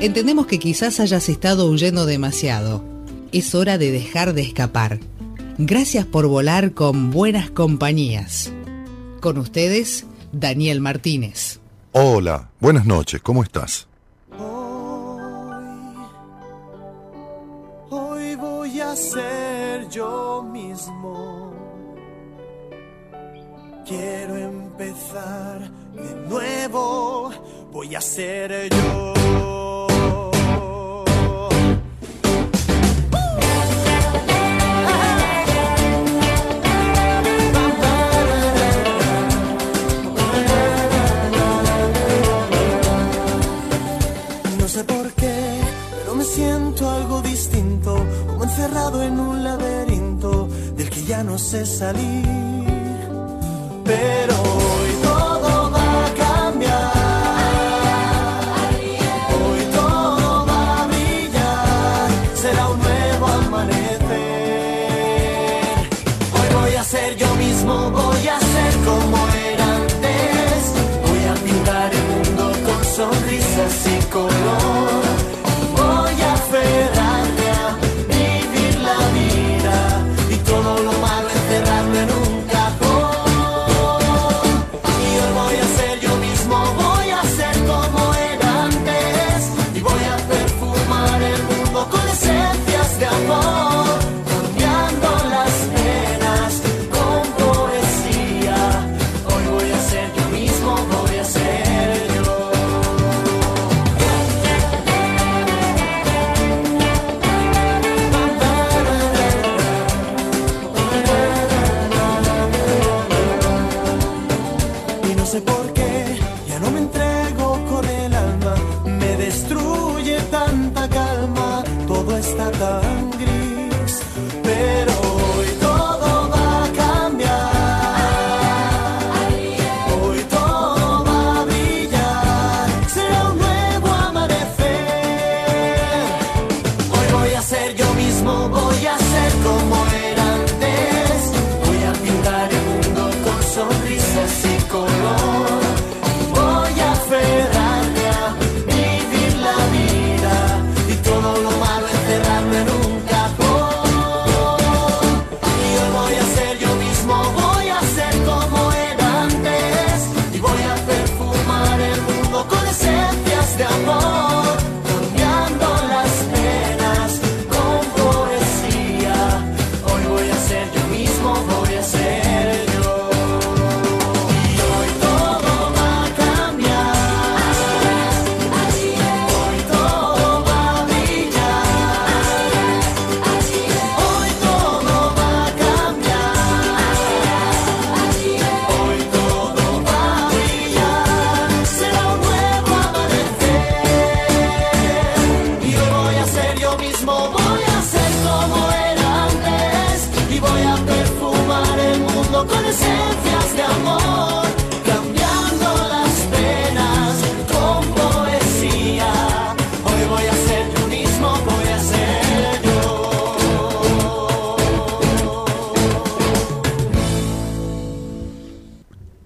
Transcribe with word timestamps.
Entendemos 0.00 0.46
que 0.46 0.58
quizás 0.58 0.98
hayas 1.00 1.28
estado 1.28 1.70
huyendo 1.70 2.04
demasiado. 2.04 2.84
Es 3.32 3.54
hora 3.54 3.78
de 3.78 3.90
dejar 3.90 4.34
de 4.34 4.42
escapar. 4.42 4.98
Gracias 5.56 6.04
por 6.04 6.26
volar 6.26 6.72
con 6.72 7.10
buenas 7.10 7.50
compañías. 7.50 8.52
Con 9.20 9.38
ustedes, 9.38 10.04
Daniel 10.32 10.80
Martínez. 10.80 11.60
Hola, 11.92 12.50
buenas 12.58 12.86
noches, 12.86 13.22
¿cómo 13.22 13.44
estás? 13.44 13.86
Hoy, 17.88 18.34
voy 18.34 18.80
a 18.80 18.96
ser 18.96 19.88
yo 19.88 20.42
mismo. 20.42 21.54
Quiero 23.86 24.36
empezar 24.36 25.70
de 25.94 26.28
nuevo, 26.28 27.30
voy 27.70 27.94
a 27.94 28.00
ser 28.00 28.68
yo. 28.70 29.14
En 48.92 49.18
un 49.18 49.42
laberinto 49.42 50.46
del 50.76 50.90
que 50.90 51.04
ya 51.04 51.24
no 51.24 51.38
sé 51.38 51.64
salir. 51.64 52.22
Pero 53.82 54.34
hoy 54.42 54.90
todo 55.02 55.70
va 55.70 56.06
a 56.06 56.14
cambiar. 56.14 56.92
Hoy 59.40 59.64
todo 59.72 60.46
va 60.46 60.82
a 60.82 60.86
brillar. 60.86 62.08
Será 62.34 62.68
un 62.68 62.78
nuevo 62.78 63.26
amanecer. 63.26 64.04
Hoy 66.34 66.48
voy 66.60 66.74
a 66.76 66.84
ser 66.84 67.16
yo 67.16 67.34
mismo, 67.36 67.90
voy 67.90 68.28
a 68.28 68.38
ser 68.38 68.72
como 68.84 69.16
era 69.50 69.76
antes. 69.76 70.60
Voy 71.08 71.24
a 71.24 71.34
pintar 71.42 71.90
el 71.94 72.04
mundo 72.12 72.52
con 72.66 72.84
sonrisas 72.84 73.86
y 73.86 74.04
color. 74.12 75.03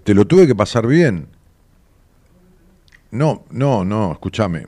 Te 0.09 0.15
lo 0.15 0.25
tuve 0.25 0.47
que 0.47 0.55
pasar 0.55 0.87
bien. 0.87 1.27
No, 3.11 3.45
no, 3.51 3.85
no, 3.85 4.11
escúchame. 4.11 4.65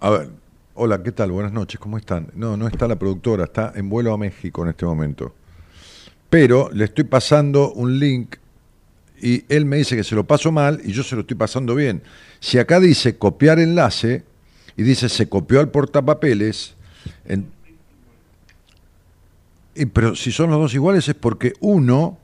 A 0.00 0.10
ver, 0.10 0.30
hola, 0.74 1.00
¿qué 1.04 1.12
tal? 1.12 1.30
Buenas 1.30 1.52
noches, 1.52 1.78
¿cómo 1.78 1.96
están? 1.96 2.32
No, 2.34 2.56
no 2.56 2.66
está 2.66 2.88
la 2.88 2.98
productora, 2.98 3.44
está 3.44 3.74
en 3.76 3.88
vuelo 3.88 4.12
a 4.12 4.18
México 4.18 4.64
en 4.64 4.70
este 4.70 4.84
momento. 4.84 5.36
Pero 6.28 6.68
le 6.72 6.86
estoy 6.86 7.04
pasando 7.04 7.74
un 7.74 8.00
link 8.00 8.38
y 9.22 9.44
él 9.48 9.66
me 9.66 9.76
dice 9.76 9.94
que 9.94 10.02
se 10.02 10.16
lo 10.16 10.26
paso 10.26 10.50
mal 10.50 10.80
y 10.82 10.90
yo 10.90 11.04
se 11.04 11.14
lo 11.14 11.20
estoy 11.20 11.36
pasando 11.36 11.76
bien. 11.76 12.02
Si 12.40 12.58
acá 12.58 12.80
dice 12.80 13.16
copiar 13.16 13.60
enlace 13.60 14.24
y 14.76 14.82
dice 14.82 15.08
se 15.08 15.28
copió 15.28 15.60
al 15.60 15.70
portapapeles, 15.70 16.74
y, 19.76 19.86
pero 19.86 20.16
si 20.16 20.32
son 20.32 20.50
los 20.50 20.58
dos 20.58 20.74
iguales 20.74 21.08
es 21.08 21.14
porque 21.14 21.52
uno 21.60 22.18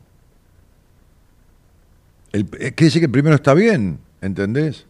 el, 2.33 2.43
eh, 2.43 2.73
quiere 2.73 2.87
decir 2.87 3.01
que 3.01 3.07
el 3.07 3.13
primero 3.13 3.37
está 3.37 3.55
bien, 3.55 3.99
¿entendés? 4.21 4.87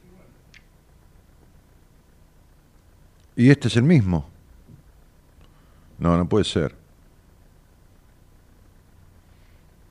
Y 3.37 3.51
este 3.51 3.69
es 3.69 3.77
el 3.77 3.83
mismo. 3.85 4.29
No, 5.99 6.17
no 6.17 6.29
puede 6.29 6.45
ser. 6.45 6.75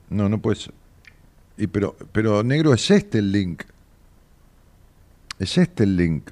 No, 0.10 0.30
no 0.30 0.40
puede 0.40 0.58
ser. 0.58 0.74
Y 1.58 1.68
pero, 1.68 1.96
pero 2.12 2.44
negro 2.44 2.74
es 2.74 2.90
este 2.92 3.20
el 3.20 3.32
link. 3.32 3.64
Es 5.40 5.58
este 5.58 5.84
el 5.84 5.96
link. 5.96 6.32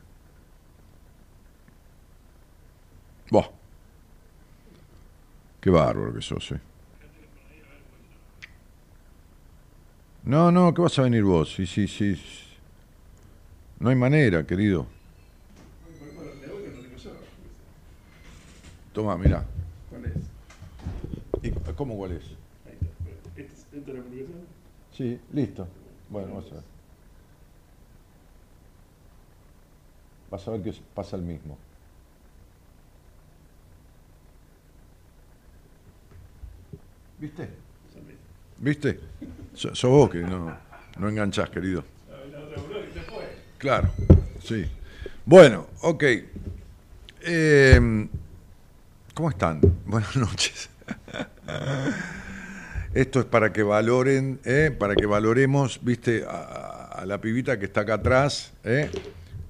Qué 5.61 5.69
bárbaro 5.69 6.13
que 6.13 6.21
sos, 6.21 6.51
eh. 6.53 6.59
No, 10.23 10.51
no, 10.51 10.73
¿qué 10.73 10.81
vas 10.81 10.99
a 10.99 11.03
venir 11.03 11.23
vos? 11.23 11.53
Sí, 11.53 11.65
sí, 11.65 11.87
sí. 11.87 12.19
No 13.79 13.89
hay 13.89 13.95
manera, 13.95 14.45
querido. 14.45 14.85
Toma, 18.93 19.17
mira. 19.17 19.45
¿Cuál 19.89 20.05
es? 20.05 20.13
¿Y 21.43 21.73
¿Cómo 21.73 21.95
cuál 21.95 22.13
es? 22.13 22.23
Ahí 22.65 22.77
está. 22.81 23.41
¿Este 23.41 23.53
es 23.53 23.71
dentro 23.71 23.93
de 23.93 23.99
la 23.99 24.05
publicación? 24.05 24.41
Sí, 24.91 25.19
listo. 25.31 25.67
Bueno, 26.09 26.27
vamos 26.29 26.51
a 26.51 26.55
ver. 26.55 26.63
Vas 30.29 30.47
a 30.47 30.51
ver 30.51 30.61
que 30.63 30.73
pasa 30.93 31.15
el 31.15 31.21
mismo. 31.21 31.57
¿Viste? 37.19 37.49
¿Viste? 38.57 38.99
So- 39.59 39.89
vos 39.89 40.09
que 40.09 40.19
no, 40.19 40.55
no 40.97 41.09
enganchás, 41.09 41.49
querido. 41.49 41.83
Claro, 43.57 43.89
sí. 44.41 44.65
Bueno, 45.25 45.67
ok. 45.81 46.03
Eh, 47.23 48.07
¿Cómo 49.13 49.29
están? 49.29 49.59
Buenas 49.85 50.15
noches. 50.15 50.69
Esto 52.93 53.19
es 53.19 53.25
para 53.25 53.51
que 53.51 53.61
valoren, 53.63 54.39
¿eh? 54.45 54.73
para 54.77 54.95
que 54.95 55.05
valoremos, 55.05 55.81
viste, 55.83 56.23
a, 56.25 56.85
a 56.93 57.05
la 57.05 57.19
pibita 57.19 57.59
que 57.59 57.65
está 57.65 57.81
acá 57.81 57.95
atrás, 57.95 58.53
¿eh? 58.63 58.89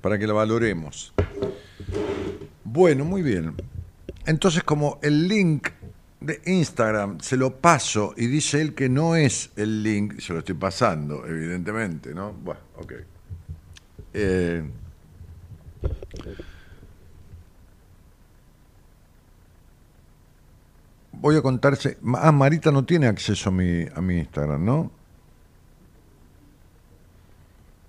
para 0.02 0.18
que 0.18 0.26
la 0.26 0.34
valoremos. 0.34 1.14
Bueno, 2.64 3.06
muy 3.06 3.22
bien. 3.22 3.54
Entonces, 4.26 4.64
como 4.64 4.98
el 5.04 5.28
link 5.28 5.68
de 6.21 6.42
Instagram 6.45 7.19
se 7.21 7.38
lo 7.38 7.56
paso 7.57 8.13
y 8.18 8.27
dice 8.27 8.62
él 8.62 8.75
que 8.75 8.89
no 8.89 9.16
es 9.16 9.51
el 9.56 9.83
link, 9.83 10.19
se 10.19 10.33
lo 10.33 10.39
estoy 10.39 10.56
pasando, 10.56 11.25
evidentemente, 11.25 12.13
¿no? 12.13 12.33
Bueno, 12.33 12.60
ok. 12.77 12.94
Eh, 14.13 14.69
voy 21.13 21.36
a 21.38 21.42
contarse. 21.42 21.98
Ah, 22.16 22.31
Marita 22.31 22.71
no 22.71 22.83
tiene 22.83 23.07
acceso 23.07 23.50
a 23.50 23.51
mi, 23.51 23.86
a 23.94 24.01
mi 24.01 24.18
Instagram, 24.19 24.66
¿no? 24.66 24.92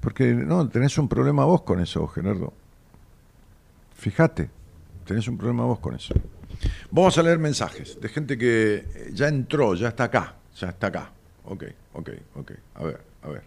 Porque 0.01 0.33
no, 0.33 0.69
tenés 0.69 0.97
un 0.99 1.09
problema 1.09 1.45
vos 1.45 1.63
con 1.63 1.81
eso, 1.81 2.07
Gerardo. 2.07 2.53
Fíjate, 3.97 4.49
tenés 5.05 5.29
un 5.29 5.37
problema 5.37 5.65
vos 5.65 5.79
con 5.81 5.95
eso. 5.95 6.15
Vamos 6.91 7.17
a 7.19 7.23
leer 7.23 7.39
mensajes 7.39 8.01
de 8.01 8.09
gente 8.09 8.37
que 8.37 8.85
eh, 8.95 9.11
ya 9.13 9.29
entró, 9.29 9.75
ya 9.75 9.89
está 9.89 10.05
acá, 10.05 10.35
ya 10.57 10.71
está 10.71 10.89
acá. 10.89 11.13
Ok, 11.45 11.65
ok, 11.95 12.11
ok. 12.35 12.53
A 12.75 12.85
ver, 12.85 13.01
a 13.23 13.29
ver. 13.29 13.43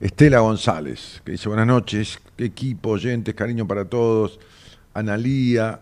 Estela 0.00 0.40
González, 0.40 1.22
que 1.24 1.32
dice 1.32 1.48
buenas 1.48 1.66
noches, 1.66 2.18
qué 2.36 2.46
equipo, 2.46 2.90
oyentes, 2.90 3.34
cariño 3.34 3.66
para 3.66 3.84
todos. 3.84 4.40
Analía, 4.94 5.80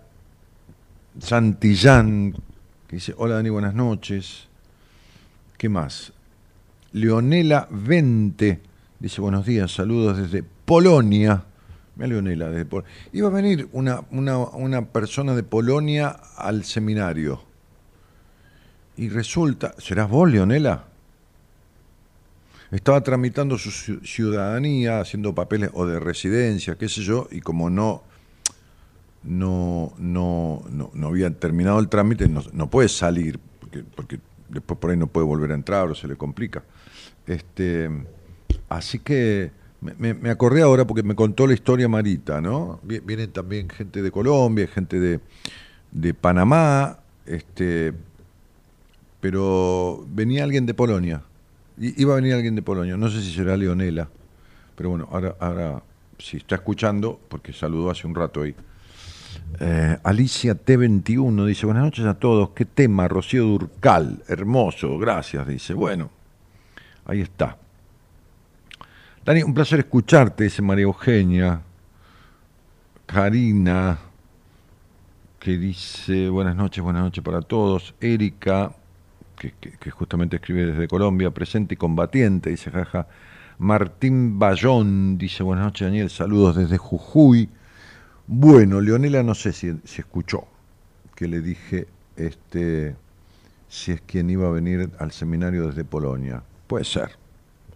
Santillán, 1.18 2.32
que 2.86 2.96
dice 2.96 3.14
hola 3.16 3.36
Dani, 3.36 3.50
buenas 3.50 3.74
noches. 3.74 4.48
¿Qué 5.56 5.68
más? 5.68 6.12
Leonela 6.92 7.68
Vente, 7.70 8.60
dice 8.98 9.20
buenos 9.20 9.46
días, 9.46 9.72
saludos 9.72 10.18
desde 10.18 10.42
Polonia. 10.42 11.44
Mira 12.00 12.08
Leonela, 12.08 12.48
desde 12.48 12.64
Pol- 12.64 12.84
Iba 13.12 13.28
a 13.28 13.30
venir 13.30 13.68
una, 13.72 14.04
una, 14.10 14.38
una 14.38 14.86
persona 14.86 15.34
de 15.34 15.42
Polonia 15.42 16.16
al 16.36 16.64
seminario. 16.64 17.42
Y 18.96 19.10
resulta, 19.10 19.74
¿serás 19.78 20.08
vos, 20.08 20.30
Leonela? 20.30 20.84
Estaba 22.70 23.02
tramitando 23.02 23.58
su 23.58 23.68
ciu- 23.70 24.02
ciudadanía, 24.06 25.00
haciendo 25.00 25.34
papeles 25.34 25.70
o 25.74 25.86
de 25.86 26.00
residencia, 26.00 26.76
qué 26.76 26.88
sé 26.88 27.02
yo, 27.02 27.28
y 27.30 27.40
como 27.40 27.68
no, 27.68 28.02
no, 29.22 29.92
no, 29.98 30.62
no, 30.70 30.90
no 30.94 31.06
había 31.08 31.30
terminado 31.30 31.80
el 31.80 31.88
trámite, 31.88 32.28
no, 32.28 32.42
no 32.52 32.70
puede 32.70 32.88
salir, 32.88 33.38
porque, 33.60 33.84
porque 33.94 34.20
después 34.48 34.78
por 34.80 34.90
ahí 34.90 34.96
no 34.96 35.06
puede 35.08 35.26
volver 35.26 35.50
a 35.52 35.54
entrar 35.54 35.88
o 35.90 35.94
se 35.94 36.08
le 36.08 36.16
complica. 36.16 36.62
Este, 37.26 37.90
así 38.70 39.00
que 39.00 39.50
me, 39.80 40.30
acordé 40.30 40.62
ahora 40.62 40.86
porque 40.86 41.02
me 41.02 41.14
contó 41.14 41.46
la 41.46 41.54
historia 41.54 41.88
Marita, 41.88 42.40
¿no? 42.40 42.80
Vi- 42.82 43.00
Vienen 43.00 43.30
también 43.32 43.68
gente 43.70 44.02
de 44.02 44.10
Colombia, 44.10 44.66
gente 44.66 45.00
de, 45.00 45.20
de 45.90 46.14
Panamá, 46.14 46.98
este, 47.26 47.92
pero 49.20 50.04
venía 50.08 50.44
alguien 50.44 50.66
de 50.66 50.74
Polonia. 50.74 51.22
Iba 51.78 52.12
a 52.12 52.16
venir 52.16 52.34
alguien 52.34 52.54
de 52.54 52.62
Polonia, 52.62 52.96
no 52.96 53.08
sé 53.08 53.22
si 53.22 53.32
será 53.32 53.56
Leonela, 53.56 54.08
pero 54.76 54.90
bueno, 54.90 55.08
ahora, 55.10 55.34
ahora 55.40 55.82
si 56.18 56.36
está 56.36 56.56
escuchando, 56.56 57.18
porque 57.28 57.52
saludó 57.54 57.90
hace 57.90 58.06
un 58.06 58.14
rato 58.14 58.42
ahí. 58.42 58.54
Eh, 59.60 59.96
Alicia 60.02 60.54
T21 60.54 61.46
dice, 61.46 61.64
buenas 61.64 61.84
noches 61.84 62.04
a 62.04 62.14
todos, 62.14 62.50
qué 62.50 62.66
tema, 62.66 63.08
Rocío 63.08 63.44
Durcal, 63.44 64.22
hermoso, 64.28 64.98
gracias, 64.98 65.46
dice. 65.46 65.72
Bueno, 65.72 66.10
ahí 67.06 67.22
está. 67.22 67.56
Dani, 69.24 69.42
un 69.42 69.52
placer 69.52 69.80
escucharte, 69.80 70.44
dice 70.44 70.62
María 70.62 70.84
Eugenia. 70.84 71.60
Karina, 73.04 73.98
que 75.38 75.58
dice, 75.58 76.30
buenas 76.30 76.56
noches, 76.56 76.82
buenas 76.82 77.02
noches 77.02 77.22
para 77.22 77.42
todos. 77.42 77.94
Erika, 78.00 78.72
que, 79.36 79.90
justamente 79.90 80.36
escribe 80.36 80.64
desde 80.64 80.88
Colombia, 80.88 81.30
presente 81.32 81.74
y 81.74 81.76
combatiente, 81.76 82.48
dice 82.48 82.70
jaja. 82.70 83.08
Martín 83.58 84.38
Bayón 84.38 85.18
dice, 85.18 85.42
buenas 85.42 85.66
noches 85.66 85.86
Daniel, 85.86 86.08
saludos 86.08 86.56
desde 86.56 86.78
Jujuy. 86.78 87.50
Bueno, 88.26 88.80
Leonela 88.80 89.22
no 89.22 89.34
sé 89.34 89.52
si, 89.52 89.80
si 89.84 90.00
escuchó 90.00 90.46
que 91.14 91.28
le 91.28 91.42
dije 91.42 91.88
este 92.16 92.96
si 93.68 93.92
es 93.92 94.00
quien 94.00 94.30
iba 94.30 94.48
a 94.48 94.50
venir 94.50 94.90
al 94.98 95.12
seminario 95.12 95.66
desde 95.66 95.84
Polonia. 95.84 96.42
Puede 96.66 96.84
ser. 96.84 97.19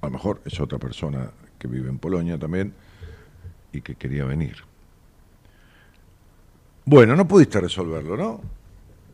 A 0.05 0.09
lo 0.09 0.13
mejor 0.13 0.43
es 0.45 0.61
otra 0.61 0.79
persona 0.79 1.31
que 1.59 1.67
vive 1.67 1.89
en 1.89 1.97
Polonia 1.99 2.39
también 2.39 2.75
y 3.73 3.81
que 3.81 3.95
quería 3.95 4.27
venir. 4.27 4.57
Bueno, 6.85 7.17
no 7.17 7.27
pudiste 7.27 7.59
resolverlo, 7.59 8.15
¿no? 8.15 8.41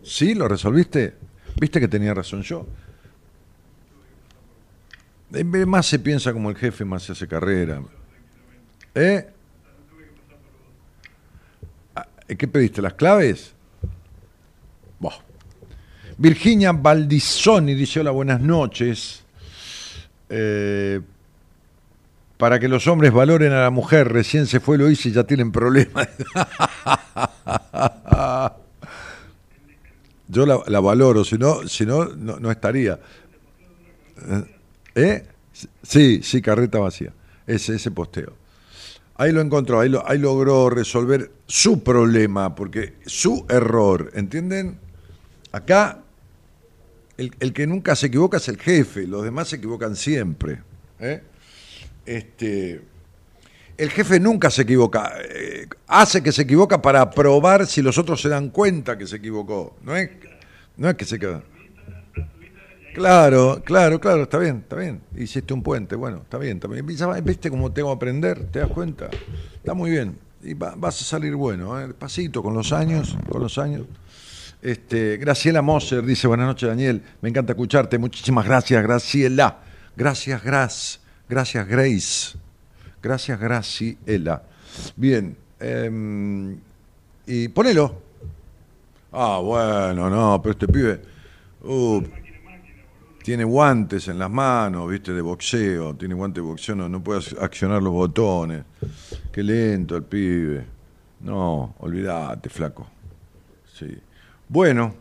¿Sí? 0.03 0.35
¿Lo 0.35 0.49
resolviste? 0.49 1.15
¿Viste 1.61 1.79
que 1.79 1.87
tenía 1.87 2.13
razón 2.13 2.43
yo? 2.43 2.67
Eh, 5.32 5.44
Más 5.44 5.87
se 5.87 6.01
piensa 6.01 6.32
como 6.32 6.51
el 6.51 6.56
jefe, 6.56 6.85
más 6.85 7.05
se 7.05 7.13
hace 7.13 7.29
carrera. 7.29 7.81
¿Eh? 8.93 9.29
Ah, 11.94 12.09
¿Qué 12.27 12.49
pediste? 12.49 12.82
¿Las 12.82 12.94
claves? 12.94 13.53
Buah. 14.99 15.15
Virginia 16.19 16.73
Baldissoni 16.73 17.75
dice: 17.75 18.01
Hola, 18.01 18.11
buenas 18.11 18.41
noches. 18.41 19.19
Eh, 20.31 21.01
para 22.37 22.58
que 22.58 22.69
los 22.69 22.87
hombres 22.87 23.13
valoren 23.13 23.53
a 23.53 23.60
la 23.60 23.70
mujer, 23.70 24.10
recién 24.10 24.46
se 24.46 24.60
fue, 24.60 24.79
lo 24.79 24.89
hice 24.89 25.10
y 25.10 25.13
ya 25.13 25.25
tienen 25.25 25.53
problemas. 25.53 26.08
Yo 30.29 30.46
la, 30.46 30.81
valoro, 30.81 31.25
si 31.25 31.37
no, 31.37 31.60
no, 32.17 32.51
estaría. 32.51 32.99
¿Eh? 34.94 35.27
Sí, 35.82 36.22
sí, 36.22 36.41
carreta 36.41 36.79
vacía. 36.79 37.13
Ese, 37.46 37.75
ese 37.75 37.91
posteo. 37.91 38.32
Ahí 39.17 39.32
lo 39.32 39.43
encontró, 39.43 39.81
ahí, 39.81 39.93
ahí 40.06 40.19
logró 40.19 40.70
resolver 40.70 41.31
su 41.46 41.82
problema, 41.82 42.55
porque 42.55 42.94
su 43.05 43.44
error, 43.51 44.13
¿entienden? 44.15 44.79
Acá 45.53 45.99
el, 47.41 47.53
que 47.53 47.67
nunca 47.67 47.94
se 47.96 48.06
equivoca 48.06 48.39
es 48.39 48.48
el 48.48 48.58
jefe, 48.58 49.06
los 49.06 49.22
demás 49.24 49.48
se 49.48 49.56
equivocan 49.56 49.96
siempre. 49.96 50.62
¿eh? 50.98 51.22
Este, 52.06 52.81
el 53.77 53.91
jefe 53.91 54.19
nunca 54.20 54.50
se 54.50 54.62
equivoca, 54.62 55.12
eh, 55.29 55.67
hace 55.86 56.22
que 56.22 56.32
se 56.32 56.43
equivoca 56.43 56.81
para 56.82 57.10
probar 57.10 57.67
si 57.67 57.82
los 57.82 57.98
otros 57.98 58.20
se 58.20 58.29
dan 58.29 58.50
cuenta 58.50 58.96
que 58.98 59.06
se 59.06 59.17
equivocó. 59.17 59.77
No 59.82 59.96
es, 59.96 60.10
no 60.77 60.89
es 60.89 60.96
que 60.96 61.05
se 61.05 61.19
queda. 61.19 61.43
Claro, 62.94 63.62
claro, 63.65 64.00
claro, 64.00 64.24
está 64.24 64.39
bien, 64.39 64.56
está 64.62 64.77
bien. 64.77 65.00
Hiciste 65.17 65.55
un 65.55 65.62
puente, 65.62 65.94
bueno, 65.94 66.19
está 66.22 66.39
bien, 66.39 66.56
está 66.56 66.67
bien. 66.67 66.84
¿Viste 67.24 67.48
cómo 67.48 67.70
tengo 67.72 67.89
que 67.91 67.94
aprender? 67.96 68.46
¿Te 68.50 68.58
das 68.58 68.69
cuenta? 68.69 69.08
Está 69.55 69.74
muy 69.74 69.91
bien. 69.91 70.19
Y 70.43 70.55
va- 70.55 70.74
vas 70.77 71.00
a 71.00 71.05
salir 71.05 71.36
bueno, 71.36 71.79
¿eh? 71.81 71.86
despacito, 71.86 72.43
con 72.43 72.55
los 72.55 72.72
años, 72.72 73.17
con 73.31 73.43
los 73.43 73.58
años. 73.58 73.82
Este, 74.62 75.17
Graciela 75.17 75.62
Moser 75.62 76.05
dice, 76.05 76.26
buenas 76.26 76.46
noches 76.46 76.69
Daniel, 76.69 77.02
me 77.22 77.31
encanta 77.31 77.52
escucharte, 77.52 77.98
muchísimas 77.98 78.44
gracias 78.44 78.82
Graciela, 78.82 79.58
gracias 79.96 80.43
Gras, 80.43 81.00
gracias 81.29 81.67
Grace, 81.67 82.38
gracias 83.02 83.40
Graciela. 83.40 84.43
Bien, 84.96 85.36
em, 85.58 86.58
y 87.26 87.48
ponelo, 87.48 88.02
Ah, 89.12 89.40
bueno, 89.43 90.08
no, 90.08 90.40
pero 90.40 90.52
este 90.52 90.69
pibe 90.69 91.00
uh, 91.64 92.00
tiene 93.24 93.43
guantes 93.43 94.06
en 94.06 94.20
las 94.20 94.31
manos, 94.31 94.88
viste, 94.88 95.12
de 95.12 95.20
boxeo, 95.20 95.96
tiene 95.96 96.14
guantes 96.14 96.44
de 96.44 96.48
boxeo, 96.48 96.76
no, 96.76 96.88
no 96.88 97.02
puede 97.02 97.20
accionar 97.40 97.82
los 97.82 97.93
botones. 97.93 98.62
Qué 99.32 99.43
lento 99.43 99.96
el 99.96 100.05
pibe. 100.05 100.64
No, 101.20 101.74
olvídate, 101.81 102.48
flaco. 102.48 102.86
Sí. 103.74 103.98
Bueno, 104.51 104.95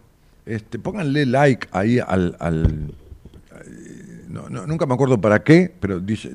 este, 0.45 0.77
pónganle 0.77 1.25
like 1.25 1.67
ahí 1.71 1.97
al... 1.97 2.37
al 2.39 2.93
no, 4.29 4.47
nunca 4.47 4.85
me 4.85 4.93
acuerdo 4.93 5.19
para 5.19 5.43
qué, 5.43 5.73
pero 5.79 5.99
dice... 5.99 6.33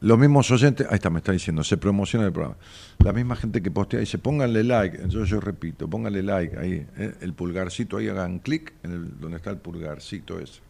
Los 0.00 0.18
mismos 0.18 0.50
oyentes, 0.50 0.84
ahí 0.90 0.96
está, 0.96 1.10
me 1.10 1.18
está 1.20 1.30
diciendo, 1.30 1.62
se 1.62 1.76
promociona 1.76 2.26
el 2.26 2.32
programa. 2.32 2.56
La 3.04 3.12
misma 3.12 3.36
gente 3.36 3.62
que 3.62 3.70
postea 3.70 4.00
dice, 4.00 4.18
pónganle 4.18 4.64
like, 4.64 4.96
entonces 4.96 5.28
yo 5.28 5.38
repito, 5.38 5.88
pónganle 5.88 6.24
like 6.24 6.58
ahí, 6.58 6.84
eh, 6.96 7.14
el 7.20 7.34
pulgarcito 7.34 7.98
ahí, 7.98 8.08
hagan 8.08 8.40
clic 8.40 8.72
en 8.82 8.90
el, 8.90 9.20
donde 9.20 9.36
está 9.36 9.50
el 9.50 9.58
pulgarcito 9.58 10.40
ese. 10.40 10.60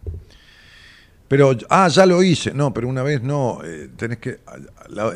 Pero, 1.29 1.57
ah, 1.71 1.89
ya 1.89 2.05
lo 2.05 2.23
hice, 2.23 2.53
no, 2.53 2.75
pero 2.75 2.89
una 2.89 3.03
vez 3.03 3.23
no, 3.23 3.61
eh, 3.65 3.89
tenés 3.97 4.19
que, 4.19 4.41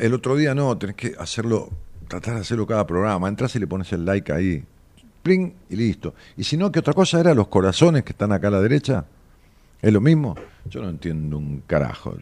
el 0.01 0.13
otro 0.15 0.35
día 0.35 0.55
no, 0.55 0.75
tenés 0.79 0.95
que 0.95 1.13
hacerlo, 1.19 1.69
tratar 2.07 2.33
de 2.33 2.39
hacerlo 2.39 2.65
cada 2.65 2.87
programa, 2.87 3.27
entras 3.27 3.55
y 3.55 3.59
le 3.59 3.67
pones 3.67 3.93
el 3.93 4.03
like 4.03 4.33
ahí, 4.33 4.63
y 5.33 5.75
listo. 5.75 6.13
Y 6.35 6.43
si 6.43 6.57
no, 6.57 6.71
¿qué 6.71 6.79
otra 6.79 6.93
cosa 6.93 7.19
era? 7.19 7.33
Los 7.33 7.47
corazones 7.47 8.03
que 8.03 8.11
están 8.11 8.31
acá 8.31 8.47
a 8.47 8.51
la 8.51 8.61
derecha, 8.61 9.05
¿es 9.81 9.93
lo 9.93 10.01
mismo? 10.01 10.35
Yo 10.65 10.81
no 10.81 10.89
entiendo 10.89 11.37
un 11.37 11.63
carajo. 11.65 12.15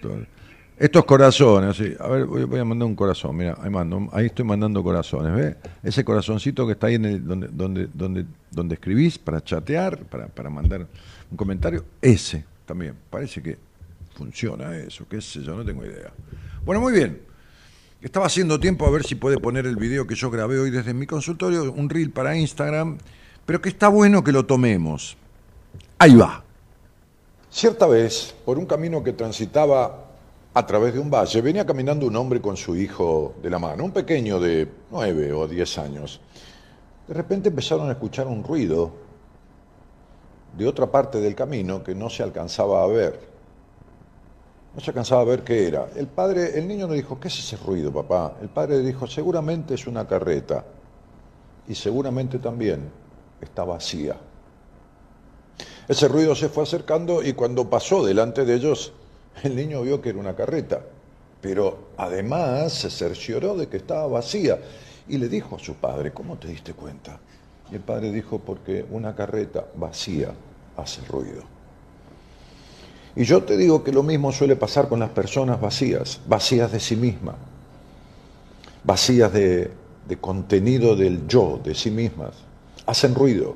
Estos 0.77 1.05
corazones, 1.05 1.79
a 1.99 2.07
ver, 2.07 2.25
voy, 2.25 2.43
voy 2.43 2.59
a 2.59 2.65
mandar 2.65 2.87
un 2.87 2.95
corazón, 2.95 3.37
mira, 3.37 3.57
ahí 3.61 3.69
mando, 3.69 4.09
ahí 4.11 4.25
estoy 4.25 4.43
mandando 4.43 4.83
corazones, 4.83 5.33
¿ves? 5.33 5.55
Ese 5.81 6.03
corazoncito 6.03 6.65
que 6.65 6.73
está 6.73 6.87
ahí 6.87 6.95
en 6.95 7.05
el, 7.05 7.25
donde, 7.25 7.47
donde, 7.47 7.87
donde, 7.93 8.25
donde 8.51 8.75
escribís 8.75 9.17
para 9.17 9.41
chatear, 9.41 9.99
para, 10.05 10.27
para 10.27 10.49
mandar 10.49 10.85
un 11.31 11.37
comentario, 11.37 11.85
ese 12.01 12.43
también, 12.65 12.93
parece 13.09 13.41
que 13.41 13.57
funciona 14.15 14.75
eso, 14.75 15.05
qué 15.07 15.21
sé 15.21 15.41
yo, 15.43 15.55
no 15.55 15.63
tengo 15.63 15.85
idea. 15.85 16.11
Bueno, 16.65 16.81
muy 16.81 16.91
bien. 16.91 17.34
Estaba 18.05 18.27
haciendo 18.27 18.59
tiempo 18.59 18.85
a 18.85 18.91
ver 18.91 19.03
si 19.03 19.15
puede 19.15 19.39
poner 19.39 19.65
el 19.65 19.77
video 19.77 20.05
que 20.05 20.13
yo 20.13 20.29
grabé 20.29 20.59
hoy 20.59 20.69
desde 20.69 20.93
mi 20.93 21.07
consultorio, 21.07 21.73
un 21.73 21.89
reel 21.89 22.11
para 22.11 22.37
Instagram, 22.37 22.99
pero 23.47 23.59
que 23.59 23.69
está 23.69 23.87
bueno 23.87 24.23
que 24.23 24.31
lo 24.31 24.45
tomemos. 24.45 25.17
Ahí 25.97 26.15
va. 26.15 26.43
Cierta 27.49 27.87
vez, 27.87 28.35
por 28.45 28.59
un 28.59 28.67
camino 28.67 29.03
que 29.03 29.13
transitaba 29.13 30.05
a 30.53 30.65
través 30.67 30.93
de 30.93 30.99
un 30.99 31.09
valle, 31.09 31.41
venía 31.41 31.65
caminando 31.65 32.05
un 32.05 32.15
hombre 32.15 32.39
con 32.41 32.55
su 32.55 32.75
hijo 32.75 33.33
de 33.41 33.49
la 33.49 33.57
mano, 33.57 33.83
un 33.83 33.91
pequeño 33.91 34.39
de 34.39 34.69
nueve 34.91 35.33
o 35.33 35.47
diez 35.47 35.75
años. 35.79 36.21
De 37.07 37.13
repente 37.15 37.49
empezaron 37.49 37.89
a 37.89 37.93
escuchar 37.93 38.27
un 38.27 38.43
ruido 38.43 38.93
de 40.55 40.67
otra 40.67 40.91
parte 40.91 41.19
del 41.19 41.33
camino 41.33 41.83
que 41.83 41.95
no 41.95 42.11
se 42.11 42.21
alcanzaba 42.21 42.83
a 42.83 42.85
ver. 42.85 43.34
No 44.75 44.81
se 44.81 44.91
alcanzaba 44.91 45.21
a 45.21 45.25
ver 45.25 45.43
qué 45.43 45.67
era. 45.67 45.87
El 45.95 46.07
padre, 46.07 46.59
el 46.59 46.67
niño 46.67 46.87
le 46.87 46.95
dijo, 46.95 47.17
¿qué 47.17 47.29
es 47.29 47.39
ese 47.39 47.55
ruido, 47.55 47.93
papá? 47.93 48.35
El 48.41 48.49
padre 48.49 48.79
dijo, 48.79 49.07
seguramente 49.07 49.75
es 49.75 49.87
una 49.87 50.05
carreta. 50.05 50.65
Y 51.67 51.75
seguramente 51.75 52.39
también 52.39 52.89
está 53.39 53.63
vacía. 53.63 54.17
Ese 55.87 56.07
ruido 56.09 56.35
se 56.35 56.49
fue 56.49 56.63
acercando 56.63 57.23
y 57.23 57.33
cuando 57.33 57.69
pasó 57.69 58.05
delante 58.05 58.43
de 58.43 58.55
ellos, 58.55 58.91
el 59.43 59.55
niño 59.55 59.81
vio 59.81 60.01
que 60.01 60.09
era 60.09 60.19
una 60.19 60.35
carreta. 60.35 60.81
Pero 61.41 61.89
además 61.95 62.73
se 62.73 62.89
cercioró 62.89 63.55
de 63.55 63.67
que 63.67 63.77
estaba 63.77 64.07
vacía. 64.07 64.59
Y 65.07 65.17
le 65.19 65.29
dijo 65.29 65.55
a 65.55 65.59
su 65.59 65.75
padre, 65.75 66.11
¿cómo 66.11 66.37
te 66.37 66.49
diste 66.49 66.73
cuenta? 66.73 67.19
Y 67.71 67.75
el 67.75 67.81
padre 67.81 68.11
dijo, 68.11 68.39
porque 68.39 68.85
una 68.91 69.15
carreta 69.15 69.67
vacía 69.75 70.33
hace 70.75 71.01
ruido. 71.05 71.54
Y 73.15 73.23
yo 73.23 73.43
te 73.43 73.55
digo 73.55 73.83
que 73.83 73.91
lo 73.91 74.03
mismo 74.03 74.31
suele 74.31 74.55
pasar 74.55 74.89
con 74.89 74.99
las 74.99 75.09
personas 75.09 75.61
vacías, 75.61 76.19
vacías 76.27 76.71
de 76.71 76.79
sí 76.79 76.95
mismas, 76.95 77.35
vacías 78.83 79.31
de, 79.31 79.71
de 80.07 80.17
contenido 80.17 80.95
del 80.95 81.27
yo, 81.27 81.59
de 81.63 81.73
sí 81.75 81.91
mismas. 81.91 82.31
Hacen 82.85 83.15
ruido. 83.15 83.55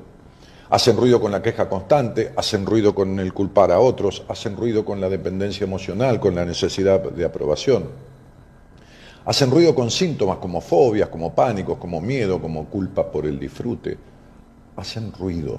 Hacen 0.70 0.96
ruido 0.96 1.20
con 1.20 1.32
la 1.32 1.42
queja 1.42 1.68
constante, 1.68 2.32
hacen 2.36 2.64
ruido 2.64 2.94
con 2.94 3.18
el 3.18 3.32
culpar 3.32 3.72
a 3.72 3.80
otros, 3.80 4.22
hacen 4.28 4.56
ruido 4.56 4.84
con 4.84 5.00
la 5.00 5.08
dependencia 5.08 5.64
emocional, 5.64 6.20
con 6.20 6.36
la 6.36 6.44
necesidad 6.44 7.00
de 7.00 7.24
aprobación. 7.24 7.88
Hacen 9.24 9.50
ruido 9.50 9.74
con 9.74 9.90
síntomas 9.90 10.38
como 10.38 10.60
fobias, 10.60 11.08
como 11.08 11.34
pánicos, 11.34 11.76
como 11.78 12.00
miedo, 12.00 12.40
como 12.40 12.66
culpa 12.66 13.10
por 13.10 13.26
el 13.26 13.38
disfrute. 13.38 13.98
Hacen 14.76 15.12
ruido. 15.12 15.58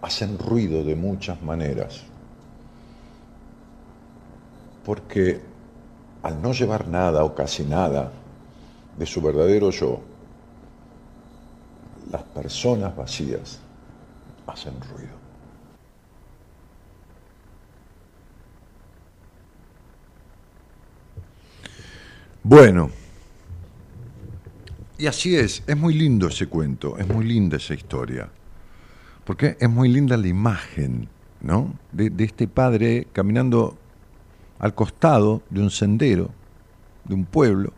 Hacen 0.00 0.38
ruido 0.38 0.84
de 0.84 0.94
muchas 0.94 1.42
maneras. 1.42 2.04
Porque 4.84 5.40
al 6.22 6.40
no 6.40 6.52
llevar 6.52 6.88
nada 6.88 7.24
o 7.24 7.34
casi 7.34 7.64
nada 7.64 8.12
de 8.98 9.06
su 9.06 9.20
verdadero 9.20 9.70
yo, 9.70 10.00
las 12.10 12.22
personas 12.22 12.94
vacías 12.96 13.60
hacen 14.46 14.74
ruido. 14.80 15.14
Bueno, 22.42 22.90
y 24.98 25.06
así 25.06 25.34
es, 25.34 25.62
es 25.66 25.76
muy 25.76 25.94
lindo 25.94 26.28
ese 26.28 26.46
cuento, 26.46 26.98
es 26.98 27.08
muy 27.08 27.24
linda 27.24 27.56
esa 27.56 27.74
historia, 27.74 28.28
porque 29.24 29.56
es 29.58 29.68
muy 29.68 29.88
linda 29.88 30.16
la 30.16 30.28
imagen, 30.28 31.08
¿no? 31.40 31.74
De, 31.90 32.10
de 32.10 32.24
este 32.24 32.46
padre 32.46 33.08
caminando 33.12 33.78
al 34.64 34.74
costado 34.74 35.42
de 35.50 35.60
un 35.60 35.70
sendero, 35.70 36.30
de 37.04 37.14
un 37.14 37.26
pueblo, 37.26 37.74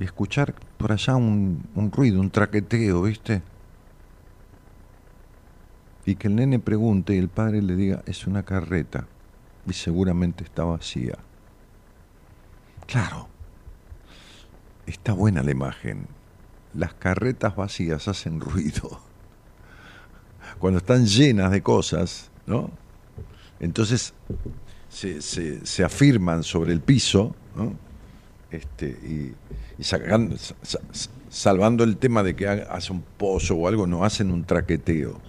y 0.00 0.04
escuchar 0.04 0.54
por 0.78 0.90
allá 0.90 1.16
un, 1.16 1.92
ruido, 1.94 2.18
un 2.18 2.30
traqueteo, 2.30 3.02
¿viste? 3.02 3.42
Y 6.06 6.14
que 6.14 6.28
el 6.28 6.36
nene 6.36 6.58
pregunte 6.58 7.14
y 7.14 7.18
el 7.18 7.28
padre 7.28 7.60
le 7.60 7.76
diga, 7.76 8.02
es 8.06 8.26
una 8.26 8.42
carreta, 8.42 9.04
y 9.66 9.74
seguramente 9.74 10.44
está 10.44 10.64
vacía. 10.64 11.18
Claro, 12.86 13.28
está 14.86 15.12
buena 15.12 15.42
la 15.42 15.50
imagen. 15.50 16.06
Las 16.72 16.94
carretas 16.94 17.54
vacías 17.54 18.08
hacen 18.08 18.40
ruido. 18.40 18.98
Cuando 20.58 20.78
están 20.78 21.04
llenas 21.04 21.50
de 21.50 21.62
cosas, 21.62 22.30
¿no? 22.46 22.70
Entonces 23.60 24.14
se, 24.98 25.22
se- 25.22 25.64
se 25.64 25.84
afirman 25.84 26.42
sobre 26.42 26.72
el 26.72 26.80
piso, 26.80 27.34
¿no? 27.54 27.72
Este, 28.50 28.88
y, 28.88 29.82
sacando- 29.84 30.36
sa- 30.36 30.56
sa- 30.62 31.10
salvando 31.28 31.84
el 31.84 31.98
tema 31.98 32.24
de 32.24 32.34
que 32.34 32.48
ha- 32.48 32.66
hace 32.72 32.92
un 32.92 33.02
pozo 33.16 33.54
o 33.54 33.68
algo, 33.68 33.86
no 33.86 34.04
hacen 34.04 34.32
un 34.32 34.44
traqueteo. 34.44 35.20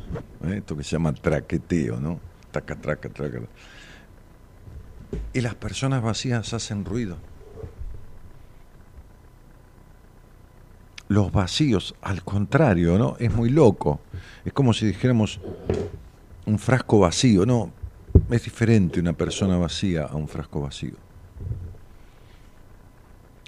¿eh? 0.47 0.55
Esto 0.57 0.75
que 0.75 0.83
se 0.83 0.91
llama 0.91 1.13
traqueteo, 1.13 1.99
¿no? 1.99 2.19
Traca, 2.51 2.75
traca, 2.77 3.09
traca. 3.09 3.41
Y 5.33 5.41
las 5.41 5.53
personas 5.53 6.01
vacías 6.01 6.51
hacen 6.53 6.83
ruido. 6.83 7.17
Los 11.09 11.31
vacíos, 11.31 11.93
al 12.01 12.23
contrario, 12.23 12.97
¿no? 12.97 13.17
Es 13.19 13.31
muy 13.33 13.49
loco. 13.49 13.99
Es 14.45 14.53
como 14.53 14.73
si 14.73 14.87
dijéramos 14.87 15.39
un 16.47 16.57
frasco 16.57 16.99
vacío, 16.99 17.45
¿no? 17.45 17.71
Es 18.29 18.43
diferente 18.43 18.99
una 18.99 19.13
persona 19.13 19.57
vacía 19.57 20.05
a 20.05 20.15
un 20.15 20.27
frasco 20.27 20.61
vacío. 20.61 20.93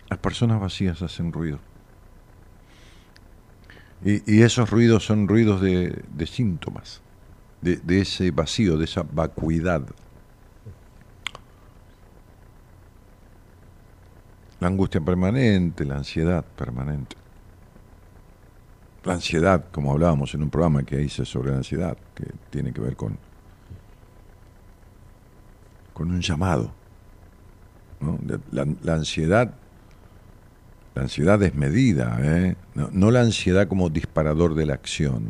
Las 0.09 0.19
personas 0.19 0.59
vacías 0.59 1.01
hacen 1.01 1.31
ruido. 1.31 1.59
Y, 4.03 4.41
esos 4.41 4.69
ruidos 4.69 5.05
son 5.05 5.27
ruidos 5.27 5.61
de, 5.61 6.03
de 6.13 6.25
síntomas, 6.25 7.01
de, 7.61 7.77
de 7.77 8.01
ese 8.01 8.31
vacío, 8.31 8.77
de 8.77 8.85
esa 8.85 9.03
vacuidad. 9.03 9.85
La 14.59 14.67
angustia 14.67 15.01
permanente, 15.01 15.85
la 15.85 15.97
ansiedad 15.97 16.43
permanente. 16.43 17.15
La 19.03 19.13
ansiedad, 19.13 19.65
como 19.71 19.91
hablábamos 19.91 20.33
en 20.33 20.43
un 20.43 20.49
programa 20.49 20.83
que 20.83 21.01
hice 21.01 21.23
sobre 21.23 21.51
la 21.51 21.57
ansiedad, 21.57 21.97
que 22.15 22.25
tiene 22.49 22.73
que 22.73 22.81
ver 22.81 22.95
con, 22.95 23.17
con 26.01 26.09
un 26.09 26.21
llamado. 26.21 26.71
La, 28.51 28.93
ansiedad, 28.93 29.53
la 30.95 31.03
ansiedad 31.03 31.37
desmedida, 31.37 32.17
¿eh? 32.21 32.55
no, 32.73 32.89
no 32.91 33.11
la 33.11 33.21
ansiedad 33.21 33.67
como 33.67 33.91
disparador 33.91 34.55
de 34.55 34.65
la 34.65 34.73
acción, 34.73 35.27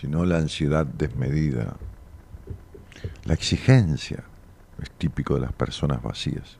sino 0.00 0.24
la 0.24 0.38
ansiedad 0.38 0.86
desmedida. 0.86 1.76
La 3.26 3.34
exigencia 3.34 4.24
es 4.80 4.90
típico 4.92 5.34
de 5.34 5.40
las 5.42 5.52
personas 5.52 6.02
vacías. 6.02 6.56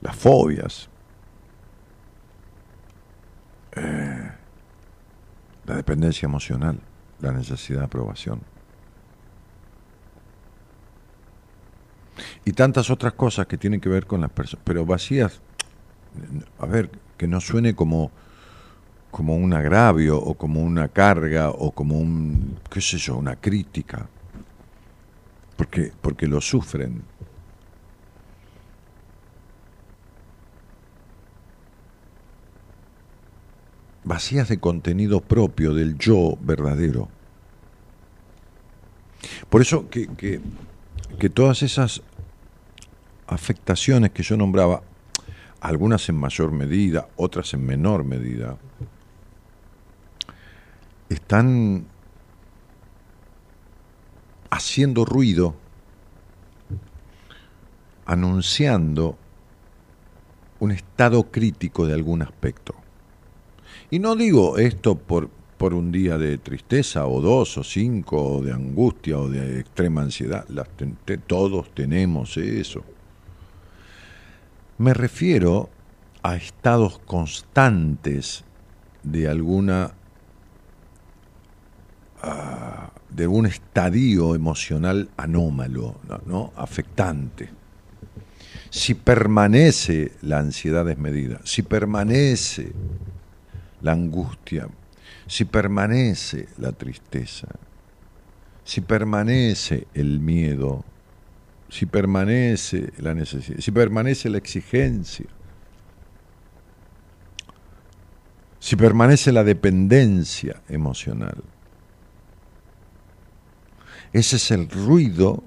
Las 0.00 0.16
fobias, 0.16 0.88
eh, 3.76 4.32
la 5.66 5.76
dependencia 5.76 6.26
emocional, 6.26 6.80
la 7.20 7.30
necesidad 7.30 7.78
de 7.78 7.84
aprobación. 7.84 8.40
Y 12.44 12.52
tantas 12.52 12.90
otras 12.90 13.14
cosas 13.14 13.46
que 13.46 13.56
tienen 13.56 13.80
que 13.80 13.88
ver 13.88 14.06
con 14.06 14.20
las 14.20 14.30
personas, 14.30 14.62
pero 14.64 14.84
vacías, 14.84 15.40
a 16.58 16.66
ver, 16.66 16.90
que 17.16 17.26
no 17.26 17.40
suene 17.40 17.74
como, 17.74 18.10
como 19.10 19.36
un 19.36 19.52
agravio 19.52 20.18
o 20.18 20.34
como 20.34 20.60
una 20.62 20.88
carga 20.88 21.50
o 21.50 21.70
como 21.70 21.98
un, 21.98 22.58
qué 22.70 22.80
sé 22.80 22.98
yo, 22.98 23.16
una 23.16 23.36
crítica, 23.36 24.08
porque, 25.56 25.92
porque 26.00 26.26
lo 26.26 26.40
sufren. 26.40 27.02
vacías 34.04 34.48
de 34.48 34.58
contenido 34.58 35.20
propio 35.20 35.74
del 35.74 35.96
yo 35.98 36.36
verdadero. 36.40 37.08
Por 39.48 39.62
eso 39.62 39.88
que, 39.88 40.08
que, 40.08 40.40
que 41.18 41.30
todas 41.30 41.62
esas 41.62 42.02
afectaciones 43.26 44.10
que 44.10 44.22
yo 44.22 44.36
nombraba, 44.36 44.82
algunas 45.60 46.08
en 46.08 46.16
mayor 46.16 46.52
medida, 46.52 47.08
otras 47.16 47.54
en 47.54 47.64
menor 47.64 48.04
medida, 48.04 48.56
están 51.08 51.86
haciendo 54.50 55.04
ruido, 55.04 55.54
anunciando 58.06 59.16
un 60.60 60.72
estado 60.72 61.24
crítico 61.30 61.86
de 61.86 61.94
algún 61.94 62.22
aspecto. 62.22 62.74
Y 63.90 63.98
no 63.98 64.16
digo 64.16 64.58
esto 64.58 64.96
por, 64.96 65.30
por 65.62 65.74
un 65.74 65.92
día 65.92 66.18
de 66.18 66.38
tristeza 66.38 67.06
o 67.06 67.20
dos 67.20 67.56
o 67.56 67.62
cinco 67.62 68.18
o 68.18 68.42
de 68.42 68.50
angustia 68.50 69.16
o 69.16 69.28
de 69.28 69.60
extrema 69.60 70.02
ansiedad. 70.02 70.44
Todos 71.28 71.72
tenemos 71.72 72.36
eso. 72.36 72.82
Me 74.78 74.92
refiero 74.92 75.70
a 76.24 76.34
estados 76.34 76.98
constantes 77.06 78.42
de 79.04 79.28
alguna 79.28 79.92
uh, 82.24 82.90
de 83.08 83.22
algún 83.22 83.46
estadio 83.46 84.34
emocional 84.34 85.10
anómalo, 85.16 85.94
¿no? 86.26 86.52
afectante. 86.56 87.50
Si 88.68 88.94
permanece 88.94 90.10
la 90.22 90.40
ansiedad 90.40 90.84
desmedida, 90.84 91.38
si 91.44 91.62
permanece 91.62 92.72
la 93.80 93.92
angustia, 93.92 94.66
si 95.32 95.46
permanece 95.46 96.46
la 96.58 96.72
tristeza, 96.72 97.48
si 98.64 98.82
permanece 98.82 99.86
el 99.94 100.20
miedo, 100.20 100.84
si 101.70 101.86
permanece 101.86 102.92
la 102.98 103.14
necesidad, 103.14 103.58
si 103.58 103.70
permanece 103.70 104.28
la 104.28 104.36
exigencia, 104.36 105.24
si 108.58 108.76
permanece 108.76 109.32
la 109.32 109.42
dependencia 109.42 110.60
emocional. 110.68 111.42
Ese 114.12 114.36
es 114.36 114.50
el 114.50 114.68
ruido 114.68 115.42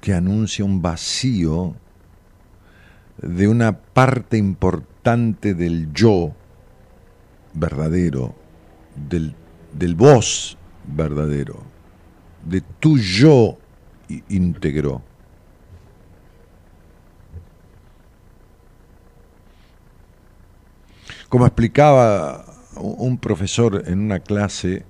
que 0.00 0.12
anuncia 0.12 0.64
un 0.64 0.82
vacío 0.82 1.76
de 3.22 3.46
una 3.46 3.78
parte 3.78 4.38
importante 4.38 5.54
del 5.54 5.92
yo 5.92 6.34
verdadero, 7.54 8.39
del, 8.94 9.34
del 9.72 9.94
vos 9.94 10.56
verdadero, 10.84 11.62
de 12.44 12.60
tu 12.60 12.98
yo 12.98 13.58
íntegro. 14.28 15.02
Como 21.28 21.46
explicaba 21.46 22.44
un 22.76 23.16
profesor 23.18 23.84
en 23.86 24.00
una 24.00 24.18
clase, 24.18 24.84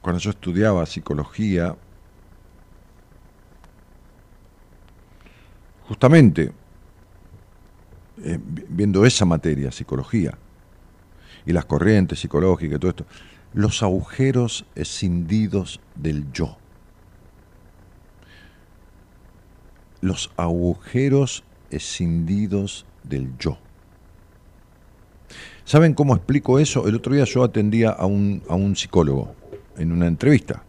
cuando 0.00 0.18
yo 0.18 0.30
estudiaba 0.30 0.84
psicología, 0.84 1.76
justamente 5.86 6.52
eh, 8.24 8.38
viendo 8.42 9.04
esa 9.06 9.24
materia, 9.24 9.70
psicología, 9.70 10.36
y 11.46 11.52
las 11.52 11.64
corrientes 11.64 12.20
psicológicas 12.20 12.76
y 12.76 12.78
todo 12.78 12.90
esto, 12.90 13.06
los 13.54 13.82
agujeros 13.82 14.64
escindidos 14.74 15.80
del 15.94 16.30
yo. 16.32 16.56
Los 20.00 20.32
agujeros 20.36 21.44
escindidos 21.70 22.86
del 23.02 23.36
yo. 23.38 23.58
¿Saben 25.64 25.94
cómo 25.94 26.14
explico 26.14 26.58
eso? 26.58 26.88
El 26.88 26.96
otro 26.96 27.14
día 27.14 27.24
yo 27.24 27.44
atendía 27.44 27.90
a 27.90 28.06
un, 28.06 28.42
a 28.48 28.54
un 28.54 28.74
psicólogo 28.74 29.34
en 29.76 29.92
una 29.92 30.06
entrevista. 30.06 30.64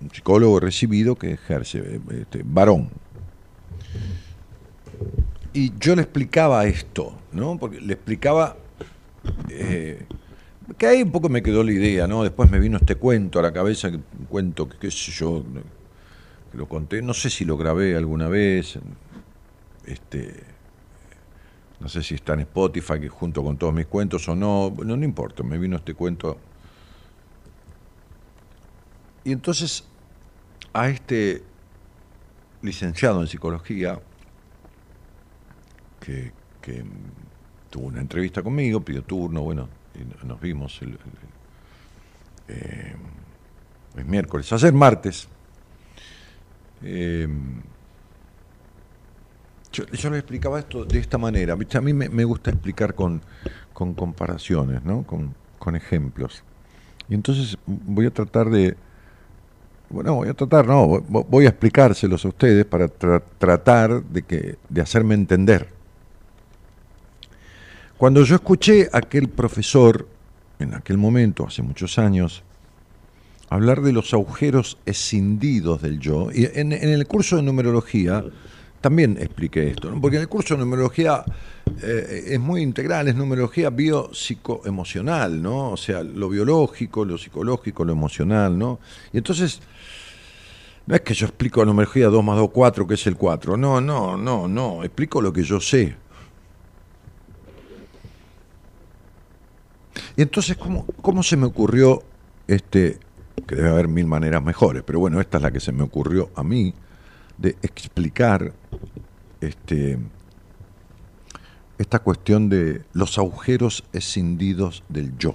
Un 0.00 0.10
psicólogo 0.12 0.60
recibido 0.60 1.16
que 1.16 1.32
ejerce, 1.32 2.00
este, 2.10 2.42
varón, 2.44 2.90
y 5.52 5.72
yo 5.78 5.94
le 5.94 6.02
explicaba 6.02 6.64
esto, 6.66 7.18
¿no? 7.32 7.58
Porque 7.58 7.80
le 7.80 7.94
explicaba 7.94 8.56
eh, 9.48 10.06
que 10.78 10.86
ahí 10.86 11.02
un 11.02 11.12
poco 11.12 11.28
me 11.28 11.42
quedó 11.42 11.62
la 11.62 11.72
idea, 11.72 12.06
¿no? 12.06 12.22
Después 12.22 12.50
me 12.50 12.58
vino 12.58 12.78
este 12.78 12.94
cuento 12.96 13.38
a 13.38 13.42
la 13.42 13.52
cabeza, 13.52 13.88
un 13.88 14.26
cuento 14.28 14.68
que 14.68 14.78
qué 14.78 14.90
sé 14.90 15.12
yo, 15.12 15.44
que 16.50 16.58
lo 16.58 16.68
conté, 16.68 17.02
no 17.02 17.14
sé 17.14 17.30
si 17.30 17.44
lo 17.44 17.56
grabé 17.56 17.96
alguna 17.96 18.28
vez, 18.28 18.78
este, 19.86 20.42
no 21.80 21.88
sé 21.88 22.02
si 22.02 22.14
está 22.14 22.34
en 22.34 22.40
Spotify 22.40 23.00
que 23.00 23.08
junto 23.08 23.42
con 23.42 23.56
todos 23.56 23.74
mis 23.74 23.86
cuentos 23.86 24.28
o 24.28 24.34
no, 24.34 24.72
no, 24.84 24.96
no 24.96 25.04
importa, 25.04 25.42
me 25.42 25.58
vino 25.58 25.76
este 25.76 25.94
cuento. 25.94 26.38
Y 29.24 29.32
entonces 29.32 29.84
a 30.72 30.88
este 30.88 31.42
licenciado 32.62 33.20
en 33.20 33.28
psicología, 33.28 34.00
que, 36.04 36.32
tuvo 37.70 37.86
una 37.86 38.00
entrevista 38.00 38.42
conmigo, 38.42 38.80
pidió 38.80 39.02
turno, 39.02 39.42
bueno, 39.42 39.68
y 39.94 40.26
nos 40.26 40.40
vimos 40.40 40.80
el, 40.82 40.98
eh, 42.48 42.94
miércoles, 44.04 44.52
ayer 44.52 44.72
martes. 44.72 45.28
Eh, 46.82 47.28
yo, 49.72 50.10
le 50.10 50.18
explicaba 50.18 50.58
esto 50.58 50.84
de 50.84 50.98
esta 50.98 51.16
manera. 51.16 51.54
A 51.54 51.80
mí 51.80 51.94
me, 51.94 52.24
gusta 52.24 52.50
explicar 52.50 52.94
con, 52.94 53.22
comparaciones, 53.72 54.84
¿no? 54.84 55.04
con 55.04 55.76
ejemplos. 55.76 56.44
Y 57.08 57.14
entonces 57.14 57.56
voy 57.66 58.06
a 58.06 58.10
tratar 58.10 58.50
de, 58.50 58.76
bueno, 59.92 60.14
voy 60.14 60.28
a 60.28 60.34
tratar, 60.34 60.66
no, 60.66 60.86
voy 60.86 61.44
a 61.44 61.50
explicárselos 61.50 62.24
a 62.24 62.28
ustedes 62.28 62.64
para 62.64 62.88
tratar 62.88 64.02
de, 64.02 64.22
que, 64.22 64.56
de 64.68 64.80
hacerme 64.80 65.14
entender. 65.14 65.68
Cuando 67.96 68.24
yo 68.24 68.34
escuché 68.34 68.88
a 68.92 68.98
aquel 68.98 69.28
profesor, 69.28 70.08
en 70.58 70.74
aquel 70.74 70.98
momento, 70.98 71.46
hace 71.46 71.62
muchos 71.62 71.98
años, 71.98 72.42
hablar 73.48 73.82
de 73.82 73.92
los 73.92 74.12
agujeros 74.14 74.78
escindidos 74.86 75.82
del 75.82 76.00
yo, 76.00 76.30
y 76.32 76.48
en, 76.54 76.72
el 76.72 77.06
curso 77.06 77.36
de 77.36 77.42
numerología 77.42 78.24
también 78.80 79.16
expliqué 79.20 79.68
esto, 79.68 79.94
porque 80.00 80.16
en 80.16 80.22
el 80.22 80.28
curso 80.28 80.54
de 80.54 80.60
numerología 80.60 81.24
eh, 81.82 82.24
es 82.30 82.40
muy 82.40 82.62
integral, 82.62 83.08
es 83.08 83.14
numerología 83.14 83.70
biopsicoemocional, 83.70 85.40
¿no? 85.40 85.70
O 85.70 85.76
sea, 85.76 86.02
lo 86.02 86.28
biológico, 86.28 87.04
lo 87.04 87.16
psicológico, 87.18 87.84
lo 87.84 87.92
emocional, 87.92 88.58
¿no? 88.58 88.80
Y 89.12 89.18
entonces, 89.18 89.60
no 90.86 90.96
es 90.96 91.02
que 91.02 91.14
yo 91.14 91.26
explico 91.26 91.64
numerología 91.64 92.08
2 92.08 92.24
más 92.24 92.36
2, 92.36 92.50
4, 92.52 92.86
que 92.86 92.94
es 92.94 93.06
el 93.06 93.16
4, 93.16 93.56
no, 93.56 93.80
no, 93.80 94.16
no, 94.16 94.48
no, 94.48 94.82
explico 94.82 95.20
lo 95.20 95.32
que 95.32 95.44
yo 95.44 95.60
sé. 95.60 96.01
Y 100.16 100.22
entonces, 100.22 100.56
¿cómo, 100.56 100.86
cómo 101.00 101.22
se 101.22 101.36
me 101.36 101.46
ocurrió 101.46 102.02
este, 102.46 102.98
que 103.46 103.56
debe 103.56 103.70
haber 103.70 103.88
mil 103.88 104.06
maneras 104.06 104.42
mejores, 104.42 104.82
pero 104.82 105.00
bueno, 105.00 105.20
esta 105.20 105.38
es 105.38 105.42
la 105.42 105.50
que 105.50 105.60
se 105.60 105.72
me 105.72 105.82
ocurrió 105.82 106.30
a 106.34 106.42
mí, 106.42 106.74
de 107.38 107.56
explicar 107.62 108.52
este, 109.40 109.98
esta 111.78 111.98
cuestión 112.00 112.48
de 112.48 112.82
los 112.92 113.18
agujeros 113.18 113.84
escindidos 113.92 114.84
del 114.88 115.16
yo. 115.18 115.34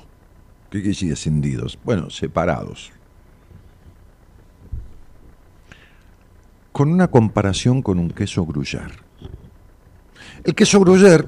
¿Qué 0.70 0.80
quiere 0.80 0.90
decir 0.90 1.12
escindidos? 1.12 1.80
Bueno, 1.84 2.10
separados. 2.10 2.92
Con 6.72 6.92
una 6.92 7.08
comparación 7.08 7.82
con 7.82 8.00
un 8.00 8.12
queso 8.12 8.46
gruyar. 8.46 8.92
El 10.44 10.54
queso 10.54 10.80
gruyère, 10.80 11.26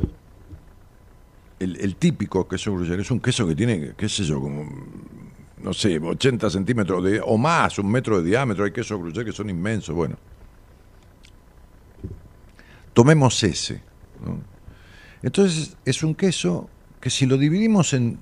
el, 1.59 1.95
típico 1.95 2.47
queso 2.47 2.73
gruyère, 2.73 3.01
es 3.01 3.11
un 3.11 3.19
queso 3.19 3.45
que 3.47 3.55
tiene, 3.55 3.93
qué 3.97 4.07
sé 4.07 4.23
yo, 4.23 4.39
como, 4.39 4.65
no 5.61 5.73
sé, 5.73 5.99
80 5.99 6.49
centímetros 6.49 7.03
de, 7.03 7.21
o 7.21 7.37
más, 7.37 7.77
un 7.79 7.91
metro 7.91 8.21
de 8.21 8.29
diámetro. 8.29 8.63
Hay 8.63 8.71
quesos 8.71 8.99
gruyère 8.99 9.25
que 9.25 9.31
son 9.31 9.49
inmensos. 9.49 9.93
Bueno, 9.93 10.17
tomemos 12.93 13.43
ese. 13.43 13.81
¿no? 14.25 14.39
Entonces 15.21 15.75
es 15.85 16.03
un 16.03 16.15
queso 16.15 16.69
que 17.01 17.09
si 17.09 17.25
lo 17.25 17.37
dividimos 17.37 17.93
en, 17.93 18.19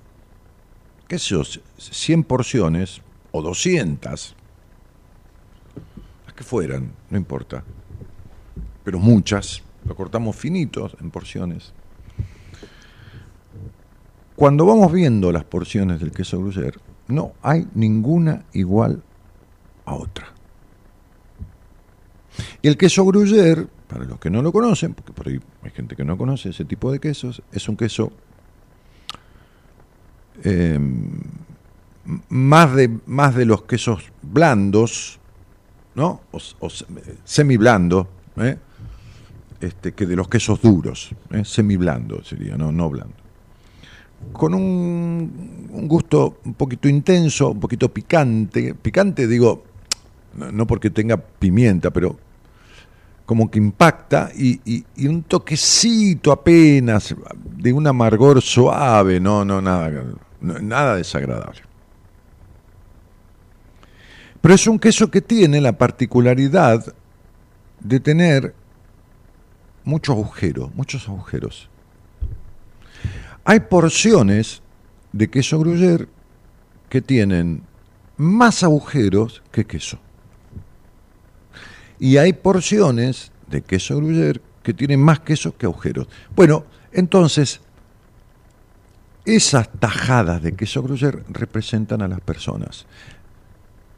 qué 1.08 1.20
sé 1.20 1.30
yo, 1.30 1.44
100 1.78 2.24
porciones 2.24 3.02
o 3.32 3.42
200, 3.42 4.36
las 6.26 6.34
que 6.34 6.44
fueran, 6.44 6.92
no 7.10 7.18
importa, 7.18 7.64
pero 8.84 9.00
muchas, 9.00 9.64
lo 9.86 9.96
cortamos 9.96 10.36
finitos 10.36 10.96
en 11.02 11.12
porciones. 11.12 11.74
Cuando 14.38 14.68
vamos 14.68 14.94
viendo 14.94 15.32
las 15.32 15.46
porciones 15.46 16.00
del 16.00 16.12
queso 16.12 16.40
gruyère, 16.40 16.78
no 17.08 17.34
hay 17.42 17.68
ninguna 17.74 18.46
igual 18.54 19.02
a 19.84 19.96
otra. 19.96 20.28
Y 22.62 22.68
el 22.68 22.78
queso 22.78 23.04
gruyère, 23.04 23.66
para 23.88 24.04
los 24.06 24.20
que 24.20 24.30
no 24.30 24.44
lo 24.44 24.52
conocen, 24.52 24.94
porque 24.94 25.12
por 25.12 25.28
ahí 25.28 25.40
hay 25.64 25.72
gente 25.72 25.96
que 25.96 26.06
no 26.06 26.20
conoce 26.20 26.50
ese 26.50 26.66
tipo 26.66 26.92
de 26.92 27.00
quesos, 27.00 27.42
es 27.52 27.68
un 27.68 27.78
queso 27.78 28.12
eh, 30.44 30.80
más, 32.30 32.76
de, 32.76 32.96
más 33.08 33.34
de 33.34 33.46
los 33.46 33.64
quesos 33.64 34.04
blandos, 34.22 35.20
¿no? 35.96 36.22
O, 36.32 36.38
o 36.60 36.70
semiblando, 37.24 38.08
¿eh? 38.36 38.56
este, 39.62 39.94
que 39.94 40.06
de 40.06 40.16
los 40.16 40.28
quesos 40.28 40.62
duros, 40.62 41.10
¿eh? 41.32 41.44
semiblando 41.44 42.24
sería, 42.24 42.56
no, 42.56 42.72
no 42.72 42.88
blando. 42.88 43.27
Con 44.34 44.54
un, 44.54 45.88
gusto 45.88 46.40
un 46.46 46.54
poquito 46.54 46.88
intenso, 46.88 47.52
un 47.52 47.60
poquito 47.60 47.90
picante. 47.90 48.74
Picante 48.76 49.28
digo, 49.28 49.64
no, 50.36 50.68
porque 50.68 50.90
tenga 50.90 51.18
pimienta, 51.18 51.92
pero 51.92 52.18
como 53.26 53.50
que 53.52 53.58
impacta 53.58 54.32
y, 54.36 54.62
y- 54.66 55.08
un 55.08 55.24
toquecito 55.24 56.32
apenas 56.32 57.14
de 57.58 57.74
un 57.74 57.86
amargor 57.88 58.42
suave, 58.42 59.20
no, 59.20 59.44
no, 59.44 59.62
nada, 59.62 59.92
nada 60.40 60.96
desagradable. 60.96 61.62
Pero 64.40 64.54
es 64.54 64.68
un 64.68 64.80
queso 64.80 65.12
que 65.12 65.22
tiene 65.22 65.60
la 65.60 65.78
particularidad 65.78 66.94
de 67.80 68.00
tener 68.00 68.54
muchos 69.84 70.16
agujeros, 70.16 70.74
muchos 70.76 71.08
agujeros. 71.10 71.70
Hay 73.50 73.62
porciones 73.62 74.62
de 75.14 75.30
queso 75.30 75.58
gruyère 75.58 76.10
que 76.90 77.02
tienen 77.02 77.64
más 78.18 78.62
agujeros 78.62 79.42
que 79.54 79.66
queso. 79.66 80.00
Y 81.98 82.18
hay 82.18 82.34
porciones 82.34 83.32
de 83.48 83.62
queso 83.62 83.96
gruyère 83.96 84.42
que 84.64 84.74
tienen 84.74 85.00
más 85.00 85.22
queso 85.22 85.56
que 85.56 85.66
agujeros. 85.66 86.10
Bueno, 86.36 86.66
entonces, 86.92 87.62
esas 89.24 89.72
tajadas 89.80 90.44
de 90.44 90.54
queso 90.54 90.84
gruyère 90.84 91.24
representan 91.30 92.02
a 92.02 92.10
las 92.10 92.20
personas 92.20 92.86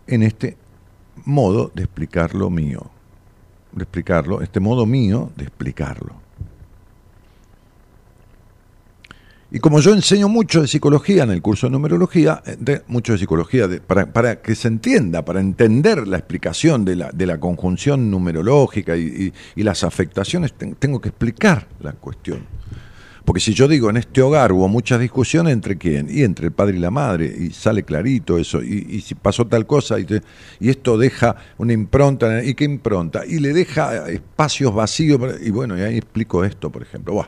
en 0.06 0.22
este 0.22 0.58
modo 1.26 1.72
de 1.74 1.86
explicar 1.86 2.36
lo 2.36 2.52
mío, 2.52 2.92
de 3.72 3.82
explicarlo, 3.82 4.44
este 4.44 4.60
modo 4.60 4.86
mío 4.86 5.32
de 5.36 5.46
explicarlo. 5.46 6.29
Y 9.52 9.58
como 9.60 9.80
yo 9.80 9.94
enseño 9.94 10.30
mucho 10.30 10.62
de 10.62 10.68
psicología 10.68 11.24
en 11.24 11.32
el 11.32 11.42
curso 11.42 11.66
de 11.68 11.72
numerología, 11.72 12.44
eh, 12.46 12.82
mucho 12.88 13.14
de 13.14 13.18
psicología, 13.20 13.68
de- 13.68 13.82
para, 13.82 14.06
para 14.14 14.42
que 14.42 14.54
se 14.54 14.68
entienda, 14.68 15.26
para 15.26 15.40
entender 15.40 16.08
la 16.08 16.18
explicación 16.18 16.86
de 16.86 16.96
la, 16.96 17.10
de 17.12 17.26
la 17.26 17.40
conjunción 17.40 18.12
numerológica 18.12 18.96
y, 18.96 19.34
las 19.56 19.84
afectaciones, 19.84 20.54
ten- 20.54 20.76
tengo 20.76 21.02
que 21.02 21.10
explicar 21.10 21.68
la 21.80 21.94
cuestión. 21.94 22.46
Porque 23.26 23.40
si 23.42 23.54
yo 23.54 23.68
digo 23.68 23.90
en 23.90 23.98
este 23.98 24.22
hogar 24.22 24.52
hubo 24.52 24.68
muchas 24.68 25.00
discusiones 25.00 25.54
entre 25.54 25.78
quién, 25.78 26.08
y 26.10 26.24
entre 26.24 26.46
el 26.48 26.52
padre 26.52 26.78
y 26.78 26.80
la 26.80 26.92
madre, 26.92 27.26
y 27.40 27.50
sale 27.52 27.84
clarito 27.84 28.38
eso, 28.38 28.62
y, 28.64 29.02
si 29.02 29.16
pasó 29.16 29.48
tal 29.48 29.66
cosa, 29.66 30.00
y, 30.00 30.06
esto 30.70 30.96
deja 30.98 31.36
una 31.58 31.74
impronta, 31.74 32.44
¿y 32.44 32.54
qué 32.54 32.66
impronta? 32.66 33.26
Y 33.26 33.40
le 33.40 33.54
deja 33.54 34.10
espacios 34.10 34.74
vacíos, 34.76 35.20
y 35.42 35.50
bueno, 35.50 35.76
y 35.78 35.82
ahí 35.82 35.98
explico 35.98 36.44
esto, 36.44 36.72
por 36.72 36.84
ejemplo. 36.84 37.28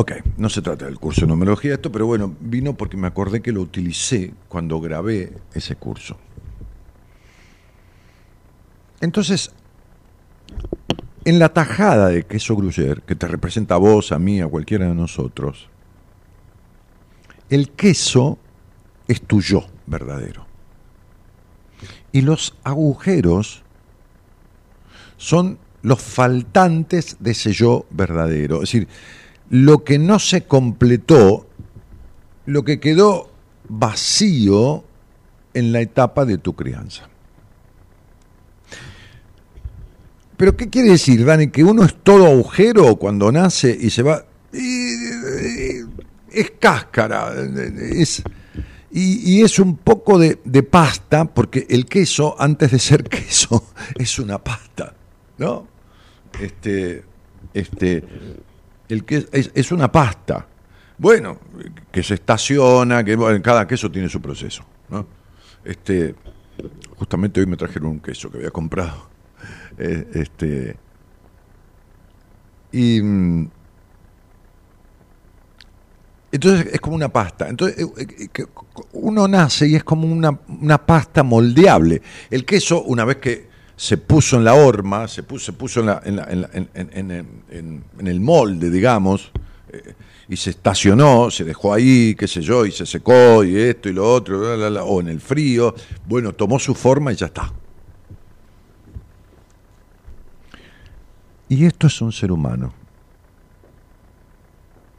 Ok, 0.00 0.12
no 0.36 0.48
se 0.48 0.62
trata 0.62 0.84
del 0.84 1.00
curso 1.00 1.22
de 1.22 1.26
numerología 1.26 1.74
esto, 1.74 1.90
pero 1.90 2.06
bueno, 2.06 2.32
vino 2.38 2.74
porque 2.74 2.96
me 2.96 3.08
acordé 3.08 3.42
que 3.42 3.50
lo 3.50 3.62
utilicé 3.62 4.32
cuando 4.48 4.80
grabé 4.80 5.32
ese 5.54 5.74
curso. 5.74 6.16
Entonces, 9.00 9.50
en 11.24 11.40
la 11.40 11.48
tajada 11.48 12.10
de 12.10 12.24
queso 12.26 12.54
gruyère, 12.54 13.02
que 13.02 13.16
te 13.16 13.26
representa 13.26 13.74
a 13.74 13.78
vos, 13.78 14.12
a 14.12 14.20
mí, 14.20 14.40
a 14.40 14.46
cualquiera 14.46 14.86
de 14.86 14.94
nosotros, 14.94 15.68
el 17.50 17.70
queso 17.70 18.38
es 19.08 19.20
tu 19.22 19.40
yo 19.40 19.66
verdadero. 19.88 20.46
Y 22.12 22.20
los 22.20 22.56
agujeros 22.62 23.64
son 25.16 25.58
los 25.82 26.00
faltantes 26.00 27.16
de 27.18 27.32
ese 27.32 27.52
yo 27.52 27.84
verdadero. 27.90 28.62
Es 28.62 28.70
decir, 28.70 28.86
lo 29.50 29.84
que 29.84 29.98
no 29.98 30.18
se 30.18 30.44
completó, 30.44 31.46
lo 32.46 32.64
que 32.64 32.80
quedó 32.80 33.30
vacío 33.68 34.84
en 35.54 35.72
la 35.72 35.80
etapa 35.80 36.24
de 36.24 36.38
tu 36.38 36.54
crianza. 36.54 37.08
Pero 40.36 40.56
¿qué 40.56 40.68
quiere 40.68 40.90
decir, 40.90 41.24
Dani? 41.24 41.48
¿Que 41.48 41.64
uno 41.64 41.84
es 41.84 41.96
todo 42.02 42.26
agujero 42.26 42.96
cuando 42.96 43.32
nace 43.32 43.76
y 43.78 43.90
se 43.90 44.02
va? 44.02 44.24
y- 44.52 45.98
es 46.30 46.52
cáscara, 46.60 47.32
es, 47.90 48.22
y, 48.90 49.36
y 49.38 49.42
es 49.42 49.58
un 49.58 49.76
poco 49.78 50.18
de, 50.18 50.38
de 50.44 50.62
pasta, 50.62 51.24
porque 51.24 51.66
el 51.70 51.86
queso, 51.86 52.36
antes 52.38 52.70
de 52.70 52.78
ser 52.78 53.02
queso, 53.08 53.64
es 53.98 54.18
una 54.18 54.38
pasta, 54.38 54.94
¿no? 55.38 55.66
Este, 56.38 57.02
este, 57.54 58.04
el 58.88 59.04
que 59.04 59.26
es, 59.32 59.72
una 59.72 59.90
pasta. 59.90 60.46
Bueno, 60.96 61.38
que 61.92 62.02
se 62.02 62.14
estaciona, 62.14 63.04
que 63.04 63.16
cada 63.42 63.66
queso 63.66 63.90
tiene 63.90 64.08
su 64.08 64.20
proceso, 64.20 64.64
¿no? 64.88 65.06
Este, 65.64 66.14
justamente 66.96 67.40
hoy 67.40 67.46
me 67.46 67.56
trajeron 67.56 67.90
un 67.90 68.00
queso 68.00 68.30
que 68.30 68.38
había 68.38 68.50
comprado. 68.50 69.08
Eh, 69.80 70.08
este, 70.14 70.76
y 72.72 73.00
mm, 73.00 73.48
entonces 76.32 76.72
es 76.72 76.80
como 76.80 76.96
una 76.96 77.08
pasta. 77.08 77.48
Entonces 77.48 77.78
eh, 77.78 78.28
eh, 78.36 78.46
uno 78.92 79.28
nace 79.28 79.68
y 79.68 79.76
es 79.76 79.84
como 79.84 80.06
una, 80.06 80.38
una 80.48 80.78
pasta 80.84 81.22
moldeable. 81.22 82.02
El 82.30 82.44
queso, 82.44 82.82
una 82.82 83.04
vez 83.04 83.16
que 83.16 83.47
se 83.78 83.96
puso 83.96 84.36
en 84.36 84.44
la 84.44 84.54
horma, 84.54 85.06
se 85.06 85.22
puso, 85.22 85.46
se 85.46 85.52
puso 85.52 85.78
en, 85.80 85.86
la- 85.86 86.02
en 86.04 86.16
la- 86.16 86.28
en 86.32 86.68
en- 87.48 87.84
el 88.08 88.20
molde, 88.20 88.70
digamos, 88.70 89.30
eh, 89.70 89.94
y 90.28 90.36
se 90.36 90.50
estacionó, 90.50 91.30
se 91.30 91.44
dejó 91.44 91.72
ahí, 91.72 92.16
qué 92.16 92.26
sé 92.26 92.42
yo, 92.42 92.66
y 92.66 92.72
se 92.72 92.84
secó, 92.84 93.44
y 93.44 93.56
esto 93.56 93.88
y 93.88 93.92
lo 93.92 94.12
otro, 94.12 94.40
o 94.84 95.00
en 95.00 95.08
el 95.08 95.20
frío, 95.20 95.74
bueno, 96.08 96.32
tomó 96.34 96.58
su 96.58 96.74
forma 96.74 97.12
y 97.12 97.16
ya 97.16 97.26
está. 97.26 97.52
Y 101.48 101.64
esto 101.64 101.86
es 101.86 102.00
un 102.02 102.10
ser 102.12 102.32
humano. 102.32 102.74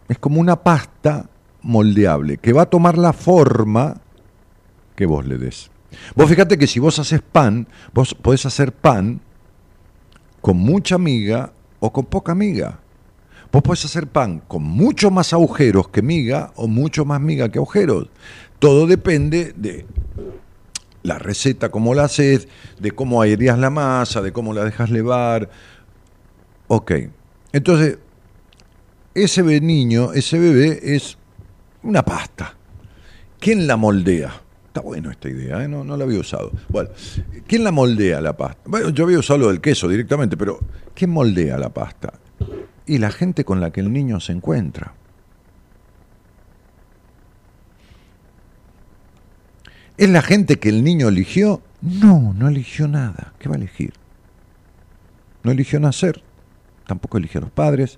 Es 0.08 0.18
como 0.20 0.40
una 0.40 0.56
pasta 0.56 1.30
moldeable 1.62 2.38
que 2.38 2.54
va 2.54 2.62
a 2.64 2.70
tomar 2.70 2.98
la 2.98 3.12
forma 3.14 3.98
que 4.96 5.06
vos 5.06 5.26
le 5.26 5.38
des. 5.38 5.70
Vos 6.16 6.30
fíjate 6.30 6.58
que 6.58 6.68
si 6.68 6.80
vos 6.80 7.00
haces 7.00 7.22
pan, 7.22 7.68
vos 7.94 8.14
podés 8.14 8.46
hacer 8.46 8.72
pan 8.72 9.22
con 10.42 10.58
mucha 10.58 10.98
miga 10.98 11.54
o 11.80 11.92
con 11.92 12.06
poca 12.06 12.36
miga. 12.36 12.80
Vos 13.52 13.64
podés 13.64 13.86
hacer 13.86 14.08
pan 14.08 14.42
con 14.48 14.64
mucho 14.64 15.10
más 15.12 15.34
agujeros 15.34 15.90
que 15.90 16.02
miga 16.02 16.52
o 16.56 16.68
mucho 16.68 17.06
más 17.06 17.20
miga 17.20 17.50
que 17.50 17.58
agujeros. 17.58 18.10
Todo 18.60 18.86
depende 18.86 19.54
de 19.56 19.86
la 21.02 21.18
receta, 21.18 21.70
cómo 21.70 21.94
la 21.94 22.04
haces, 22.04 22.48
de 22.80 22.92
cómo 22.92 23.22
aireas 23.22 23.58
la 23.58 23.70
masa, 23.70 24.22
de 24.22 24.32
cómo 24.32 24.54
la 24.54 24.66
dejas 24.66 24.92
levar. 24.92 25.50
Ok. 26.68 26.92
Entonces, 27.52 27.98
ese 29.16 29.42
niño, 29.62 30.14
ese 30.14 30.38
bebé 30.38 30.80
es 30.96 31.18
una 31.82 32.04
pasta. 32.04 32.56
¿Quién 33.40 33.66
la 33.66 33.78
moldea? 33.78 34.42
Está 34.70 34.82
bueno 34.82 35.10
esta 35.10 35.28
idea, 35.28 35.64
¿eh? 35.64 35.68
no, 35.68 35.84
no 35.84 35.98
la 35.98 36.04
había 36.04 36.20
usado. 36.20 36.52
Bueno, 36.68 36.92
¿quién 37.48 37.64
la 37.64 37.72
moldea 37.72 38.22
la 38.22 38.38
pasta? 38.38 38.62
Bueno, 38.66 38.90
yo 38.90 39.06
había 39.06 39.18
usado 39.18 39.40
lo 39.40 39.48
del 39.48 39.62
queso 39.62 39.88
directamente, 39.88 40.38
pero 40.38 40.60
¿quién 40.94 41.10
moldea 41.10 41.58
la 41.58 41.70
pasta? 41.70 42.14
Y 42.86 43.00
la 43.00 43.10
gente 43.10 43.44
con 43.44 43.62
la 43.62 43.72
que 43.72 43.80
el 43.80 43.92
niño 43.92 44.20
se 44.20 44.32
encuentra. 44.32 44.94
¿Es 49.98 50.08
la 50.08 50.22
gente 50.22 50.60
que 50.60 50.70
el 50.70 50.84
niño 50.84 51.08
eligió? 51.08 51.64
No, 51.82 52.36
no 52.38 52.48
eligió 52.48 52.88
nada. 52.88 53.34
¿Qué 53.40 53.50
va 53.50 53.56
a 53.56 53.58
elegir? 53.58 53.94
No 55.42 55.50
eligió 55.50 55.80
nacer, 55.80 56.22
tampoco 56.86 57.18
eligió 57.18 57.40
a 57.40 57.42
los 57.42 57.52
padres, 57.52 57.98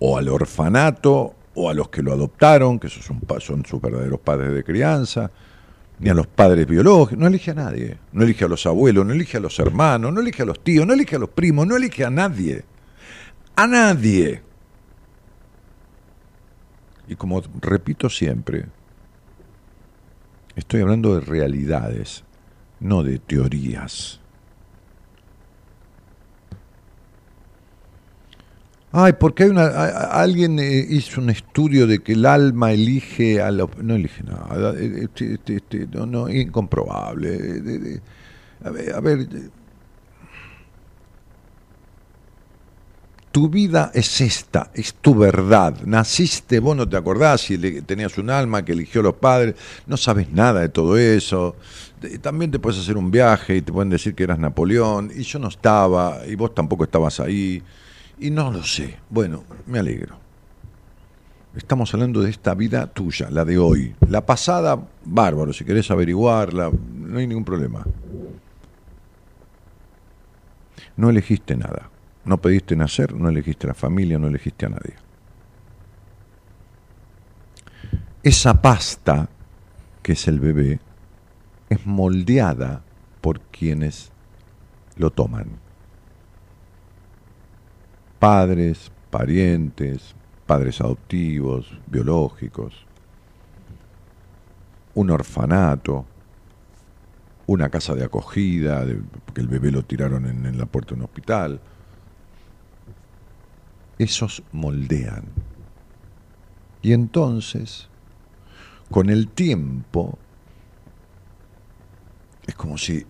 o 0.00 0.18
al 0.18 0.28
orfanato, 0.28 1.34
o 1.54 1.70
a 1.70 1.74
los 1.74 1.88
que 1.88 2.02
lo 2.02 2.12
adoptaron, 2.12 2.78
que 2.78 2.90
son, 2.90 3.22
son 3.40 3.64
sus 3.64 3.80
verdaderos 3.80 4.20
padres 4.20 4.52
de 4.52 4.62
crianza, 4.62 5.30
ni 6.02 6.10
a 6.10 6.14
los 6.14 6.26
padres 6.26 6.66
biológicos, 6.66 7.16
no 7.16 7.28
elige 7.28 7.52
a 7.52 7.54
nadie, 7.54 7.96
no 8.10 8.24
elige 8.24 8.44
a 8.44 8.48
los 8.48 8.66
abuelos, 8.66 9.06
no 9.06 9.12
elige 9.12 9.36
a 9.36 9.40
los 9.40 9.56
hermanos, 9.60 10.12
no 10.12 10.20
elige 10.20 10.42
a 10.42 10.46
los 10.46 10.62
tíos, 10.62 10.84
no 10.84 10.94
elige 10.94 11.14
a 11.14 11.18
los 11.20 11.28
primos, 11.28 11.64
no 11.64 11.76
elige 11.76 12.04
a 12.04 12.10
nadie, 12.10 12.64
a 13.54 13.68
nadie. 13.68 14.42
Y 17.06 17.14
como 17.14 17.40
repito 17.60 18.10
siempre, 18.10 18.66
estoy 20.56 20.80
hablando 20.80 21.14
de 21.14 21.20
realidades, 21.20 22.24
no 22.80 23.04
de 23.04 23.20
teorías. 23.20 24.21
Ay, 28.94 29.14
porque 29.14 29.44
hay 29.44 29.48
una, 29.48 29.66
alguien 29.66 30.58
eh, 30.58 30.86
hizo 30.90 31.22
un 31.22 31.30
estudio 31.30 31.86
de 31.86 32.00
que 32.00 32.12
el 32.12 32.26
alma 32.26 32.72
elige 32.72 33.40
a 33.40 33.50
los... 33.50 33.70
No 33.78 33.94
elige 33.94 34.22
nada, 34.22 34.74
eh, 34.78 35.04
este, 35.04 35.34
este, 35.34 35.56
este, 35.56 35.88
no, 35.88 36.28
incomprobable. 36.28 37.30
eh, 37.34 38.00
a 38.62 38.70
ver, 38.70 38.94
a 38.94 39.00
ver, 39.00 39.20
eh, 39.20 39.48
tu 43.32 43.48
vida 43.48 43.90
es 43.94 44.20
esta, 44.20 44.70
es 44.74 44.92
tu 44.94 45.14
verdad. 45.14 45.74
Naciste, 45.86 46.60
vos 46.60 46.76
no 46.76 46.86
te 46.86 46.98
acordás 46.98 47.40
si 47.40 47.56
tenías 47.80 48.18
un 48.18 48.28
alma 48.28 48.62
que 48.62 48.72
eligió 48.72 49.00
a 49.00 49.04
los 49.04 49.14
padres, 49.14 49.54
no 49.86 49.96
sabes 49.96 50.30
nada 50.30 50.60
de 50.60 50.68
todo 50.68 50.98
eso. 50.98 51.56
También 52.20 52.50
te 52.50 52.58
puedes 52.58 52.78
hacer 52.78 52.98
un 52.98 53.10
viaje 53.10 53.56
y 53.56 53.62
te 53.62 53.72
pueden 53.72 53.88
decir 53.88 54.14
que 54.14 54.24
eras 54.24 54.38
Napoleón 54.38 55.10
y 55.16 55.22
yo 55.22 55.38
no 55.38 55.48
estaba 55.48 56.26
y 56.26 56.34
vos 56.34 56.54
tampoco 56.54 56.84
estabas 56.84 57.20
ahí 57.20 57.62
y 58.18 58.30
no 58.30 58.50
lo 58.50 58.62
sé. 58.62 58.98
Bueno, 59.10 59.44
me 59.66 59.78
alegro. 59.78 60.16
Estamos 61.54 61.92
hablando 61.92 62.22
de 62.22 62.30
esta 62.30 62.54
vida 62.54 62.86
tuya, 62.86 63.30
la 63.30 63.44
de 63.44 63.58
hoy. 63.58 63.94
La 64.08 64.24
pasada, 64.24 64.80
bárbaro, 65.04 65.52
si 65.52 65.64
querés 65.64 65.90
averiguarla, 65.90 66.70
no 66.70 67.18
hay 67.18 67.26
ningún 67.26 67.44
problema. 67.44 67.84
No 70.96 71.10
elegiste 71.10 71.56
nada. 71.56 71.90
No 72.24 72.40
pediste 72.40 72.76
nacer, 72.76 73.14
no 73.14 73.28
elegiste 73.28 73.66
la 73.66 73.74
familia, 73.74 74.18
no 74.18 74.28
elegiste 74.28 74.66
a 74.66 74.68
nadie. 74.68 74.94
Esa 78.22 78.62
pasta, 78.62 79.28
que 80.02 80.12
es 80.12 80.28
el 80.28 80.38
bebé, 80.38 80.78
es 81.68 81.84
moldeada 81.84 82.82
por 83.20 83.40
quienes 83.40 84.12
lo 84.96 85.10
toman. 85.10 85.61
Padres, 88.22 88.92
parientes, 89.10 90.14
padres 90.46 90.80
adoptivos, 90.80 91.66
biológicos, 91.88 92.72
un 94.94 95.10
orfanato, 95.10 96.06
una 97.48 97.68
casa 97.68 97.96
de 97.96 98.04
acogida, 98.04 98.84
de- 98.84 99.02
porque 99.24 99.40
el 99.40 99.48
bebé 99.48 99.72
lo 99.72 99.82
tiraron 99.82 100.26
en, 100.26 100.56
la 100.56 100.66
puerta 100.66 100.90
de 100.90 101.00
un 101.00 101.02
hospital. 101.06 101.60
Esos 103.98 104.44
moldean. 104.52 105.24
Y 106.80 106.92
entonces, 106.92 107.88
con 108.88 109.10
el 109.10 109.30
tiempo, 109.30 110.16
es 112.46 112.54
como 112.54 112.78
si 112.78 113.04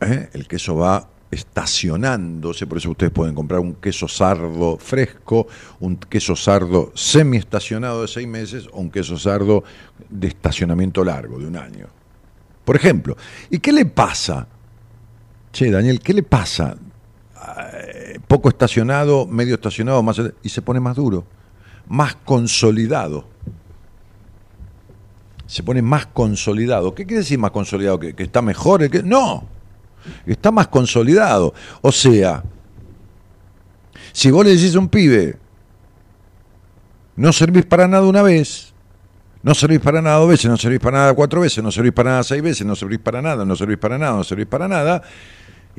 ¿eh? 0.00 0.28
el 0.32 0.48
queso 0.48 0.74
va 0.74 1.08
estacionándose, 1.30 2.66
por 2.66 2.78
eso 2.78 2.90
ustedes 2.90 3.12
pueden 3.12 3.34
comprar 3.34 3.60
un 3.60 3.74
queso 3.74 4.06
sardo 4.08 4.78
fresco, 4.78 5.46
un 5.80 5.96
queso 5.96 6.36
sardo 6.36 6.92
semi-estacionado 6.94 8.02
de 8.02 8.08
seis 8.08 8.28
meses 8.28 8.68
o 8.72 8.80
un 8.80 8.90
queso 8.90 9.18
sardo 9.18 9.64
de 10.08 10.28
estacionamiento 10.28 11.04
largo, 11.04 11.38
de 11.38 11.46
un 11.46 11.56
año. 11.56 11.86
Por 12.64 12.76
ejemplo, 12.76 13.16
¿y 13.50 13.58
qué 13.58 13.72
le 13.72 13.86
pasa? 13.86 14.46
Che, 15.52 15.70
Daniel, 15.70 16.00
¿qué 16.00 16.12
le 16.12 16.22
pasa? 16.22 16.76
Eh, 17.72 18.18
poco 18.26 18.48
estacionado, 18.48 19.26
medio 19.26 19.54
estacionado, 19.54 20.02
más 20.02 20.20
y 20.42 20.48
se 20.48 20.62
pone 20.62 20.80
más 20.80 20.96
duro, 20.96 21.24
más 21.88 22.16
consolidado. 22.16 23.28
Se 25.46 25.62
pone 25.62 25.80
más 25.80 26.06
consolidado. 26.06 26.94
¿Qué 26.94 27.06
quiere 27.06 27.20
decir 27.20 27.38
más 27.38 27.52
consolidado? 27.52 28.00
¿Que, 28.00 28.14
está 28.18 28.42
mejor? 28.42 28.82
No, 29.04 29.46
está 30.26 30.50
más 30.50 30.68
consolidado. 30.68 31.54
O 31.82 31.92
sea, 31.92 32.42
si 34.12 34.30
vos 34.30 34.44
le 34.44 34.56
decís 34.56 34.74
a 34.74 34.78
un 34.78 34.88
pibe, 34.88 35.36
no 37.16 37.32
servís 37.32 37.64
para 37.64 37.88
nada 37.88 38.06
una 38.06 38.22
vez, 38.22 38.74
no 39.42 39.54
servís 39.54 39.80
para 39.80 40.02
nada 40.02 40.18
dos 40.18 40.28
veces, 40.28 40.50
no 40.50 40.56
servís 40.56 40.80
para 40.80 40.98
nada 40.98 41.14
cuatro 41.14 41.40
veces, 41.40 41.62
no 41.62 41.70
servís 41.70 41.92
para 41.92 42.10
nada 42.10 42.22
seis 42.22 42.42
veces, 42.42 42.66
no 42.66 42.74
servís 42.76 42.98
para 42.98 43.22
nada, 43.22 43.44
no 43.44 43.56
servís 43.56 43.78
para 43.78 43.98
nada, 43.98 44.16
no 44.16 44.24
servís 44.24 44.46
para 44.46 44.68
nada, 44.68 45.02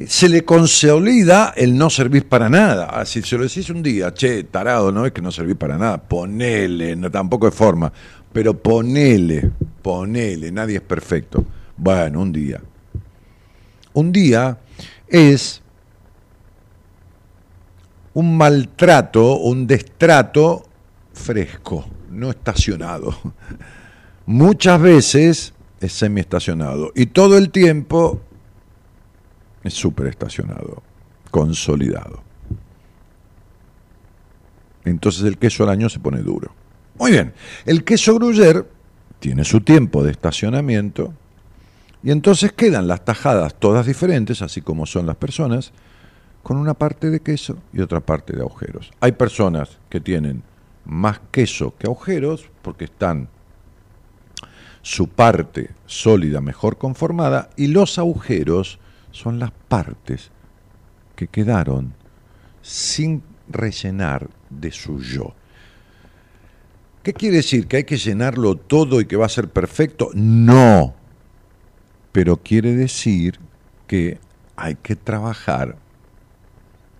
se 0.05 0.29
le 0.29 0.45
consolida 0.45 1.53
el 1.55 1.75
no 1.75 1.89
servir 1.89 2.27
para 2.27 2.49
nada. 2.49 2.89
Ah, 2.91 3.05
Si 3.05 3.21
se 3.21 3.37
lo 3.37 3.43
decís 3.43 3.69
un 3.69 3.81
día, 3.81 4.13
che, 4.13 4.43
tarado, 4.43 4.91
no 4.91 5.05
es 5.05 5.11
que 5.11 5.21
no 5.21 5.31
servís 5.31 5.55
para 5.55 5.77
nada, 5.77 5.97
ponele, 5.97 6.95
no, 6.95 7.09
tampoco 7.09 7.47
es 7.47 7.55
forma, 7.55 7.91
pero 8.31 8.53
ponele, 8.53 9.49
ponele, 9.81 10.51
nadie 10.51 10.75
es 10.77 10.83
perfecto. 10.83 11.43
Bueno, 11.75 12.21
un 12.21 12.31
día. 12.31 12.61
Un 13.97 14.11
día 14.11 14.59
es 15.07 15.63
un 18.13 18.37
maltrato, 18.37 19.37
un 19.37 19.65
destrato 19.65 20.67
fresco, 21.13 21.83
no 22.11 22.29
estacionado. 22.29 23.17
Muchas 24.27 24.79
veces 24.79 25.53
es 25.79 25.93
semiestacionado 25.93 26.91
y 26.93 27.07
todo 27.07 27.39
el 27.39 27.49
tiempo 27.49 28.21
es 29.63 29.73
súper 29.73 30.05
estacionado, 30.05 30.83
consolidado. 31.31 32.21
Entonces 34.85 35.23
el 35.23 35.39
queso 35.39 35.63
al 35.63 35.69
año 35.69 35.89
se 35.89 35.97
pone 35.97 36.19
duro. 36.19 36.53
Muy 36.99 37.13
bien, 37.13 37.33
el 37.65 37.83
queso 37.83 38.13
gruyer 38.13 38.63
tiene 39.19 39.43
su 39.43 39.61
tiempo 39.61 40.03
de 40.03 40.11
estacionamiento 40.11 41.15
y 42.03 42.11
entonces 42.11 42.51
quedan 42.51 42.87
las 42.87 43.03
tajadas 43.03 43.55
todas 43.55 43.85
diferentes, 43.85 44.41
así 44.41 44.61
como 44.61 44.85
son 44.85 45.05
las 45.05 45.15
personas, 45.15 45.71
con 46.43 46.57
una 46.57 46.73
parte 46.73 47.09
de 47.09 47.19
queso 47.19 47.57
y 47.73 47.81
otra 47.81 47.99
parte 47.99 48.33
de 48.33 48.41
agujeros. 48.41 48.91
Hay 48.99 49.13
personas 49.13 49.77
que 49.89 49.99
tienen 49.99 50.43
más 50.85 51.19
queso 51.31 51.73
que 51.77 51.87
agujeros 51.87 52.49
porque 52.61 52.85
están 52.85 53.29
su 54.81 55.09
parte 55.09 55.71
sólida 55.85 56.39
mejor 56.39 56.77
conformada 56.77 57.49
y 57.57 57.67
los 57.67 57.99
agujeros 57.99 58.79
son 59.11 59.39
las 59.39 59.51
partes 59.67 60.31
que 61.15 61.27
quedaron 61.27 61.93
sin 62.61 63.23
rellenar 63.49 64.29
de 64.49 64.71
su 64.71 65.01
yo. 65.01 65.33
¿Qué 67.03 67.13
quiere 67.13 67.37
decir? 67.37 67.67
¿Que 67.67 67.77
hay 67.77 67.83
que 67.83 67.97
llenarlo 67.97 68.55
todo 68.55 69.01
y 69.01 69.05
que 69.05 69.15
va 69.15 69.25
a 69.25 69.29
ser 69.29 69.49
perfecto? 69.49 70.11
No. 70.13 70.93
Pero 72.17 72.37
quiere 72.37 72.73
decir 72.73 73.37
que 73.85 74.17
hay 74.55 74.73
que 74.73 74.95
trabajar 74.95 75.77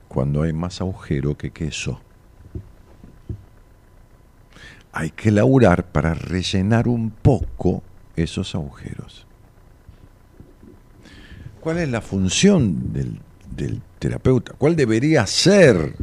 cuando 0.08 0.44
hay 0.44 0.54
más 0.54 0.80
agujero 0.80 1.36
que 1.36 1.50
queso. 1.50 2.00
Hay 4.92 5.10
que 5.10 5.32
laburar 5.32 5.88
para 5.88 6.14
rellenar 6.14 6.88
un 6.88 7.10
poco 7.10 7.82
esos 8.16 8.54
agujeros. 8.54 9.26
¿Cuál 11.62 11.80
es 11.80 11.90
la 11.90 12.02
función 12.02 12.94
del, 12.94 13.20
del 13.56 13.82
terapeuta? 13.98 14.54
¿Cuál 14.56 14.76
debería 14.76 15.26
ser? 15.26 15.96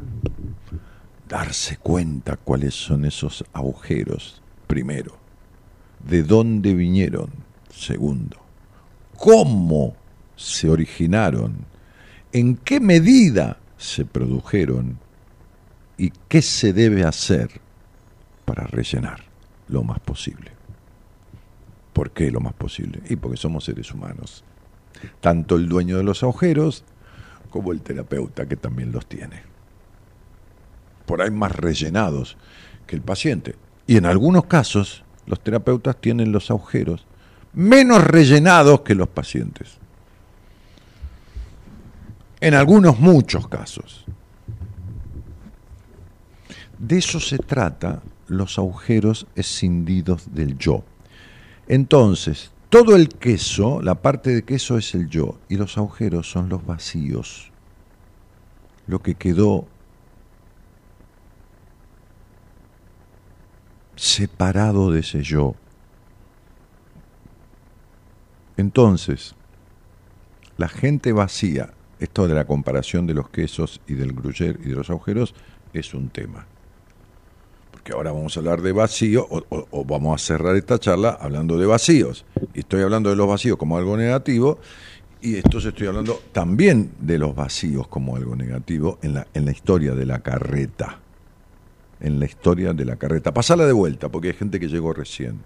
Darse 1.29 1.77
cuenta 1.77 2.37
cuáles 2.37 2.75
son 2.75 3.05
esos 3.05 3.45
agujeros, 3.53 4.43
primero. 4.67 5.17
¿De 6.05 6.25
dónde 6.25 6.75
vinieron? 6.75 7.31
Segundo. 7.71 8.44
¿Cómo 9.17 9.95
se 10.37 10.69
originaron? 10.69 11.67
¿En 12.33 12.57
qué 12.57 12.81
medida 12.81 13.59
se 13.77 14.05
produjeron? 14.05 14.99
¿Y 15.97 16.11
qué 16.29 16.43
se 16.43 16.73
debe 16.73 17.05
hacer 17.05 17.61
para 18.45 18.67
rellenar 18.67 19.25
lo 19.69 19.83
más 19.83 20.01
posible? 20.01 20.51
¿Por 21.93 22.11
qué 22.11 22.31
lo 22.31 22.41
más 22.41 22.55
posible? 22.55 23.01
Y 23.09 23.17
porque 23.17 23.37
somos 23.37 23.65
seres 23.65 23.93
humanos 23.93 24.45
tanto 25.21 25.57
el 25.57 25.69
dueño 25.69 25.97
de 25.97 26.05
los 26.05 26.23
agujeros 26.23 26.85
como 27.51 27.73
el 27.73 27.81
terapeuta 27.83 28.47
que 28.47 28.57
también 28.57 28.93
los 28.93 29.07
tiene. 29.07 29.43
por 31.07 31.21
ahí 31.21 31.31
más 31.31 31.53
rellenados 31.53 32.39
que 32.87 32.97
el 32.97 33.03
paciente. 33.03 33.57
Y 33.87 33.99
en 33.99 34.07
algunos 34.07 34.47
casos, 34.47 35.05
los 35.27 35.39
terapeutas 35.41 36.01
tienen 36.01 36.33
los 36.33 36.51
agujeros 36.51 37.07
menos 37.55 38.03
rellenados 38.05 38.81
que 38.81 38.95
los 38.95 39.09
pacientes. 39.09 39.79
En 42.41 42.55
algunos, 42.55 42.99
muchos 42.99 43.49
casos. 43.49 44.05
De 46.79 46.99
eso 46.99 47.21
se 47.21 47.39
trata 47.39 48.03
los 48.29 48.59
agujeros 48.59 49.27
escindidos 49.35 50.35
del 50.35 50.59
yo. 50.59 50.85
Entonces, 51.69 52.51
todo 52.69 52.97
el 52.97 53.09
queso, 53.09 53.81
la 53.81 53.95
parte 53.95 54.35
de 54.35 54.43
queso 54.43 54.77
es 54.77 54.95
el 54.95 55.09
yo, 55.09 55.39
y 55.49 55.57
los 55.57 55.79
agujeros 55.79 56.31
son 56.31 56.49
los 56.49 56.67
vacíos, 56.67 57.51
lo 58.87 59.01
que 59.01 59.15
quedó 59.15 59.67
separado 63.97 64.91
de 64.91 65.01
ese 65.01 65.23
yo. 65.23 65.55
Entonces, 68.57 69.35
la 70.57 70.69
gente 70.69 71.13
vacía, 71.13 71.73
esto 71.99 72.29
de 72.29 72.35
la 72.35 72.45
comparación 72.47 73.07
de 73.07 73.15
los 73.15 73.29
quesos 73.31 73.81
y 73.89 73.95
del 73.95 74.13
gruyer 74.13 74.59
y 74.65 74.69
de 74.69 74.75
los 74.77 74.91
agujeros, 74.91 75.35
es 75.73 75.95
un 75.95 76.09
tema. 76.09 76.47
Porque 77.73 77.93
ahora 77.93 78.13
vamos 78.13 78.37
a 78.37 78.41
hablar 78.41 78.63
de 78.63 78.73
vacío, 78.73 79.27
o, 79.29 79.43
o- 79.71 79.85
vamos 79.85 80.23
a 80.23 80.25
cerrar 80.25 80.55
esta 80.57 80.79
charla 80.79 81.19
hablando 81.21 81.59
de 81.59 81.67
vacíos. 81.67 82.25
Y 82.55 82.61
estoy 82.61 82.83
hablando 82.83 83.11
de 83.11 83.17
los 83.17 83.27
vacíos 83.29 83.57
como 83.57 83.77
algo 83.77 83.97
negativo, 83.97 84.59
y 85.21 85.37
entonces 85.37 85.71
estoy 85.73 85.87
hablando 85.89 86.21
también 86.33 86.93
de 87.01 87.19
los 87.19 87.35
vacíos 87.35 87.89
como 87.89 88.15
algo 88.17 88.37
negativo 88.37 88.99
en 89.03 89.15
la, 89.15 89.27
en 89.35 89.47
la 89.47 89.53
historia 89.53 89.95
de 89.95 90.07
la 90.07 90.21
carreta. 90.21 91.01
En 92.01 92.21
la 92.21 92.27
historia 92.27 92.73
de 92.75 92.85
la 92.85 92.97
carreta. 92.97 93.33
Pasala 93.33 93.65
de 93.67 93.73
vuelta, 93.73 94.09
porque 94.11 94.29
hay 94.29 94.35
gente 94.35 94.61
que 94.61 94.69
llegó 94.69 94.93
recién. 94.93 95.41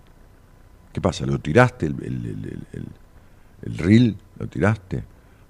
¿Qué 0.93 1.01
pasa? 1.01 1.27
¿Lo 1.27 1.39
tiraste 1.39 1.87
el, 1.87 1.95
el, 2.03 2.27
el, 2.27 2.45
el- 2.45 2.67
el- 2.73 2.87
el 3.63 3.79
reel? 3.79 4.17
¿Lo 4.39 4.47
tiraste? 4.47 5.03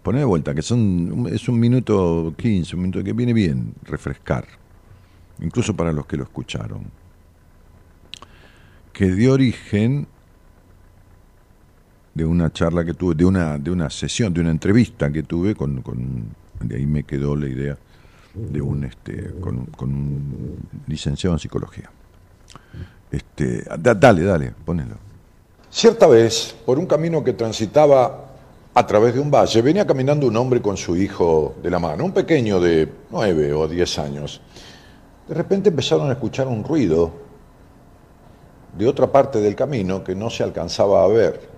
Poné 0.03 0.21
de 0.21 0.25
vuelta, 0.25 0.55
que 0.55 0.63
son 0.63 1.27
es 1.31 1.49
un 1.49 1.59
minuto 1.61 2.35
15, 2.37 2.77
un 2.77 2.83
minuto 2.83 3.05
que 3.05 3.13
viene 3.13 3.33
bien 3.33 3.75
refrescar, 3.83 4.47
incluso 5.41 5.75
para 5.77 5.93
los 5.93 6.07
que 6.07 6.17
lo 6.17 6.23
escucharon. 6.25 6.85
Que 8.93 9.13
dio 9.13 9.33
origen 9.33 10.07
de 12.15 12.25
una 12.25 12.53
charla 12.53 12.85
que 12.85 12.95
tuve, 12.95 13.15
de 13.15 13.25
una, 13.25 13.59
de 13.59 13.71
una 13.71 13.91
sesión, 13.91 14.33
de 14.33 14.41
una 14.41 14.51
entrevista 14.51 15.13
que 15.13 15.23
tuve 15.23 15.55
con, 15.55 15.83
con- 15.83 16.35
de 16.61 16.77
ahí 16.77 16.87
me 16.87 17.05
quedó 17.05 17.37
la 17.37 17.49
idea 17.49 17.79
de 18.35 18.61
un 18.61 18.85
este 18.85 19.35
con, 19.41 19.67
con 19.67 19.91
un 19.91 20.57
licenciado 20.87 21.37
en 21.37 21.41
psicología. 21.41 21.91
Este, 23.11 23.63
da- 23.79 23.95
dale, 23.95 24.23
dale, 24.23 24.53
ponelo. 24.65 24.97
Cierta 25.71 26.07
vez, 26.07 26.55
por 26.65 26.79
un 26.79 26.87
camino 26.87 27.23
que 27.23 27.35
transitaba 27.35 28.25
a 28.73 28.87
través 28.87 29.15
de 29.15 29.21
un 29.21 29.31
valle, 29.31 29.61
venía 29.61 29.87
caminando 29.87 30.27
un 30.27 30.37
hombre 30.37 30.63
con 30.63 30.77
su 30.77 30.97
hijo 30.97 31.57
de 31.63 31.71
la 31.71 31.79
mano, 31.79 32.05
un 32.05 32.13
pequeño 32.13 32.59
de 32.59 32.91
nueve 33.11 33.53
o 33.53 33.69
diez 33.69 33.99
años. 33.99 34.41
De 35.29 35.35
repente 35.35 35.69
empezaron 35.69 36.09
a 36.09 36.13
escuchar 36.13 36.47
un 36.49 36.65
ruido 36.65 37.11
de 38.77 38.89
otra 38.89 39.13
parte 39.13 39.41
del 39.41 39.55
camino 39.55 40.03
que 40.03 40.15
no 40.15 40.31
se 40.31 40.43
alcanzaba 40.43 41.05
a 41.05 41.09
ver. 41.09 41.49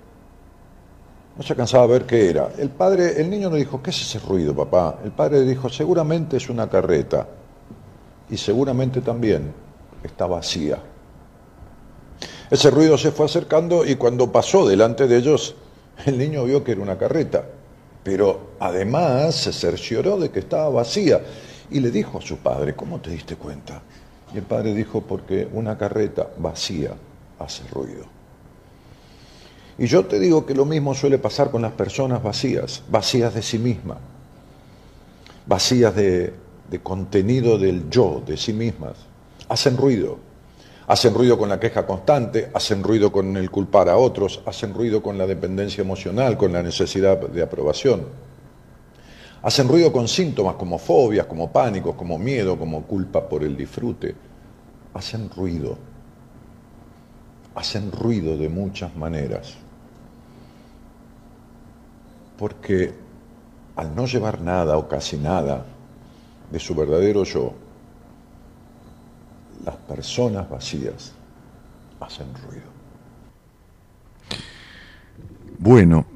No 1.37 1.43
se 1.45 1.53
alcanzaba 1.53 1.85
a 1.85 1.87
ver 1.87 2.05
qué 2.05 2.31
era. 2.31 2.51
El 2.59 2.71
padre, 2.71 3.21
el 3.21 3.31
niño 3.31 3.49
le 3.49 3.59
dijo, 3.59 3.81
¿qué 3.81 3.91
es 3.91 4.01
ese 4.01 4.19
ruido, 4.19 4.57
papá? 4.57 4.99
El 5.05 5.13
padre 5.13 5.43
dijo, 5.43 5.69
seguramente 5.69 6.37
es 6.37 6.51
una 6.51 6.69
carreta. 6.69 7.29
Y 8.29 8.37
seguramente 8.37 9.01
también 9.03 9.53
está 10.03 10.27
vacía. 10.27 10.79
Ese 12.51 12.71
ruido 12.71 12.99
se 12.99 13.13
fue 13.13 13.27
acercando 13.27 13.87
y 13.87 13.95
cuando 13.95 14.33
pasó 14.33 14.67
delante 14.67 15.07
de 15.07 15.19
ellos, 15.19 15.55
el 16.05 16.19
niño 16.19 16.45
vio 16.45 16.65
que 16.65 16.73
era 16.73 16.81
una 16.81 16.99
carreta. 16.99 17.45
Pero 18.03 18.55
además 18.59 19.37
se 19.37 19.53
cercioró 19.53 20.19
de 20.19 20.31
que 20.31 20.41
estaba 20.41 20.69
vacía 20.69 21.21
y 21.71 21.79
le 21.79 21.91
dijo 21.93 22.19
a 22.19 22.23
su 22.23 22.39
padre, 22.39 22.75
¿cómo 22.75 23.01
te 23.01 23.11
diste 23.11 23.37
cuenta? 23.37 23.83
Y 24.35 24.39
el 24.39 24.45
padre 24.45 24.75
dijo, 24.75 25.03
porque 25.03 25.49
una 25.53 25.79
carreta 25.79 26.29
vacía 26.39 26.93
hace 27.39 27.63
ruido. 27.69 28.05
Y 29.79 29.87
yo 29.87 30.05
te 30.07 30.19
digo 30.19 30.45
que 30.45 30.55
lo 30.55 30.65
mismo 30.65 30.95
suele 30.95 31.19
pasar 31.19 31.51
con 31.51 31.63
las 31.63 31.73
personas 31.73 32.23
vacías, 32.23 32.83
vacías 32.91 33.33
de 33.33 33.43
sí 33.43 33.59
mismas, 33.59 33.99
vacías 35.47 35.95
de 35.95 36.33
contenido 36.83 37.59
del 37.59 37.89
yo, 37.91 38.23
de 38.27 38.37
sí 38.37 38.53
mismas. 38.53 38.95
Hacen 39.49 39.77
ruido. 39.77 40.30
Hacen 40.91 41.15
ruido 41.15 41.39
con 41.39 41.49
la 41.49 41.61
queja 41.61 41.87
constante, 41.87 42.51
hacen 42.53 42.83
ruido 42.83 43.13
con 43.13 43.37
el 43.37 43.49
culpar 43.49 43.89
a 43.89 43.97
otros, 43.97 44.43
hacen 44.45 44.75
ruido 44.75 45.01
con 45.01 45.17
la 45.17 45.25
dependencia 45.25 45.83
emocional, 45.83 46.37
con 46.37 46.53
la 46.53 46.65
necesidad 46.65 47.17
de 47.17 47.43
aprobación. 47.45 48.07
Hacen 49.41 49.69
ruido 49.69 49.93
con 49.93 50.09
síntomas 50.09 50.57
como 50.57 50.79
fobias, 50.79 51.27
como 51.27 51.53
pánicos, 51.53 51.95
como 51.95 52.19
miedo, 52.19 52.59
como 52.59 52.83
culpa 52.83 53.29
por 53.29 53.45
el 53.45 53.57
disfrute. 53.57 54.17
Hacen 54.93 55.31
ruido. 55.31 55.79
Hacen 57.55 57.93
ruido 57.93 58.37
de 58.37 58.49
muchas 58.49 58.97
maneras. 58.97 59.55
Porque 62.37 62.93
al 63.77 63.95
no 63.95 64.07
llevar 64.07 64.41
nada 64.41 64.77
o 64.77 64.89
casi 64.89 65.17
nada 65.19 65.67
de 66.51 66.59
su 66.59 66.75
verdadero 66.75 67.23
yo, 67.23 67.53
las 69.65 69.77
personas 69.77 70.49
vacías 70.49 71.13
hacen 72.01 72.27
ruido. 72.35 72.71
Bueno, 75.59 76.07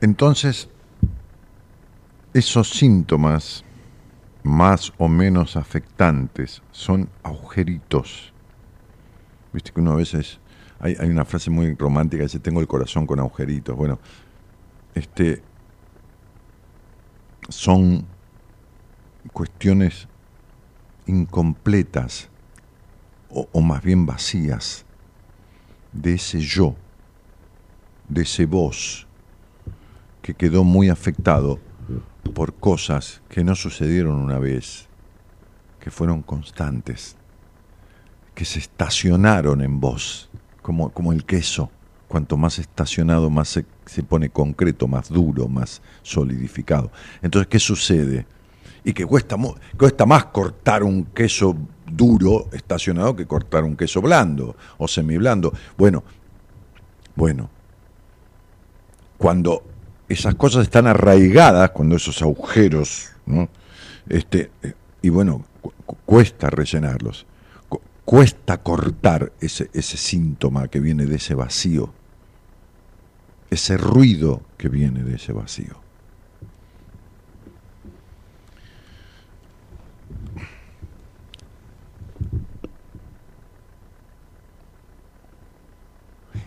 entonces 0.00 0.68
esos 2.34 2.70
síntomas 2.70 3.64
más 4.42 4.92
o 4.98 5.08
menos 5.08 5.56
afectantes 5.56 6.62
son 6.72 7.08
agujeritos. 7.22 8.32
Viste 9.52 9.72
que 9.72 9.80
uno 9.80 9.92
a 9.92 9.96
veces 9.96 10.40
hay, 10.80 10.96
hay 10.98 11.08
una 11.08 11.24
frase 11.24 11.50
muy 11.50 11.74
romántica 11.74 12.24
dice 12.24 12.38
tengo 12.38 12.60
el 12.60 12.66
corazón 12.66 13.06
con 13.06 13.20
agujeritos. 13.20 13.76
Bueno, 13.76 13.98
este 14.94 15.42
son 17.48 18.04
cuestiones 19.32 20.08
incompletas 21.06 22.28
o, 23.30 23.60
más 23.60 23.82
bien 23.82 24.06
vacías 24.06 24.84
de 25.92 26.14
ese 26.14 26.40
yo, 26.40 26.74
de 28.08 28.22
ese 28.22 28.46
vos 28.46 29.06
que 30.22 30.34
quedó 30.34 30.64
muy 30.64 30.88
afectado 30.88 31.58
por 32.34 32.54
cosas 32.54 33.22
que 33.28 33.44
no 33.44 33.54
sucedieron 33.54 34.16
una 34.16 34.38
vez, 34.38 34.86
que 35.80 35.90
fueron 35.90 36.22
constantes, 36.22 37.16
que 38.34 38.44
se 38.44 38.58
estacionaron 38.58 39.62
en 39.62 39.80
vos, 39.80 40.30
como, 40.62 40.90
como 40.90 41.12
el 41.12 41.24
queso. 41.24 41.70
Cuanto 42.08 42.38
más 42.38 42.58
estacionado, 42.58 43.28
más 43.28 43.60
se, 43.84 44.02
pone 44.02 44.30
concreto, 44.30 44.88
más 44.88 45.10
duro, 45.10 45.46
más 45.46 45.82
solidificado. 46.02 46.90
Entonces, 47.20 47.48
¿qué 47.48 47.58
sucede? 47.58 48.26
Y 48.82 48.94
que 48.94 49.04
cuesta, 49.04 49.36
cuesta 49.76 50.06
más 50.06 50.24
cortar 50.26 50.84
un 50.84 51.04
queso 51.04 51.54
duro 51.90 52.48
estacionado 52.52 53.14
que 53.16 53.26
cortar 53.26 53.64
un 53.64 53.76
queso 53.76 54.00
blando 54.00 54.56
o 54.78 54.86
semiblando. 54.88 55.52
Bueno, 55.76 56.02
bueno, 57.16 57.50
cuando 59.16 59.62
esas 60.08 60.34
cosas 60.36 60.62
están 60.64 60.86
arraigadas, 60.86 61.70
cuando 61.70 61.96
esos 61.96 62.22
agujeros, 62.22 63.10
¿no? 63.26 63.48
este, 64.08 64.50
eh, 64.62 64.74
y 65.02 65.08
bueno, 65.10 65.44
cu- 65.60 65.72
cu- 65.84 65.96
cuesta 66.06 66.48
rellenarlos, 66.50 67.26
cu- 67.68 67.80
cuesta 68.04 68.58
cortar 68.58 69.32
ese, 69.40 69.68
ese 69.72 69.96
síntoma 69.96 70.68
que 70.68 70.80
viene 70.80 71.04
de 71.06 71.16
ese 71.16 71.34
vacío, 71.34 71.92
ese 73.50 73.76
ruido 73.76 74.42
que 74.56 74.68
viene 74.68 75.02
de 75.02 75.16
ese 75.16 75.32
vacío. 75.32 75.76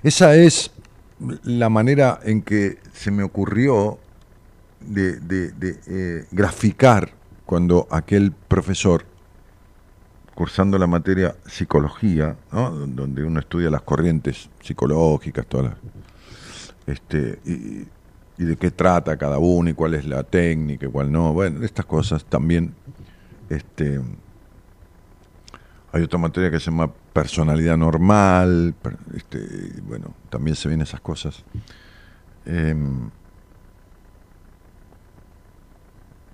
Esa 0.03 0.35
es 0.35 0.71
la 1.43 1.69
manera 1.69 2.19
en 2.23 2.41
que 2.41 2.79
se 2.93 3.11
me 3.11 3.23
ocurrió 3.23 3.99
de, 4.79 5.19
eh, 5.87 6.25
graficar 6.31 7.11
cuando 7.45 7.87
aquel 7.91 8.31
profesor, 8.31 9.05
cursando 10.33 10.79
la 10.79 10.87
materia 10.87 11.35
psicología, 11.45 12.35
¿no? 12.51 12.71
donde 12.71 13.23
uno 13.23 13.39
estudia 13.39 13.69
las 13.69 13.81
corrientes 13.81 14.49
psicológicas, 14.61 15.45
todas 15.45 15.71
las, 15.71 15.77
este, 16.87 17.39
y, 17.45 17.85
y 18.41 18.45
de 18.45 18.55
qué 18.57 18.71
trata 18.71 19.17
cada 19.17 19.37
uno 19.37 19.69
y 19.69 19.73
cuál 19.73 19.93
es 19.93 20.05
la 20.05 20.23
técnica 20.23 20.87
y 20.87 20.89
cuál 20.89 21.11
no, 21.11 21.33
bueno, 21.33 21.63
estas 21.63 21.85
cosas 21.85 22.25
también 22.25 22.73
este, 23.51 23.99
Hay 25.91 26.01
otra 26.03 26.17
materia 26.17 26.49
que 26.49 26.59
se 26.59 26.71
llama 26.71 26.89
personalidad 27.13 27.77
normal, 27.77 28.73
este, 29.15 29.39
bueno, 29.83 30.13
también 30.29 30.55
se 30.55 30.69
ven 30.69 30.81
esas 30.81 31.01
cosas. 31.01 31.43
Em, 32.45 33.09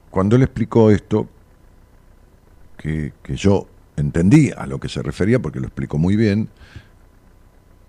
cuando 0.09 0.35
él 0.35 0.43
explicó 0.43 0.91
esto, 0.91 1.27
que, 2.77 3.13
que 3.23 3.35
yo 3.35 3.67
entendí 3.95 4.51
a 4.55 4.67
lo 4.67 4.79
que 4.79 4.89
se 4.89 5.01
refería, 5.01 5.39
porque 5.39 5.59
lo 5.59 5.67
explicó 5.67 5.97
muy 5.97 6.15
bien, 6.15 6.49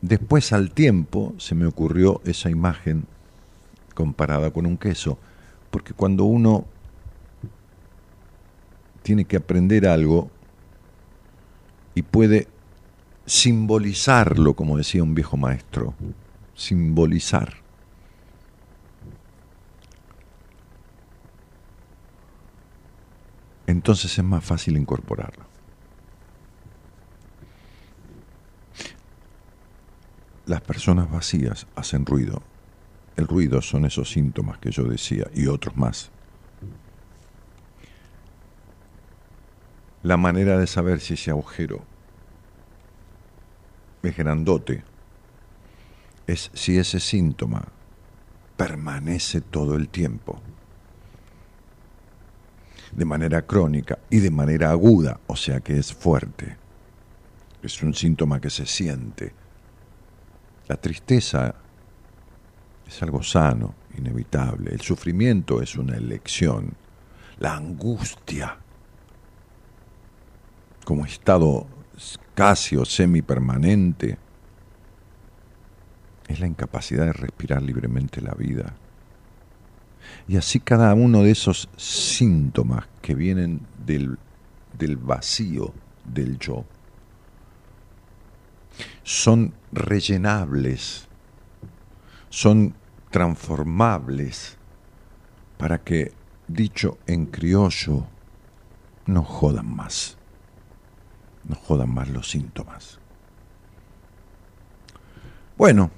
después 0.01 0.53
al 0.53 0.71
tiempo 0.71 1.35
se 1.39 1.55
me 1.55 1.67
ocurrió 1.67 2.21
esa 2.25 2.51
imagen 2.51 3.05
comparada 3.95 4.51
con 4.51 4.65
un 4.65 4.79
queso, 4.79 5.19
porque 5.71 5.93
cuando 5.93 6.25
uno 6.25 6.65
tiene 9.03 9.25
que 9.25 9.37
aprender 9.37 9.87
algo 9.87 10.31
y 11.95 12.03
puede 12.03 12.47
simbolizarlo, 13.29 14.55
como 14.55 14.79
decía 14.79 15.03
un 15.03 15.15
viejo 15.15 15.37
maestro, 15.37 15.95
simbolizar. 16.55 17.57
Entonces 23.67 24.17
es 24.17 24.25
más 24.25 24.43
fácil 24.43 24.79
incorporarlo. 24.79 25.45
Las 30.47 30.63
personas 30.63 31.11
vacías 31.11 31.67
hacen 31.77 32.07
ruido. 32.07 32.43
El 33.17 33.29
ruido 33.29 33.61
son 33.61 33.85
esos 33.85 34.11
síntomas 34.11 34.57
que 34.57 34.71
yo 34.71 34.85
decía 34.85 35.27
y 35.35 35.49
otros 35.49 35.77
más. 35.77 36.11
La 40.03 40.17
manera 40.17 40.57
de 40.57 40.67
saber 40.67 41.01
si 41.01 41.15
ese 41.15 41.31
agujero 41.31 41.85
es 44.11 44.17
grandote 44.17 44.85
es 46.29 46.51
si 46.53 46.79
ese 46.79 47.01
síntoma 47.01 47.67
permanece 48.57 49.41
todo 49.41 49.75
el 49.75 49.89
tiempo, 49.89 50.41
de 52.93 53.05
manera 53.05 53.43
crónica 53.43 53.99
y 54.11 54.19
de 54.19 54.31
manera 54.31 54.71
aguda, 54.71 55.21
o 55.27 55.35
sea 55.35 55.61
que 55.61 55.79
es 55.79 55.93
fuerte. 55.93 56.57
Es 57.63 57.83
un 57.83 57.95
síntoma 57.95 58.41
que 58.41 58.51
se 58.51 58.67
siente. 58.67 59.33
La 60.69 60.77
tristeza 60.77 61.55
es 62.87 63.03
algo 63.03 63.23
sano, 63.23 63.75
inevitable. 63.97 64.71
El 64.73 64.81
sufrimiento 64.81 65.63
es 65.63 65.77
una 65.77 65.97
elección. 65.97 66.75
La 67.39 67.55
angustia, 67.55 68.59
como 70.85 71.07
estado 71.07 71.67
casi 72.35 72.77
o 72.77 72.85
semipermanente, 72.85 74.19
es 76.29 76.41
la 76.41 76.47
incapacidad 76.47 77.07
de 77.07 77.13
respirar 77.13 77.63
libremente 77.63 78.21
la 78.21 78.35
vida. 78.35 78.75
Y 80.27 80.37
así 80.37 80.61
cada 80.61 80.95
uno 80.95 81.23
de 81.23 81.31
esos 81.31 81.69
síntomas 81.77 82.87
que 83.03 83.15
vienen 83.15 83.61
del, 83.85 84.19
del 84.79 84.97
vacío 84.97 85.73
del 86.05 86.39
yo 86.39 86.65
son 89.03 89.55
rellenables, 89.73 91.09
son 92.29 92.75
transformables 93.11 94.59
para 95.57 95.79
que, 95.79 96.13
dicho 96.47 96.99
en 97.07 97.27
criollo, 97.27 98.07
no 99.07 99.23
jodan 99.25 99.75
más, 99.75 100.18
no 101.49 101.57
jodan 101.57 101.93
más 101.93 102.09
los 102.09 102.31
síntomas. 102.31 102.99
Bueno, 105.57 105.91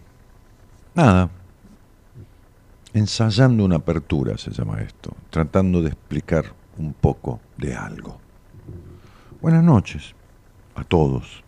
nada, 0.95 1.29
ensayando 2.95 3.65
una 3.65 3.77
apertura 3.77 4.39
se 4.39 4.51
llama 4.51 4.81
esto, 4.81 5.15
tratando 5.29 5.83
de 5.83 5.89
explicar 5.89 6.47
un 6.79 6.95
poco 6.95 7.41
de 7.59 7.75
algo. 7.75 8.19
Buenas 9.43 9.63
noches 9.63 10.15
a 10.75 10.85
todos 10.85 11.43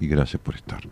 y 0.00 0.06
gracias 0.06 0.42
por 0.42 0.54
estar. 0.54 0.82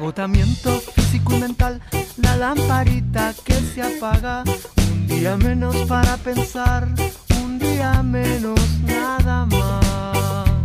Agotamiento 0.00 0.80
físico 0.80 1.36
y 1.36 1.40
mental, 1.40 1.78
la 2.16 2.34
lamparita 2.34 3.34
que 3.44 3.52
se 3.52 3.82
apaga. 3.82 4.44
Un 4.78 5.06
día 5.06 5.36
menos 5.36 5.76
para 5.86 6.16
pensar, 6.16 6.88
un 7.44 7.58
día 7.58 8.02
menos 8.02 8.58
nada 8.86 9.44
más. 9.44 10.56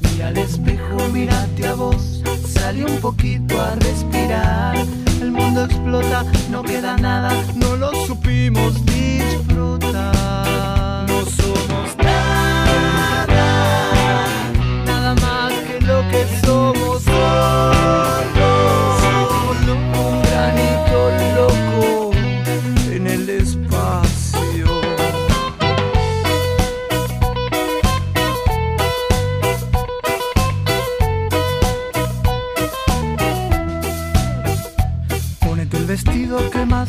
Mira 0.00 0.28
al 0.28 0.38
espejo, 0.38 1.08
mírate 1.12 1.66
a 1.66 1.74
vos, 1.74 2.22
sale 2.46 2.84
un 2.84 3.00
poquito 3.00 3.60
a 3.60 3.74
respirar. 3.74 4.76
El 5.20 5.32
mundo 5.32 5.64
explota, 5.64 6.24
no 6.48 6.62
queda 6.62 6.96
nada, 6.96 7.32
no 7.56 7.74
lo 7.74 7.92
supimos 8.06 8.74
disfrutar. 8.86 10.04
No 11.08 11.26
somos 11.26 11.96
nada, 11.98 13.26
nada 14.86 15.14
más 15.16 15.52
que 15.52 15.80
lo 15.80 16.00
que 16.10 16.46
somos. 16.46 16.73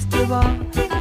Te 0.10 0.26
va 0.26 0.44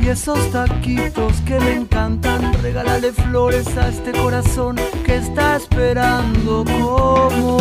y 0.01 0.09
esos 0.09 0.51
taquitos 0.51 1.41
que 1.47 1.59
me 1.59 1.75
encantan. 1.75 2.53
Regálale 2.63 3.13
flores 3.13 3.67
a 3.77 3.89
este 3.89 4.13
corazón 4.13 4.77
que 5.05 5.17
está 5.17 5.57
esperando 5.57 6.65
como. 6.65 7.59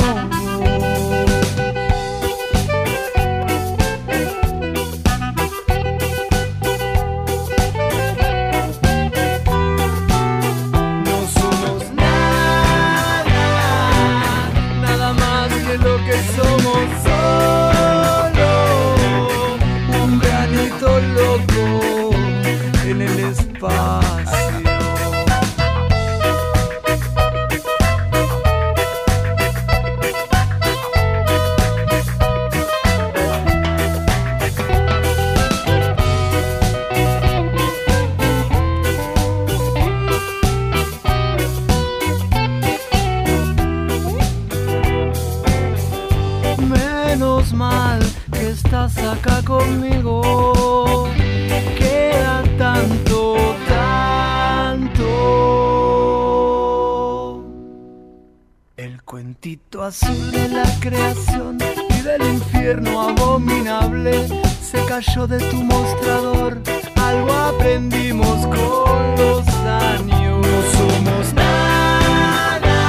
Azul 59.84 60.32
de 60.32 60.48
la 60.48 60.66
creación 60.80 61.58
y 61.90 62.02
del 62.02 62.22
infierno 62.22 63.02
abominable 63.02 64.28
se 64.62 64.84
cayó 64.86 65.28
de 65.28 65.40
tu 65.50 65.62
mostrador. 65.64 66.62
Algo 66.96 67.34
aprendimos 67.34 68.48
con 68.48 69.16
los 69.18 69.48
años. 69.48 70.48
No 70.48 70.62
somos 70.78 71.34
nada, 71.34 72.80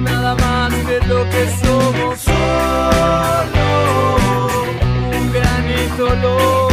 nada 0.00 0.34
más 0.36 0.72
que 0.74 1.06
lo 1.06 1.28
que 1.28 1.46
somos. 1.62 2.18
Solo 2.18 3.66
un 5.18 5.32
granito. 5.32 6.67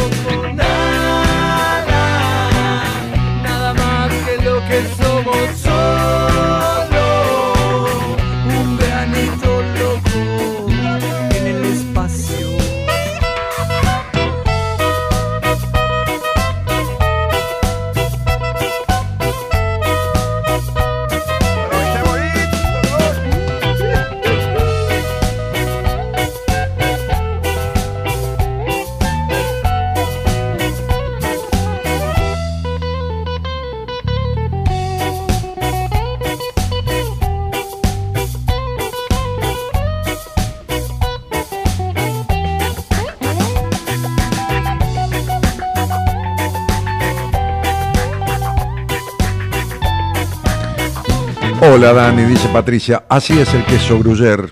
Hola 51.76 51.92
Dani, 51.92 52.24
dice 52.24 52.48
Patricia, 52.54 53.04
así 53.10 53.38
es 53.38 53.54
el 53.54 53.66
queso 53.66 54.00
gruyer. 54.00 54.50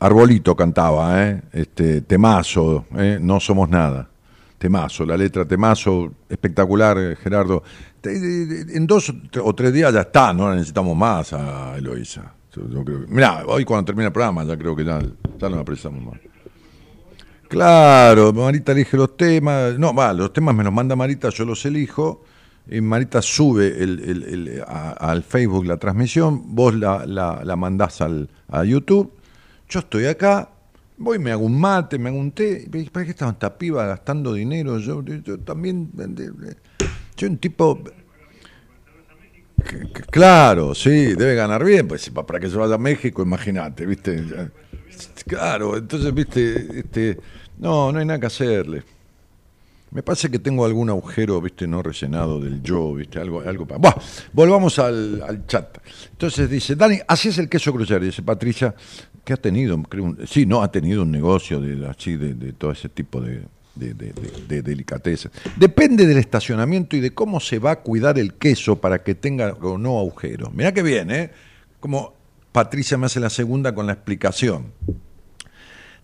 Arbolito 0.00 0.56
cantaba, 0.56 1.22
¿eh? 1.22 1.42
Este, 1.52 2.00
temazo, 2.00 2.86
¿eh? 2.96 3.18
no 3.20 3.38
somos 3.38 3.68
nada. 3.68 4.08
Temazo, 4.56 5.04
la 5.04 5.14
letra 5.14 5.44
temazo, 5.44 6.10
espectacular, 6.26 6.96
eh, 6.96 7.16
Gerardo. 7.16 7.62
En 8.02 8.86
dos 8.86 9.12
o 9.42 9.54
tres 9.54 9.74
días 9.74 9.92
ya 9.92 10.00
está, 10.00 10.32
no 10.32 10.48
la 10.48 10.54
necesitamos 10.54 10.96
más 10.96 11.34
a 11.34 11.76
Eloisa. 11.76 12.32
Mirá, 13.08 13.44
hoy 13.46 13.66
cuando 13.66 13.84
termine 13.84 14.06
el 14.06 14.12
programa 14.12 14.42
ya 14.42 14.56
creo 14.56 14.74
que 14.74 14.86
ya, 14.86 15.00
ya 15.00 15.48
no 15.50 15.56
la 15.56 15.64
precisamos 15.64 16.02
más. 16.02 16.18
Claro, 17.46 18.32
Marita 18.32 18.72
elige 18.72 18.96
los 18.96 19.18
temas. 19.18 19.78
No, 19.78 19.94
va, 19.94 20.14
los 20.14 20.32
temas 20.32 20.54
me 20.54 20.64
los 20.64 20.72
manda 20.72 20.96
Marita, 20.96 21.28
yo 21.28 21.44
los 21.44 21.62
elijo. 21.66 22.22
Marita 22.82 23.22
sube 23.22 23.82
el- 23.82 24.62
al 24.66 25.22
Facebook 25.22 25.64
la 25.66 25.78
transmisión, 25.78 26.54
vos 26.54 26.74
la, 26.74 27.06
la, 27.06 27.56
mandás 27.56 28.00
al, 28.00 28.28
a 28.48 28.64
YouTube. 28.64 29.10
Yo 29.68 29.80
estoy 29.80 30.06
acá, 30.06 30.50
voy, 30.98 31.18
me 31.18 31.30
hago 31.32 31.44
un 31.44 31.58
mate, 31.58 31.98
me 31.98 32.10
hago 32.10 32.18
un 32.18 32.32
té. 32.32 32.68
¿Para 32.92 33.04
qué 33.04 33.12
estaba 33.12 33.32
esta 33.32 33.56
piba 33.56 33.86
gastando 33.86 34.32
dinero? 34.34 34.78
Yo, 34.78 35.02
yo 35.02 35.38
también. 35.40 35.90
Soy 37.16 37.28
un 37.28 37.38
tipo. 37.38 37.82
Claro, 40.10 40.74
sí, 40.74 41.14
debe 41.14 41.34
ganar 41.34 41.64
bien, 41.64 41.88
pues 41.88 42.08
pa- 42.10 42.24
para 42.24 42.38
que 42.40 42.48
se 42.48 42.56
vaya 42.56 42.74
a 42.76 42.78
México, 42.78 43.22
imagínate, 43.22 43.86
¿viste? 43.86 44.24
Claro, 45.26 45.76
entonces, 45.76 46.12
¿viste? 46.14 46.80
Este, 46.80 47.18
no, 47.58 47.92
no 47.92 47.98
hay 47.98 48.06
nada 48.06 48.20
que 48.20 48.26
hacerle. 48.26 48.82
Me 49.90 50.02
parece 50.02 50.30
que 50.30 50.38
tengo 50.38 50.64
algún 50.64 50.90
agujero, 50.90 51.40
¿viste? 51.40 51.66
No 51.66 51.82
rellenado 51.82 52.40
del 52.40 52.62
yo, 52.62 52.94
¿viste? 52.94 53.18
Algo, 53.18 53.40
algo 53.40 53.66
para. 53.66 53.78
Buah, 53.78 53.94
volvamos 54.32 54.78
al, 54.78 55.44
chat. 55.46 55.78
Entonces 56.10 56.50
dice, 56.50 56.76
Dani, 56.76 56.98
así 57.06 57.28
es 57.28 57.38
el 57.38 57.48
queso 57.48 57.72
crucer, 57.72 58.02
dice 58.02 58.22
Patricia, 58.22 58.74
que 59.24 59.32
ha 59.32 59.36
tenido, 59.36 59.82
sí, 60.26 60.46
no, 60.46 60.62
ha 60.62 60.70
tenido 60.70 61.02
un 61.02 61.10
negocio 61.10 61.60
de, 61.60 61.86
así, 61.88 62.16
de, 62.16 62.52
todo 62.52 62.72
ese 62.72 62.88
tipo 62.88 63.20
de, 63.20 63.42
de, 63.74 63.94
de. 63.94 64.84
Depende 65.56 66.06
del 66.06 66.18
estacionamiento 66.18 66.96
y 66.96 67.00
de 67.00 67.14
cómo 67.14 67.40
se 67.40 67.58
va 67.58 67.72
a 67.72 67.80
cuidar 67.80 68.18
el 68.18 68.34
queso 68.34 68.80
para 68.80 69.02
que 69.02 69.14
tenga 69.14 69.52
o 69.54 69.78
no 69.78 69.98
agujeros. 69.98 70.52
Mirá 70.52 70.72
que 70.72 70.82
bien, 70.82 71.10
¿eh? 71.10 71.30
Como 71.80 72.14
Patricia 72.52 72.98
me 72.98 73.06
hace 73.06 73.20
la 73.20 73.30
segunda 73.30 73.74
con 73.74 73.86
la 73.86 73.92
explicación. 73.92 74.72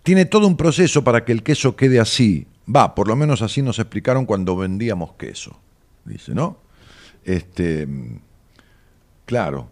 Tiene 0.02 0.26
todo 0.26 0.46
un 0.46 0.56
proceso 0.56 1.02
para 1.02 1.24
que 1.24 1.32
el 1.32 1.42
queso 1.42 1.76
quede 1.76 1.98
así. 1.98 2.46
Va, 2.66 2.94
por 2.94 3.08
lo 3.08 3.16
menos 3.16 3.42
así 3.42 3.62
nos 3.62 3.78
explicaron 3.78 4.26
cuando 4.26 4.56
vendíamos 4.56 5.14
queso. 5.14 5.58
Dice, 6.04 6.34
¿no? 6.34 6.58
Este, 7.24 7.88
claro. 9.26 9.68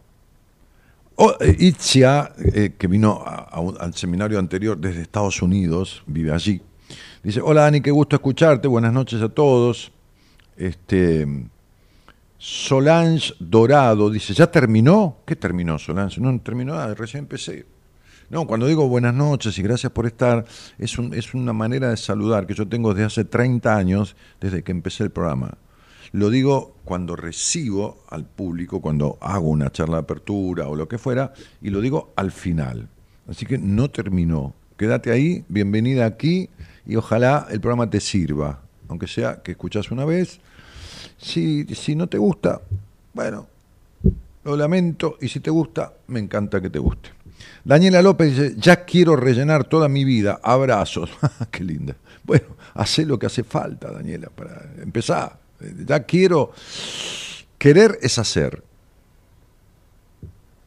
O, 1.16 1.34
eh, 1.40 1.56
Itzia, 1.58 2.32
eh, 2.38 2.74
que 2.76 2.86
vino 2.86 3.22
al 3.24 3.94
seminario 3.94 4.38
anterior 4.38 4.78
desde 4.78 5.02
Estados 5.02 5.42
Unidos, 5.42 6.02
vive 6.06 6.32
allí. 6.32 6.60
Dice, 7.22 7.40
hola 7.40 7.62
Dani, 7.62 7.80
qué 7.80 7.90
gusto 7.90 8.16
escucharte, 8.16 8.66
buenas 8.66 8.92
noches 8.92 9.22
a 9.22 9.28
todos. 9.28 9.92
Este, 10.56 11.26
Solange 12.38 13.34
Dorado 13.38 14.10
dice, 14.10 14.34
¿ya 14.34 14.50
terminó? 14.50 15.18
¿Qué 15.24 15.36
terminó 15.36 15.78
Solange? 15.78 16.20
No 16.20 16.36
terminó 16.40 16.74
nada, 16.74 16.94
recién 16.94 17.20
empecé. 17.20 17.64
No, 18.32 18.46
cuando 18.46 18.66
digo 18.66 18.88
buenas 18.88 19.12
noches 19.12 19.58
y 19.58 19.62
gracias 19.62 19.92
por 19.92 20.06
estar, 20.06 20.46
es, 20.78 20.98
un- 20.98 21.12
es 21.12 21.34
una 21.34 21.52
manera 21.52 21.90
de 21.90 21.98
saludar 21.98 22.46
que 22.46 22.54
yo 22.54 22.66
tengo 22.66 22.94
desde 22.94 23.04
hace 23.04 23.24
30 23.26 23.76
años, 23.76 24.16
desde 24.40 24.62
que 24.62 24.72
empecé 24.72 25.04
el 25.04 25.10
programa. 25.10 25.58
Lo 26.12 26.30
digo 26.30 26.74
cuando 26.84 27.14
recibo 27.14 27.98
al 28.08 28.24
público, 28.24 28.80
cuando 28.80 29.18
hago 29.20 29.48
una 29.50 29.70
charla 29.70 29.96
de 29.98 30.02
apertura 30.04 30.66
o 30.68 30.74
lo 30.76 30.88
que 30.88 30.96
fuera, 30.96 31.34
y 31.60 31.68
lo 31.68 31.82
digo 31.82 32.14
al 32.16 32.32
final. 32.32 32.88
Así 33.28 33.44
que 33.44 33.58
no 33.58 33.90
terminó. 33.90 34.54
Quédate 34.78 35.10
ahí, 35.12 35.44
bienvenida 35.48 36.06
aquí, 36.06 36.48
y 36.86 36.96
ojalá 36.96 37.46
el 37.50 37.60
programa 37.60 37.90
te 37.90 38.00
sirva, 38.00 38.62
aunque 38.88 39.08
sea 39.08 39.42
que 39.42 39.52
escuchas 39.52 39.90
una 39.90 40.06
vez. 40.06 40.40
Si, 41.18 41.66
si 41.74 41.94
no 41.94 42.06
te 42.06 42.16
gusta, 42.16 42.62
bueno, 43.12 43.46
lo 44.44 44.56
lamento 44.56 45.18
y 45.20 45.28
si 45.28 45.40
te 45.40 45.50
gusta, 45.50 45.92
me 46.06 46.18
encanta 46.18 46.62
que 46.62 46.70
te 46.70 46.78
guste. 46.78 47.10
Daniela 47.64 48.02
López 48.02 48.36
dice, 48.36 48.54
ya 48.58 48.84
quiero 48.84 49.16
rellenar 49.16 49.64
toda 49.64 49.88
mi 49.88 50.04
vida, 50.04 50.40
abrazos. 50.42 51.10
Qué 51.50 51.64
linda. 51.64 51.96
Bueno, 52.24 52.56
hace 52.74 53.04
lo 53.04 53.18
que 53.18 53.26
hace 53.26 53.44
falta, 53.44 53.90
Daniela, 53.90 54.28
para 54.28 54.70
empezar. 54.82 55.38
Ya 55.86 56.02
quiero... 56.04 56.52
Querer 57.62 57.96
es 58.02 58.18
hacer. 58.18 58.60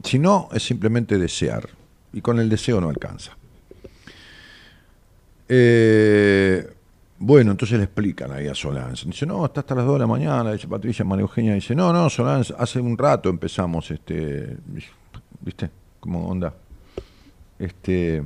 Si 0.02 0.18
no, 0.18 0.48
es 0.50 0.62
simplemente 0.62 1.18
desear. 1.18 1.68
Y 2.14 2.22
con 2.22 2.38
el 2.38 2.48
deseo 2.48 2.80
no 2.80 2.88
alcanza. 2.88 3.36
Eh, 5.46 6.66
bueno, 7.18 7.50
entonces 7.50 7.76
le 7.76 7.84
explican 7.84 8.32
ahí 8.32 8.46
a 8.46 8.54
Solange. 8.54 9.04
Dice, 9.04 9.26
no, 9.26 9.44
está 9.44 9.60
hasta 9.60 9.74
las 9.74 9.84
2 9.84 9.96
de 9.96 9.98
la 9.98 10.06
mañana. 10.06 10.52
Dice 10.52 10.68
Patricia, 10.68 11.04
María 11.04 11.24
Eugenia. 11.24 11.52
Dice, 11.52 11.74
no, 11.74 11.92
no, 11.92 12.08
Solange, 12.08 12.54
hace 12.58 12.80
un 12.80 12.96
rato 12.96 13.28
empezamos, 13.28 13.90
este, 13.90 14.56
¿viste? 15.40 15.68
¿Cómo 16.00 16.26
onda? 16.26 16.54
Este, 17.58 18.22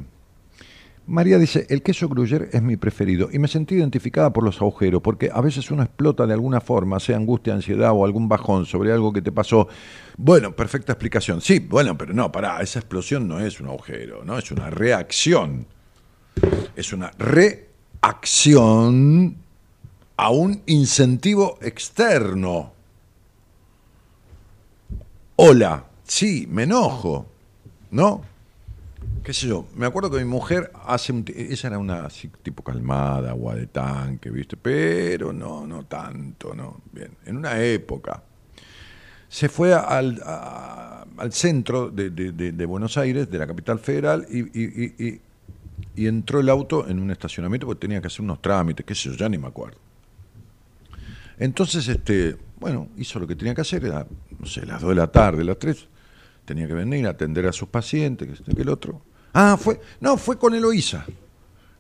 María 1.11 1.39
dice, 1.39 1.67
el 1.71 1.83
queso 1.83 2.09
Gruyère 2.09 2.51
es 2.53 2.63
mi 2.63 2.77
preferido 2.77 3.29
y 3.33 3.41
me 3.41 3.49
sentí 3.49 3.75
identificada 3.75 4.33
por 4.33 4.45
los 4.45 4.61
agujeros, 4.61 5.03
porque 5.03 5.29
a 5.33 5.41
veces 5.41 5.69
uno 5.73 5.83
explota 5.83 6.25
de 6.25 6.35
alguna 6.35 6.61
forma, 6.61 7.01
sea 7.01 7.17
angustia, 7.17 7.53
ansiedad 7.53 7.91
o 7.93 8.05
algún 8.05 8.29
bajón 8.29 8.65
sobre 8.65 8.93
algo 8.93 9.13
que 9.13 9.21
te 9.21 9.33
pasó. 9.33 9.67
Bueno, 10.17 10.55
perfecta 10.55 10.93
explicación. 10.93 11.41
Sí, 11.41 11.59
bueno, 11.59 11.99
pero 11.99 12.15
no, 12.15 12.31
pará, 12.31 12.61
esa 12.61 12.79
explosión 12.79 13.27
no 13.27 13.41
es 13.41 13.61
un 13.61 13.67
agujero, 13.67 14.25
no, 14.25 14.39
es 14.39 14.53
una 14.53 14.71
reacción. 14.71 15.67
Es 16.77 16.93
una 16.93 17.11
reacción 17.19 17.51
a 20.17 20.31
un 20.31 20.63
incentivo 20.67 21.59
externo. 21.61 22.73
Hola, 25.35 25.87
sí, 26.05 26.47
me 26.49 26.63
enojo, 26.63 27.27
¿no? 27.91 28.30
Qué 29.23 29.33
sé 29.33 29.47
yo, 29.49 29.67
me 29.75 29.87
acuerdo 29.87 30.11
que 30.11 30.19
mi 30.19 30.25
mujer 30.25 30.71
hace 30.87 31.13
un... 31.13 31.25
Ella 31.35 31.69
era 31.69 31.79
una 31.79 32.07
así, 32.07 32.31
tipo 32.43 32.63
calmada, 32.63 33.31
agua 33.31 33.55
de 33.55 33.67
tanque, 33.67 34.31
¿viste? 34.31 34.57
Pero 34.57 35.33
no, 35.33 35.67
no 35.67 35.85
tanto, 35.85 36.55
¿no? 36.55 36.81
Bien, 36.93 37.17
en 37.27 37.37
una 37.37 37.61
época. 37.63 38.23
Se 39.29 39.49
fue 39.49 39.75
al, 39.75 40.21
al 41.21 41.33
centro 41.33 41.91
de, 41.91 42.67
Buenos 42.67 42.97
Aires, 42.97 43.31
de 43.31 43.39
la 43.39 43.47
capital 43.47 43.79
federal, 43.79 44.27
y, 44.31 45.21
entró 45.97 46.41
el 46.41 46.49
auto 46.49 46.89
en 46.89 46.99
un 46.99 47.11
estacionamiento 47.11 47.67
porque 47.67 47.81
tenía 47.81 48.01
que 48.01 48.07
hacer 48.07 48.23
unos 48.23 48.41
trámites, 48.41 48.87
qué 48.87 48.95
sé 48.95 49.11
yo, 49.11 49.17
ya 49.17 49.29
ni 49.29 49.37
me 49.37 49.49
acuerdo. 49.49 49.79
Entonces, 51.39 51.87
este, 51.89 52.37
bueno, 52.59 52.89
hizo 52.97 53.19
lo 53.19 53.27
que 53.27 53.37
tenía 53.37 53.55
que 53.55 53.61
hacer, 53.61 53.85
era, 53.85 54.07
no 54.39 54.47
sé, 54.47 54.65
las 54.65 54.81
2 54.81 54.91
de 54.91 54.97
la 54.97 55.07
tarde, 55.09 55.45
las 55.45 55.59
3, 55.59 55.89
tenía 56.45 56.67
que 56.67 56.75
venir 56.75 57.07
a 57.07 57.11
atender 57.11 57.47
a 57.47 57.53
sus 57.53 57.69
pacientes, 57.69 58.41
que 58.41 58.63
el 58.63 58.69
otro. 58.69 59.03
Ah, 59.33 59.57
fue, 59.59 59.81
no, 60.01 60.17
fue 60.17 60.39
con 60.39 60.55
Eloísa. 60.55 61.07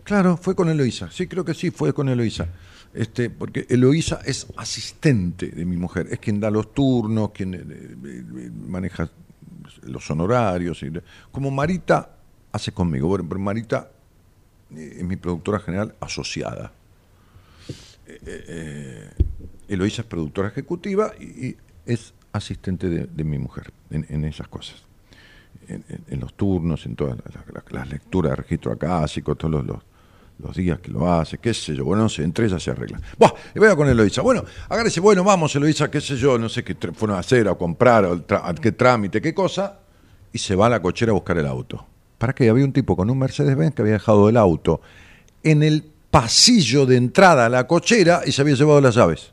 Claro, 0.04 0.36
fue 0.36 0.54
con 0.54 0.68
Eloísa. 0.68 1.10
Sí, 1.10 1.26
creo 1.26 1.44
que 1.44 1.54
sí, 1.54 1.70
fue 1.70 1.92
con 1.92 2.08
Eloísa. 2.08 2.48
Este, 2.92 3.30
porque 3.30 3.66
Eloísa 3.68 4.20
es 4.24 4.46
asistente 4.56 5.48
de 5.48 5.64
mi 5.64 5.76
mujer, 5.76 6.08
es 6.10 6.18
quien 6.18 6.40
da 6.40 6.50
los 6.50 6.74
turnos, 6.74 7.30
quien 7.30 7.54
eh, 7.54 7.60
eh, 7.60 8.50
maneja 8.66 9.08
los 9.82 10.10
honorarios. 10.10 10.82
Y, 10.82 10.90
como 11.30 11.50
Marita 11.50 12.16
hace 12.52 12.72
conmigo, 12.72 13.08
bueno, 13.08 13.28
pero 13.28 13.40
Marita 13.40 13.90
eh, 14.74 14.96
es 14.98 15.04
mi 15.04 15.16
productora 15.16 15.60
general 15.60 15.94
asociada. 16.00 16.72
Eh, 18.06 19.08
Eloísa 19.68 20.02
es 20.02 20.08
productora 20.08 20.48
ejecutiva 20.48 21.12
y, 21.20 21.56
es 21.86 22.14
asistente 22.32 22.88
de, 22.88 23.24
mi 23.24 23.38
mujer 23.38 23.72
en 23.90 24.24
esas 24.24 24.46
cosas. 24.46 24.89
En, 25.68 26.18
los 26.18 26.34
turnos, 26.34 26.84
en 26.86 26.96
todas 26.96 27.16
las, 27.70 27.88
lecturas 27.88 28.30
de 28.30 28.36
registro 28.36 28.72
acásico, 28.72 29.36
todos 29.36 29.52
los, 29.52 29.66
los, 29.66 29.78
los 30.42 30.56
días 30.56 30.80
que 30.80 30.90
lo 30.90 31.10
hace, 31.10 31.38
qué 31.38 31.54
sé 31.54 31.76
yo, 31.76 31.84
bueno, 31.84 32.04
no 32.04 32.08
sé, 32.08 32.24
entre 32.24 32.46
ellas 32.46 32.62
se 32.62 32.70
arreglan. 32.70 33.00
Buah, 33.18 33.32
y 33.54 33.58
voy 33.58 33.68
a 33.68 33.76
con 33.76 33.88
Eloísa. 33.88 34.22
Bueno, 34.22 34.44
agárrese, 34.68 35.00
bueno, 35.00 35.22
vamos, 35.22 35.54
Eloísa, 35.54 35.90
qué 35.90 36.00
sé 36.00 36.16
yo, 36.16 36.38
no 36.38 36.48
sé 36.48 36.64
qué 36.64 36.74
fueron 36.92 37.16
a 37.16 37.20
hacer, 37.20 37.48
a 37.48 37.54
comprar, 37.54 38.04
o 38.04 38.24
a 38.28 38.54
qué 38.54 38.72
trámite, 38.72 39.20
qué 39.20 39.32
cosa, 39.32 39.78
y 40.32 40.38
se 40.38 40.54
va 40.54 40.66
a 40.66 40.70
la 40.70 40.82
cochera 40.82 41.10
a 41.10 41.14
buscar 41.14 41.38
el 41.38 41.46
auto. 41.46 41.86
¿Para 42.18 42.34
qué? 42.34 42.48
Había 42.50 42.64
un 42.64 42.72
tipo 42.72 42.96
con 42.96 43.08
un 43.08 43.18
Mercedes-Benz 43.18 43.74
que 43.74 43.82
había 43.82 43.94
dejado 43.94 44.28
el 44.28 44.36
auto 44.36 44.80
en 45.42 45.62
el 45.62 45.84
pasillo 46.10 46.86
de 46.86 46.96
entrada 46.96 47.46
a 47.46 47.48
la 47.48 47.66
cochera 47.66 48.22
y 48.26 48.32
se 48.32 48.42
había 48.42 48.54
llevado 48.54 48.80
las 48.80 48.94
llaves. 48.94 49.32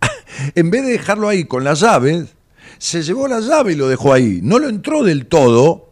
en 0.54 0.70
vez 0.70 0.84
de 0.84 0.92
dejarlo 0.92 1.28
ahí 1.28 1.44
con 1.44 1.64
las 1.64 1.80
llaves, 1.80 2.34
se 2.82 3.00
llevó 3.02 3.28
la 3.28 3.38
llave 3.38 3.72
y 3.72 3.76
lo 3.76 3.86
dejó 3.86 4.12
ahí. 4.12 4.40
No 4.42 4.58
lo 4.58 4.68
entró 4.68 5.04
del 5.04 5.26
todo 5.26 5.90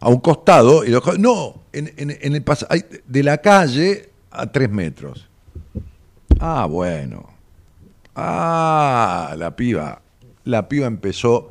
a 0.00 0.10
un 0.10 0.18
costado 0.20 0.84
y 0.84 0.90
lo 0.90 0.96
dejó. 1.00 1.16
No, 1.16 1.62
en, 1.72 1.92
en- 1.96 2.10
en 2.20 2.34
el 2.34 2.44
de 3.06 3.22
la 3.22 3.38
calle 3.38 4.10
a 4.30 4.46
tres 4.52 4.70
metros. 4.70 5.28
Ah, 6.38 6.66
bueno. 6.66 7.30
Ah, 8.14 9.34
la 9.38 9.56
piba. 9.56 10.02
La 10.44 10.68
piba 10.68 10.86
empezó 10.86 11.48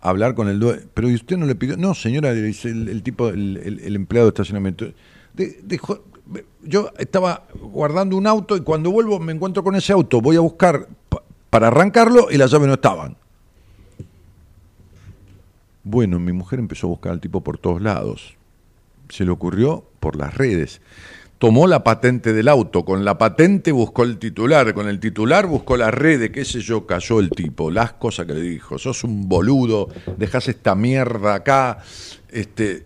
hablar 0.00 0.34
con 0.34 0.48
el 0.48 0.58
dueño. 0.60 0.80
Pero 0.94 1.10
¿y 1.10 1.14
usted 1.14 1.36
no 1.36 1.44
le 1.44 1.54
pidió? 1.54 1.76
No, 1.76 1.94
señora, 1.94 2.32
le 2.32 2.40
dice 2.40 2.70
el, 2.70 3.02
tipo, 3.02 3.28
el, 3.28 3.58
empleado 3.96 4.28
de 4.28 4.30
estacionamiento. 4.30 4.86
De- 5.34 5.60
dejó- 5.62 6.04
yo 6.62 6.90
estaba 6.98 7.44
guardando 7.60 8.16
un 8.16 8.26
auto 8.26 8.56
y 8.56 8.62
cuando 8.62 8.90
vuelvo 8.90 9.18
me 9.20 9.32
encuentro 9.34 9.62
con 9.62 9.76
ese 9.76 9.92
auto. 9.92 10.22
Voy 10.22 10.36
a 10.36 10.40
buscar 10.40 10.88
pa- 11.10 11.22
para 11.50 11.68
arrancarlo 11.68 12.28
y 12.30 12.38
las 12.38 12.50
llaves 12.50 12.68
no 12.68 12.74
estaban. 12.74 13.16
Bueno, 15.88 16.18
mi 16.18 16.32
mujer 16.32 16.58
empezó 16.58 16.88
a 16.88 16.90
buscar 16.90 17.12
al 17.12 17.20
tipo 17.20 17.44
por 17.44 17.58
todos 17.58 17.80
lados. 17.80 18.34
Se 19.08 19.24
le 19.24 19.30
ocurrió 19.30 19.84
por 20.00 20.16
las 20.16 20.34
redes. 20.34 20.80
Tomó 21.38 21.68
la 21.68 21.84
patente 21.84 22.32
del 22.32 22.48
auto, 22.48 22.84
con 22.84 23.04
la 23.04 23.18
patente 23.18 23.70
buscó 23.70 24.02
el 24.02 24.18
titular, 24.18 24.74
con 24.74 24.88
el 24.88 24.98
titular 24.98 25.46
buscó 25.46 25.76
las 25.76 25.94
redes, 25.94 26.30
qué 26.30 26.44
sé 26.44 26.58
yo, 26.58 26.88
cayó 26.88 27.20
el 27.20 27.30
tipo, 27.30 27.70
las 27.70 27.92
cosas 27.92 28.26
que 28.26 28.34
le 28.34 28.40
dijo, 28.40 28.78
sos 28.78 29.04
un 29.04 29.28
boludo, 29.28 29.88
dejás 30.16 30.48
esta 30.48 30.74
mierda 30.74 31.34
acá, 31.34 31.78
este, 32.30 32.84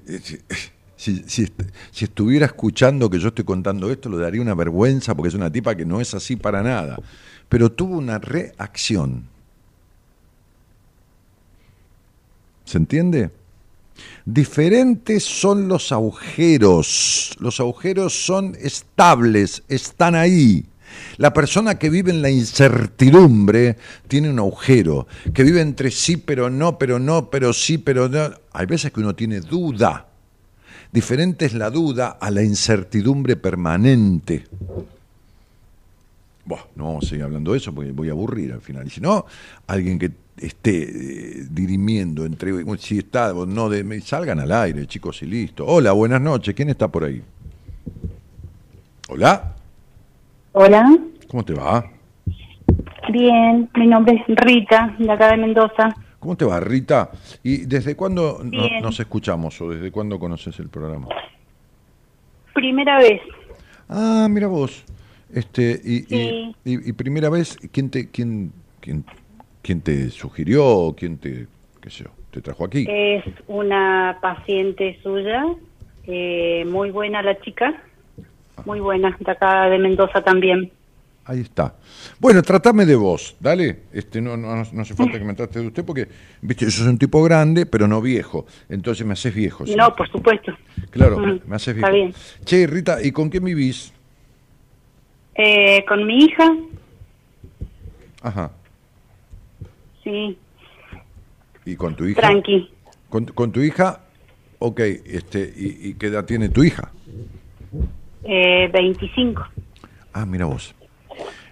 si, 0.96 1.22
si, 1.26 1.50
si 1.90 2.04
estuviera 2.04 2.44
escuchando 2.44 3.08
que 3.08 3.18
yo 3.18 3.28
estoy 3.28 3.46
contando 3.46 3.90
esto, 3.90 4.10
le 4.10 4.18
daría 4.18 4.42
una 4.42 4.54
vergüenza 4.54 5.14
porque 5.14 5.28
es 5.28 5.34
una 5.34 5.50
tipa 5.50 5.74
que 5.74 5.86
no 5.86 6.02
es 6.02 6.12
así 6.12 6.36
para 6.36 6.62
nada, 6.62 6.98
pero 7.48 7.72
tuvo 7.72 7.96
una 7.96 8.18
reacción. 8.18 9.30
¿Se 12.70 12.78
entiende? 12.78 13.30
Diferentes 14.24 15.24
son 15.24 15.66
los 15.66 15.90
agujeros. 15.90 17.36
Los 17.40 17.58
agujeros 17.58 18.24
son 18.24 18.56
estables, 18.60 19.64
están 19.66 20.14
ahí. 20.14 20.64
La 21.16 21.32
persona 21.32 21.80
que 21.80 21.90
vive 21.90 22.12
en 22.12 22.22
la 22.22 22.30
incertidumbre 22.30 23.76
tiene 24.06 24.30
un 24.30 24.38
agujero, 24.38 25.08
que 25.34 25.42
vive 25.42 25.60
entre 25.60 25.90
sí, 25.90 26.16
pero 26.16 26.48
no, 26.48 26.78
pero 26.78 27.00
no, 27.00 27.28
pero 27.28 27.52
sí, 27.52 27.76
pero 27.76 28.08
no. 28.08 28.30
Hay 28.52 28.66
veces 28.66 28.92
que 28.92 29.00
uno 29.00 29.16
tiene 29.16 29.40
duda. 29.40 30.06
Diferente 30.92 31.46
es 31.46 31.54
la 31.54 31.70
duda 31.70 32.18
a 32.20 32.30
la 32.30 32.44
incertidumbre 32.44 33.34
permanente. 33.34 34.46
No 36.76 36.84
vamos 36.84 37.04
a 37.04 37.08
seguir 37.08 37.24
hablando 37.24 37.50
de 37.50 37.58
eso 37.58 37.74
porque 37.74 37.90
voy 37.90 38.10
a 38.10 38.12
aburrir 38.12 38.52
al 38.52 38.60
final. 38.60 38.86
Y 38.86 38.90
si 38.90 39.00
no, 39.00 39.26
alguien 39.66 39.98
que 39.98 40.12
esté 40.40 40.82
eh, 41.40 41.46
dirimiendo 41.50 42.24
entre 42.24 42.52
si 42.78 42.98
está 42.98 43.32
o 43.34 43.46
no, 43.46 43.68
de, 43.68 44.00
salgan 44.00 44.40
al 44.40 44.52
aire, 44.52 44.86
chicos, 44.86 45.22
y 45.22 45.26
listo. 45.26 45.64
Hola, 45.66 45.92
buenas 45.92 46.20
noches. 46.20 46.54
¿Quién 46.54 46.68
está 46.70 46.88
por 46.88 47.04
ahí? 47.04 47.22
Hola, 49.08 49.54
Hola, 50.52 50.98
¿cómo 51.28 51.44
te 51.44 51.54
va? 51.54 51.84
bien, 53.12 53.68
mi 53.74 53.86
nombre 53.88 54.14
es 54.28 54.36
Rita, 54.36 54.94
de 54.98 55.10
acá 55.10 55.30
de 55.32 55.36
Mendoza. 55.38 55.88
¿Cómo 56.20 56.36
te 56.36 56.44
va, 56.44 56.60
Rita? 56.60 57.10
¿Y 57.42 57.58
desde 57.66 57.96
cuándo 57.96 58.40
no- 58.44 58.80
nos 58.80 59.00
escuchamos 59.00 59.60
o 59.60 59.70
desde 59.70 59.90
cuándo 59.90 60.18
conoces 60.20 60.58
el 60.60 60.68
programa? 60.68 61.08
Primera 62.54 62.98
vez, 62.98 63.20
Ah, 63.88 64.28
mira 64.30 64.46
vos. 64.46 64.84
Este, 65.32 65.80
y, 65.84 66.14
y- 66.14 66.54
y- 66.64 66.90
y 66.90 66.92
primera 66.92 67.28
vez, 67.28 67.56
¿quién 67.72 67.90
te, 67.90 68.08
quién, 68.08 68.52
quién, 68.80 69.04
quién 69.62 69.80
te 69.80 70.10
sugirió? 70.10 70.94
¿Quién 70.96 71.18
te, 71.18 71.46
qué 71.80 71.90
sé 71.90 72.04
yo, 72.04 72.10
te 72.30 72.40
trajo 72.40 72.64
aquí? 72.64 72.86
es 72.88 73.24
una 73.48 74.18
paciente 74.20 74.98
suya, 75.02 75.44
eh, 76.06 76.64
muy 76.66 76.90
buena 76.90 77.22
la 77.22 77.38
chica, 77.40 77.82
muy 78.64 78.80
buena, 78.80 79.16
de 79.18 79.30
acá 79.30 79.68
de 79.68 79.78
Mendoza 79.78 80.22
también. 80.22 80.70
Ahí 81.24 81.40
está. 81.40 81.74
Bueno, 82.18 82.42
tratame 82.42 82.84
de 82.86 82.96
vos, 82.96 83.36
dale. 83.38 83.82
Este, 83.92 84.20
no, 84.20 84.36
no, 84.36 84.56
no 84.56 84.82
hace 84.82 84.94
falta 84.94 85.18
que 85.18 85.24
me 85.24 85.34
trates 85.34 85.62
de 85.62 85.68
usted 85.68 85.84
porque, 85.84 86.08
viste, 86.42 86.64
yo 86.64 86.70
soy 86.72 86.88
un 86.88 86.98
tipo 86.98 87.22
grande, 87.22 87.66
pero 87.66 87.86
no 87.86 88.00
viejo. 88.00 88.46
Entonces 88.68 89.06
me 89.06 89.12
haces 89.12 89.32
viejo. 89.34 89.64
¿sí? 89.64 89.76
No, 89.76 89.94
por 89.94 90.10
supuesto. 90.10 90.52
Claro, 90.90 91.18
Mm, 91.18 91.40
me 91.46 91.56
haces 91.56 91.74
viejo. 91.74 91.86
Está 91.86 91.94
bien. 91.94 92.14
Che, 92.44 92.66
Rita, 92.66 93.02
¿y 93.02 93.12
con 93.12 93.28
quién 93.28 93.44
vivís? 93.44 93.92
Eh, 95.36 95.84
con 95.86 96.06
mi 96.06 96.24
hija, 96.24 96.52
Ajá. 98.22 98.50
Sí, 100.04 100.38
¿Y 101.64 101.76
con 101.76 101.94
tu 101.94 102.04
hija? 102.06 102.20
tranqui, 102.20 102.70
¿Con, 103.08 103.26
con 103.26 103.52
tu 103.52 103.60
hija? 103.60 104.00
Ok, 104.58 104.80
este, 104.80 105.52
¿y, 105.56 105.90
y 105.90 105.94
qué 105.94 106.06
edad 106.06 106.24
tiene 106.24 106.48
tu 106.48 106.62
hija? 106.62 106.90
eh, 108.24 108.68
25. 108.72 109.42
Ah, 110.12 110.26
mira 110.26 110.46
vos. 110.46 110.74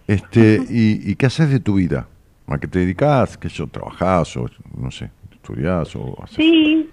Este, 0.07 0.61
¿y, 0.71 1.11
y 1.11 1.17
qué 1.17 1.27
haces 1.27 1.51
de 1.51 1.61
tu 1.61 1.75
vida? 1.75 2.09
¿A 2.47 2.59
qué 2.59 2.67
te 2.67 2.79
dedicas? 2.79 3.37
¿Qué 3.37 3.49
yo 3.49 3.67
trabajás 3.67 4.37
o 4.37 4.47
no 4.77 4.91
sé, 4.91 5.11
estudiás 5.33 5.95
o 5.97 6.17
haces? 6.23 6.37
Sí, 6.37 6.89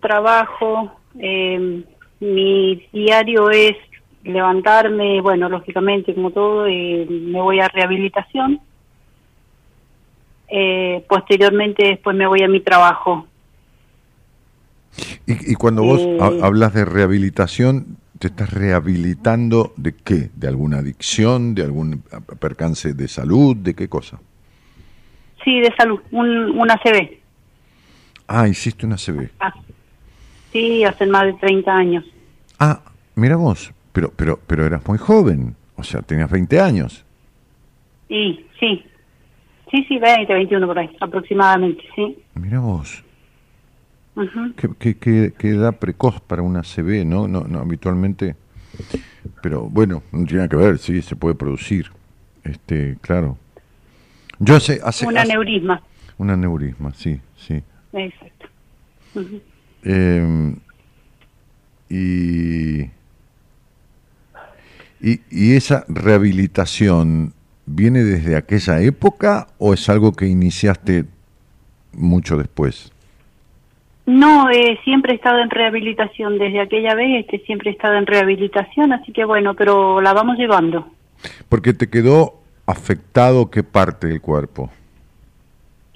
trabajo. 0.00 0.92
eh, 1.18 1.84
mi 2.20 2.88
diario 2.92 3.50
es 3.50 3.76
levantarme, 4.22 5.20
bueno, 5.20 5.48
lógicamente, 5.48 6.14
como 6.14 6.30
todo, 6.30 6.66
eh, 6.66 7.06
me 7.08 7.40
voy 7.40 7.60
a 7.60 7.68
rehabilitación. 7.68 8.60
Eh, 10.48 11.04
posteriormente, 11.08 11.84
después 11.86 12.16
me 12.16 12.26
voy 12.26 12.42
a 12.42 12.48
mi 12.48 12.60
trabajo. 12.60 13.26
Y, 15.26 15.52
y 15.52 15.54
cuando 15.54 15.82
vos 15.82 16.00
Eh. 16.00 16.18
ha- 16.20 16.46
hablas 16.46 16.74
de 16.74 16.84
rehabilitación, 16.84 17.96
¿te 18.18 18.28
estás 18.28 18.52
rehabilitando 18.52 19.72
de 19.76 19.94
qué? 19.94 20.30
¿De 20.34 20.46
alguna 20.48 20.78
adicción? 20.78 21.54
¿De 21.54 21.62
algún 21.62 22.02
percance 22.38 22.94
de 22.94 23.08
salud? 23.08 23.56
¿De 23.56 23.74
qué 23.74 23.88
cosa? 23.88 24.20
Sí, 25.44 25.60
de 25.60 25.74
salud, 25.76 26.00
un, 26.10 26.28
un 26.28 26.70
ACV. 26.70 27.18
Ah, 28.28 28.48
hiciste 28.48 28.86
una 28.86 28.96
CB. 28.96 29.28
Ah, 29.40 29.52
sí, 30.52 30.84
hace 30.84 31.04
más 31.06 31.24
de 31.26 31.34
30 31.34 31.74
años. 31.76 32.04
Ah, 32.58 32.80
mira 33.16 33.36
vos, 33.36 33.72
pero, 33.92 34.10
pero, 34.16 34.40
pero 34.46 34.64
eras 34.64 34.86
muy 34.86 34.96
joven, 34.96 35.54
o 35.76 35.82
sea, 35.82 36.00
tenías 36.00 36.30
20 36.30 36.58
años. 36.60 37.04
Sí, 38.08 38.46
sí. 38.58 38.82
Sí, 39.74 39.84
sí, 39.88 39.98
20, 39.98 40.32
21 40.32 40.68
por 40.68 40.78
ahí, 40.78 40.88
aproximadamente, 41.00 41.82
sí. 41.96 42.16
Mira 42.36 42.60
vos, 42.60 43.02
Ujú. 44.14 44.52
qué, 44.56 44.68
qué, 44.78 44.96
qué- 44.96 45.32
qué 45.36 45.48
edad 45.48 45.76
precoz 45.80 46.20
para 46.20 46.42
una 46.42 46.62
CB, 46.62 47.04
¿no? 47.04 47.26
No, 47.26 47.40
no 47.40 47.58
habitualmente, 47.58 48.36
pero 49.42 49.62
bueno, 49.62 50.04
no 50.12 50.18
tiene 50.26 50.36
nada 50.44 50.48
que 50.48 50.54
ver, 50.56 50.78
sí, 50.78 51.02
se 51.02 51.16
puede 51.16 51.34
producir, 51.34 51.90
este, 52.44 52.96
claro. 53.00 53.36
Yo 54.38 54.54
hace, 54.54 54.78
hace, 54.84 55.08
Un 55.08 55.18
hace- 55.18 55.32
aneurisma. 55.32 55.82
un 56.18 56.30
aneurisma, 56.30 56.94
sí, 56.94 57.20
sí. 57.36 57.60
Exacto. 57.92 58.46
Eh, 59.82 60.54
y, 61.88 62.82
y, 65.00 65.20
y 65.32 65.56
esa 65.56 65.84
rehabilitación 65.88 67.34
viene 67.66 68.02
desde 68.02 68.36
aquella 68.36 68.80
época 68.80 69.46
o 69.58 69.74
es 69.74 69.88
algo 69.88 70.12
que 70.12 70.26
iniciaste 70.26 71.04
mucho 71.92 72.36
después? 72.36 72.92
No, 74.06 74.50
eh, 74.50 74.78
siempre 74.84 75.12
he 75.12 75.16
estado 75.16 75.40
en 75.40 75.50
rehabilitación. 75.50 76.38
Desde 76.38 76.60
aquella 76.60 76.94
vez 76.94 77.24
este, 77.24 77.38
siempre 77.46 77.70
he 77.70 77.72
estado 77.72 77.94
en 77.94 78.06
rehabilitación, 78.06 78.92
así 78.92 79.12
que 79.12 79.24
bueno, 79.24 79.54
pero 79.54 80.00
la 80.00 80.12
vamos 80.12 80.36
llevando. 80.36 80.86
Porque 81.48 81.72
te 81.72 81.88
quedó 81.88 82.34
afectado 82.66 83.50
qué 83.50 83.62
parte 83.62 84.08
del 84.08 84.20
cuerpo. 84.20 84.70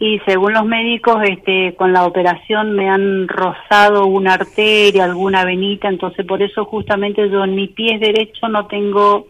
Y 0.01 0.21
según 0.21 0.53
los 0.53 0.65
médicos, 0.65 1.17
este, 1.25 1.75
con 1.75 1.93
la 1.93 2.07
operación 2.07 2.73
me 2.73 2.89
han 2.89 3.27
rozado 3.27 4.07
una 4.07 4.35
arteria, 4.35 5.05
alguna 5.05 5.45
venita, 5.45 5.89
entonces 5.89 6.25
por 6.25 6.41
eso 6.41 6.65
justamente 6.65 7.29
yo 7.29 7.45
en 7.45 7.55
mi 7.55 7.69
pie 7.69 7.99
derecho 7.99 8.49
no 8.49 8.67
tengo... 8.67 9.27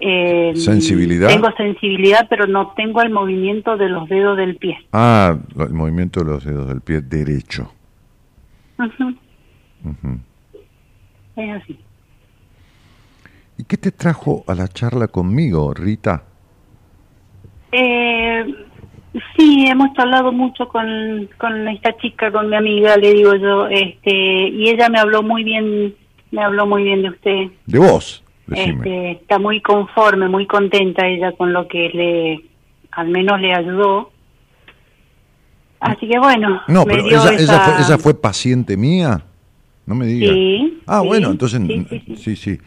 eh, 0.00 0.52
¿Sensibilidad? 0.54 1.28
Tengo 1.28 1.50
sensibilidad, 1.56 2.26
pero 2.28 2.46
no 2.46 2.72
tengo 2.76 3.02
el 3.02 3.10
movimiento 3.10 3.76
de 3.76 3.88
los 3.88 4.08
dedos 4.08 4.36
del 4.36 4.56
pie. 4.56 4.78
Ah, 4.92 5.36
el 5.58 5.72
movimiento 5.72 6.20
de 6.20 6.26
los 6.26 6.44
dedos 6.44 6.68
del 6.68 6.80
pie 6.80 7.00
derecho. 7.00 7.72
Ujú. 8.78 10.18
Es 11.36 11.62
así. 11.62 11.78
¿Y 13.58 13.64
qué 13.64 13.76
te 13.76 13.90
trajo 13.90 14.44
a 14.46 14.54
la 14.54 14.68
charla 14.68 15.08
conmigo, 15.08 15.74
Rita? 15.74 16.22
Eh, 17.72 18.44
sí, 19.36 19.66
hemos 19.66 19.90
hablado 19.98 20.32
mucho 20.32 20.68
con, 20.68 21.28
con 21.38 21.68
esta 21.68 21.96
chica, 21.96 22.30
con 22.30 22.48
mi 22.48 22.56
amiga, 22.56 22.96
le 22.96 23.12
digo 23.14 23.34
yo, 23.34 23.66
este, 23.66 24.48
y 24.48 24.68
ella 24.68 24.88
me 24.88 25.00
habló 25.00 25.22
muy 25.22 25.42
bien, 25.42 25.94
me 26.30 26.42
habló 26.42 26.66
muy 26.66 26.84
bien 26.84 27.02
de 27.02 27.10
usted. 27.10 27.50
De 27.66 27.78
vos. 27.78 28.22
Este, 28.54 29.10
está 29.12 29.38
muy 29.38 29.60
conforme, 29.60 30.28
muy 30.28 30.46
contenta 30.46 31.06
ella 31.06 31.32
con 31.32 31.52
lo 31.52 31.68
que 31.68 31.90
le, 31.92 32.44
al 32.92 33.08
menos 33.08 33.40
le 33.40 33.52
ayudó. 33.54 34.10
Así 35.80 36.08
que 36.08 36.18
bueno, 36.18 36.60
No, 36.66 36.84
pero 36.84 37.06
ella, 37.06 37.30
ella 37.32 37.34
esa- 37.36 37.60
fue, 37.60 37.74
ella 37.84 37.98
fue 37.98 38.14
paciente 38.20 38.76
mía. 38.76 39.22
No 39.86 39.94
me 39.94 40.06
digas. 40.06 40.34
Sí, 40.34 40.80
ah, 40.86 41.00
sí, 41.02 41.06
bueno, 41.06 41.30
entonces 41.30 41.60
sí, 42.16 42.36
sí. 42.36 42.58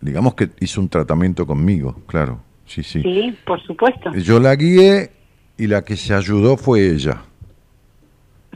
Digamos 0.00 0.34
que 0.34 0.50
hizo 0.60 0.80
un 0.80 0.88
tratamiento 0.88 1.46
conmigo, 1.46 1.96
claro. 2.06 2.40
Sí, 2.66 2.82
sí. 2.82 3.02
Sí, 3.02 3.36
por 3.44 3.60
supuesto. 3.62 4.12
Yo 4.14 4.38
la 4.40 4.54
guié 4.56 5.10
y 5.58 5.66
la 5.66 5.82
que 5.84 5.96
se 5.96 6.14
ayudó 6.14 6.56
fue 6.56 6.86
ella. 6.94 7.22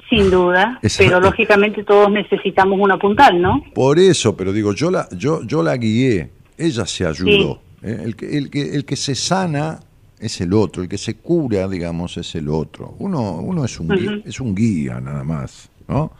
sin 0.08 0.30
duda, 0.30 0.78
Exacto. 0.82 1.10
pero 1.10 1.20
lógicamente 1.20 1.84
todos 1.84 2.10
necesitamos 2.10 2.78
una 2.80 2.96
puntal, 2.98 3.40
¿no? 3.40 3.62
Por 3.74 3.98
eso, 3.98 4.36
pero 4.36 4.52
digo, 4.52 4.72
yo 4.74 4.90
la, 4.90 5.08
yo, 5.16 5.42
yo 5.44 5.62
la 5.62 5.76
guié, 5.76 6.30
ella 6.60 6.86
se 6.86 7.06
ayudó. 7.06 7.60
¿eh? 7.82 8.00
El, 8.04 8.16
que, 8.16 8.36
el, 8.36 8.50
que, 8.50 8.74
el 8.74 8.84
que 8.84 8.96
se 8.96 9.14
sana 9.14 9.80
es 10.18 10.40
el 10.40 10.52
otro, 10.52 10.82
el 10.82 10.88
que 10.88 10.98
se 10.98 11.14
cura, 11.16 11.66
digamos, 11.66 12.16
es 12.16 12.34
el 12.34 12.48
otro. 12.48 12.94
Uno, 12.98 13.36
uno 13.36 13.64
es, 13.64 13.80
un 13.80 13.88
guía, 13.88 14.22
es 14.24 14.38
un 14.40 14.54
guía 14.54 15.00
nada 15.00 15.24
más, 15.24 15.70
¿no? 15.88 16.12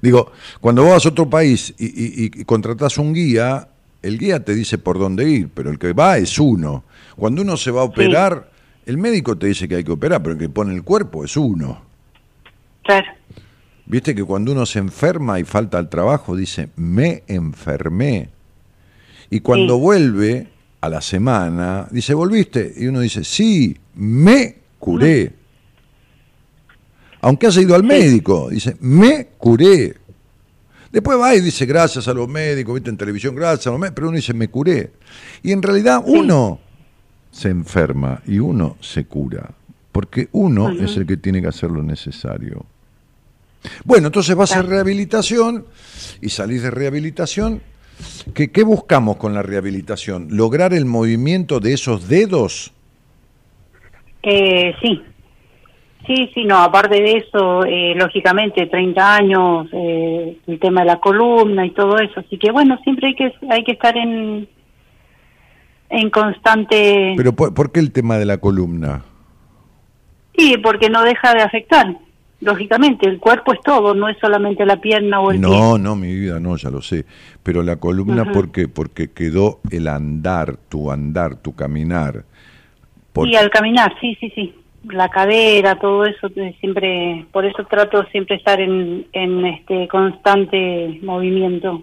Digo, 0.00 0.30
cuando 0.60 0.82
vos 0.82 0.92
vas 0.92 1.06
a 1.06 1.08
otro 1.08 1.28
país 1.28 1.74
y, 1.78 1.86
y, 1.86 2.24
y 2.26 2.44
contratás 2.44 2.98
un 2.98 3.12
guía, 3.12 3.68
el 4.02 4.18
guía 4.18 4.44
te 4.44 4.54
dice 4.54 4.78
por 4.78 4.98
dónde 4.98 5.28
ir, 5.28 5.48
pero 5.52 5.70
el 5.70 5.78
que 5.78 5.92
va 5.92 6.18
es 6.18 6.38
uno. 6.38 6.84
Cuando 7.16 7.42
uno 7.42 7.56
se 7.56 7.70
va 7.70 7.80
a 7.80 7.84
operar, 7.84 8.50
el 8.86 8.96
médico 8.96 9.36
te 9.36 9.48
dice 9.48 9.66
que 9.66 9.76
hay 9.76 9.84
que 9.84 9.92
operar, 9.92 10.22
pero 10.22 10.34
el 10.34 10.38
que 10.38 10.48
pone 10.48 10.72
el 10.74 10.84
cuerpo 10.84 11.24
es 11.24 11.36
uno. 11.36 11.82
Claro. 12.84 13.06
Viste 13.86 14.14
que 14.14 14.22
cuando 14.22 14.52
uno 14.52 14.66
se 14.66 14.78
enferma 14.78 15.40
y 15.40 15.44
falta 15.44 15.78
al 15.78 15.88
trabajo, 15.88 16.36
dice, 16.36 16.68
me 16.76 17.22
enfermé. 17.26 18.28
Y 19.30 19.40
cuando 19.40 19.74
Sí. 19.76 19.80
vuelve 19.80 20.46
a 20.80 20.88
la 20.88 21.00
semana, 21.00 21.86
dice, 21.90 22.14
¿volviste? 22.14 22.72
Y 22.76 22.86
uno 22.86 23.00
dice, 23.00 23.24
sí, 23.24 23.76
me 23.96 24.56
curé. 24.78 25.32
Aunque 27.20 27.46
haya 27.48 27.60
ido 27.62 27.74
al 27.74 27.82
médico, 27.82 28.48
dice, 28.50 28.76
me 28.80 29.26
curé. 29.38 29.96
Después 30.92 31.18
va 31.18 31.34
y 31.34 31.40
dice, 31.40 31.66
gracias 31.66 32.08
a 32.08 32.14
los 32.14 32.28
médicos, 32.28 32.74
viste 32.74 32.90
en 32.90 32.96
televisión, 32.96 33.34
gracias 33.34 33.66
a 33.66 33.70
los 33.70 33.78
médicos, 33.80 33.94
pero 33.96 34.08
uno 34.08 34.16
dice, 34.16 34.32
me 34.34 34.48
curé. 34.48 34.92
Y 35.42 35.52
en 35.52 35.62
realidad 35.62 36.02
uno 36.06 36.60
se 37.30 37.50
enferma 37.50 38.22
y 38.26 38.38
uno 38.38 38.76
se 38.80 39.04
cura, 39.04 39.50
porque 39.92 40.28
uno 40.32 40.70
es 40.70 40.96
el 40.96 41.06
que 41.06 41.16
tiene 41.16 41.42
que 41.42 41.48
hacer 41.48 41.70
lo 41.70 41.82
necesario. 41.82 42.64
Bueno, 43.84 44.06
entonces 44.06 44.34
vas 44.36 44.52
a 44.52 44.62
rehabilitación 44.62 45.66
y 46.22 46.28
salís 46.30 46.62
de 46.62 46.70
rehabilitación. 46.70 47.60
¿Qué, 48.34 48.50
¿Qué 48.50 48.62
buscamos 48.62 49.16
con 49.16 49.34
la 49.34 49.42
rehabilitación? 49.42 50.28
¿Lograr 50.30 50.72
el 50.72 50.84
movimiento 50.84 51.60
de 51.60 51.72
esos 51.72 52.08
dedos? 52.08 52.72
Eh, 54.22 54.74
sí. 54.82 55.02
Sí, 56.06 56.30
sí, 56.32 56.44
no, 56.44 56.58
aparte 56.58 57.00
de 57.02 57.18
eso, 57.18 57.64
eh, 57.64 57.94
lógicamente, 57.94 58.66
30 58.66 59.14
años, 59.14 59.68
eh, 59.72 60.38
el 60.46 60.58
tema 60.58 60.80
de 60.80 60.86
la 60.86 61.00
columna 61.00 61.66
y 61.66 61.70
todo 61.72 61.98
eso. 61.98 62.20
Así 62.20 62.38
que 62.38 62.50
bueno, 62.50 62.78
siempre 62.82 63.08
hay 63.08 63.14
que, 63.14 63.32
hay 63.50 63.62
que 63.62 63.72
estar 63.72 63.96
en, 63.96 64.48
en 65.90 66.10
constante... 66.10 67.12
Pero 67.16 67.34
¿por, 67.34 67.52
por 67.52 67.72
qué 67.72 67.80
el 67.80 67.92
tema 67.92 68.16
de 68.16 68.24
la 68.24 68.38
columna? 68.38 69.04
Sí, 70.36 70.56
porque 70.62 70.88
no 70.88 71.02
deja 71.02 71.34
de 71.34 71.42
afectar. 71.42 71.98
Lógicamente, 72.40 73.08
el 73.08 73.18
cuerpo 73.18 73.52
es 73.52 73.60
todo, 73.64 73.94
no 73.94 74.08
es 74.08 74.16
solamente 74.20 74.64
la 74.64 74.80
pierna 74.80 75.20
o 75.20 75.32
el 75.32 75.40
pie. 75.40 75.48
No, 75.48 75.76
no, 75.76 75.96
mi 75.96 76.14
vida, 76.14 76.38
no, 76.38 76.56
ya 76.56 76.70
lo 76.70 76.80
sé. 76.80 77.04
Pero 77.42 77.62
la 77.64 77.76
columna, 77.76 78.22
Ujú. 78.22 78.32
¿por 78.32 78.52
qué? 78.52 78.68
Porque 78.68 79.10
quedó 79.10 79.58
el 79.70 79.88
andar, 79.88 80.56
tu 80.68 80.90
andar, 80.92 81.36
tu 81.36 81.54
caminar. 81.56 82.24
Por- 83.12 83.26
Y 83.26 83.34
al 83.34 83.50
caminar, 83.50 83.92
sí, 84.00 84.16
sí, 84.20 84.30
sí. 84.36 84.54
La 84.84 85.08
cadera, 85.08 85.76
todo 85.80 86.04
eso, 86.06 86.28
eh, 86.36 86.56
siempre, 86.60 87.26
por 87.32 87.44
eso 87.44 87.64
trato 87.68 88.04
siempre 88.12 88.36
estar 88.36 88.60
en, 88.60 89.06
en 89.12 89.44
este 89.44 89.88
constante 89.88 91.00
movimiento, 91.02 91.82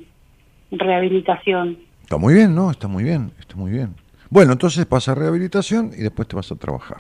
rehabilitación. 0.72 1.78
Está 2.02 2.18
muy 2.18 2.34
bien, 2.34 2.56
¿no? 2.56 2.72
Está 2.72 2.88
muy 2.88 3.04
bien, 3.04 3.32
está 3.40 3.56
muy 3.58 3.72
bien. 3.72 3.94
Bueno, 4.30 4.54
entonces 4.54 4.86
pasa 4.86 5.12
a 5.12 5.16
rehabilitación 5.16 5.92
y 5.98 6.02
después 6.02 6.28
te 6.28 6.36
vas 6.38 6.52
a 6.52 6.56
trabajar. 6.56 7.00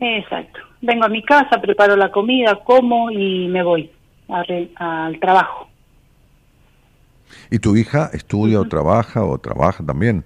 Exacto. 0.00 0.60
Vengo 0.82 1.04
a 1.04 1.08
mi 1.08 1.22
casa, 1.22 1.60
preparo 1.60 1.96
la 1.96 2.10
comida, 2.10 2.56
como 2.64 3.10
y 3.10 3.48
me 3.48 3.62
voy 3.62 3.90
a 4.28 4.42
re- 4.42 4.70
al 4.76 5.18
trabajo. 5.18 5.68
¿Y 7.50 7.58
tu 7.58 7.76
hija 7.76 8.10
estudia 8.12 8.60
o 8.60 8.64
trabaja 8.64 9.24
o 9.24 9.38
trabaja 9.38 9.84
también? 9.84 10.24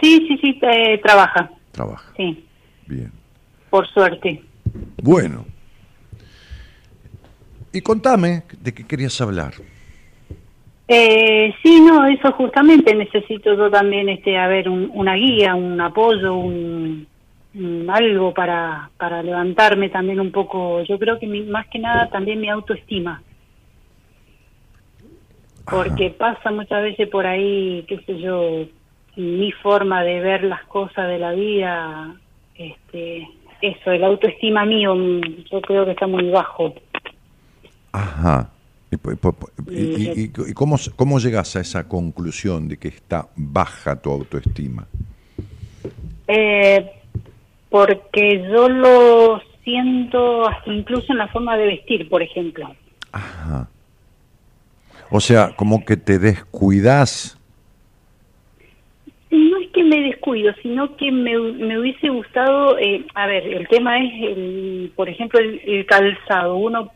Sí, 0.00 0.26
sí, 0.28 0.38
sí, 0.38 0.58
eh, 0.62 0.98
trabaja, 1.02 1.50
Trabaja. 1.72 2.12
sí, 2.16 2.44
Bien. 2.86 3.12
por 3.70 3.86
suerte. 3.88 4.42
Bueno. 5.02 5.44
Y 7.72 7.80
contame 7.82 8.42
de 8.60 8.74
qué 8.74 8.84
querías 8.86 9.20
hablar. 9.20 9.52
Eh, 10.88 11.54
sí, 11.62 11.80
no, 11.80 12.04
eso 12.06 12.32
justamente 12.32 12.94
necesito 12.94 13.54
yo 13.54 13.70
también, 13.70 14.08
este, 14.08 14.36
a 14.36 14.48
ver, 14.48 14.68
un- 14.68 14.90
una 14.92 15.14
guía, 15.14 15.54
un 15.54 15.80
apoyo, 15.80 16.34
un 16.34 17.06
algo 17.88 18.32
para, 18.32 18.90
para 18.96 19.22
levantarme 19.22 19.88
también 19.88 20.20
un 20.20 20.30
poco. 20.30 20.82
Yo 20.82 20.98
creo 20.98 21.18
que 21.18 21.26
mi- 21.26 21.42
más 21.42 21.66
que 21.68 21.78
nada 21.78 22.08
también 22.08 22.40
mi 22.40 22.48
autoestima. 22.48 23.22
Porque 25.64 26.10
pasa 26.10 26.50
muchas 26.50 26.82
veces 26.82 27.08
por 27.08 27.26
ahí, 27.26 27.84
qué 27.88 27.98
sé 28.04 28.18
yo, 28.20 28.66
mi 29.16 29.52
forma 29.52 30.02
de 30.02 30.20
ver 30.20 30.44
las 30.44 30.64
cosas 30.64 31.08
de 31.08 31.18
la 31.18 31.32
vida, 31.32 32.14
este, 32.54 33.28
eso, 33.62 33.90
el 33.92 34.02
autoestima 34.04 34.64
mío, 34.64 34.94
mm, 34.94 35.20
yo 35.50 35.60
creo 35.60 35.84
que 35.84 35.92
está 35.92 36.06
muy 36.06 36.28
bajo. 36.30 36.74
Ajá. 37.92 38.50
¿Y, 38.92 38.96
po- 38.96 39.14
po- 39.16 39.32
po- 39.32 39.50
y- 39.70 39.80
y- 39.80 40.20
y- 40.24 40.50
y 40.50 40.52
cómo, 40.54 40.76
cómo 40.96 41.18
llegas 41.20 41.54
a 41.54 41.60
esa 41.60 41.88
conclusión 41.88 42.68
de 42.68 42.76
que 42.76 42.88
está 42.88 43.28
baja 43.36 44.00
tu 44.00 44.10
autoestima? 44.10 44.86
Eh, 46.26 46.90
porque 47.70 48.42
yo 48.52 48.68
lo 48.68 49.40
siento 49.64 50.48
hasta 50.48 50.72
incluso 50.72 51.12
en 51.12 51.18
la 51.18 51.28
forma 51.28 51.56
de 51.56 51.66
vestir, 51.66 52.08
por 52.08 52.22
ejemplo. 52.22 52.74
Ajá. 53.12 53.68
O 55.10 55.20
sea, 55.20 55.54
como 55.56 55.84
que 55.84 55.96
te 55.96 56.18
descuidas. 56.18 57.36
No 59.30 59.58
es 59.58 59.70
que 59.70 59.84
me 59.84 60.00
descuido, 60.02 60.52
sino 60.62 60.96
que 60.96 61.10
me, 61.12 61.38
me 61.38 61.78
hubiese 61.78 62.08
gustado, 62.08 62.78
eh, 62.78 63.06
a 63.14 63.26
ver, 63.26 63.46
el 63.46 63.68
tema 63.68 63.98
es, 63.98 64.12
el, 64.22 64.92
por 64.96 65.08
ejemplo, 65.08 65.38
el, 65.38 65.60
el 65.64 65.86
calzado. 65.86 66.56
Uno, 66.56 66.90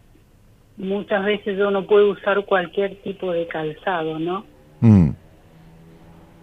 muchas 0.76 1.24
veces 1.24 1.56
yo 1.56 1.70
no 1.70 1.86
puedo 1.86 2.10
usar 2.10 2.44
cualquier 2.44 2.96
tipo 3.02 3.32
de 3.32 3.46
calzado, 3.46 4.18
¿no? 4.18 4.44
Mm. 4.80 5.10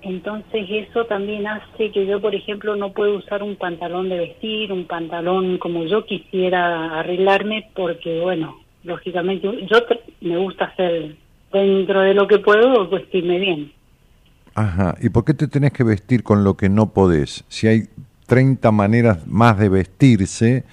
Entonces 0.03 0.65
eso 0.69 1.05
también 1.05 1.45
hace 1.47 1.91
que 1.91 2.05
yo, 2.07 2.19
por 2.19 2.33
ejemplo, 2.33 2.75
no 2.75 2.91
puedo 2.91 3.17
usar 3.17 3.43
un 3.43 3.55
pantalón 3.55 4.09
de 4.09 4.17
vestir, 4.17 4.71
un 4.71 4.85
pantalón 4.85 5.57
como 5.57 5.85
yo 5.85 6.05
quisiera 6.05 6.99
arreglarme, 6.99 7.69
porque, 7.75 8.19
bueno, 8.19 8.57
lógicamente 8.83 9.47
yo 9.67 9.77
me 10.21 10.37
gusta 10.37 10.65
hacer 10.65 11.15
dentro 11.53 12.01
de 12.01 12.13
lo 12.13 12.27
que 12.27 12.39
puedo 12.39 12.89
vestirme 12.89 13.39
bien. 13.39 13.71
Ajá. 14.55 14.95
¿Y 15.01 15.09
por 15.09 15.23
qué 15.23 15.33
te 15.33 15.47
tenés 15.47 15.71
que 15.71 15.83
vestir 15.83 16.23
con 16.23 16.43
lo 16.43 16.55
que 16.55 16.69
no 16.69 16.93
podés? 16.93 17.45
Si 17.47 17.67
hay 17.67 17.83
30 18.27 18.71
maneras 18.71 19.27
más 19.27 19.57
de 19.59 19.69
vestirse 19.69 20.63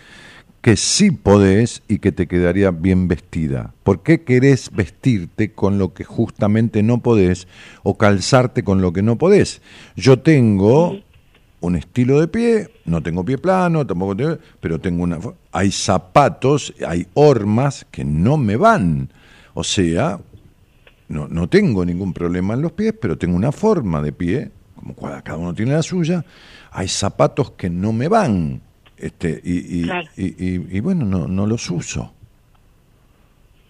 que 0.61 0.77
sí 0.77 1.11
podés 1.11 1.83
y 1.89 1.99
que 1.99 2.13
te 2.13 2.27
quedaría 2.27 2.71
bien 2.71 3.09
vestida. 3.09 3.73
¿Por 3.85 4.03
qué 4.03 4.23
querés 4.23 4.71
vestirte 4.73 5.53
con 5.53 5.79
lo 5.79 5.95
que 5.95 6.05
justamente 6.05 6.83
no 6.83 6.99
podés 7.03 7.47
o 7.83 7.97
calzarte 7.97 8.65
con 8.65 8.81
lo 8.81 8.93
que 8.93 9.03
no 9.03 9.17
podés? 9.17 9.63
Yo 9.97 10.19
tengo 10.19 10.99
un 11.61 11.77
estilo 11.77 12.21
de 12.21 12.29
pie, 12.29 12.71
no 12.85 13.03
tengo 13.03 13.25
pie 13.25 13.39
plano, 13.39 13.87
tampoco 13.87 14.17
tengo, 14.17 14.39
pero 14.61 14.81
tengo 14.81 15.03
una 15.03 15.19
hay 15.53 15.71
zapatos, 15.71 16.75
hay 16.87 17.07
hormas 17.15 17.87
que 17.91 18.05
no 18.05 18.37
me 18.37 18.57
van. 18.57 19.11
O 19.55 19.65
sea, 19.65 20.21
no, 21.09 21.27
no 21.29 21.49
tengo 21.49 21.85
ningún 21.85 22.13
problema 22.13 22.55
en 22.55 22.63
los 22.63 22.73
pies, 22.73 22.95
pero 23.01 23.17
tengo 23.17 23.37
una 23.37 23.53
forma 23.53 24.03
de 24.03 24.13
pie, 24.13 24.51
como 24.77 24.95
cada 24.95 25.37
uno 25.37 25.55
tiene 25.55 25.73
la 25.73 25.83
suya. 25.83 26.25
Hay 26.71 26.89
zapatos 26.89 27.53
que 27.53 27.71
no 27.71 27.93
me 27.93 28.09
van, 28.09 28.61
este, 28.99 29.41
y, 29.45 29.81
y, 29.81 29.83
Claro. 29.85 30.09
y- 30.17 30.45
y- 30.45 30.67
y 30.77 30.81
bueno, 30.81 31.05
no, 31.05 31.29
no 31.29 31.47
los 31.47 31.71
uso. 31.71 32.13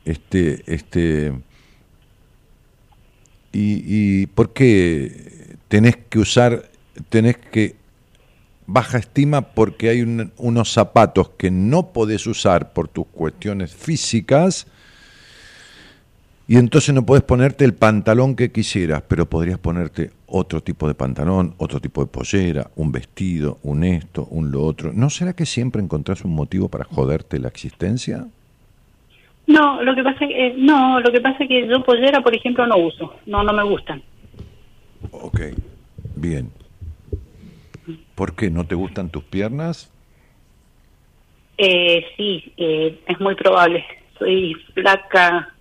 Este, 0.05 0.63
este, 0.67 1.33
y, 3.53 3.83
y 4.23 4.27
¿por 4.27 4.53
qué 4.53 5.57
tenés 5.69 5.97
que 6.09 6.19
usar, 6.19 6.71
tenés 7.09 7.37
que 7.37 7.77
baja 8.67 8.99
estima 8.99 9.43
porque 9.43 9.89
hay 9.89 10.03
un- 10.03 10.33
unos 10.37 10.73
zapatos 10.73 11.31
que 11.31 11.51
no 11.51 11.93
podés 11.93 12.27
usar 12.27 12.73
por 12.73 12.89
tus 12.89 13.07
cuestiones 13.07 13.75
físicas? 13.75 14.67
Y 16.47 16.57
entonces 16.57 16.95
no 16.95 17.05
podés 17.05 17.23
ponerte 17.25 17.65
el 17.67 17.75
pantalón 17.75 18.35
que 18.35 18.51
quisieras, 18.51 19.03
pero 19.07 19.29
podrías 19.29 19.59
ponerte 19.59 20.11
otro 20.29 20.63
tipo 20.63 20.87
de 20.87 20.95
pantalón, 20.95 21.55
otro 21.59 21.81
tipo 21.81 22.03
de 22.03 22.11
pollera, 22.11 22.71
un 22.77 22.93
vestido, 22.93 23.59
un 23.63 23.83
esto, 23.85 24.27
un 24.31 24.51
lo 24.51 24.63
otro. 24.63 24.93
¿No 24.93 25.11
será 25.11 25.33
que 25.33 25.47
siempre 25.47 25.83
encontrás 25.83 26.25
un 26.25 26.35
motivo 26.35 26.69
para 26.69 26.85
joderte 26.85 27.39
la 27.39 27.49
existencia? 27.49 28.27
No, 29.47 29.83
lo 29.83 29.95
que 29.95 30.03
pasa 30.03 30.25
es 30.27 30.29
que, 30.31 30.55
no, 30.59 31.01
lo 31.01 31.11
que 31.11 31.21
pasa 31.21 31.43
es 31.45 31.49
que 31.49 31.67
yo 31.67 31.83
pollera, 31.83 32.21
por 32.21 32.35
ejemplo, 32.35 32.67
no 32.67 32.77
uso, 32.77 33.15
no, 33.27 33.43
no 33.43 33.53
me 33.55 33.65
gustan. 33.65 34.03
Ok, 35.11 35.41
bien. 36.15 36.51
¿Por 38.15 38.35
qué? 38.35 38.51
¿No 38.51 38.67
te 38.67 38.75
gustan 38.75 39.09
tus 39.09 39.25
piernas? 39.25 39.91
Eh, 41.57 42.05
sí, 42.17 42.53
eh, 42.59 43.01
es 43.07 43.21
muy 43.21 43.35
probable. 43.35 43.85
Soy 44.19 44.55
flaca, 44.75 45.55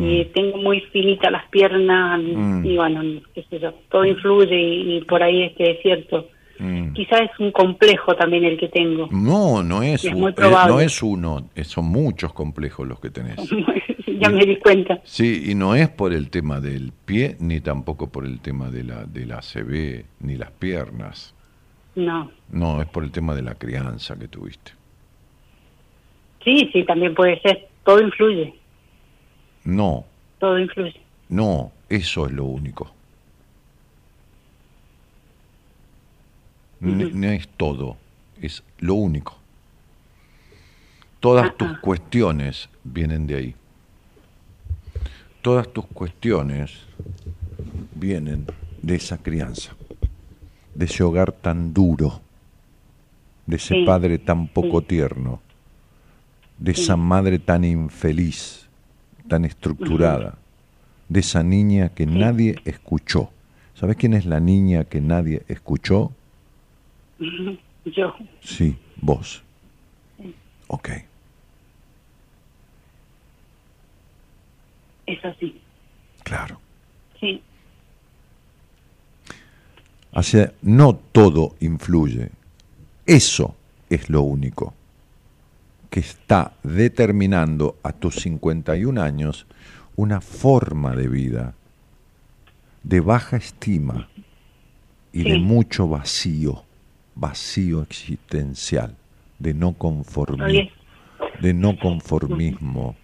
y 0.00 0.24
tengo 0.34 0.56
muy 0.58 0.80
finitas 0.92 1.30
las 1.30 1.46
piernas 1.50 2.20
Mm. 2.20 2.64
y 2.66 2.76
bueno, 2.76 3.22
qué 3.34 3.44
sé 3.48 3.58
yo, 3.60 3.72
todo 3.90 4.04
influye 4.04 4.56
y, 4.58 4.96
y 4.96 5.00
por 5.04 5.22
ahí 5.22 5.44
este 5.44 5.70
es 5.72 5.82
cierto. 5.82 6.28
Mm. 6.58 6.92
Quizás 6.92 7.22
es 7.22 7.40
un 7.40 7.50
complejo 7.52 8.14
también 8.14 8.44
el 8.44 8.58
que 8.58 8.68
tengo. 8.68 9.08
No, 9.10 9.62
no 9.62 9.82
es, 9.82 10.04
muy 10.14 10.30
eh, 10.30 10.34
probable. 10.34 10.74
no 10.74 10.80
es 10.80 11.02
uno, 11.02 11.48
son 11.62 11.86
muchos 11.86 12.32
complejos 12.32 12.86
los 12.86 13.00
que 13.00 13.10
tenés. 13.10 13.36
ya 14.20 14.28
me 14.30 14.44
di 14.46 14.56
cuenta. 14.56 15.00
Sí, 15.04 15.50
y 15.50 15.54
no 15.54 15.74
es 15.74 15.88
por 15.88 16.12
el 16.12 16.30
tema 16.30 16.60
del 16.60 16.92
pie, 17.04 17.36
ni 17.40 17.60
tampoco 17.60 18.10
por 18.10 18.24
el 18.24 18.40
tema 18.40 18.70
de 18.70 18.84
la, 18.84 19.04
de 19.04 19.26
la 19.26 19.40
CB, 19.40 20.04
ni 20.20 20.36
las 20.36 20.50
piernas. 20.52 21.34
No. 21.96 22.30
No, 22.50 22.80
es 22.82 22.88
por 22.88 23.04
el 23.04 23.10
tema 23.10 23.34
de 23.34 23.42
la 23.42 23.54
crianza 23.54 24.16
que 24.18 24.28
tuviste. 24.28 24.72
Sí, 26.44 26.68
sí, 26.72 26.84
también 26.84 27.14
puede 27.14 27.40
ser. 27.40 27.68
Todo 27.84 28.00
influye, 28.00 28.54
No, 29.64 30.04
todo 30.38 30.58
influye. 30.58 31.00
no, 31.28 31.72
eso 31.88 32.26
es 32.26 32.32
lo 32.32 32.44
único. 32.44 32.90
No 36.80 37.28
es 37.30 37.48
todo, 37.56 37.96
es 38.40 38.62
lo 38.78 38.94
único. 38.94 39.38
Todas 41.20 41.56
tus 41.56 41.78
cuestiones 41.78 42.68
vienen 42.82 43.26
de 43.26 43.34
ahí. 43.36 43.54
Todas 45.40 45.72
tus 45.72 45.86
cuestiones 45.86 46.72
vienen 47.94 48.46
de 48.82 48.96
esa 48.96 49.16
crianza, 49.18 49.74
de 50.74 50.84
ese 50.84 51.02
hogar 51.02 51.32
tan 51.32 51.72
duro, 51.72 52.20
de 53.46 53.56
ese 53.56 53.74
Sí, 53.74 53.84
padre 53.86 54.18
tan 54.18 54.48
poco 54.48 54.82
tierno, 54.82 55.40
de 56.58 56.72
esa 56.72 56.96
madre 56.96 57.38
tan 57.38 57.64
infeliz, 57.64 58.63
tan 59.28 59.44
estructurada, 59.44 60.36
de 61.08 61.20
esa 61.20 61.42
niña 61.42 61.90
que 61.90 62.06
nadie 62.06 62.56
escuchó. 62.64 63.30
¿Sabes 63.74 63.96
quién 63.96 64.14
es 64.14 64.26
la 64.26 64.40
niña 64.40 64.84
que 64.84 65.00
nadie 65.00 65.42
escuchó? 65.48 66.12
Yo, 67.84 68.14
Sí, 68.40 68.76
vos. 68.96 69.42
Ok. 70.68 70.88
es 75.06 75.22
así. 75.24 75.60
Claro. 76.22 76.58
Sí, 77.20 77.42
O 80.12 80.22
sea, 80.22 80.52
no 80.62 80.94
todo 80.96 81.56
influye. 81.60 82.30
Eso 83.04 83.54
es 83.90 84.08
lo 84.08 84.22
único 84.22 84.72
que 85.94 86.00
está 86.00 86.54
determinando 86.64 87.78
a 87.84 87.92
tus 87.92 88.16
51 88.16 89.00
años 89.00 89.46
una 89.94 90.20
forma 90.20 90.96
de 90.96 91.06
vida 91.06 91.54
de 92.82 92.98
baja 92.98 93.36
estima 93.36 94.08
y 95.12 95.22
de 95.22 95.38
mucho 95.38 95.86
vacío, 95.86 96.64
vacío 97.14 97.82
existencial, 97.82 98.96
de 99.38 99.54
no 99.54 99.74
conformismo, 99.74 100.68
de 101.40 101.54
no 101.54 101.78
conformismo, 101.78 102.96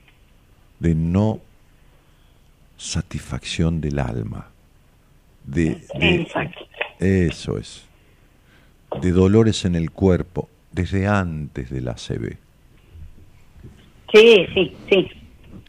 de 0.81 0.97
no 0.97 1.39
satisfacción 2.77 3.81
del 3.81 4.01
alma, 4.01 4.49
de, 5.47 5.87
de- 5.95 6.27
eso 6.99 7.57
es. 7.57 7.85
De 9.01 9.13
dolores 9.13 9.65
en 9.65 9.77
el 9.77 9.93
cuerpo 9.93 10.49
desde 10.73 11.07
antes 11.07 11.71
de 11.71 11.83
la 11.83 11.95
CB. 11.95 12.50
Sí, 14.13 14.47
sí, 14.55 14.77
sí. 14.91 15.11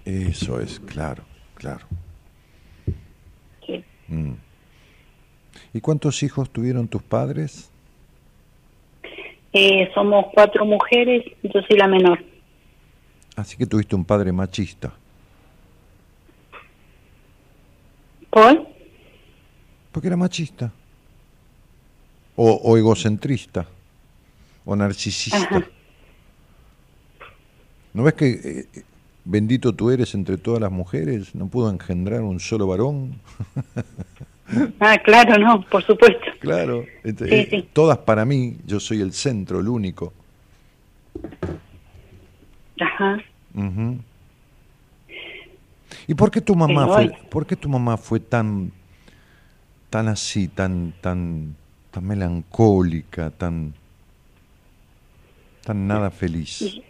Eso 0.06 0.60
es, 0.60 0.80
claro, 0.80 1.24
claro. 1.56 1.86
sí. 3.66 3.84
Mm. 4.08 4.34
¿Y 5.74 5.82
cuántos 5.82 6.22
hijos 6.24 6.50
tuvieron 6.50 6.88
tus 6.88 7.04
padres? 7.04 7.70
Eh, 9.54 9.90
somos 9.94 10.26
cuatro 10.34 10.66
mujeres, 10.66 11.24
yo 11.44 11.62
soy 11.68 11.78
la 11.78 11.88
menor. 11.88 12.24
Así 13.36 13.58
que 13.58 13.66
tuviste 13.66 13.96
un 13.96 14.06
padre 14.06 14.32
machista. 14.32 14.94
¿Por? 18.30 18.68
Porque 19.92 20.08
era 20.08 20.18
machista. 20.18 20.72
O, 22.36 22.54
o 22.64 22.78
egocentrista. 22.78 23.68
O 24.66 24.76
narcisista. 24.76 25.38
Ajá. 25.38 25.68
¿No 27.94 28.04
ves 28.04 28.14
que 28.14 28.30
eh, 28.30 28.84
bendito 29.26 29.74
tú 29.74 29.90
eres 29.90 30.14
entre 30.16 30.38
todas 30.38 30.62
las 30.62 30.72
mujeres? 30.72 31.36
¿No 31.36 31.48
pudo 31.48 31.70
engendrar 31.70 32.22
un 32.22 32.40
solo 32.40 32.68
varón? 32.68 33.14
Ah, 34.82 34.98
claro, 34.98 35.38
no, 35.38 35.62
por 35.70 35.82
supuesto. 35.84 36.26
Claro. 36.42 36.84
Sí, 37.06 37.16
eh, 37.22 37.48
sí. 37.50 37.70
Todas 37.72 38.00
para 38.00 38.26
mí, 38.26 38.58
yo 38.66 38.82
soy 38.82 39.00
el 39.00 39.14
centro, 39.14 39.62
el 39.62 39.70
único. 39.70 40.12
Ajá. 42.80 43.18
Ujú. 43.56 43.98
¿Y 46.08 46.16
por 46.16 46.32
qué 46.32 46.42
tu 46.42 46.56
mamá 46.56 46.86
Pero 46.86 46.94
fue, 46.94 47.30
por 47.30 47.46
qué 47.46 47.56
tu 47.56 47.70
mamá 47.70 47.96
fue 47.96 48.20
tan 48.20 48.72
tan 49.90 50.08
así, 50.08 50.48
tan 50.48 50.92
tan 51.02 51.56
tan 51.92 52.06
melancólica, 52.06 53.30
tan 53.30 53.74
tan 55.64 55.88
nada 55.88 56.12
feliz? 56.12 56.82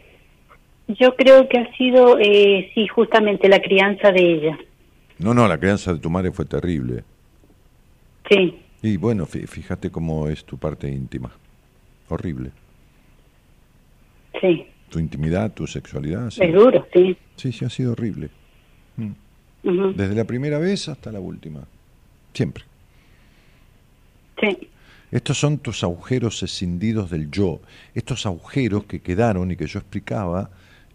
Yo 1.00 1.16
creo 1.16 1.48
que 1.48 1.60
ha 1.60 1.76
sido, 1.78 2.18
eh, 2.20 2.72
sí, 2.74 2.88
justamente 2.88 3.48
la 3.50 3.62
crianza 3.62 4.12
de 4.12 4.22
ella. 4.34 4.58
No, 5.20 5.34
no, 5.34 5.48
la 5.48 5.60
crianza 5.60 5.94
de 5.94 6.00
tu 6.00 6.10
madre 6.10 6.32
fue 6.32 6.46
terrible. 6.46 7.04
Sí, 8.30 8.60
Y 8.82 8.98
bueno, 8.98 9.26
fí- 9.28 9.46
fíjate 9.48 9.92
cómo 9.92 10.28
es 10.28 10.44
tu 10.46 10.58
parte 10.58 10.90
íntima. 10.90 11.32
Horrible. 12.10 12.52
sí. 14.40 14.66
Tu 14.90 15.00
intimidad, 15.00 15.54
tu 15.54 15.68
sexualidad. 15.68 16.30
Sí, 16.32 16.42
Es 16.44 16.54
duro, 16.54 16.86
sí. 16.94 17.16
sí, 17.38 17.52
sí, 17.54 17.64
ha 17.64 17.70
sido 17.70 17.94
horrible. 17.94 18.30
Ujú, 19.64 19.94
Desde 19.96 20.16
la 20.16 20.26
primera 20.26 20.58
vez 20.58 20.90
hasta 20.90 21.12
la 21.14 21.20
última. 21.22 21.62
Siempre. 22.34 22.66
Sí, 24.42 24.68
Estos 25.12 25.38
son 25.38 25.60
tus 25.60 25.84
agujeros 25.84 26.42
escindidos 26.44 27.10
del 27.10 27.30
yo, 27.32 27.62
estos 27.94 28.26
agujeros 28.26 28.84
que 28.86 29.00
quedaron 29.02 29.52
y 29.52 29.56
que 29.56 29.68
yo 29.68 29.80
explicaba 29.80 30.50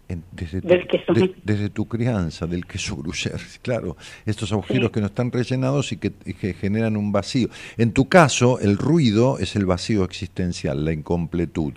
en- 0.08 0.22
desde, 0.32 0.60
tu, 0.60 0.68
Del 0.68 0.86
queso. 0.86 1.12
de- 1.12 1.34
desde 1.44 1.68
tu 1.70 1.86
crianza, 1.86 2.46
del 2.46 2.64
queso 2.66 2.96
gruyere, 2.96 3.38
claro, 3.62 3.96
estos 4.24 4.52
agujeros 4.52 4.88
Sí. 4.88 4.92
que 4.94 5.00
no 5.00 5.06
están 5.06 5.32
rellenados 5.32 5.92
y 5.92 5.96
que, 5.96 6.12
y 6.24 6.34
que 6.34 6.54
generan 6.54 6.96
un 6.96 7.10
vacío. 7.12 7.48
En 7.76 7.92
tu 7.92 8.08
caso, 8.08 8.58
el 8.60 8.78
ruido 8.78 9.38
es 9.38 9.56
el 9.56 9.66
vacío 9.66 10.04
existencial, 10.04 10.84
la 10.84 10.92
incompletud. 10.92 11.72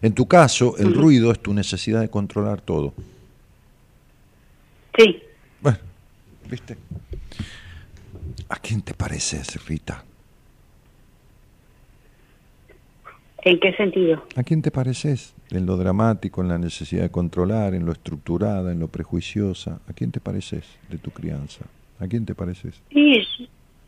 En 0.00 0.12
tu 0.14 0.26
caso, 0.26 0.76
el 0.78 0.94
ruido 0.94 1.30
es 1.32 1.40
tu 1.40 1.54
necesidad 1.54 2.00
de 2.00 2.08
controlar 2.10 2.60
todo. 2.60 2.92
sí. 4.96 5.22
Bueno, 5.60 5.78
¿viste? 6.50 6.76
¿A 8.48 8.56
quién 8.56 8.82
te 8.82 8.94
pareces, 8.94 9.64
Rita? 9.66 10.04
¿En 13.44 13.58
qué 13.58 13.72
sentido? 13.74 14.22
¿A 14.36 14.42
quién 14.44 14.62
te 14.62 14.70
pareces? 14.70 15.34
En 15.50 15.66
lo 15.66 15.76
dramático, 15.76 16.42
en 16.42 16.48
la 16.48 16.58
necesidad 16.58 17.02
de 17.02 17.10
controlar, 17.10 17.74
en 17.74 17.84
lo 17.84 17.92
estructurada, 17.92 18.70
en 18.70 18.78
lo 18.78 18.88
prejuiciosa. 18.88 19.80
¿A 19.88 19.92
quién 19.92 20.12
te 20.12 20.20
pareces 20.20 20.64
de 20.88 20.98
tu 20.98 21.10
crianza? 21.10 21.64
¿A 21.98 22.06
quién 22.06 22.24
te 22.24 22.34
pareces? 22.34 22.80
Sí, 22.92 23.20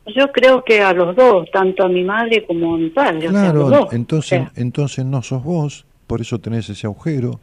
yo 0.06 0.30
creo 0.32 0.64
que 0.64 0.80
a 0.80 0.92
los 0.92 1.14
dos, 1.16 1.48
tanto 1.52 1.84
a 1.84 1.88
mi 1.88 2.02
madre 2.04 2.44
como 2.46 2.74
a 2.74 2.78
mi 2.78 2.90
padre. 2.90 3.28
o 3.28 3.32
sea, 3.32 3.52
Claro, 3.52 3.88
entonces, 3.92 4.40
O 4.40 4.44
sea, 4.44 4.52
entonces 4.56 5.04
no 5.04 5.22
sos 5.22 5.42
vos, 5.42 5.86
por 6.06 6.20
eso 6.20 6.38
tenés 6.40 6.68
ese 6.68 6.86
agujero. 6.86 7.40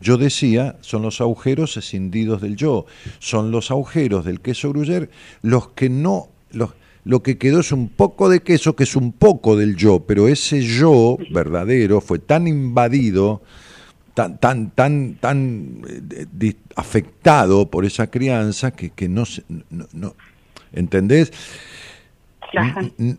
Yo 0.00 0.16
decía, 0.16 0.76
son 0.80 1.02
los 1.02 1.20
agujeros 1.20 1.76
escindidos 1.76 2.40
del 2.40 2.56
yo, 2.56 2.86
son 3.18 3.50
los 3.50 3.70
agujeros 3.70 4.24
del 4.24 4.40
queso 4.40 4.70
gruyer 4.70 5.10
los 5.42 5.68
que 5.68 5.90
no, 5.90 6.28
los, 6.52 6.70
lo 7.04 7.22
que 7.22 7.38
quedó 7.38 7.60
es 7.60 7.72
un 7.72 7.88
poco 7.88 8.28
de 8.28 8.40
queso, 8.40 8.76
que 8.76 8.84
es 8.84 8.94
un 8.96 9.12
poco 9.12 9.56
del 9.56 9.76
yo, 9.76 10.00
pero 10.00 10.28
ese 10.28 10.60
yo 10.62 11.16
verdadero 11.30 12.00
fue 12.00 12.18
tan 12.18 12.46
invadido, 12.46 13.40
tan, 14.14 14.38
tan, 14.38 14.70
tan, 14.70 15.14
tan 15.20 15.82
eh, 16.40 16.54
afectado 16.76 17.70
por 17.70 17.84
esa 17.84 18.08
crianza 18.08 18.70
que, 18.72 18.90
que 18.90 19.08
no 19.08 19.24
se, 19.24 19.42
no, 19.70 19.86
no- 19.92 20.14
¿entendés? 20.72 21.32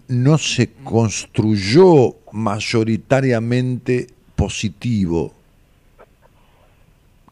no 0.10 0.38
se 0.38 0.72
construyó 0.84 2.18
mayoritariamente 2.34 4.08
positivo. 4.36 5.34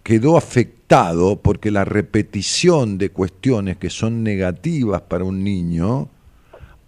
Quedó 0.03 0.37
afectado 0.37 1.35
porque 1.41 1.71
la 1.71 1.83
repetición 1.85 2.97
de 2.97 3.09
cuestiones 3.09 3.77
que 3.77 3.89
son 3.89 4.23
negativas 4.23 5.01
para 5.01 5.25
un 5.25 5.43
niño 5.43 6.07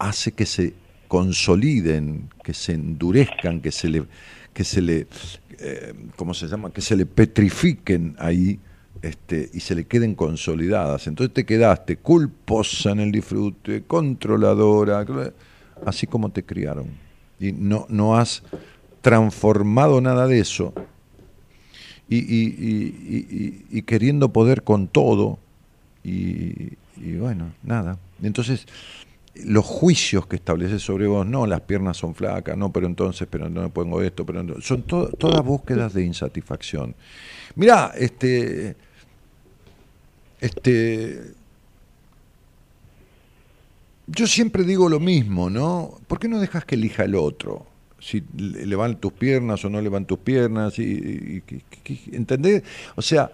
hace 0.01 0.31
que 0.31 0.45
se 0.45 0.73
consoliden, 1.07 2.29
que 2.43 2.53
se 2.53 2.73
endurezcan, 2.73 3.61
que 3.61 3.71
se 3.71 3.87
le, 3.87 4.03
que 4.53 4.63
se 4.63 4.81
le, 4.81 5.07
eh, 5.59 5.93
¿cómo 6.15 6.33
se 6.33 6.47
llama? 6.47 6.71
Que 6.71 6.81
se 6.81 6.95
le 6.95 7.05
petrifiquen 7.05 8.15
ahí 8.17 8.59
este, 9.01 9.49
y 9.53 9.59
se 9.59 9.75
le 9.75 9.85
queden 9.85 10.15
consolidadas. 10.15 11.05
Entonces 11.07 11.33
te 11.33 11.45
quedaste 11.45 11.97
culposa 11.97 12.91
en 12.91 12.99
el 13.01 13.11
disfrute, 13.11 13.83
controladora, 13.83 15.05
así 15.85 16.07
como 16.07 16.29
te 16.29 16.43
criaron. 16.43 16.87
Y 17.39 17.51
no, 17.51 17.85
no 17.89 18.15
has 18.17 18.41
transformado 19.01 20.01
nada 20.01 20.25
de 20.27 20.39
eso. 20.39 20.73
Y, 22.09 22.17
y- 22.17 23.65
y- 23.71 23.81
queriendo 23.83 24.33
poder 24.33 24.63
con 24.63 24.87
todo, 24.87 25.37
y 26.03 26.75
bueno, 27.19 27.51
nada. 27.63 27.97
Entonces, 28.21 28.65
los 29.35 29.65
juicios 29.65 30.27
que 30.27 30.35
estableces 30.35 30.81
sobre 30.81 31.07
vos, 31.07 31.25
no, 31.25 31.45
las 31.47 31.61
piernas 31.61 31.97
son 31.97 32.13
flacas, 32.15 32.57
no, 32.57 32.71
pero 32.71 32.85
entonces, 32.87 33.27
pero 33.29 33.49
no 33.49 33.61
me 33.61 33.69
pongo 33.69 34.01
esto, 34.01 34.25
pero 34.25 34.43
no, 34.43 34.61
son 34.61 34.83
to- 34.83 35.09
todas 35.17 35.43
búsquedas 35.43 35.93
de 35.93 36.03
insatisfacción. 36.03 36.93
Mirá, 37.55 37.93
este, 37.97 38.75
este, 40.39 41.33
yo 44.07 44.27
siempre 44.27 44.63
digo 44.63 44.89
lo 44.89 44.99
mismo, 44.99 45.49
¿no? 45.49 45.97
¿Por 46.07 46.19
qué 46.19 46.27
no 46.27 46.39
dejas 46.39 46.65
que 46.65 46.75
elija 46.75 47.03
el 47.03 47.15
otro? 47.15 47.65
Si 47.99 48.23
le 48.35 48.75
van 48.75 48.97
tus 48.99 49.13
piernas 49.13 49.63
o 49.63 49.69
no 49.69 49.79
le 49.79 49.87
van 49.89 50.05
tus 50.05 50.19
piernas, 50.19 50.77
y- 50.79 50.83
y- 50.83 51.43
y- 51.85 52.15
¿entendés? 52.15 52.63
O 52.95 53.01
sea, 53.01 53.31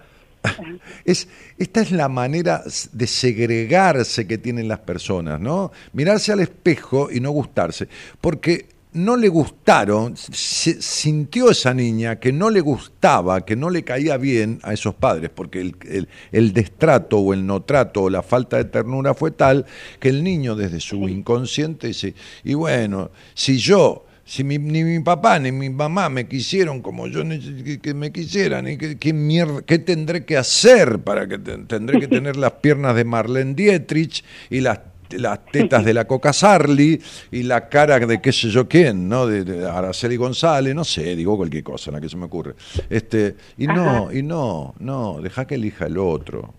es, 1.05 1.27
esta 1.57 1.81
es 1.81 1.91
la 1.91 2.09
manera 2.09 2.63
de 2.91 3.07
segregarse 3.07 4.27
que 4.27 4.37
tienen 4.37 4.67
las 4.67 4.79
personas, 4.79 5.39
¿no? 5.39 5.71
Mirarse 5.93 6.31
al 6.31 6.39
espejo 6.39 7.09
y 7.11 7.19
no 7.19 7.31
gustarse. 7.31 7.87
Porque 8.19 8.67
no 8.93 9.15
le 9.15 9.27
gustaron, 9.27 10.15
se- 10.17 10.81
sintió 10.81 11.51
esa 11.51 11.73
niña 11.73 12.15
que 12.19 12.31
no 12.31 12.49
le 12.49 12.61
gustaba, 12.61 13.45
que 13.45 13.55
no 13.55 13.69
le 13.69 13.83
caía 13.83 14.17
bien 14.17 14.59
a 14.63 14.73
esos 14.73 14.95
padres, 14.95 15.29
porque 15.29 15.61
el, 15.61 15.75
el- 15.87 16.07
el 16.31 16.53
destrato 16.53 17.19
o 17.19 17.33
el 17.33 17.45
no 17.45 17.61
trato 17.61 18.03
o 18.03 18.09
la 18.09 18.23
falta 18.23 18.57
de 18.57 18.65
ternura 18.65 19.13
fue 19.13 19.29
tal 19.31 19.65
que 19.99 20.09
el 20.09 20.23
niño 20.23 20.55
desde 20.55 20.79
su 20.79 21.07
inconsciente 21.09 21.87
dice, 21.87 22.15
y 22.43 22.55
bueno, 22.55 23.11
si 23.35 23.59
yo 23.59 24.06
si 24.27 24.43
mi- 24.43 24.57
ni 24.59 24.83
mi 24.83 24.99
papá 24.99 25.39
ni 25.39 25.51
mi 25.53 25.69
mamá 25.69 26.09
me 26.09 26.27
quisieron 26.27 26.81
como 26.81 27.07
yo 27.07 27.23
que, 27.63 27.79
que 27.81 27.93
me 27.93 28.11
quisieran, 28.11 28.67
¿y 28.67 28.77
qué, 28.77 28.97
qué 28.97 29.13
mierda, 29.13 29.61
qué 29.61 29.79
tendré 29.79 30.25
que 30.25 30.35
hacer 30.35 30.99
para 30.99 31.27
que 31.27 31.37
te- 31.39 31.57
tendré 31.59 31.99
que 31.99 32.07
tener 32.09 32.35
las 32.35 32.51
piernas 32.53 32.93
de 32.95 33.05
Marlene 33.05 33.53
Dietrich 33.55 34.23
y 34.49 34.59
las 34.59 34.79
las 35.11 35.45
tetas 35.45 35.85
de 35.85 35.93
la 35.93 36.03
Coca 36.05 36.33
Sarli 36.33 37.01
y 37.31 37.43
la 37.43 37.69
cara 37.69 37.97
de 37.97 38.19
qué 38.19 38.33
sé 38.33 38.49
yo 38.49 38.67
quién, 38.67 39.07
¿no? 39.07 39.25
De, 39.25 39.45
de 39.45 39.65
Araceli 39.65 40.17
González, 40.17 40.75
no 40.75 40.83
sé, 40.83 41.15
digo 41.15 41.37
cualquier 41.37 41.63
cosa, 41.63 41.91
la 41.91 42.01
que 42.01 42.09
se 42.09 42.17
me 42.17 42.25
ocurre. 42.25 42.55
Este, 42.89 43.37
y 43.57 43.67
no, 43.67 44.11
y 44.11 44.21
no, 44.21 44.75
no, 44.79 45.21
deja 45.21 45.47
que 45.47 45.55
elija 45.55 45.85
el 45.85 45.97
otro. 45.97 46.53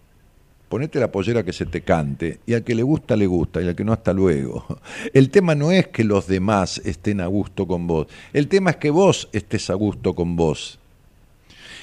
Ponete 0.69 1.01
la 1.01 1.11
pollera 1.11 1.43
que 1.43 1.53
se 1.53 1.65
te 1.67 1.81
cante 1.81 2.41
y 2.47 2.55
al 2.55 2.63
que 2.63 2.75
le 2.75 2.83
gusta, 2.83 3.17
le 3.17 3.27
gusta 3.27 3.63
y 3.63 3.69
al 3.69 3.75
que 3.75 3.85
no, 3.85 3.93
hasta 3.93 4.13
luego. 4.13 4.67
El 5.15 5.31
tema 5.31 5.55
no 5.55 5.73
es 5.73 5.89
que 5.89 6.05
los 6.05 6.27
demás 6.27 6.81
estén 6.85 7.21
a 7.21 7.27
gusto 7.27 7.67
con 7.67 7.87
vos, 7.87 8.07
el 8.33 8.49
tema 8.49 8.71
es 8.71 8.77
que 8.77 8.91
vos 8.91 9.29
estés 9.33 9.71
a 9.71 9.75
gusto 9.75 10.15
con 10.15 10.37
vos. 10.37 10.79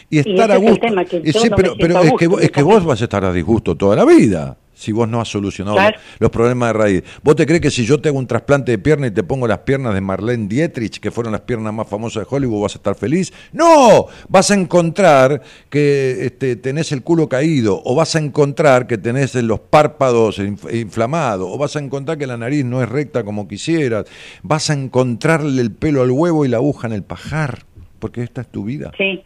Y 0.10 0.20
estar 0.20 0.52
a 0.52 0.56
es 0.56 0.62
el 0.62 0.70
gusto. 0.70 0.88
tema, 0.88 1.04
que 1.06 1.22
yo 1.24 1.42
sí, 1.42 1.50
no 1.50 1.56
pero 1.56 1.76
pero 1.80 2.00
es, 2.00 2.12
gusto, 2.12 2.38
que, 2.38 2.46
es 2.46 2.52
que 2.52 2.62
vos 2.62 2.86
vas 2.86 3.02
a 3.02 3.06
estar 3.06 3.26
a 3.26 3.34
disgusto 3.34 3.76
toda 3.76 3.96
la 3.96 4.06
vida 4.06 4.56
si 4.76 4.92
vos 4.92 5.08
no 5.08 5.20
has 5.20 5.28
solucionado 5.30 5.78
Claro. 5.78 5.98
los 6.20 6.30
problemas 6.30 6.70
de 6.70 6.74
raíz. 6.74 7.04
¿Vos 7.24 7.36
te 7.36 7.46
crees 7.48 7.62
que 7.62 7.72
si 7.72 7.86
yo 7.86 8.00
te 8.00 8.10
hago 8.10 8.20
un 8.20 8.28
trasplante 8.28 8.72
de 8.72 8.78
pierna 8.78 9.08
y 9.08 9.12
te 9.12 9.24
pongo 9.24 9.48
las 9.48 9.60
piernas 9.60 9.94
de 9.96 10.02
Marlene 10.02 10.48
Dietrich, 10.48 11.00
que 11.00 11.10
fueron 11.12 11.32
las 11.32 11.42
piernas 11.42 11.74
más 11.74 11.88
famosas 11.88 12.24
de 12.28 12.36
Hollywood, 12.36 12.62
vas 12.62 12.76
a 12.76 12.78
estar 12.78 12.94
feliz? 12.96 13.34
No, 13.54 14.06
vas 14.30 14.52
a 14.52 14.54
encontrar 14.54 15.42
que 15.70 16.26
este, 16.26 16.56
tenés 16.58 16.92
el 16.92 17.02
culo 17.02 17.28
caído, 17.30 17.82
o 17.86 17.96
vas 17.96 18.16
a 18.16 18.20
encontrar 18.20 18.86
que 18.86 18.98
tenés 18.98 19.34
los 19.36 19.60
párpados 19.62 20.40
inf- 20.40 20.72
inflamados, 20.76 21.48
o 21.50 21.58
vas 21.58 21.76
a 21.76 21.80
encontrar 21.80 22.18
que 22.18 22.28
la 22.28 22.38
nariz 22.38 22.64
no 22.66 22.84
es 22.84 22.90
recta 22.90 23.24
como 23.24 23.48
quisieras, 23.48 24.06
vas 24.44 24.70
a 24.70 24.74
encontrarle 24.74 25.62
el 25.62 25.72
pelo 25.72 26.02
al 26.02 26.12
huevo 26.12 26.46
y 26.46 26.50
la 26.50 26.58
aguja 26.58 26.88
en 26.88 26.94
el 26.94 27.04
pajar, 27.04 27.64
porque 28.00 28.22
esta 28.24 28.42
es 28.42 28.48
tu 28.50 28.66
vida, 28.66 28.92
Sí. 28.98 29.24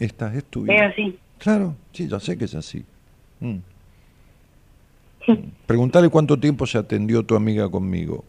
Esta 0.00 0.34
es 0.34 0.44
tu 0.44 0.60
Es 0.62 0.66
vida. 0.68 0.86
así. 0.86 1.18
Claro, 1.38 1.74
sí, 1.92 2.08
ya 2.08 2.18
sé 2.20 2.36
que 2.36 2.44
es 2.46 2.54
así. 2.54 2.84
Mm. 3.40 3.56
Preguntale 5.66 6.08
cuánto 6.08 6.38
tiempo 6.38 6.66
se 6.66 6.78
atendió 6.78 7.22
tu 7.22 7.34
amiga 7.36 7.68
conmigo. 7.70 8.24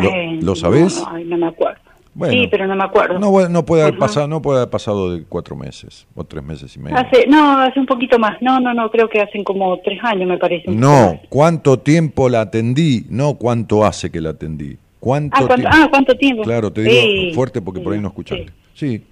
¿Lo, 0.00 0.08
Eh, 0.10 0.38
lo 0.42 0.54
sabés? 0.54 1.00
No, 1.00 1.08
ay, 1.10 1.24
no 1.24 1.36
me 1.38 1.46
acuerdo. 1.48 1.80
Bueno. 2.14 2.32
sí, 2.34 2.48
pero 2.50 2.66
no 2.66 2.74
me 2.74 2.82
acuerdo. 2.82 3.18
No, 3.20 3.48
no 3.48 3.64
puede 3.64 3.82
haber 3.82 3.94
Ajá. 3.94 4.00
pasado, 4.00 4.26
no 4.28 4.42
puede 4.42 4.58
haber 4.58 4.70
pasado 4.70 5.12
de 5.12 5.22
cuatro 5.22 5.54
meses 5.54 6.04
o 6.16 6.24
tres 6.24 6.42
meses 6.42 6.74
y 6.74 6.80
medio. 6.80 6.96
Hace, 6.96 7.26
no, 7.28 7.58
hace 7.60 7.78
un 7.78 7.86
poquito 7.86 8.18
más. 8.18 8.40
No, 8.42 8.58
no, 8.58 8.74
no, 8.74 8.90
creo 8.90 9.08
que 9.08 9.20
hacen 9.20 9.44
como 9.44 9.78
tres 9.84 10.00
años, 10.02 10.28
me 10.28 10.36
parece. 10.36 10.68
No. 10.70 11.20
¿cuánto 11.28 11.78
tiempo 11.78 12.28
la 12.28 12.40
atendí? 12.40 13.06
No, 13.08 13.34
¿cuánto 13.34 13.84
hace 13.84 14.10
que 14.10 14.20
la 14.20 14.30
atendí? 14.30 14.76
¿Cuánto 14.98 15.36
Ah, 15.36 15.46
¿cuánto, 15.46 15.54
tiempo? 15.54 15.70
ah, 15.72 15.86
¿cuánto 15.90 16.16
tiempo? 16.16 16.42
Claro, 16.42 16.72
te 16.72 16.82
digo 16.82 16.94
Sí, 17.02 17.32
fuerte 17.34 17.62
porque 17.62 17.80
por 17.80 17.92
ahí 17.92 18.00
no 18.00 18.08
escuchaste. 18.08 18.46
Sí, 18.74 18.98
Sí. 18.98 19.04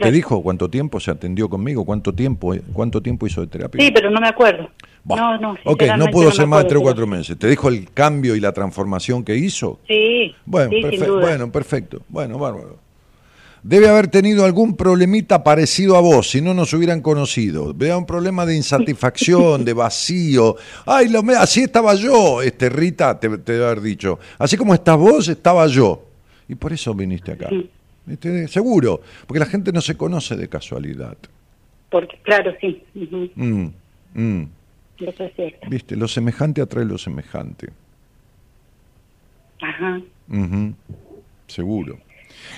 ¿Te 0.00 0.10
dijo 0.10 0.42
cuánto 0.42 0.68
tiempo 0.70 0.98
se 1.00 1.10
atendió 1.10 1.48
conmigo? 1.48 1.84
¿Cuánto 1.84 2.12
tiempo, 2.14 2.54
cuánto 2.72 3.00
tiempo 3.02 3.26
hizo 3.26 3.40
de 3.40 3.46
terapia? 3.48 3.84
Sí, 3.84 3.90
pero 3.92 4.10
no 4.10 4.20
me 4.20 4.28
acuerdo. 4.28 4.70
Bah. 5.04 5.16
No, 5.16 5.38
no. 5.38 5.56
ok, 5.64 5.82
no 5.98 6.06
pudo 6.06 6.30
ser 6.32 6.46
más 6.46 6.62
de 6.62 6.68
tres 6.70 6.80
o 6.80 6.82
cuatro 6.82 7.06
meses. 7.06 7.38
¿Te 7.38 7.46
dijo 7.48 7.68
el 7.68 7.90
cambio 7.92 8.34
y 8.36 8.40
la 8.40 8.52
transformación 8.52 9.22
que 9.22 9.36
hizo? 9.36 9.78
Sí, 9.86 10.34
Bueno, 10.46 10.70
sí, 10.70 10.76
sin 10.80 10.90
perfe- 11.00 11.06
duda. 11.06 11.20
bueno, 11.20 11.52
perfecto. 11.52 12.00
Bueno, 12.08 12.38
bárbaro. 12.38 12.78
Debe 13.62 13.88
haber 13.88 14.08
tenido 14.08 14.44
algún 14.44 14.76
problemita 14.76 15.42
parecido 15.42 15.96
a 15.96 16.00
vos, 16.00 16.28
si 16.30 16.42
no 16.42 16.52
nos 16.52 16.72
hubieran 16.74 17.00
conocido. 17.00 17.72
Vea 17.74 17.96
un 17.96 18.04
problema 18.04 18.44
de 18.44 18.56
insatisfacción, 18.56 19.64
de 19.64 19.72
vacío. 19.72 20.56
Ay, 20.84 21.08
lo 21.08 21.22
me- 21.22 21.34
así 21.34 21.62
estaba 21.62 21.94
yo, 21.94 22.42
este 22.42 22.68
Rita, 22.68 23.18
te, 23.18 23.28
te 23.38 23.52
debe 23.52 23.64
haber 23.64 23.80
dicho. 23.80 24.18
Así 24.38 24.56
como 24.58 24.74
estás 24.74 24.98
vos, 24.98 25.28
estaba 25.28 25.66
yo. 25.66 26.02
Y 26.46 26.54
por 26.56 26.74
eso 26.74 26.94
viniste 26.94 27.32
acá. 27.32 27.48
¿Viste? 28.06 28.48
Seguro, 28.48 29.00
porque 29.26 29.40
la 29.40 29.46
gente 29.46 29.72
no 29.72 29.80
se 29.80 29.96
conoce 29.96 30.36
de 30.36 30.48
casualidad. 30.48 31.16
Porque, 31.90 32.18
claro, 32.22 32.52
sí. 32.60 32.82
Mm, 32.94 33.68
mm. 34.14 34.48
Eso 34.98 35.24
es 35.24 35.34
cierto. 35.34 35.68
Viste, 35.68 35.96
lo 35.96 36.08
semejante 36.08 36.60
atrae 36.60 36.84
lo 36.84 36.98
semejante. 36.98 37.70
Ajá. 39.60 40.00
Seguro. 41.46 41.98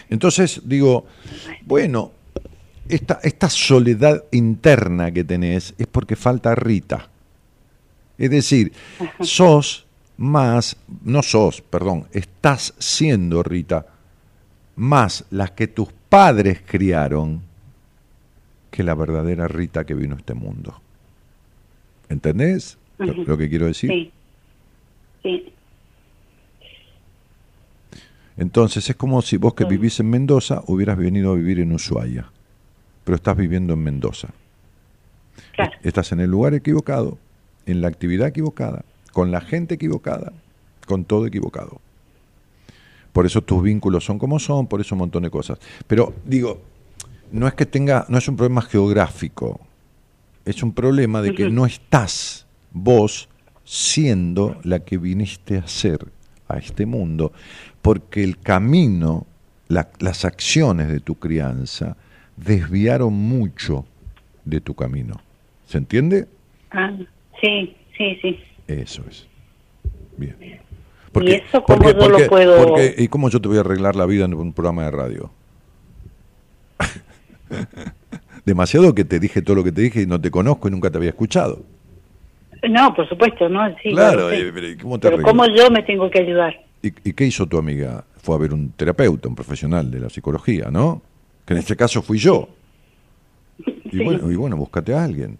Entonces 0.09 0.62
digo, 0.64 1.07
bueno, 1.62 2.12
esta, 2.88 3.20
esta 3.22 3.49
soledad 3.49 4.24
interna 4.32 5.12
que 5.12 5.24
tenés 5.24 5.74
es 5.78 5.86
porque 5.86 6.16
falta 6.16 6.55
Rita. 6.55 7.09
Es 8.18 8.30
decir, 8.30 8.72
sos 9.20 9.86
más, 10.16 10.76
no 11.05 11.22
sos, 11.22 11.61
perdón, 11.61 12.07
estás 12.12 12.74
siendo 12.78 13.42
Rita, 13.42 13.86
más 14.77 15.24
las 15.31 15.51
que 15.53 15.66
tus 15.66 15.89
padres 16.09 16.61
criaron 16.64 17.43
que 18.70 18.83
la 18.83 18.95
verdadera 18.95 19.49
Rita 19.49 19.85
que 19.85 19.95
vino 19.95 20.14
a 20.14 20.18
este 20.18 20.35
mundo. 20.35 20.81
¿Entendés 22.09 22.79
lo- 22.99 23.37
que 23.39 23.49
quiero 23.49 23.66
decir? 23.66 23.91
Sí. 23.91 24.12
Sí. 25.22 25.53
Entonces 28.37 28.89
es 28.91 28.97
como 28.97 29.22
si 29.22 29.39
vos 29.39 29.55
que 29.55 29.64
vivís 29.64 29.99
en 30.01 30.11
Mendoza 30.11 30.62
hubieras 30.66 30.99
venido 30.99 31.33
a 31.33 31.37
vivir 31.37 31.59
en 31.61 31.72
Ushuaia, 31.72 32.31
pero 33.05 33.16
estás 33.16 33.37
viviendo 33.37 33.72
en 33.72 33.83
Mendoza. 33.83 34.29
Claro. 35.55 35.72
Estás 35.83 36.12
en 36.12 36.20
el 36.20 36.31
lugar 36.31 36.53
equivocado, 36.55 37.16
en 37.64 37.81
la 37.81 37.89
actividad 37.89 38.29
equivocada, 38.29 38.85
con 39.12 39.31
la 39.31 39.41
gente 39.41 39.74
equivocada, 39.77 40.33
con 40.87 41.05
todo 41.07 41.27
equivocado. 41.27 41.81
Por 43.16 43.24
eso 43.24 43.40
tus 43.40 43.62
vínculos 43.62 44.04
son 44.04 44.18
como 44.18 44.38
son, 44.38 44.66
por 44.66 44.78
eso 44.82 44.94
un 44.94 44.98
montón 44.98 45.22
de 45.22 45.30
cosas. 45.30 45.58
Pero 45.86 46.12
digo, 46.26 46.60
no 47.32 47.48
es 47.48 47.54
que 47.54 47.64
tenga, 47.64 48.04
no 48.10 48.18
es 48.18 48.28
un 48.28 48.36
problema 48.36 48.60
geográfico, 48.60 49.58
es 50.44 50.62
un 50.62 50.74
problema 50.74 51.22
de 51.22 51.32
que 51.34 51.48
no 51.48 51.64
estás 51.64 52.46
vos 52.72 53.30
siendo 53.64 54.60
la 54.64 54.80
que 54.80 54.98
viniste 54.98 55.56
a 55.56 55.66
ser 55.66 56.06
a 56.46 56.58
este 56.58 56.84
mundo, 56.84 57.32
porque 57.80 58.22
el 58.22 58.38
camino, 58.38 59.26
la- 59.68 59.88
las 59.98 60.26
acciones 60.26 60.88
de 60.88 61.00
tu 61.00 61.14
crianza 61.14 61.96
desviaron 62.36 63.14
mucho 63.14 63.86
de 64.44 64.60
tu 64.60 64.74
camino. 64.74 65.14
¿Se 65.64 65.78
entiende? 65.78 66.28
Ah, 66.70 66.94
sí, 67.40 67.74
sí, 67.96 68.18
sí. 68.20 68.38
Eso 68.68 69.02
es. 69.08 69.26
Bien. 70.18 70.36
¿Y 71.22 71.32
eso 71.32 71.62
cómo 71.64 71.90
yo 71.92 72.08
lo 72.08 72.26
puedo- 72.28 72.66
porque- 72.68 72.94
¿Y 72.98 73.08
cómo 73.08 73.28
yo 73.30 73.40
te 73.40 73.48
voy 73.48 73.56
a 73.58 73.60
arreglar 73.60 73.96
la 73.96 74.06
vida 74.06 74.24
en 74.24 74.34
un 74.34 74.52
programa 74.52 74.84
de 74.84 74.90
radio? 74.90 75.30
Demasiado 78.44 78.94
que 78.94 79.04
te 79.04 79.18
dije 79.18 79.42
todo 79.42 79.56
lo 79.56 79.64
que 79.64 79.72
te 79.72 79.80
dije 79.82 80.02
y 80.02 80.06
no 80.06 80.20
te 80.20 80.30
conozco 80.30 80.68
y 80.68 80.70
nunca 80.70 80.90
te 80.90 80.98
había 80.98 81.10
escuchado. 81.10 81.62
No, 82.68 82.94
por 82.94 83.08
supuesto, 83.08 83.48
¿no? 83.48 83.60
Sí, 83.82 83.90
Claro, 83.90 84.30
eh, 84.30 84.50
pero 84.54 84.66
¿cómo 84.82 84.98
te 84.98 85.10
Pero? 85.10 85.22
¿cómo 85.22 85.44
yo 85.46 85.70
me 85.70 85.82
tengo 85.82 86.10
que 86.10 86.20
ayudar? 86.20 86.54
¿Y, 86.82 86.88
y 87.08 87.12
qué 87.12 87.24
hizo 87.26 87.46
tu 87.46 87.58
amiga? 87.58 88.04
Fue 88.22 88.34
a 88.34 88.38
ver 88.38 88.52
un 88.52 88.70
terapeuta, 88.70 89.28
un 89.28 89.34
profesional 89.34 89.90
de 89.90 90.00
la 90.00 90.08
psicología, 90.10 90.68
¿no? 90.70 91.02
Que 91.44 91.54
en 91.54 91.58
este 91.60 91.76
caso 91.76 92.02
fui 92.02 92.18
yo. 92.18 92.48
Y 93.84 93.90
Sí. 93.90 94.04
bueno, 94.04 94.30
y 94.30 94.36
bueno, 94.36 94.56
búscate 94.56 94.94
a 94.94 95.04
alguien. 95.04 95.38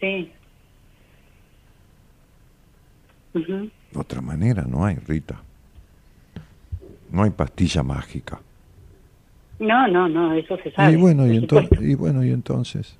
Sí. 0.00 0.30
De 3.34 3.70
otra 3.96 4.20
manera 4.20 4.64
no 4.68 4.84
hay, 4.84 4.96
Rita. 4.96 5.40
No 7.10 7.22
hay 7.22 7.30
pastilla 7.30 7.82
mágica. 7.82 8.40
No, 9.58 9.88
no, 9.88 10.08
no, 10.08 10.34
eso 10.34 10.56
se 10.62 10.70
sabe. 10.72 10.92
Y 10.92 10.96
bueno, 10.96 11.26
y, 11.26 11.36
entonces, 11.36 11.68
supuesto. 11.68 11.86
y 11.86 11.94
bueno, 11.94 12.24
y 12.24 12.30
entonces. 12.30 12.94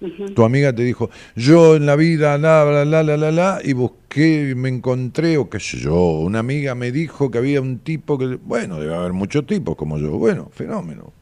Ujú. 0.00 0.26
Tu 0.34 0.44
amiga 0.44 0.72
te 0.74 0.82
dijo, 0.82 1.10
yo 1.34 1.74
en 1.76 1.86
la 1.86 1.96
vida, 1.96 2.36
la, 2.38 2.64
la, 2.64 2.84
la, 2.84 3.02
la, 3.02 3.16
la, 3.16 3.32
la, 3.32 3.60
y 3.64 3.72
busqué, 3.72 4.50
y 4.50 4.54
me 4.54 4.68
encontré, 4.68 5.38
o 5.38 5.48
qué 5.48 5.58
sé 5.58 5.78
yo, 5.78 5.94
una 6.20 6.40
amiga 6.40 6.74
me 6.74 6.92
dijo 6.92 7.30
que 7.30 7.38
había 7.38 7.60
un 7.60 7.78
tipo 7.78 8.18
que, 8.18 8.36
bueno, 8.36 8.78
debe 8.78 8.94
haber 8.94 9.14
muchos 9.14 9.46
tipos 9.46 9.74
como 9.74 9.98
yo, 9.98 10.12
bueno, 10.18 10.50
fenómeno, 10.52 11.12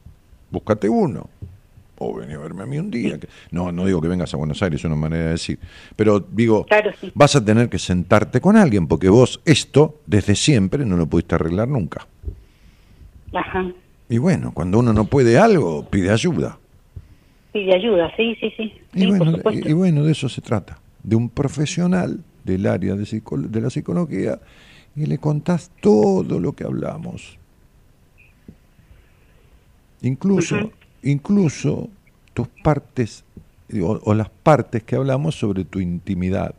búscate 0.51 0.89
uno, 0.89 1.29
o 1.97 2.13
vení 2.15 2.33
a 2.33 2.39
verme 2.39 2.63
a 2.63 2.65
mí 2.65 2.77
un 2.77 2.91
día, 2.91 3.19
que, 3.19 3.27
no, 3.51 3.71
no 3.71 3.85
digo 3.85 4.01
que 4.01 4.07
vengas 4.07 4.33
a 4.33 4.37
Buenos 4.37 4.61
Aires, 4.61 4.81
es 4.81 4.85
una 4.85 4.95
manera 4.95 5.25
de 5.25 5.29
decir, 5.31 5.59
pero 5.95 6.19
digo, 6.19 6.65
Claro, 6.65 6.91
sí. 6.99 7.11
vas 7.15 7.35
a 7.35 7.43
tener 7.43 7.69
que 7.69 7.79
sentarte 7.79 8.41
con 8.41 8.57
alguien, 8.57 8.87
porque 8.87 9.09
vos 9.09 9.41
esto, 9.45 9.99
desde 10.05 10.35
siempre, 10.35 10.85
no 10.85 10.97
lo 10.97 11.07
pudiste 11.07 11.35
arreglar 11.35 11.67
nunca. 11.67 12.07
Ajá. 13.33 13.71
Y 14.09 14.17
bueno, 14.17 14.51
cuando 14.53 14.79
uno 14.79 14.93
no 14.93 15.05
puede 15.05 15.37
algo, 15.37 15.85
pide 15.89 16.11
ayuda. 16.11 16.57
Pide 17.53 17.75
ayuda, 17.75 18.11
sí, 18.17 18.35
sí, 18.39 18.51
sí. 18.55 18.73
Y 18.93 18.99
Sí, 18.99 19.05
bueno, 19.07 19.37
y, 19.51 19.73
bueno, 19.73 20.03
de 20.03 20.11
eso 20.11 20.29
se 20.29 20.41
trata, 20.41 20.79
de 21.03 21.15
un 21.15 21.29
profesional 21.29 22.23
del 22.43 22.67
área 22.67 22.95
de, 22.95 23.21
de 23.49 23.61
la 23.61 23.69
psicología 23.69 24.39
y 24.95 25.05
le 25.05 25.17
contás 25.17 25.71
todo 25.81 26.39
lo 26.39 26.53
que 26.53 26.65
hablamos. 26.65 27.37
Incluso. 30.01 30.71
Incluso 31.05 31.89
tus 32.33 32.47
partes 32.63 33.23
o, 33.81 34.13
las 34.13 34.29
partes 34.29 34.83
que 34.83 34.95
hablamos 34.95 35.35
sobre 35.35 35.63
tu 35.65 35.79
intimidad, 35.79 36.53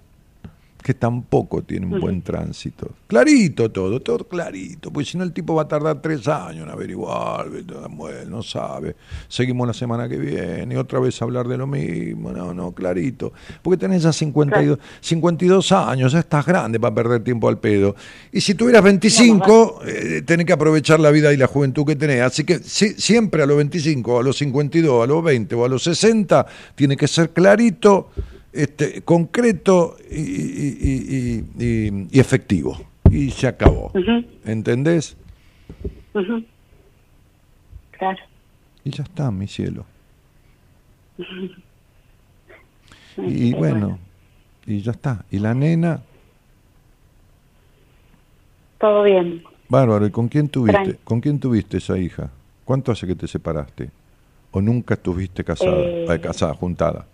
que 0.87 0.95
tampoco 0.95 1.63
tiene 1.65 1.85
un 1.85 1.99
buen 2.01 2.23
tránsito. 2.23 2.91
Clarito 3.09 3.73
todo, 3.73 3.99
todo 4.01 4.19
clarito, 4.29 4.93
porque 4.93 5.11
si 5.11 5.19
no 5.19 5.25
el 5.25 5.33
tipo 5.33 5.53
va 5.57 5.63
a 5.63 5.67
tardar 5.67 6.01
tres 6.01 6.29
años 6.29 6.63
en 6.63 6.71
averiguar, 6.71 7.49
no 8.29 8.41
sabe. 8.41 8.95
Seguimos 9.27 9.67
la 9.67 9.75
semana 9.75 10.09
que 10.09 10.17
viene 10.17 10.75
y 10.75 10.77
otra 10.77 11.01
vez 11.01 11.21
hablar 11.21 11.49
de 11.49 11.57
lo 11.59 11.67
mismo, 11.67 12.31
no, 12.31 12.55
no, 12.55 12.71
clarito. 12.71 13.33
Porque 13.63 13.79
tenés 13.79 14.05
ya 14.05 14.13
52, 14.13 14.79
52 15.01 15.73
años, 15.73 16.13
ya 16.13 16.21
estás 16.21 16.47
grande 16.47 16.79
para 16.79 16.95
perder 16.95 17.25
tiempo 17.25 17.49
al 17.49 17.59
pedo. 17.59 17.97
Y 18.31 18.41
si 18.41 18.55
tuvieras 18.55 18.85
25, 18.85 19.81
eh, 19.85 20.23
tenés 20.25 20.47
que 20.47 20.53
aprovechar 20.53 21.01
la 21.01 21.11
vida 21.11 21.33
y 21.33 21.37
la 21.37 21.49
juventud 21.49 21.85
que 21.85 21.97
tenés. 21.97 22.21
Así 22.23 22.45
que 22.45 22.61
si- 22.61 22.95
siempre 22.95 23.43
a 23.43 23.47
los 23.47 23.57
25, 23.57 24.21
a 24.21 24.23
los 24.23 24.37
52, 24.39 25.03
a 25.03 25.07
los 25.09 25.25
20 25.25 25.53
o 25.57 25.65
a 25.65 25.69
los 25.69 25.83
60, 25.83 26.47
tiene 26.77 26.97
que 26.97 27.09
ser 27.09 27.31
clarito 27.31 28.09
este, 28.57 29.03
concreto 29.03 29.97
y, 30.11 30.21
y- 30.21 31.45
y- 31.59 32.07
y- 32.11 32.21
efectivo. 32.21 32.77
Y 33.11 33.31
se 33.31 33.47
acabó. 33.47 33.87
Ujú. 33.95 34.25
¿Entendés? 34.45 35.17
Claro. 37.93 38.19
Y 38.85 38.91
ya 38.91 39.05
está, 39.05 39.31
mi 39.31 39.47
cielo. 39.47 39.85
Y 43.19 43.51
qué 43.53 43.57
bueno, 43.57 43.99
y 44.67 44.81
ya 44.83 44.93
está. 44.93 45.25
Y 45.31 45.39
la 45.39 45.55
nena, 45.55 46.03
Todo 48.79 49.03
bien. 49.05 49.43
bárbaro, 49.69 50.07
¿y 50.07 50.11
con 50.11 50.29
quién 50.29 50.49
tuviste? 50.49 50.97
¿Con 51.05 51.21
quién 51.21 51.41
tuviste 51.41 51.79
esa 51.79 51.97
hija? 51.99 52.31
¿Cuánto 52.65 52.93
hace 52.93 53.07
que 53.07 53.15
te 53.15 53.27
separaste? 53.27 53.91
¿O 54.51 54.61
nunca 54.61 54.95
estuviste 54.95 55.45
casada, 55.45 55.77
Eh. 55.79 56.07
eh, 56.09 56.21
casada, 56.21 56.55
juntada 56.55 57.07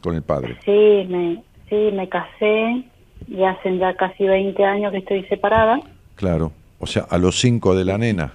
con 0.00 0.14
el 0.16 0.22
padre? 0.22 0.56
Sí, 0.64 1.06
me, 1.08 1.42
sí, 1.68 1.90
me 1.94 2.08
casé 2.08 2.84
y 3.28 3.42
hacen 3.44 3.78
ya 3.78 3.94
casi 3.94 4.24
20 4.24 4.64
años 4.64 4.92
que 4.92 4.98
estoy 4.98 5.24
separada. 5.24 5.80
Claro. 6.16 6.52
O 6.78 6.86
sea, 6.86 7.06
a 7.10 7.18
los 7.18 7.38
cinco 7.38 7.74
de 7.74 7.84
la 7.84 7.98
nena. 7.98 8.32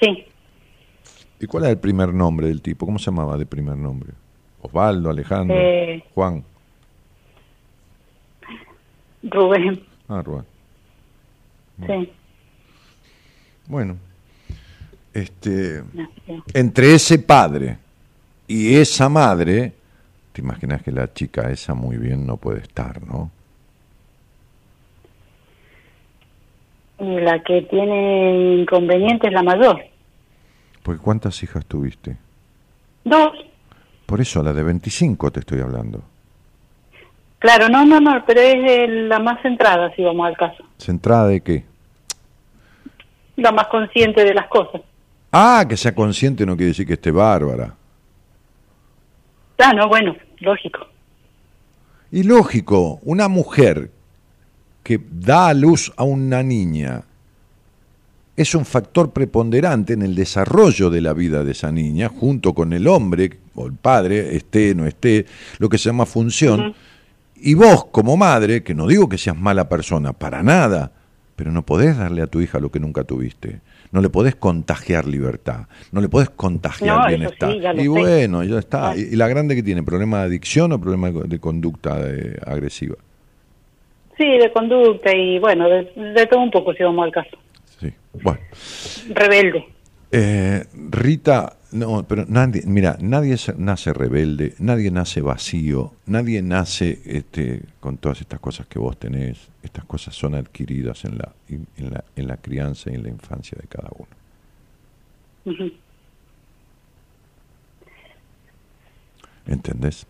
Sí, 0.00 0.24
¿Y 1.40 1.46
cuál 1.46 1.64
era 1.64 1.72
el 1.72 1.78
primer 1.78 2.14
nombre 2.14 2.46
del 2.46 2.62
tipo? 2.62 2.86
¿Cómo 2.86 3.00
se 3.00 3.06
llamaba 3.06 3.36
de 3.36 3.46
primer 3.46 3.76
nombre? 3.76 4.10
Osvaldo, 4.60 5.10
Alejandro, 5.10 5.56
Eh. 5.58 6.04
Juan. 6.14 6.44
Rubén, 9.24 9.80
Ah, 10.08 10.22
Rubén. 10.22 10.44
sí. 11.86 12.12
Bueno, 13.66 13.96
este, 15.14 15.82
no, 15.92 16.08
entre 16.52 16.94
ese 16.94 17.18
padre 17.20 17.78
y 18.48 18.74
esa 18.74 19.08
madre, 19.08 19.72
te 20.32 20.40
imaginas 20.40 20.82
que 20.82 20.92
la 20.92 21.12
chica 21.12 21.50
esa 21.50 21.74
muy 21.74 21.96
bien 21.96 22.26
no 22.26 22.36
puede 22.36 22.60
estar, 22.60 23.02
¿no? 23.06 23.30
Y 26.98 27.20
la 27.20 27.42
que 27.42 27.62
tiene 27.62 28.60
inconveniente 28.60 29.26
es 29.26 29.32
la 29.32 29.42
mayor. 29.42 29.82
Porque 30.82 31.02
¿cuántas 31.02 31.42
hijas 31.42 31.66
tuviste? 31.66 32.16
Dos. 33.04 33.32
Por 34.06 34.20
eso, 34.20 34.42
la 34.42 34.52
de 34.52 34.62
25 34.62 35.30
te 35.30 35.40
estoy 35.40 35.60
hablando. 35.60 36.02
Claro, 37.38 37.68
no, 37.68 37.84
no, 37.84 38.00
no, 38.00 38.24
pero 38.24 38.40
es 38.40 38.54
eh, 38.54 38.86
la 38.86 39.18
más 39.18 39.42
centrada, 39.42 39.92
si 39.96 40.02
vamos 40.02 40.26
al 40.28 40.36
caso. 40.36 40.64
¿Centrada 40.78 41.26
de 41.26 41.40
qué? 41.40 41.64
La 43.36 43.50
más 43.50 43.66
consciente 43.66 44.24
de 44.24 44.32
las 44.32 44.46
cosas. 44.46 44.80
Ah, 45.32 45.64
que 45.68 45.76
sea 45.76 45.94
consciente 45.94 46.46
no 46.46 46.56
quiere 46.56 46.68
decir 46.68 46.86
que 46.86 46.92
esté 46.92 47.10
bárbara. 47.10 47.74
Ah, 49.58 49.72
no, 49.72 49.88
bueno, 49.88 50.16
lógico. 50.40 50.86
Y 52.10 52.24
lógico, 52.24 53.00
una 53.02 53.28
mujer 53.28 53.90
que 54.82 55.00
da 55.10 55.48
a 55.48 55.54
luz 55.54 55.92
a 55.96 56.04
una 56.04 56.42
niña 56.42 57.04
es 58.36 58.54
un 58.54 58.64
factor 58.64 59.12
preponderante 59.12 59.92
en 59.92 60.02
el 60.02 60.14
desarrollo 60.14 60.90
de 60.90 61.00
la 61.00 61.12
vida 61.12 61.44
de 61.44 61.52
esa 61.52 61.70
niña, 61.70 62.08
junto 62.08 62.54
con 62.54 62.72
el 62.72 62.88
hombre 62.88 63.38
o 63.54 63.66
el 63.66 63.74
padre, 63.74 64.36
esté, 64.36 64.74
no 64.74 64.86
esté, 64.86 65.26
lo 65.58 65.68
que 65.68 65.78
se 65.78 65.90
llama 65.90 66.06
función. 66.06 66.74
Y 67.36 67.54
vos, 67.54 67.86
como 67.86 68.16
madre, 68.16 68.62
que 68.62 68.74
no 68.74 68.86
digo 68.86 69.08
que 69.08 69.18
seas 69.18 69.36
mala 69.36 69.68
persona, 69.68 70.12
para 70.12 70.42
nada, 70.42 70.92
pero 71.36 71.52
no 71.52 71.62
podés 71.62 71.96
darle 71.96 72.22
a 72.22 72.26
tu 72.26 72.40
hija 72.40 72.58
lo 72.58 72.70
que 72.70 72.80
nunca 72.80 73.04
tuviste. 73.04 73.60
No 73.92 74.00
le 74.00 74.08
podés 74.08 74.34
contagiar 74.34 75.06
libertad, 75.06 75.66
no 75.92 76.00
le 76.00 76.08
podés 76.08 76.30
contagiar 76.30 76.98
No, 76.98 77.06
bienestar. 77.08 77.52
sí, 77.52 77.82
y 77.82 77.86
bueno, 77.86 78.42
ya 78.42 78.58
está. 78.58 78.96
¿Y, 78.96 79.16
la 79.16 79.28
grande 79.28 79.54
que 79.54 79.62
tiene? 79.62 79.82
¿Problema 79.82 80.20
de 80.20 80.24
adicción 80.24 80.72
o 80.72 80.80
problema 80.80 81.10
de 81.10 81.38
conducta 81.38 82.00
agresiva? 82.46 82.96
Sí, 84.16 84.24
de 84.38 84.50
conducta 84.52 85.14
y 85.14 85.38
bueno, 85.38 85.68
de, 85.68 85.84
de 85.94 86.26
todo 86.26 86.40
un 86.40 86.50
poco, 86.50 86.72
si 86.74 86.82
vamos 86.82 87.04
al 87.04 87.12
caso. 87.12 87.36
Sí. 87.80 87.92
Bueno. 88.22 88.40
Rebelde. 89.10 89.66
Eh, 90.10 90.64
Rita, 90.90 91.54
no, 91.72 92.06
pero 92.06 92.24
nadie, 92.28 92.62
mira, 92.66 92.96
nadie 93.00 93.36
se- 93.36 93.54
nace 93.56 93.92
rebelde, 93.92 94.54
nadie 94.58 94.90
nace 94.90 95.20
vacío, 95.20 95.92
nadie 96.06 96.42
nace 96.42 97.00
este, 97.04 97.62
con 97.80 97.96
todas 97.98 98.20
estas 98.20 98.40
cosas 98.40 98.66
que 98.66 98.78
vos 98.78 98.96
tenés. 98.98 99.48
Estas 99.62 99.84
cosas 99.84 100.14
son 100.14 100.34
adquiridas 100.34 101.04
en 101.04 101.18
la, 101.18 101.32
en 101.48 101.90
la, 101.90 102.04
en 102.16 102.26
la 102.28 102.36
crianza 102.36 102.90
y 102.90 102.94
en 102.94 103.02
la 103.04 103.08
infancia 103.08 103.56
de 103.60 103.68
cada 103.68 103.88
uno. 103.96 104.08
Ujú. 105.44 105.72
¿Entendés? 109.46 110.06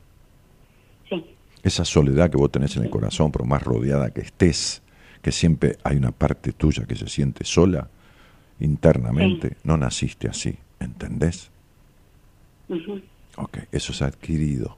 Sí, 1.08 1.24
Esa 1.62 1.84
soledad 1.84 2.30
que 2.30 2.36
vos 2.36 2.50
tenés 2.50 2.76
en 2.76 2.84
el 2.84 2.90
corazón, 2.90 3.32
por 3.32 3.46
más 3.46 3.62
rodeada 3.62 4.10
que 4.10 4.20
estés, 4.20 4.82
que 5.22 5.32
siempre 5.32 5.78
hay 5.84 5.96
una 5.96 6.10
parte 6.12 6.52
tuya 6.52 6.84
que 6.86 6.96
se 6.96 7.08
siente 7.08 7.44
sola 7.44 7.88
internamente, 8.60 9.56
no 9.64 9.76
naciste 9.76 10.28
así, 10.28 10.56
¿entendés? 10.80 11.50
Ujú. 12.72 13.00
Ok, 13.36 13.58
eso 13.72 13.92
es 13.92 14.02
adquirido. 14.02 14.76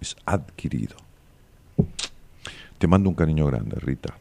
Es 0.00 0.16
adquirido. 0.26 0.96
Te 2.78 2.86
mando 2.86 3.08
un 3.08 3.14
cariño 3.14 3.46
grande, 3.46 3.76
Rita. 3.80 4.14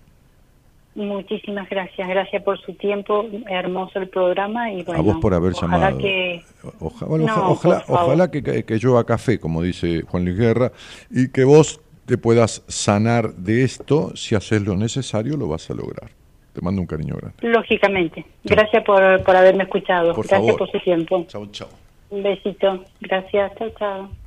Muchísimas 0.95 1.69
gracias, 1.69 2.07
gracias 2.09 2.41
por 2.41 2.59
su 2.59 2.73
tiempo, 2.73 3.23
hermoso 3.47 3.99
el 3.99 4.09
programa 4.09 4.71
y 4.71 4.81
bueno, 4.81 4.99
a 4.99 5.03
vos 5.03 5.17
por 5.21 5.35
haber 5.35 5.53
ojalá 5.53 5.91
llamado. 5.91 5.97
que 5.99 6.43
No, 6.63 7.51
ojalá, 7.87 8.31
que, 8.31 8.41
que, 8.41 8.63
que 8.63 8.79
llueva 8.79 9.03
café, 9.05 9.39
como 9.39 9.61
dice 9.61 10.01
Juan 10.01 10.25
Luis 10.25 10.35
Guerra, 10.39 10.71
y 11.11 11.29
que 11.29 11.43
vos 11.43 11.79
te 12.07 12.17
puedas 12.17 12.63
sanar 12.67 13.31
de 13.35 13.63
esto. 13.63 14.15
Si 14.15 14.33
haces 14.33 14.63
lo 14.63 14.75
necesario, 14.75 15.37
lo 15.37 15.47
vas 15.47 15.69
a 15.69 15.75
lograr. 15.75 16.09
Te 16.53 16.61
mando 16.61 16.81
un 16.81 16.87
cariño 16.87 17.15
grande. 17.15 17.35
lógicamente, 17.47 18.25
gracias 18.43 18.83
por, 18.83 19.21
por 19.23 19.35
haberme 19.35 19.65
escuchado, 19.65 20.15
Por 20.15 20.25
gracias 20.27 20.47
favor. 20.47 20.57
por 20.57 20.71
su 20.71 20.79
tiempo. 20.79 21.25
Chau, 21.27 21.45
chau. 21.51 21.67
Un 22.09 22.23
besito, 22.23 22.85
gracias, 23.01 23.53
chao, 23.57 23.69
chao. 23.77 24.26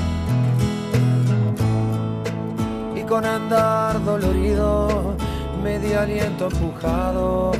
Con 3.11 3.25
andar 3.25 4.01
dolorido, 4.05 5.17
medio 5.61 5.99
aliento 5.99 6.47
empujado 6.47 7.51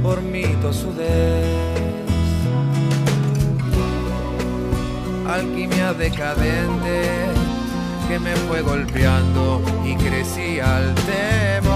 por 0.00 0.22
mi 0.22 0.44
tosudez. 0.62 1.44
Alquimia 5.28 5.92
decadente 5.92 7.02
que 8.06 8.20
me 8.20 8.36
fue 8.46 8.62
golpeando 8.62 9.60
y 9.84 9.96
crecí 9.96 10.60
al 10.60 10.94
temor. 10.94 11.72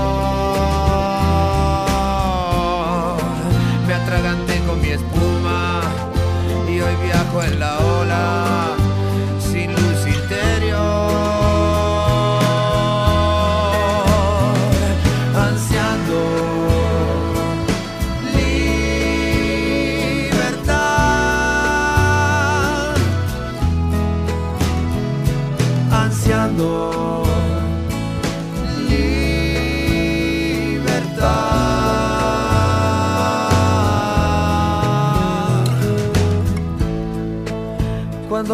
Me 3.88 3.94
atraganté 3.94 4.60
con 4.68 4.80
mi 4.80 4.90
espuma 4.90 5.80
y 6.68 6.78
hoy 6.78 6.94
viajo 7.02 7.42
en 7.42 7.58
la 7.58 7.76
ola 7.80 8.73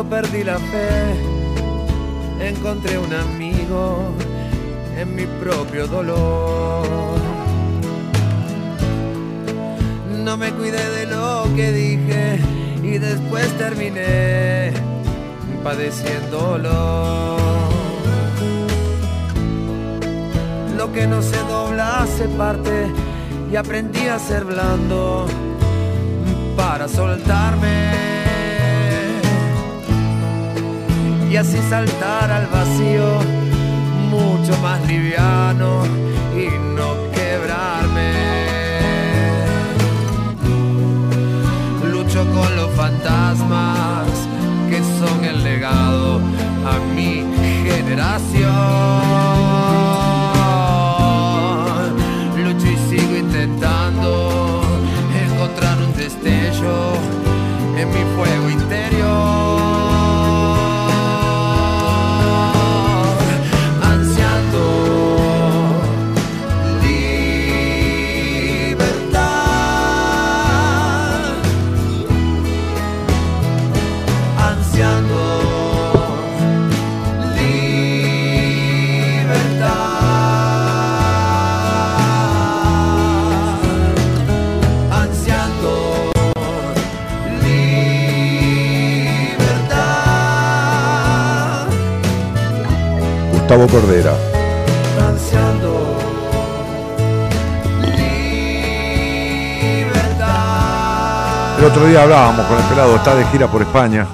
Perdí 0.08 0.42
la 0.42 0.58
fe, 0.58 1.14
encontré 2.40 2.98
un 2.98 3.12
amigo 3.12 4.12
en 4.96 5.14
mi 5.14 5.26
propio 5.26 5.86
dolor. 5.86 6.86
No 10.24 10.36
me 10.36 10.50
cuidé 10.52 10.88
de 10.90 11.06
lo 11.06 11.44
que 11.54 11.70
dije 11.70 12.38
y 12.82 12.98
después 12.98 13.46
terminé 13.58 14.72
padeciéndolo. 15.62 17.36
Lo 20.76 20.92
que 20.92 21.06
no 21.06 21.20
se 21.20 21.38
dobla 21.44 22.06
se 22.16 22.26
parte 22.28 22.88
y 23.52 23.56
aprendí 23.56 24.08
a 24.08 24.18
ser 24.18 24.44
blando 24.44 25.26
para 26.56 26.88
soltarme 26.88 28.19
y 31.30 31.36
así 31.36 31.58
saltar 31.68 32.32
al 32.32 32.46
vacío 32.48 33.20
mucho 34.10 34.56
más 34.60 34.84
liviano 34.88 35.84
y 36.34 36.48
no 36.74 36.94
quebrarme. 37.12 38.12
Lucho 41.92 42.26
con 42.32 42.56
los 42.56 42.70
fantasmas 42.72 44.08
que 44.68 44.82
son 44.98 45.24
el 45.24 45.44
legado 45.44 46.20
a 46.66 46.78
mi 46.96 47.24
generación. 47.62 48.50
Lucho 52.44 52.66
y 52.66 52.76
sigo 52.90 53.16
intentando 53.16 54.62
encontrar 55.26 55.78
un 55.78 55.92
destello 55.94 56.94
en 57.76 57.88
mi 57.88 58.04
fuego 58.16 58.50
interior. 58.50 59.59
Gustavo 93.50 93.66
Cordera. 93.66 94.14
El 101.58 101.64
otro 101.64 101.86
día 101.86 102.04
hablábamos 102.04 102.46
con 102.46 102.56
el 102.58 102.64
pelado, 102.64 102.96
está 102.96 103.14
de 103.16 103.24
gira 103.26 103.46
por 103.50 103.60
España, 103.60 104.06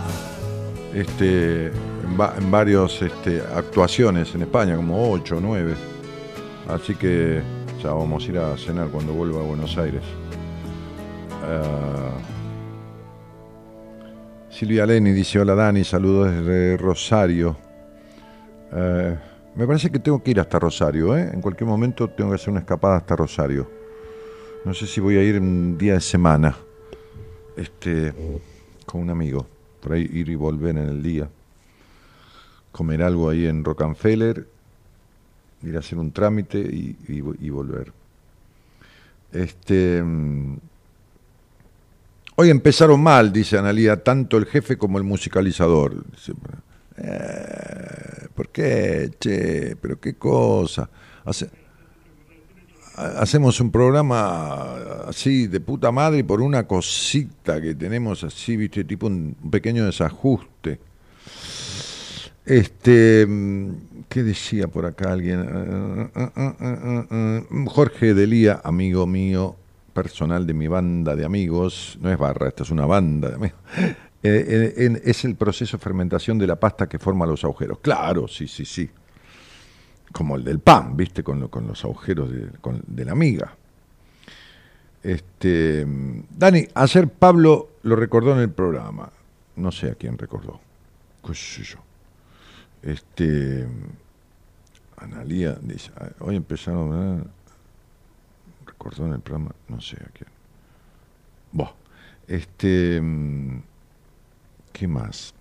este, 0.95 1.67
en, 1.67 2.19
va- 2.21 2.35
en 2.39 2.51
varios 2.51 3.01
este, 3.03 3.41
actuaciones 3.55 4.35
en 4.35 4.43
España, 4.43 4.75
como 4.77 5.11
8 5.13 5.37
o 5.37 5.41
9. 5.41 5.75
Así 6.69 6.95
que 6.97 7.43
ya 7.83 7.93
vamos 7.93 8.25
a 8.25 8.27
ir 8.27 8.39
a 8.39 8.57
cenar 8.57 8.89
cuando 8.89 9.13
vuelva 9.13 9.41
a 9.41 9.45
Buenos 9.45 9.77
Aires. 9.77 10.03
Ah, 11.45 12.17
Silvia 14.51 14.87
Leni 14.87 15.13
dice, 15.13 15.39
hola 15.39 15.55
Dani, 15.55 15.85
saludos 15.85 16.33
desde 16.35 16.77
Rosario. 16.79 17.66
Eh, 18.73 19.17
me 19.55 19.67
parece 19.67 19.91
que 19.91 19.99
tengo 19.99 20.23
que 20.23 20.33
ir 20.33 20.41
hasta 20.41 20.59
Rosario, 20.59 21.17
¿eh? 21.17 21.31
En 21.33 21.41
cualquier 21.41 21.67
momento 21.69 22.09
tengo 22.11 22.31
que 22.31 22.37
hacer 22.37 22.51
una 22.51 22.61
escapada 22.61 22.97
hasta 22.97 23.17
Rosario. 23.17 23.71
No 24.65 24.75
sé 24.75 24.87
si 24.87 25.01
voy 25.01 25.17
a 25.17 25.23
ir 25.23 25.39
un 25.41 25.79
día 25.79 25.95
de 25.95 26.01
semana 26.01 26.57
este, 27.57 28.13
con 28.85 29.01
un 29.03 29.11
amigo, 29.11 29.47
por 29.81 29.93
ahí 29.93 30.09
ir 30.13 30.29
y 30.29 30.35
volver 30.35 30.77
en 30.77 30.89
el 30.89 31.03
día, 31.03 31.29
comer 32.73 33.03
algo 33.03 33.31
ahí 33.31 33.47
en 33.47 33.65
Rockefeller, 33.65 34.47
ir 35.63 35.77
a 35.77 35.79
hacer 35.79 35.99
un 35.99 36.11
trámite 36.13 36.59
y, 36.59 36.97
y 37.09 37.21
vo- 37.21 37.37
y 37.41 37.49
volver. 37.49 37.93
Este, 39.33 40.03
mm, 40.03 40.57
hoy 42.37 42.51
empezaron 42.51 43.01
mal, 43.03 43.33
dice 43.33 43.57
Analía, 43.57 44.03
tanto 44.03 44.37
el 44.37 44.47
jefe 44.47 44.77
como 44.77 44.99
el 44.99 45.05
musicalizador. 45.05 46.05
"Eh, 46.99 47.86
¿Por 48.37 48.51
qué? 48.51 49.11
Che, 49.19 49.77
pero 49.81 49.99
qué 49.99 50.15
cosa. 50.15 50.89
Hace- 51.25 51.51
ha- 52.97 53.21
hacemos 53.23 53.59
un 53.61 53.71
programa 53.71 55.07
así 55.09 55.47
de 55.49 55.61
puta 55.61 55.91
madre 55.91 56.23
por 56.25 56.41
una 56.41 56.67
cosita 56.67 57.61
que 57.61 57.75
tenemos 57.75 58.23
así, 58.25 58.57
viste, 58.57 58.85
tipo 58.85 59.07
un, 59.07 59.37
un 59.43 59.51
pequeño 59.51 59.85
desajuste. 59.87 60.79
Este, 62.45 63.27
mm, 63.27 63.71
¿qué 64.09 64.23
decía 64.23 64.69
por 64.69 64.87
acá 64.87 65.13
alguien? 65.13 65.41
Ah, 65.41 66.11
ah, 66.15 66.33
ah, 66.61 67.07
ah. 67.11 67.43
Jorge 67.67 68.15
Delía, 68.15 68.61
amigo 68.63 69.07
mío, 69.07 69.57
personal 69.93 70.47
de 70.47 70.55
mi 70.55 70.69
banda 70.69 71.17
de 71.17 71.25
amigos, 71.25 71.99
no 72.01 72.13
es 72.13 72.19
barra, 72.19 72.49
esta 72.49 72.63
es 72.63 72.71
una 72.71 72.87
banda 72.87 73.31
de 73.31 73.35
amigos. 73.35 73.59
Eh, 74.29 75.01
es 75.05 75.25
el 75.25 75.37
proceso 75.37 75.77
de 75.77 75.83
fermentación 75.83 76.39
de 76.39 76.47
la 76.47 76.57
pasta 76.57 76.89
que 76.89 76.99
forma 76.99 77.27
los 77.27 77.45
agujeros. 77.45 77.79
Claro, 77.81 78.29
sí, 78.29 78.49
sí, 78.49 78.65
sí 78.65 78.91
como 80.17 80.37
el 80.37 80.45
del 80.45 80.61
pan, 80.61 80.97
¿viste? 80.97 81.23
Con, 81.23 81.49
con 81.49 81.67
los 81.67 81.85
agujeros 81.85 82.31
de, 82.31 83.05
la 83.05 83.15
miga. 83.15 83.55
Este, 85.03 85.87
Dani, 86.31 86.67
ayer 86.75 87.09
Pablo 87.09 87.73
lo 87.83 87.97
recordó 87.97 88.33
en 88.33 88.41
el 88.41 88.51
programa. 88.51 89.11
No 89.57 89.71
sé 89.71 89.91
a 89.91 89.95
quién 89.95 90.17
recordó. 90.17 90.59
¿Qué 91.23 91.35
sé 91.35 91.63
yo? 91.65 91.79
Este, 92.83 93.67
Analía 94.97 95.59
dice, 95.61 95.91
hoy 96.21 96.37
empezaron, 96.37 97.21
¿eh? 97.21 97.25
recordó 98.65 99.07
en 99.07 99.13
el 99.13 99.21
programa, 99.21 99.55
no 99.69 99.83
sé 99.83 99.97
a 99.97 100.09
quién. 100.15 100.31
Buah, 101.53 101.73
este, 102.27 103.01
mm, 103.03 103.63
¿qué 104.77 104.87
más? 104.87 105.33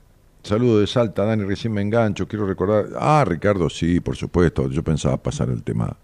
Saludo 0.43 0.79
de 0.79 0.87
Salta, 0.87 1.25
Dani, 1.25 1.43
recién 1.43 1.73
me 1.73 1.81
engancho, 1.81 2.25
quiero 2.25 2.47
recordar. 2.47 2.87
Ah, 2.97 3.25
Ricardo, 3.27 3.69
sí, 3.69 3.99
por 3.99 4.15
supuesto. 4.15 4.69
Yo 4.69 4.81
pensaba 4.81 5.17
pasar 5.17 5.49
el 5.49 5.61
tema 5.61 5.97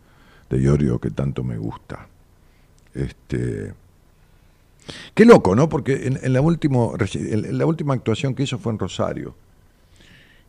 de 0.50 0.62
Iorio 0.62 1.00
que 1.00 1.12
tanto 1.12 1.42
me 1.42 1.58
gusta. 1.58 2.10
Este. 2.94 3.74
Qué 5.14 5.24
loco, 5.24 5.56
¿no? 5.56 5.70
Porque 5.70 6.08
en, 6.08 6.34
la, 6.34 6.42
la 6.42 7.66
última 7.66 7.94
actuación 7.94 8.36
que 8.36 8.44
hizo 8.44 8.58
fue 8.58 8.74
en 8.74 8.80
Rosario. 8.80 9.34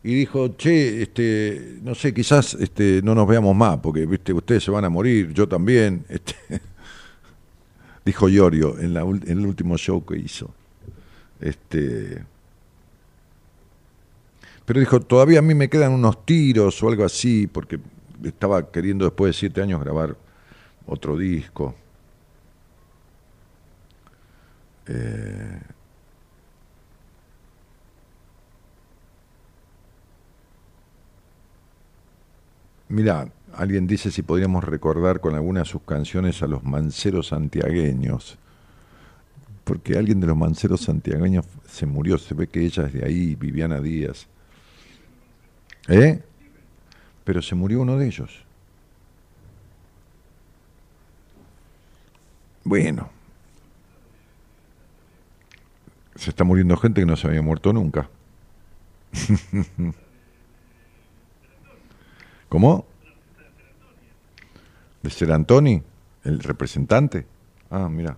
Y 0.03 0.13
dijo, 0.15 0.49
che, 0.57 1.03
este, 1.03 1.77
no 1.83 1.95
sé, 1.95 2.13
quizás 2.13 2.55
este, 2.55 2.99
no 3.01 3.15
nos 3.15 3.25
veamos 3.25 3.55
más, 3.55 3.77
porque 3.77 4.05
viste, 4.05 4.33
ustedes 4.33 4.61
se 4.61 4.71
van 4.71 4.83
a 4.83 4.89
morir, 4.89 5.31
yo 5.33 5.47
también. 5.47 6.05
Este, 6.09 6.35
dijo 8.03 8.27
Iorio 8.27 8.77
en, 8.79 8.97
en 8.97 9.37
el 9.39 9.45
último 9.45 9.77
show 9.77 10.03
que 10.03 10.17
hizo. 10.17 10.53
Este, 11.39 12.21
pero 14.65 14.79
dijo, 14.79 14.99
todavía 15.01 15.39
a 15.39 15.41
mí 15.41 15.53
me 15.53 15.69
quedan 15.69 15.91
unos 15.93 16.25
tiros 16.25 16.81
o 16.83 16.89
algo 16.89 17.03
así, 17.05 17.47
porque 17.47 17.79
estaba 18.23 18.71
queriendo 18.71 19.05
después 19.05 19.35
de 19.35 19.39
siete 19.39 19.61
años 19.61 19.81
grabar 19.81 20.15
otro 20.85 21.17
disco. 21.17 21.75
Eh, 24.87 25.59
Mira, 32.93 33.27
alguien 33.55 33.87
dice 33.87 34.11
si 34.11 34.21
podríamos 34.21 34.63
recordar 34.63 35.19
con 35.19 35.33
alguna 35.33 35.61
de 35.61 35.65
sus 35.65 35.81
canciones 35.81 36.43
a 36.43 36.47
los 36.47 36.63
manceros 36.63 37.29
santiagueños. 37.29 38.37
Porque 39.63 39.97
alguien 39.97 40.19
de 40.19 40.27
los 40.27 40.37
manceros 40.37 40.81
santiagueños 40.81 41.43
se 41.65 41.87
murió, 41.87 42.19
se 42.19 42.35
ve 42.35 42.45
que 42.45 42.63
ella 42.63 42.85
es 42.85 42.93
de 42.93 43.03
ahí, 43.03 43.33
Viviana 43.33 43.79
Díaz. 43.81 44.27
¿Eh? 45.87 46.21
Pero 47.23 47.41
se 47.41 47.55
murió 47.55 47.81
uno 47.81 47.97
de 47.97 48.07
ellos. 48.07 48.43
Bueno. 52.63 53.09
Se 56.15 56.29
está 56.29 56.43
muriendo 56.43 56.77
gente 56.77 57.01
que 57.01 57.05
no 57.05 57.15
se 57.15 57.27
había 57.27 57.41
muerto 57.41 57.73
nunca. 57.73 58.09
¿Cómo? 62.49 62.85
¿De 65.01 65.09
ser 65.09 65.31
Antoni? 65.31 65.81
¿El 66.23 66.39
representante? 66.39 67.25
Ah, 67.69 67.89
mira. 67.89 68.17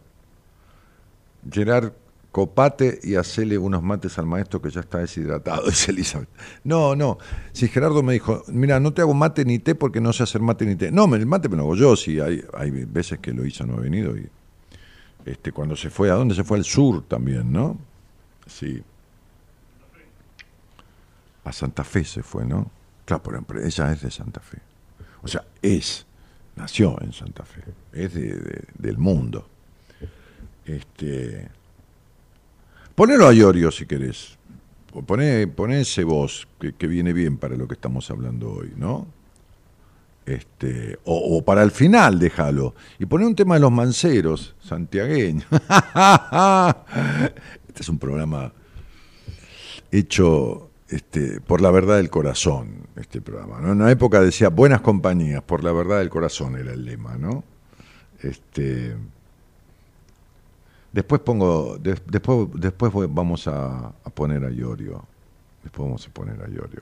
Gerard, 1.50 1.94
copate 2.36 3.00
y 3.02 3.16
hacele 3.16 3.58
unos 3.58 3.82
mates 3.82 4.20
al 4.20 4.26
maestro 4.26 4.62
que 4.62 4.70
ya 4.70 4.82
está 4.82 4.98
deshidratado, 4.98 5.66
dice 5.70 5.92
Elizabeth. 5.92 6.28
No, 6.66 6.94
no. 6.94 7.18
Si 7.54 7.70
Gerardo 7.70 8.04
me 8.04 8.12
dijo, 8.12 8.44
mira, 8.48 8.78
no 8.82 8.92
te 8.94 9.02
hago 9.02 9.14
mate 9.14 9.46
ni 9.46 9.58
té 9.60 9.74
porque 9.74 10.02
no 10.02 10.12
sé 10.12 10.24
hacer 10.24 10.42
mate 10.42 10.66
ni 10.66 10.76
té. 10.76 10.92
No, 10.92 11.06
el 11.16 11.26
mate 11.26 11.48
me 11.48 11.56
lo 11.56 11.64
hago 11.64 11.76
yo, 11.78 11.96
sí. 11.96 12.20
Hay, 12.20 12.44
hay 12.54 12.72
veces 12.72 13.20
que 13.20 13.32
lo 13.32 13.46
hizo, 13.46 13.66
no 13.66 13.76
ha 13.78 13.80
venido. 13.80 14.18
Y, 14.18 14.28
este, 15.26 15.54
cuando 15.54 15.78
se 15.78 15.90
fue, 15.90 16.12
¿a 16.12 16.16
dónde 16.16 16.36
se 16.36 16.44
fue? 16.44 16.58
Al 16.58 16.66
sur 16.66 17.04
también, 17.08 17.54
¿no? 17.54 17.78
Sí. 18.48 18.84
A 21.46 21.54
Santa 21.54 21.86
Fe 21.86 22.04
se 22.04 22.22
fue, 22.22 22.44
¿no? 22.44 22.70
Claro, 23.06 23.24
pero 23.24 23.42
pero 23.44 23.64
ella 23.64 23.94
es 23.94 24.02
de 24.02 24.12
Santa 24.12 24.42
Fe. 24.42 24.58
O 25.24 25.30
sea, 25.30 25.46
es, 25.62 26.06
nació 26.58 27.02
en 27.02 27.14
Santa 27.14 27.46
Fe, 27.46 27.62
es 27.94 28.14
de- 28.14 28.36
de- 28.36 28.64
del 28.78 28.98
mundo. 28.98 29.48
Este, 30.66 31.48
ponelo 32.96 33.28
a 33.28 33.34
Iorio 33.34 33.72
si 33.72 33.86
querés. 33.86 34.38
Poné, 35.06 35.48
poné 35.48 35.82
ese 35.82 36.04
voz 36.06 36.48
que, 36.60 36.74
que 36.74 36.88
viene 36.88 37.12
bien 37.12 37.38
para 37.38 37.56
lo 37.58 37.68
que 37.68 37.74
estamos 37.74 38.10
hablando 38.10 38.50
hoy, 38.50 38.72
¿no? 38.78 39.08
Este, 40.26 40.98
o, 41.04 41.38
o 41.38 41.44
para 41.44 41.62
el 41.64 41.72
final, 41.72 42.18
déjalo. 42.18 42.74
Y 42.98 43.06
poné 43.06 43.28
un 43.28 43.36
tema 43.36 43.56
de 43.56 43.62
los 43.62 43.72
manceros, 43.72 44.56
santiagueños. 44.62 45.46
este 47.68 47.82
es 47.82 47.90
un 47.90 48.00
programa 48.00 48.54
hecho 49.92 50.70
este, 50.90 51.42
por 51.42 51.62
la 51.62 51.72
verdad 51.72 51.98
del 51.98 52.10
corazón, 52.10 52.88
este 52.96 53.22
programa. 53.22 53.60
¿no? 53.60 53.72
En 53.72 53.82
una 53.82 53.92
época 53.92 54.22
decía 54.22 54.50
buenas 54.50 54.82
compañías, 54.82 55.42
por 55.42 55.64
la 55.64 55.72
verdad 55.72 56.00
del 56.00 56.10
corazón 56.10 56.58
era 56.58 56.74
el 56.74 56.86
lema, 56.86 57.18
¿no? 57.18 57.44
Este, 58.22 58.96
después 60.96 61.20
pongo, 61.22 61.78
de- 61.78 62.00
después, 62.08 62.48
después 62.56 62.92
vamos 63.10 63.48
a, 63.50 63.92
poner 64.14 64.46
a 64.46 64.50
Iorio, 64.50 65.04
después 65.62 65.86
vamos 65.86 66.08
a 66.08 66.10
poner 66.10 66.42
a 66.42 66.48
Iorio 66.48 66.82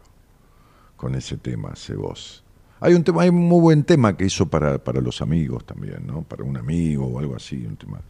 con 0.95 1.15
ese 1.15 1.35
tema, 1.37 1.71
ese 1.73 1.95
voz. 1.95 2.43
Hay 2.79 2.93
un 2.93 3.03
tema, 3.03 3.23
hay 3.23 3.29
un 3.29 3.37
muy 3.37 3.59
buen 3.59 3.83
tema 3.83 4.15
que 4.15 4.25
hizo 4.25 4.45
para, 4.45 4.77
para 4.77 5.01
los 5.01 5.21
amigos 5.21 5.65
también, 5.65 6.05
¿no? 6.05 6.21
Para 6.21 6.43
un 6.43 6.55
amigo 6.57 7.07
o 7.07 7.17
algo 7.17 7.35
así, 7.35 7.65
un 7.65 7.75
tema 7.75 8.01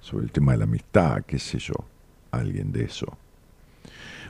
sobre 0.00 0.26
el 0.26 0.30
tema 0.30 0.52
de 0.52 0.58
la 0.58 0.64
amistad, 0.64 1.22
qué 1.26 1.38
sé 1.38 1.58
yo, 1.58 1.74
alguien 2.30 2.70
de 2.70 2.84
eso. 2.84 3.06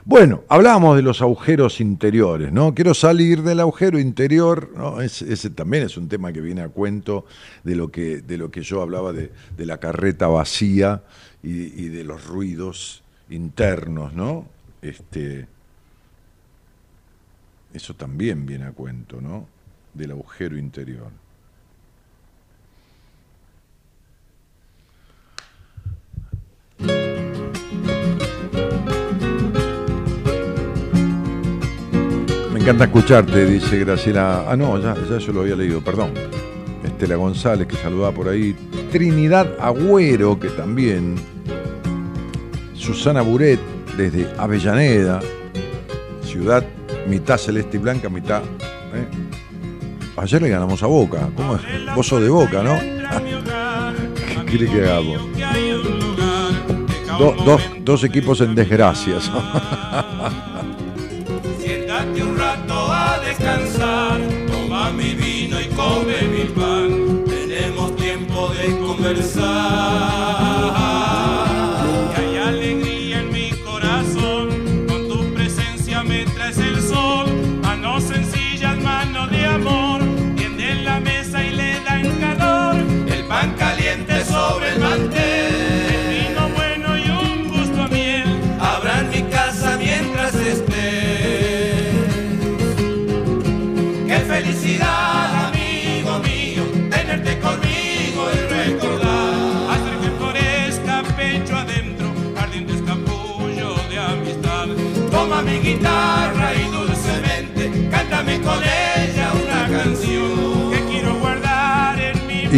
Bueno, 0.09 0.45
hablábamos 0.47 0.95
de 0.95 1.01
los 1.01 1.21
agujeros 1.21 1.81
interiores, 1.81 2.53
¿no? 2.53 2.73
Quiero 2.73 2.93
salir 2.93 3.41
del 3.43 3.59
agujero 3.59 3.99
interior, 3.99 4.71
¿no? 4.73 5.01
Es- 5.01 5.21
ese 5.21 5.49
también 5.49 5.83
es 5.83 5.97
un 5.97 6.07
tema 6.07 6.31
que 6.31 6.39
viene 6.39 6.61
a 6.61 6.69
cuento 6.69 7.25
de 7.65 7.75
lo 7.75 7.91
que, 7.91 8.21
de 8.21 8.37
lo 8.37 8.49
que 8.49 8.61
yo 8.61 8.81
hablaba 8.81 9.11
de, 9.11 9.33
de 9.57 9.65
la 9.65 9.79
carreta 9.79 10.27
vacía 10.27 11.03
y, 11.43 11.49
y 11.83 11.89
de 11.89 12.05
los 12.05 12.25
ruidos 12.25 13.03
internos, 13.29 14.13
¿no? 14.13 14.45
Este, 14.81 15.45
eso 17.73 17.93
también 17.93 18.45
viene 18.45 18.63
a 18.63 18.71
cuento, 18.71 19.19
¿no? 19.19 19.45
Del 19.93 20.11
agujero 20.11 20.57
interior. 20.57 21.11
Encanta 32.67 32.83
escucharte, 32.83 33.45
dice 33.45 33.79
Graciela. 33.79 34.43
Ah, 34.45 34.57
no, 34.57 34.77
ya, 34.77 34.93
ya 35.09 35.19
yo 35.19 35.31
lo 35.31 35.39
había 35.39 35.55
leído, 35.55 35.79
perdón. 35.79 36.11
Estela 36.83 37.15
González, 37.15 37.65
que 37.65 37.77
saludaba 37.77 38.11
por 38.11 38.27
ahí. 38.27 38.53
Trinidad 38.91 39.55
Agüero, 39.57 40.37
que 40.37 40.49
también. 40.49 41.15
Susana 42.73 43.21
Buret, 43.21 43.61
desde 43.95 44.27
Avellaneda. 44.37 45.21
Ciudad 46.21 46.65
mitad 47.07 47.37
celeste 47.37 47.77
y 47.77 47.79
blanca, 47.79 48.09
mitad. 48.09 48.41
¿eh? 48.43 49.07
Ayer 50.17 50.41
le 50.41 50.49
ganamos 50.49 50.83
a 50.83 50.87
Boca. 50.87 51.29
¿Cómo 51.37 51.55
es? 51.55 51.61
Vos 51.95 52.09
de 52.21 52.27
Boca, 52.27 52.63
¿no? 52.63 52.77
¿Qué 54.45 54.45
quiere 54.45 54.65
que 54.69 54.81
hagamos? 54.83 55.21
Do- 57.17 57.35
dos, 57.45 57.61
dos 57.79 58.03
equipos 58.03 58.41
en 58.41 58.55
desgracias. 58.55 59.31
de 69.17 69.23
conversar. 69.23 69.56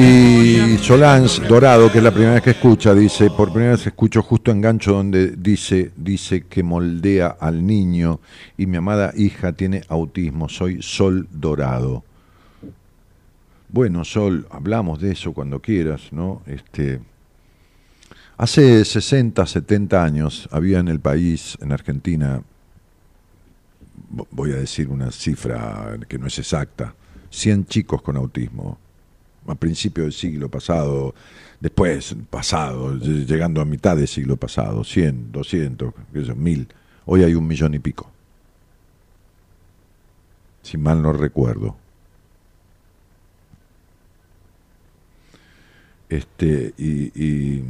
Y. 0.04 0.78
Solans 0.78 1.42
Dorado, 1.48 1.92
que 1.92 1.98
es 1.98 2.04
la 2.04 2.12
primera 2.12 2.34
vez 2.36 2.42
que 2.42 2.52
escucha, 2.52 2.96
dice, 2.96 3.30
por 3.30 3.52
primera 3.52 3.74
vez 3.74 3.86
escucho 3.86 4.22
justo 4.24 4.50
engancho 4.50 4.94
donde 4.94 5.32
dice, 5.32 5.92
dice 5.98 6.44
que 6.48 6.64
moldea 6.64 7.36
al 7.40 7.66
niño 7.66 8.22
y 8.58 8.66
mi 8.66 8.78
amada 8.78 9.12
hija 9.18 9.52
tiene 9.52 9.82
autismo, 9.90 10.48
soy 10.48 10.82
Sol 10.82 11.28
Dorado. 11.32 12.04
Bueno, 13.68 14.06
Sol, 14.06 14.48
hablamos 14.50 15.02
de 15.02 15.12
eso 15.12 15.34
cuando 15.34 15.60
quieras, 15.60 16.12
¿no? 16.12 16.44
Este, 16.48 17.02
hace 18.38 18.86
60, 18.86 19.46
70 19.46 20.02
años 20.04 20.48
había 20.52 20.80
en 20.80 20.88
el 20.88 21.02
país, 21.02 21.58
en 21.62 21.74
Argentina, 21.74 22.42
vo- 24.16 24.28
voy 24.32 24.54
a 24.54 24.56
decir 24.56 24.88
una 24.88 25.12
cifra 25.12 25.98
que 26.08 26.18
no 26.18 26.28
es 26.28 26.40
exacta, 26.40 26.96
100 27.30 27.66
chicos 27.66 28.02
con 28.02 28.16
autismo 28.16 28.78
a 29.52 29.56
principios 29.56 30.06
del 30.06 30.14
siglo 30.14 30.50
pasado, 30.50 31.14
después 31.60 32.16
pasado, 32.30 32.94
ll- 32.94 33.26
llegando 33.26 33.62
a 33.62 33.66
mitad 33.66 33.96
del 33.98 34.08
siglo 34.08 34.38
pasado, 34.38 34.84
100, 34.84 35.32
200, 35.32 35.94
qué 36.14 36.20
sé 36.22 36.26
yo, 36.28 36.36
1000. 36.36 36.68
Hoy 37.06 37.24
hay 37.24 37.34
un 37.36 37.48
millón 37.48 37.74
y 37.74 37.80
pico. 37.80 38.10
Si 40.62 40.78
mal 40.78 41.02
no 41.02 41.14
recuerdo. 41.14 41.76
Este, 46.10 46.74
y, 46.78 47.12
y, 47.24 47.64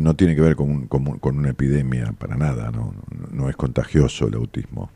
no 0.00 0.14
tiene 0.16 0.34
que 0.34 0.40
ver 0.42 0.56
con, 0.56 0.86
con 0.86 1.18
con 1.18 1.38
una 1.38 1.50
epidemia 1.50 2.12
para 2.12 2.36
nada. 2.36 2.70
No- 2.70 2.94
no 3.30 3.48
es 3.48 3.56
contagioso 3.56 4.26
el 4.28 4.34
autismo. 4.34 4.90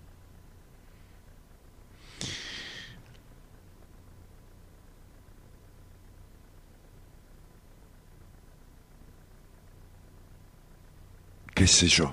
Qué 11.63 11.69
sé 11.69 11.87
yo, 11.87 12.13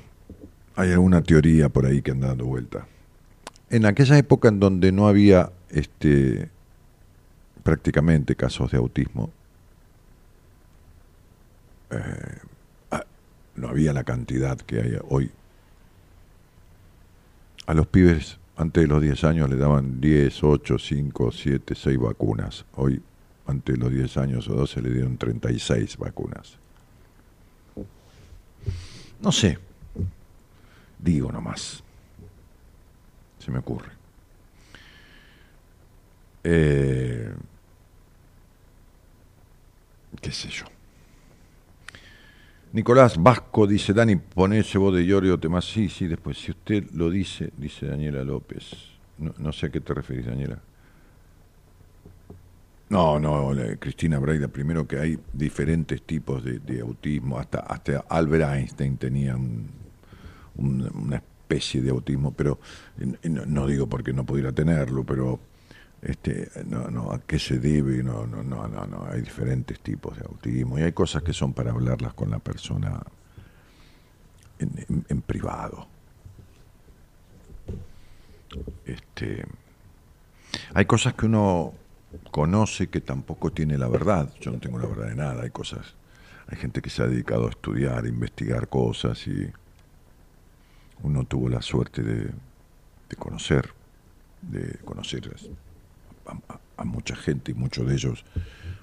hay 0.75 0.91
alguna 0.91 1.23
teoría 1.23 1.69
por 1.69 1.87
ahí 1.87 2.03
que 2.03 2.11
anda 2.11 2.27
dando 2.27 2.45
vuelta. 2.45 2.85
En 3.71 3.83
aquella 3.87 4.15
época 4.15 4.49
en 4.49 4.59
donde 4.59 4.91
no 4.91 5.07
había 5.07 5.51
este 5.71 6.51
prácticamente 7.63 8.35
casos 8.35 8.69
de 8.69 8.77
autismo, 8.77 9.31
eh, 11.89 12.37
ah, 12.91 13.03
no 13.55 13.69
había 13.69 13.91
la 13.91 14.03
cantidad 14.03 14.55
que 14.55 14.81
hay 14.81 14.97
hoy. 15.09 15.31
A 17.65 17.73
los 17.73 17.87
pibes 17.87 18.37
antes 18.55 18.83
de 18.83 18.87
los 18.87 19.01
10 19.01 19.23
años 19.23 19.49
le 19.49 19.55
daban 19.55 19.99
10, 19.99 20.43
8, 20.43 20.77
5, 20.77 21.31
7, 21.31 21.73
6 21.73 21.97
vacunas. 21.97 22.65
Hoy, 22.75 23.01
antes 23.47 23.75
de 23.75 23.81
los 23.81 23.91
10 23.91 24.17
años 24.17 24.47
o 24.47 24.53
12, 24.53 24.83
le 24.83 24.91
dieron 24.91 25.17
36 25.17 25.97
vacunas. 25.97 26.59
No 29.21 29.31
sé. 29.31 29.57
Digo 30.97 31.31
nomás. 31.31 31.83
Se 33.39 33.51
me 33.51 33.59
ocurre. 33.59 33.91
Eh, 36.43 37.33
¿Qué 40.21 40.31
sé 40.31 40.49
yo? 40.49 40.65
Nicolás 42.71 43.17
Vasco 43.17 43.65
dice, 43.65 43.93
Dani, 43.93 44.15
poné 44.15 44.59
ese 44.59 44.77
voz 44.77 44.95
de 44.95 45.05
Llorio 45.05 45.39
Temas. 45.39 45.65
Sí, 45.65 45.89
sí, 45.89 46.07
después, 46.07 46.37
si 46.37 46.51
usted 46.51 46.89
lo 46.91 47.09
dice, 47.09 47.51
dice 47.57 47.87
Daniela 47.87 48.23
López. 48.23 48.71
No, 49.17 49.33
no 49.37 49.51
sé 49.51 49.67
a 49.67 49.69
qué 49.69 49.81
te 49.81 49.93
referís, 49.93 50.25
Daniela. 50.25 50.59
No, 52.89 53.19
no, 53.19 53.51
Cristina 53.79 54.17
Braida, 54.17 54.47
primero 54.47 54.87
que 54.87 54.99
hay 54.99 55.19
diferentes 55.33 56.01
tipos 56.01 56.43
de, 56.43 56.57
de 56.59 56.81
autismo, 56.81 57.37
hasta, 57.37 57.59
hasta 57.59 57.99
Albert 58.09 58.51
Einstein 58.51 58.97
tenía 58.97 59.35
un- 59.35 59.69
un- 60.55 60.89
una 61.05 61.17
especie 61.17 61.81
de 61.83 61.91
autismo, 61.91 62.31
pero 62.33 62.59
eh, 62.99 63.29
no, 63.29 63.45
no 63.45 63.67
digo 63.67 63.87
porque 63.87 64.11
no 64.11 64.25
pudiera 64.25 64.51
tenerlo, 64.51 65.03
pero 65.03 65.39
este, 66.01 66.49
no, 66.65 66.89
no, 66.89 67.11
a 67.11 67.19
qué 67.21 67.37
se 67.37 67.59
debe, 67.59 68.01
no, 68.01 68.25
no, 68.25 68.41
no, 68.43 68.67
no, 68.67 68.87
no, 68.87 69.05
hay 69.05 69.21
diferentes 69.21 69.79
tipos 69.81 70.17
de 70.17 70.25
autismo. 70.25 70.79
Y 70.79 70.81
hay 70.81 70.91
cosas 70.93 71.21
que 71.21 71.33
son 71.33 71.53
para 71.53 71.69
hablarlas 71.71 72.13
con 72.15 72.31
la 72.31 72.39
persona 72.39 73.03
en, 74.57 74.71
en- 74.89 75.05
en 75.09 75.21
privado. 75.21 75.87
Este, 78.85 79.45
hay 80.73 80.85
cosas 80.85 81.13
que 81.13 81.27
uno 81.27 81.73
conoce 82.31 82.89
que 82.89 83.01
tampoco 83.01 83.51
tiene 83.51 83.77
la 83.77 83.87
verdad. 83.87 84.33
Yo 84.41 84.51
no 84.51 84.59
tengo 84.59 84.79
la 84.79 84.87
verdad 84.87 85.07
de 85.09 85.15
nada. 85.15 85.43
Hay 85.43 85.51
cosas, 85.51 85.95
hay 86.47 86.57
gente 86.57 86.81
que 86.81 86.89
se 86.89 87.03
ha 87.03 87.07
dedicado 87.07 87.47
a 87.47 87.51
estudiar, 87.51 88.05
investigar 88.07 88.69
cosas 88.69 89.27
y 89.27 89.51
uno 91.01 91.25
tuvo 91.25 91.49
la 91.49 91.61
suerte 91.61 92.01
de, 92.03 92.33
conocer, 93.17 93.73
de 94.41 94.79
conocer 94.85 95.29
a, 96.25 96.33
a- 96.53 96.61
a 96.77 96.85
mucha 96.85 97.15
gente 97.15 97.51
y 97.51 97.55
muchos 97.55 97.87
de 97.87 97.93
ellos 97.95 98.25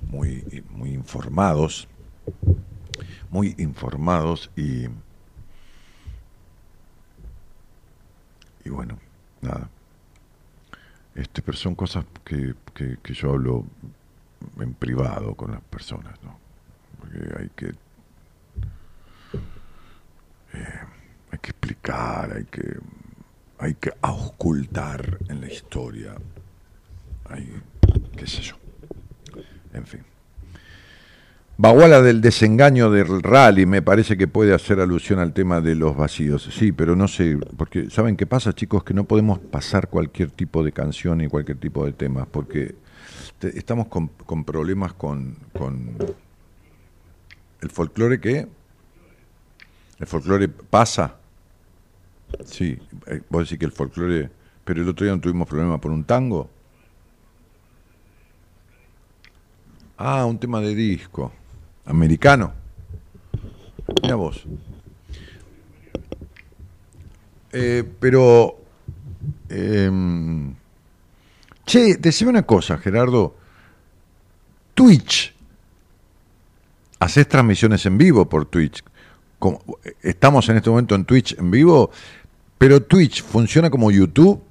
muy, 0.02 0.44
muy 0.68 0.92
informados, 0.92 1.88
muy 3.30 3.54
informados 3.58 4.50
y 4.56 4.86
y 8.64 8.70
bueno, 8.70 8.98
nada. 9.40 9.70
Este, 11.16 11.40
pero 11.40 11.56
son 11.56 11.74
cosas 11.74 12.04
que, 12.24 12.54
que, 12.74 13.14
yo 13.14 13.30
hablo 13.30 13.64
en 14.60 14.74
privado 14.74 15.34
con 15.34 15.50
las 15.50 15.62
personas, 15.62 16.22
¿no? 16.22 16.38
Porque 17.00 17.18
hay 17.38 17.48
que 17.56 17.66
eh, 20.52 20.80
hay 21.32 21.38
que 21.38 21.50
explicar, 21.50 22.34
hay 22.36 22.44
que 22.44 22.78
hay 23.58 23.74
que 23.74 23.92
auscultar 24.02 25.18
en 25.28 25.40
la 25.40 25.50
historia. 25.50 26.16
Hay, 27.30 27.62
qué 28.14 28.26
sé 28.26 28.42
yo. 28.42 28.56
En 29.72 29.86
fin. 29.86 30.04
Baguala 31.58 32.02
del 32.02 32.20
desengaño 32.20 32.90
del 32.90 33.22
rally 33.22 33.64
me 33.64 33.80
parece 33.80 34.18
que 34.18 34.28
puede 34.28 34.52
hacer 34.52 34.78
alusión 34.78 35.18
al 35.20 35.32
tema 35.32 35.62
de 35.62 35.74
los 35.74 35.96
vacíos. 35.96 36.50
Sí, 36.52 36.70
pero 36.70 36.94
no 36.96 37.08
sé, 37.08 37.38
porque 37.56 37.88
¿saben 37.88 38.16
qué 38.16 38.26
pasa, 38.26 38.52
chicos? 38.52 38.84
Que 38.84 38.92
no 38.92 39.04
podemos 39.04 39.38
pasar 39.38 39.88
cualquier 39.88 40.30
tipo 40.30 40.62
de 40.62 40.72
canción 40.72 41.22
y 41.22 41.28
cualquier 41.28 41.56
tipo 41.58 41.86
de 41.86 41.92
temas, 41.92 42.26
porque 42.30 42.74
te- 43.38 43.58
estamos 43.58 43.88
con, 43.88 44.08
con 44.08 44.44
problemas 44.44 44.92
con, 44.92 45.36
con 45.56 45.96
el 47.62 47.70
folclore 47.70 48.20
que... 48.20 48.46
¿El 49.98 50.06
folclore 50.06 50.48
pasa? 50.48 51.16
Sí, 52.44 52.78
eh, 53.06 53.22
vos 53.30 53.44
decís 53.44 53.58
que 53.58 53.64
el 53.64 53.72
folclore... 53.72 54.28
Pero 54.62 54.82
el 54.82 54.88
otro 54.88 55.06
día 55.06 55.14
no 55.14 55.20
tuvimos 55.20 55.48
problema 55.48 55.80
por 55.80 55.90
un 55.92 56.04
tango. 56.04 56.50
Ah, 59.96 60.26
un 60.26 60.38
tema 60.38 60.60
de 60.60 60.74
disco. 60.74 61.32
Americano. 61.86 62.52
Mira 64.02 64.16
vos. 64.16 64.44
Eh, 67.52 67.84
pero. 68.00 68.56
em, 69.48 70.54
che, 71.64 71.96
decime 71.96 72.30
una 72.30 72.42
cosa, 72.44 72.78
Gerardo. 72.78 73.36
Twitch. 74.74 75.34
Haces 76.98 77.28
transmisiones 77.28 77.84
en 77.86 77.98
vivo 77.98 78.28
por 78.28 78.46
Twitch. 78.46 78.82
Como- 79.38 79.62
estamos 80.02 80.48
en 80.48 80.56
este 80.56 80.70
momento 80.70 80.94
en 80.94 81.04
Twitch 81.04 81.38
en 81.38 81.50
vivo, 81.50 81.90
pero 82.58 82.82
Twitch 82.82 83.22
funciona 83.22 83.70
como 83.70 83.90
YouTube. 83.90 84.42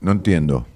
No 0.00 0.12
entiendo. 0.12 0.66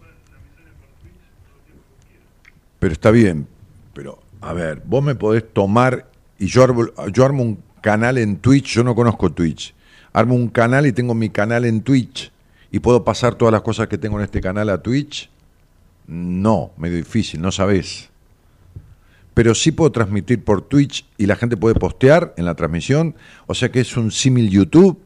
Pero 2.82 2.94
está 2.94 3.12
bien. 3.12 3.46
Pero, 3.94 4.18
a 4.40 4.52
ver, 4.52 4.82
vos 4.84 5.04
me 5.04 5.14
podés 5.14 5.44
tomar 5.52 6.10
y 6.36 6.46
yo 6.46 6.64
armo, 6.64 6.86
yo 7.12 7.24
armo 7.24 7.44
un 7.44 7.62
canal 7.80 8.18
en 8.18 8.38
Twitch, 8.38 8.74
yo 8.74 8.82
no 8.82 8.96
conozco 8.96 9.30
Twitch. 9.30 9.72
Armo 10.12 10.34
un 10.34 10.48
canal 10.48 10.84
y 10.88 10.92
tengo 10.92 11.14
mi 11.14 11.30
canal 11.30 11.64
en 11.64 11.82
Twitch 11.82 12.32
y 12.72 12.80
puedo 12.80 13.04
pasar 13.04 13.36
todas 13.36 13.52
las 13.52 13.62
cosas 13.62 13.86
que 13.86 13.98
tengo 13.98 14.18
en 14.18 14.24
este 14.24 14.40
canal 14.40 14.68
a 14.68 14.82
Twitch. 14.82 15.30
No, 16.08 16.72
medio 16.76 16.96
difícil, 16.96 17.40
no 17.40 17.52
sabés. 17.52 18.10
Pero 19.32 19.54
sí 19.54 19.70
puedo 19.70 19.92
transmitir 19.92 20.42
por 20.42 20.62
Twitch 20.62 21.06
y 21.18 21.26
la 21.26 21.36
gente 21.36 21.56
puede 21.56 21.76
postear 21.76 22.34
en 22.36 22.46
la 22.46 22.56
transmisión. 22.56 23.14
O 23.46 23.54
sea 23.54 23.70
que 23.70 23.78
es 23.78 23.96
un 23.96 24.10
símil 24.10 24.50
YouTube. 24.50 25.00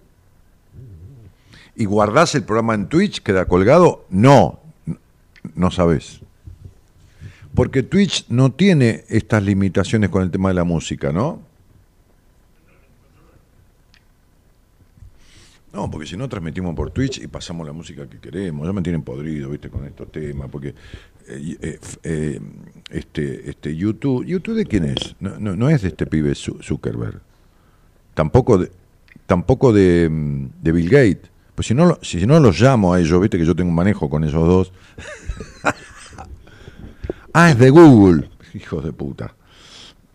¿Y 1.74 1.84
guardás 1.84 2.34
el 2.36 2.44
programa 2.44 2.72
en 2.72 2.88
Twitch? 2.88 3.20
¿Queda 3.20 3.44
colgado? 3.44 4.06
No, 4.08 4.60
no 5.54 5.70
sabés. 5.70 6.22
Porque 7.56 7.82
Twitch 7.82 8.26
no 8.28 8.52
tiene 8.52 9.04
estas 9.08 9.42
limitaciones 9.42 10.10
con 10.10 10.22
el 10.22 10.30
tema 10.30 10.50
de 10.50 10.54
la 10.54 10.64
música, 10.64 11.10
¿no? 11.10 11.40
No, 15.72 15.90
porque 15.90 16.06
si 16.06 16.16
no 16.16 16.28
transmitimos 16.28 16.74
por 16.74 16.90
Twitch 16.90 17.18
y 17.18 17.26
pasamos 17.28 17.66
la 17.66 17.72
música 17.72 18.06
que 18.08 18.18
queremos. 18.18 18.66
Ya 18.66 18.72
me 18.74 18.82
tienen 18.82 19.02
podrido, 19.02 19.48
¿viste? 19.50 19.70
Con 19.70 19.86
estos 19.86 20.12
temas. 20.12 20.48
Porque 20.50 20.74
eh, 21.28 21.56
eh, 21.60 21.78
eh, 22.02 22.40
este, 22.90 23.48
este 23.50 23.74
YouTube. 23.74 24.24
¿YouTube 24.26 24.56
de 24.56 24.66
quién 24.66 24.84
es? 24.84 25.16
No, 25.18 25.38
no, 25.38 25.68
es 25.70 25.80
de 25.82 25.88
este 25.88 26.06
pibe 26.06 26.32
Zu- 26.32 26.62
Zuckerberg. 26.62 27.20
Tampoco 28.14 28.58
de, 28.58 28.70
tampoco 29.26 29.72
de, 29.72 30.08
mm, 30.10 30.46
de 30.62 30.72
Bill 30.72 30.88
Gates. 30.90 31.30
Pues 31.54 31.68
si 31.68 31.74
no, 31.74 31.98
si 32.02 32.26
no 32.26 32.38
los 32.38 32.60
llamo 32.60 32.92
a 32.92 33.00
ellos, 33.00 33.18
¿viste? 33.18 33.38
Que 33.38 33.46
yo 33.46 33.56
tengo 33.56 33.70
un 33.70 33.76
manejo 33.76 34.10
con 34.10 34.24
esos 34.24 34.46
dos. 34.46 34.72
ah, 37.36 37.50
es 37.50 37.58
de 37.58 37.70
Google. 37.70 38.28
Hijos 38.54 38.84
de 38.84 38.92
puta. 38.92 39.34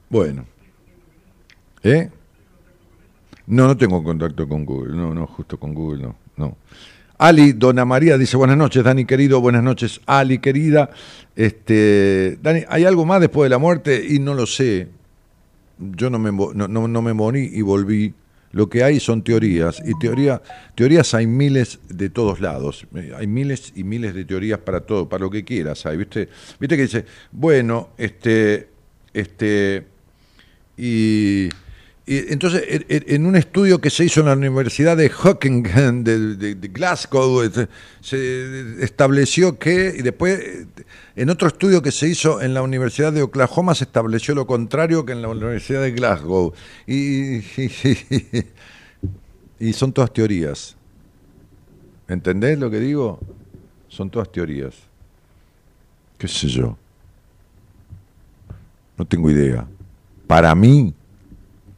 Bueno. 0.10 0.46
¿Eh? 1.84 2.10
No, 3.48 3.68
no 3.68 3.78
tengo 3.78 4.04
contacto 4.04 4.48
con 4.48 4.66
Google, 4.66 4.96
no, 4.96 5.14
no, 5.14 5.28
justo 5.28 5.60
con 5.60 5.74
Google, 5.74 6.04
no, 6.04 6.16
no. 6.38 6.58
Ali, 7.18 7.54
Dona 7.54 7.86
María 7.86 8.18
dice, 8.18 8.38
buenas 8.38 8.58
noches, 8.58 8.84
Dani 8.84 9.06
querido, 9.06 9.42
buenas 9.42 9.64
noches, 9.64 10.02
Ali 10.06 10.40
querida. 10.40 10.90
Este, 11.36 12.40
Dani, 12.42 12.64
¿hay 12.68 12.86
algo 12.86 13.06
más 13.06 13.22
después 13.22 13.46
de 13.46 13.50
la 13.50 13.58
muerte? 13.58 14.04
Y 14.08 14.20
no 14.20 14.34
lo 14.34 14.46
sé. 14.46 14.88
Yo 15.78 16.10
no 16.10 16.18
me, 16.18 16.32
no, 16.32 16.68
no, 16.68 16.88
no 16.88 17.02
me 17.02 17.14
morí 17.14 17.52
y 17.54 17.62
volví. 17.62 18.14
Lo 18.52 18.70
que 18.70 18.84
hay 18.84 19.00
son 19.00 19.24
teorías, 19.24 19.82
y 19.86 19.98
teoría, 20.00 20.42
teorías 20.76 21.14
hay 21.14 21.26
miles 21.26 21.80
de 21.88 22.10
todos 22.10 22.42
lados. 22.42 22.86
Eh, 22.96 23.14
Hay 23.18 23.28
miles 23.28 23.72
y 23.76 23.84
miles 23.84 24.14
de 24.14 24.26
teorías 24.26 24.60
para 24.60 24.82
todo, 24.82 25.08
para 25.08 25.24
lo 25.24 25.30
que 25.30 25.44
quieras. 25.44 25.86
Hay, 25.86 25.98
¿viste? 25.98 26.28
¿Viste 26.60 26.76
que 26.76 26.84
dice, 26.84 27.06
bueno, 27.32 27.90
este, 27.98 28.68
este, 29.14 29.86
y, 30.78 31.48
y 31.48 31.50
entonces 32.30 32.64
en- 32.90 33.26
un 33.26 33.36
estudio 33.36 33.80
que 33.80 33.90
se 33.90 34.06
hizo 34.06 34.22
en 34.22 34.26
la 34.28 34.34
Universidad 34.34 34.98
de 34.98 35.10
Hockenheim 35.10 36.04
de, 36.04 36.56
Glasgow 36.70 37.42
se 38.02 38.84
estableció 38.84 39.58
que 39.60 39.94
y 39.98 40.02
después 40.02 40.66
en 41.16 41.30
otro 41.30 41.48
estudio 41.48 41.82
que 41.82 41.92
se 41.92 42.08
hizo 42.08 42.42
en 42.42 42.54
la 42.54 42.62
Universidad 42.64 43.14
de 43.14 43.22
Oklahoma 43.22 43.76
se 43.76 43.84
estableció 43.84 44.34
lo 44.36 44.48
contrario 44.48 45.06
que 45.06 45.12
en 45.14 45.22
la 45.22 45.28
Universidad 45.30 45.82
de 45.82 45.92
Glasgow. 45.92 46.54
Y, 46.88 47.38
y- 47.38 48.46
y 49.60 49.74
son 49.74 49.94
todas 49.94 50.12
teorías. 50.12 50.76
¿entendés 52.08 52.58
lo 52.60 52.70
que 52.70 52.80
digo? 52.80 53.20
son 53.88 54.10
todas 54.10 54.32
teorías. 54.32 54.74
Qué 56.18 56.28
sé 56.28 56.48
yo 56.48 56.78
no 58.98 59.06
tengo 59.06 59.30
idea. 59.32 59.68
Para 60.28 60.54
mí 60.56 60.94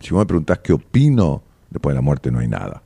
si 0.03 0.09
vos 0.13 0.21
me 0.21 0.25
preguntás 0.25 0.59
qué 0.59 0.73
opino, 0.73 1.41
después 1.69 1.93
de 1.93 1.95
la 1.95 2.01
muerte 2.01 2.30
no 2.30 2.39
hay 2.39 2.47
nada. 2.47 2.84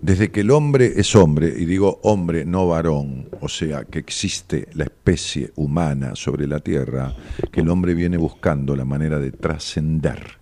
Desde 0.00 0.30
que 0.30 0.40
el 0.40 0.50
hombre 0.50 0.94
es 0.96 1.14
hombre, 1.14 1.54
y 1.56 1.64
digo 1.64 2.00
hombre, 2.02 2.44
no 2.44 2.66
varón, 2.66 3.28
o 3.40 3.48
sea, 3.48 3.84
que 3.84 3.98
existe 3.98 4.68
la 4.74 4.84
especie 4.84 5.52
humana 5.56 6.16
sobre 6.16 6.46
la 6.46 6.60
Tierra, 6.60 7.14
que 7.52 7.60
el 7.60 7.68
hombre 7.68 7.94
viene 7.94 8.16
buscando 8.16 8.74
la 8.74 8.84
manera 8.84 9.18
de 9.18 9.30
trascender 9.30 10.38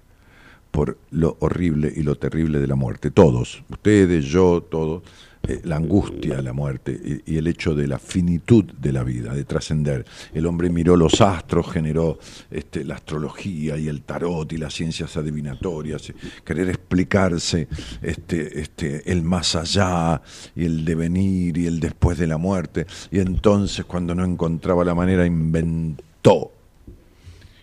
por 0.71 0.99
lo 1.11 1.37
horrible 1.41 1.93
y 1.95 2.03
lo 2.03 2.17
terrible 2.17 2.59
de 2.59 2.67
la 2.67 2.75
muerte. 2.75 3.11
Todos, 3.11 3.63
ustedes, 3.69 4.25
yo, 4.25 4.63
todos, 4.63 5.03
eh, 5.47 5.61
la 5.65 5.77
angustia 5.77 6.41
la 6.41 6.53
muerte 6.53 7.23
y, 7.27 7.37
el 7.37 7.47
hecho 7.47 7.75
de 7.75 7.87
la 7.87 7.99
finitud 7.99 8.65
de 8.65 8.93
la 8.93 9.05
vida, 9.05 9.35
de 9.35 9.45
trascender. 9.45 10.05
El 10.33 10.47
hombre 10.47 10.71
miró 10.71 10.97
los 10.97 11.21
astros, 11.21 11.71
generó 11.71 12.19
este, 12.51 12.85
la 12.85 12.95
astrología 12.95 13.77
y 13.77 13.89
el 13.89 14.03
tarot 14.03 14.51
y 14.53 14.57
las 14.57 14.73
ciencias 14.73 15.17
adivinatorias, 15.17 16.13
querer 16.45 16.69
explicarse 16.71 17.69
este, 18.01 18.61
este, 18.61 19.11
el 19.11 19.23
más 19.23 19.55
allá 19.55 20.23
y 20.57 20.65
el 20.65 20.85
devenir 20.85 21.59
y 21.59 21.67
el 21.67 21.81
después 21.81 22.19
de 22.19 22.27
la 22.27 22.39
muerte. 22.39 22.87
Y 23.11 23.19
entonces 23.19 23.85
cuando 23.85 24.15
no 24.15 24.25
encontraba 24.25 24.85
la 24.85 24.95
manera 24.95 25.27
inventó 25.27 26.54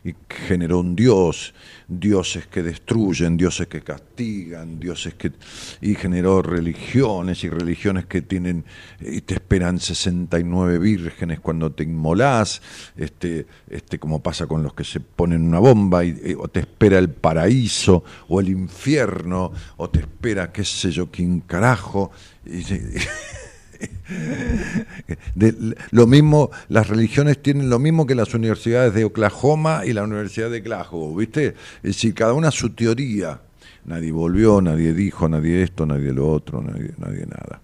y 0.03 0.15
generó 0.47 0.79
un 0.79 0.95
dios, 0.95 1.53
dioses 1.87 2.47
que 2.47 2.63
destruyen, 2.63 3.37
dioses 3.37 3.67
que 3.67 3.81
castigan, 3.81 4.79
dioses 4.79 5.13
que 5.13 5.31
y 5.79 5.93
generó 5.93 6.41
religiones 6.41 7.43
y 7.43 7.49
religiones 7.49 8.07
que 8.07 8.23
tienen 8.23 8.65
y 8.99 9.21
te 9.21 9.35
esperan 9.35 9.79
69 9.79 10.79
vírgenes 10.79 11.39
cuando 11.39 11.71
te 11.71 11.83
inmolás, 11.83 12.63
este 12.97 13.45
este 13.69 13.99
como 13.99 14.23
pasa 14.23 14.47
con 14.47 14.63
los 14.63 14.73
que 14.73 14.83
se 14.83 15.01
ponen 15.01 15.43
una 15.43 15.59
bomba 15.59 16.03
y, 16.03 16.09
y- 16.25 16.33
o 16.33 16.47
te 16.47 16.61
espera 16.61 16.97
el 16.97 17.11
paraíso 17.11 18.03
o 18.27 18.39
el 18.39 18.49
infierno 18.49 19.51
o 19.77 19.89
te 19.89 19.99
espera 19.99 20.51
qué 20.51 20.63
sé 20.65 20.89
yo 20.91 21.11
quién 21.11 21.41
carajo 21.41 22.11
y, 22.43 22.63
lo 25.91 26.07
mismo, 26.07 26.51
las 26.69 26.87
religiones 26.87 27.41
tienen 27.41 27.69
lo 27.69 27.79
mismo 27.79 28.05
que 28.05 28.15
las 28.15 28.33
universidades 28.33 28.93
de 28.93 29.05
Oklahoma 29.05 29.83
y 29.85 29.93
la 29.93 30.03
Universidad 30.03 30.49
de 30.49 30.61
Glasgow, 30.61 31.15
¿viste? 31.15 31.55
Es 31.77 31.95
decir, 31.95 32.13
cada 32.13 32.33
una 32.33 32.51
su 32.51 32.71
teoría. 32.71 33.41
Nadie 33.85 34.11
volvió, 34.11 34.61
nadie 34.61 34.93
dijo, 34.93 35.27
nadie 35.27 35.63
esto, 35.63 35.85
nadie 35.85 36.13
lo 36.13 36.29
otro, 36.29 36.61
nadie, 36.61 36.91
nadie 36.97 37.25
nada. 37.25 37.61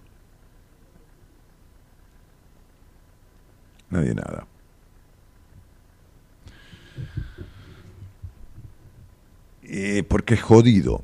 Nadie 3.89 4.15
nada. 4.15 4.47
Eh, 9.63 10.03
porque 10.07 10.35
es 10.35 10.41
jodido. 10.41 11.03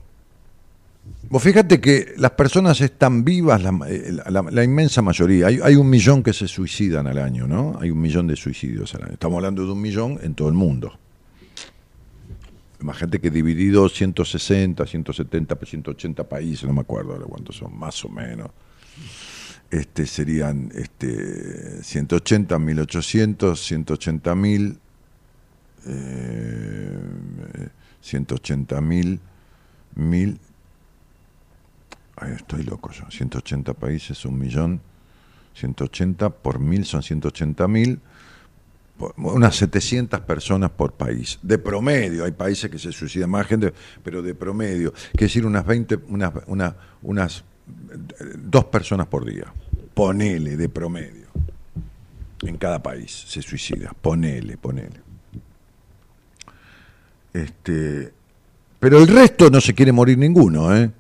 Vos 1.34 1.42
fíjate 1.42 1.82
que 1.82 2.14
las 2.18 2.30
personas 2.34 2.80
están 2.80 3.24
vivas, 3.24 3.60
la, 3.64 3.72
eh, 3.90 4.64
inmensa 4.64 5.02
mayoría. 5.02 5.48
Hay, 5.48 5.76
un 5.76 5.90
millón 5.90 6.22
que 6.22 6.32
se 6.32 6.48
suicidan 6.48 7.08
al 7.08 7.18
año, 7.18 7.48
¿no? 7.48 7.76
Hay 7.82 7.90
un 7.90 8.00
millón 8.00 8.28
de 8.28 8.36
suicidios 8.36 8.94
al 8.94 9.06
año. 9.06 9.14
Estamos 9.14 9.38
hablando 9.38 9.66
de 9.66 9.72
un 9.72 9.82
millón 9.82 10.20
en 10.22 10.36
todo 10.36 10.48
el 10.48 10.54
mundo. 10.54 10.94
Más 12.82 12.98
gente 12.98 13.20
que 13.20 13.32
dividido 13.32 13.90
160, 13.90 14.86
170, 14.86 15.56
180 15.56 16.30
países, 16.30 16.66
no 16.66 16.74
me 16.74 16.82
acuerdo 16.82 17.14
ahora 17.14 17.26
cuántos 17.26 17.58
son, 17.58 17.80
más 17.80 18.06
o 18.06 18.10
menos. 18.10 18.52
Este 19.72 20.06
serían 20.06 20.72
este, 20.76 21.82
180, 21.82 22.60
1800, 22.60 23.60
180 23.60 24.36
mil, 24.36 24.78
eh, 25.88 27.00
180 28.02 28.82
mil, 28.82 29.20
mil, 29.96 30.40
Estoy 32.36 32.64
loco 32.64 32.92
yo. 32.92 33.10
180 33.10 33.74
países, 33.74 34.24
un 34.26 34.38
millón. 34.40 34.82
180 35.56 36.30
por 36.30 36.60
mil 36.60 36.86
son 36.86 37.04
180 37.04 37.68
mil. 37.68 38.00
Unas 39.18 39.56
700 39.56 40.22
personas 40.22 40.70
por 40.72 40.94
país. 40.94 41.40
De 41.42 41.58
promedio, 41.58 42.24
hay 42.26 42.32
países 42.32 42.70
que 42.70 42.78
se 42.80 42.92
suicidan 42.92 43.30
más 43.30 43.48
gente, 43.48 43.74
pero 44.04 44.22
de 44.22 44.36
promedio. 44.36 44.94
Quiere 45.12 45.26
decir 45.26 45.46
unas 45.46 45.66
20, 45.66 46.00
unas, 46.10 46.32
una- 46.48 46.76
unas 47.02 47.40
eh, 47.40 47.44
dos 48.38 48.66
personas 48.66 49.08
por 49.08 49.26
día. 49.26 49.46
Ponele, 49.94 50.56
de 50.56 50.70
promedio. 50.70 51.28
En 52.44 52.58
cada 52.58 52.82
país 52.84 53.26
se 53.28 53.42
suicida. 53.42 53.92
Ponele, 54.00 54.58
ponele. 54.58 55.02
Este, 57.34 58.14
pero 58.80 59.00
el 59.00 59.08
resto 59.08 59.50
no 59.50 59.60
se 59.60 59.74
quiere 59.74 59.92
morir 59.92 60.18
ninguno, 60.18 60.76
¿eh? 60.76 60.92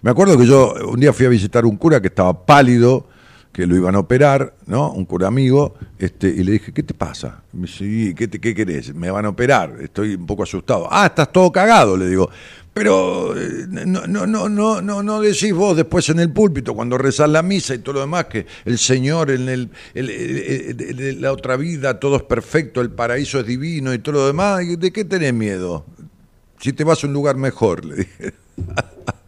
Me 0.00 0.10
acuerdo 0.10 0.38
que 0.38 0.46
yo 0.46 0.74
un 0.88 0.98
día 1.00 1.12
fui 1.12 1.26
a 1.26 1.28
visitar 1.28 1.64
un 1.66 1.76
cura 1.76 2.00
que 2.00 2.08
estaba 2.08 2.46
pálido, 2.46 3.06
que 3.52 3.66
lo 3.66 3.76
iban 3.76 3.94
a 3.94 3.98
operar, 3.98 4.54
¿no? 4.66 4.90
Un 4.92 5.04
cura 5.04 5.28
amigo, 5.28 5.74
este, 5.98 6.28
y 6.28 6.42
le 6.42 6.52
dije, 6.52 6.72
¿qué 6.72 6.82
te 6.82 6.94
pasa? 6.94 7.42
Me 7.52 7.66
dice, 7.66 7.84
"Y, 7.84 8.14
¿qué, 8.14 8.26
te- 8.26 8.40
¿qué 8.40 8.54
querés? 8.54 8.94
Me 8.94 9.10
van 9.10 9.26
a 9.26 9.28
operar, 9.28 9.76
estoy 9.82 10.14
un 10.14 10.24
poco 10.26 10.44
asustado. 10.44 10.88
Ah, 10.90 11.04
estás 11.06 11.30
todo 11.30 11.52
cagado, 11.52 11.96
le 11.98 12.08
digo. 12.08 12.30
Pero 12.72 13.36
eh, 13.38 13.66
no, 13.68 14.06
no, 14.06 14.26
no, 14.26 14.48
no, 14.48 14.80
no, 14.80 15.02
no 15.02 15.20
decís 15.20 15.52
vos 15.52 15.76
después 15.76 16.08
en 16.08 16.20
el 16.20 16.32
púlpito, 16.32 16.72
cuando 16.74 16.96
rezás 16.96 17.28
la 17.28 17.42
misa 17.42 17.74
y 17.74 17.80
todo 17.80 17.96
lo 17.96 18.00
demás, 18.00 18.24
que 18.24 18.46
el 18.64 18.78
Señor 18.78 19.30
en 19.30 19.46
el, 19.50 19.68
el- 19.92 20.08
el- 20.08 20.98
el- 21.00 21.20
la 21.20 21.32
otra 21.32 21.58
vida 21.58 22.00
todo 22.00 22.16
es 22.16 22.22
perfecto, 22.22 22.80
el 22.80 22.90
paraíso 22.90 23.38
es 23.40 23.46
divino 23.46 23.92
y 23.92 23.98
todo 23.98 24.14
lo 24.14 24.26
demás. 24.26 24.62
¿Y 24.64 24.76
¿De 24.76 24.90
qué 24.90 25.04
tenés 25.04 25.34
miedo? 25.34 25.84
Si 26.58 26.72
te 26.72 26.84
vas 26.84 27.04
a 27.04 27.06
un 27.06 27.12
lugar 27.12 27.36
mejor, 27.36 27.84
le 27.84 27.96
dije. 27.96 28.32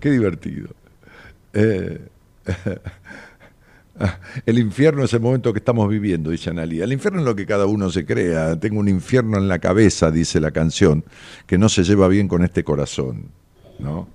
Qué 0.00 0.10
divertido. 0.10 0.70
Eh, 1.52 2.00
el 4.46 4.58
infierno 4.58 5.04
es 5.04 5.12
el 5.12 5.20
momento 5.20 5.52
que 5.52 5.58
estamos 5.58 5.88
viviendo, 5.88 6.30
dice 6.30 6.50
Analía. 6.50 6.84
El 6.84 6.92
infierno 6.92 7.20
es 7.20 7.24
lo 7.24 7.36
que 7.36 7.46
cada 7.46 7.66
uno 7.66 7.90
se 7.90 8.06
crea. 8.06 8.58
Tengo 8.58 8.80
un 8.80 8.88
infierno 8.88 9.36
en 9.36 9.48
la 9.48 9.58
cabeza, 9.58 10.10
dice 10.10 10.40
la 10.40 10.50
canción, 10.50 11.04
que 11.46 11.58
no 11.58 11.68
se 11.68 11.84
lleva 11.84 12.08
bien 12.08 12.28
con 12.28 12.44
este 12.44 12.64
corazón. 12.64 13.26
¿no? 13.78 14.08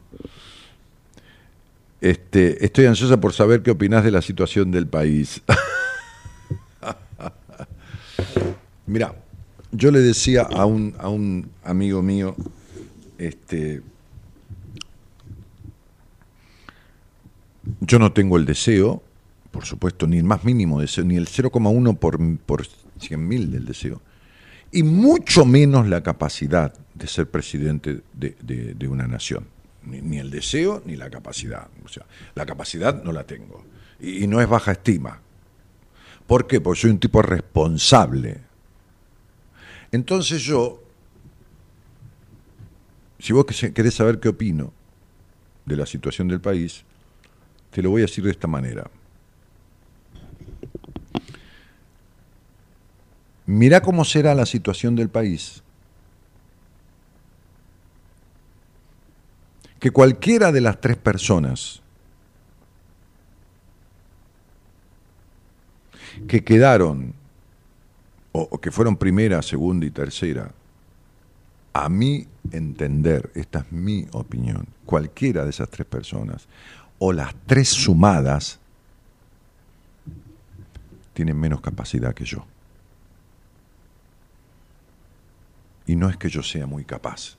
Este, 2.01 2.63
estoy 2.63 2.85
ansiosa 2.85 3.19
por 3.19 3.33
saber 3.33 3.61
qué 3.61 3.71
opinás 3.71 4.03
de 4.03 4.11
la 4.11 4.21
situación 4.21 4.71
del 4.71 4.87
país. 4.87 5.41
Mira, 8.87 9.15
yo 9.71 9.91
le 9.91 9.99
decía 9.99 10.43
a 10.43 10.65
un, 10.65 10.93
a 10.99 11.09
un 11.09 11.49
amigo 11.63 12.01
mío, 12.01 12.35
este, 13.17 13.81
yo 17.81 17.99
no 17.99 18.11
tengo 18.13 18.37
el 18.37 18.45
deseo, 18.45 19.01
por 19.51 19.65
supuesto, 19.65 20.07
ni 20.07 20.17
el 20.17 20.23
más 20.23 20.43
mínimo 20.43 20.79
deseo, 20.81 21.03
ni 21.03 21.15
el 21.15 21.27
0,1 21.27 21.97
por, 21.97 22.19
por 22.39 22.63
100.000 22.65 23.47
del 23.49 23.65
deseo, 23.65 24.01
y 24.71 24.83
mucho 24.83 25.45
menos 25.45 25.87
la 25.87 26.03
capacidad 26.03 26.73
de 26.93 27.07
ser 27.07 27.29
presidente 27.29 28.01
de, 28.13 28.35
de- 28.41 28.87
una 28.87 29.07
nación. 29.07 29.47
Ni, 29.83 30.01
ni 30.01 30.17
el 30.17 30.31
deseo 30.31 30.81
ni 30.85 30.95
la 30.95 31.09
capacidad. 31.09 31.67
O 31.83 31.87
sea, 31.87 32.05
la 32.33 32.45
capacidad 32.45 33.03
no 33.03 33.11
la 33.11 33.25
tengo. 33.25 33.63
Y, 33.99 34.23
y 34.23 34.27
no 34.27 34.41
es 34.41 34.49
baja 34.49 34.71
estima. 34.73 35.21
¿Por 36.27 36.47
qué? 36.47 36.59
Porque 36.59 36.81
soy 36.81 36.91
un 36.91 36.99
tipo 36.99 37.21
responsable. 37.21 38.39
Entonces 39.91 40.41
yo, 40.41 40.81
si 43.25 43.33
vos 43.33 43.45
que- 43.45 43.73
querés 43.73 43.95
saber 43.95 44.19
qué 44.19 44.29
opino 44.29 44.71
de 45.65 45.75
la 45.75 45.87
situación 45.87 46.27
del 46.27 46.39
país, 46.39 46.83
te 47.71 47.81
lo 47.81 47.89
voy 47.89 48.03
a 48.03 48.05
decir 48.05 48.23
de 48.23 48.29
esta 48.29 48.45
manera. 48.47 48.87
Mirá 53.47 53.81
cómo 53.81 54.05
será 54.05 54.35
la 54.35 54.45
situación 54.45 54.95
del 54.95 55.09
país. 55.09 55.63
Que 59.79 59.89
cualquiera 59.89 60.51
de 60.51 60.61
las 60.61 60.79
tres 60.79 60.97
personas 60.97 61.81
que 66.27 66.43
quedaron, 66.43 67.15
o, 68.33 68.47
o 68.51 68.61
que 68.61 68.71
fueron 68.71 68.97
primera, 68.97 69.41
segunda 69.41 69.87
y 69.87 69.89
tercera, 69.89 70.51
a 71.75 71.89
mi 71.89 72.25
entender, 72.53 73.31
esta 73.35 73.59
es 73.59 73.71
mi 73.73 74.07
opinión, 74.13 74.65
cualquiera 74.85 75.43
de 75.43 75.49
esas 75.49 75.69
tres 75.69 75.85
personas, 75.85 76.47
o 76.99 77.11
las 77.11 77.35
tres 77.47 77.67
sumadas, 77.67 78.61
tienen 81.13 81.37
menos 81.37 81.59
capacidad 81.59 82.13
que 82.13 82.23
yo. 82.23 82.45
Y 85.85 85.97
no 85.97 86.09
es 86.09 86.15
que 86.15 86.29
yo 86.29 86.41
sea 86.41 86.65
muy 86.65 86.85
capaz, 86.85 87.35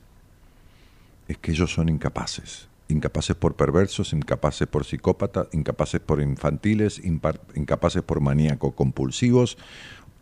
es 1.28 1.38
que 1.38 1.52
ellos 1.52 1.72
son 1.72 1.88
incapaces. 1.88 2.68
Incapaces 2.88 3.36
por 3.36 3.56
perversos, 3.56 4.12
incapaces 4.12 4.68
por 4.68 4.84
psicópatas, 4.84 5.48
incapaces 5.52 6.02
por 6.02 6.20
infantiles, 6.20 7.00
incapaces 7.02 8.02
por 8.02 8.20
maníacos 8.20 8.74
compulsivos 8.74 9.56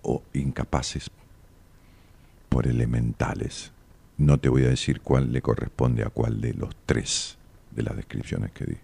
o 0.03 0.23
incapaces 0.33 1.11
por 2.49 2.69
elementales. 2.69 3.74
No 4.19 4.39
te 4.39 4.49
voy 4.49 4.65
a 4.65 4.69
decir 4.69 5.01
cuál 5.01 5.33
le 5.33 5.43
corresponde 5.43 6.05
a 6.05 6.11
cuál 6.11 6.41
de 6.41 6.55
los 6.55 6.75
tres 6.87 7.37
de 7.71 7.83
las 7.83 7.97
descripciones 7.97 8.53
que 8.53 8.65
di. 8.65 8.77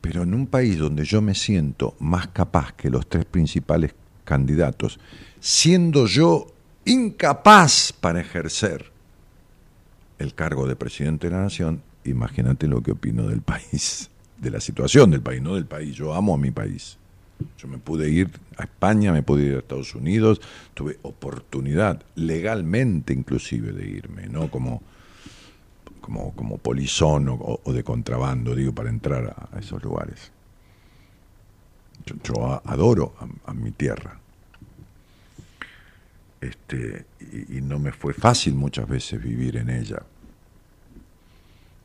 Pero 0.00 0.22
en 0.22 0.34
un 0.34 0.46
país 0.46 0.78
donde 0.78 1.04
yo 1.04 1.22
me 1.22 1.34
siento 1.34 1.96
más 1.98 2.28
capaz 2.28 2.72
que 2.74 2.90
los 2.90 3.08
tres 3.08 3.24
principales 3.24 3.94
candidatos, 4.24 5.00
siendo 5.40 6.06
yo 6.06 6.46
incapaz 6.84 7.92
para 7.92 8.20
ejercer 8.20 8.92
el 10.18 10.34
cargo 10.34 10.66
de 10.66 10.76
presidente 10.76 11.28
de 11.28 11.34
la 11.34 11.42
nación, 11.42 11.82
imagínate 12.04 12.68
lo 12.68 12.82
que 12.82 12.92
opino 12.92 13.26
del 13.26 13.40
país, 13.40 14.10
de 14.38 14.50
la 14.50 14.60
situación 14.60 15.10
del 15.10 15.22
país, 15.22 15.42
no 15.42 15.54
del 15.54 15.66
país. 15.66 15.94
Yo 15.94 16.14
amo 16.14 16.34
a 16.34 16.38
mi 16.38 16.50
país. 16.50 16.98
Yo 17.58 17.68
me 17.68 17.78
pude 17.78 18.10
ir 18.10 18.30
a 18.56 18.64
España, 18.64 19.12
me 19.12 19.22
pude 19.22 19.44
ir 19.44 19.56
a 19.56 19.58
Estados 19.58 19.94
Unidos, 19.94 20.40
tuve 20.74 20.98
oportunidad, 21.02 22.02
legalmente 22.14 23.12
inclusive, 23.12 23.72
de 23.72 23.86
irme, 23.86 24.26
no 24.26 24.50
como, 24.50 24.82
como, 26.00 26.34
como 26.34 26.58
polizón 26.58 27.28
o, 27.28 27.72
de 27.72 27.84
contrabando, 27.84 28.54
digo, 28.54 28.72
para 28.74 28.88
entrar 28.88 29.48
a, 29.52 29.58
esos 29.58 29.82
lugares. 29.82 30.32
Yo, 32.22 32.62
adoro 32.64 33.14
a, 33.44 33.52
mi 33.52 33.72
tierra. 33.72 34.20
Este, 36.40 37.06
y, 37.20 37.58
y 37.58 37.60
no 37.60 37.78
me 37.78 37.92
fue 37.92 38.14
fácil 38.14 38.54
muchas 38.54 38.88
veces 38.88 39.22
vivir 39.22 39.56
en 39.56 39.68
ella, 39.68 40.02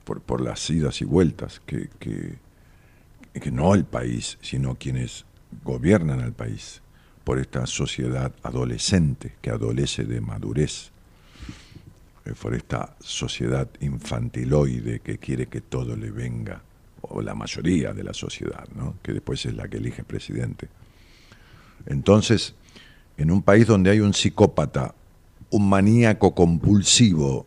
por, 0.04 0.22
por 0.22 0.42
las 0.42 0.70
idas 0.70 1.02
y 1.02 1.06
vueltas, 1.06 1.62
que, 1.66 1.90
que, 2.00 2.36
que 3.34 3.52
no 3.52 3.74
el 3.74 3.86
país, 3.86 4.38
sino 4.42 4.76
quienes 4.76 5.26
gobiernan 5.64 6.22
al 6.22 6.34
país, 6.34 6.82
por 7.24 7.40
esta 7.40 7.66
sociedad 7.66 8.34
adolescente 8.44 9.36
que 9.42 9.52
adolece 9.52 10.06
de 10.06 10.22
madurez, 10.22 10.92
eh, 12.26 12.34
por 12.40 12.54
esta 12.56 12.96
sociedad 13.00 13.68
infantiloide 13.80 15.00
que 15.00 15.18
quiere 15.18 15.48
que 15.48 15.62
todo 15.62 15.96
le 15.96 16.12
venga, 16.12 16.62
o 17.02 17.22
la 17.22 17.34
mayoría 17.34 17.94
de 17.94 18.04
la 18.04 18.14
sociedad, 18.14 18.68
¿no? 18.76 18.96
que 19.02 19.14
después 19.14 19.46
es 19.46 19.56
la 19.56 19.68
que 19.68 19.78
elige 19.78 20.04
presidente. 20.04 20.68
Entonces, 21.86 22.56
en 23.18 23.32
un 23.32 23.42
país 23.42 23.68
donde 23.68 23.90
hay 23.90 24.00
un 24.00 24.14
psicópata, 24.14 24.94
un 25.50 25.68
maníaco 25.68 26.34
compulsivo 26.34 27.46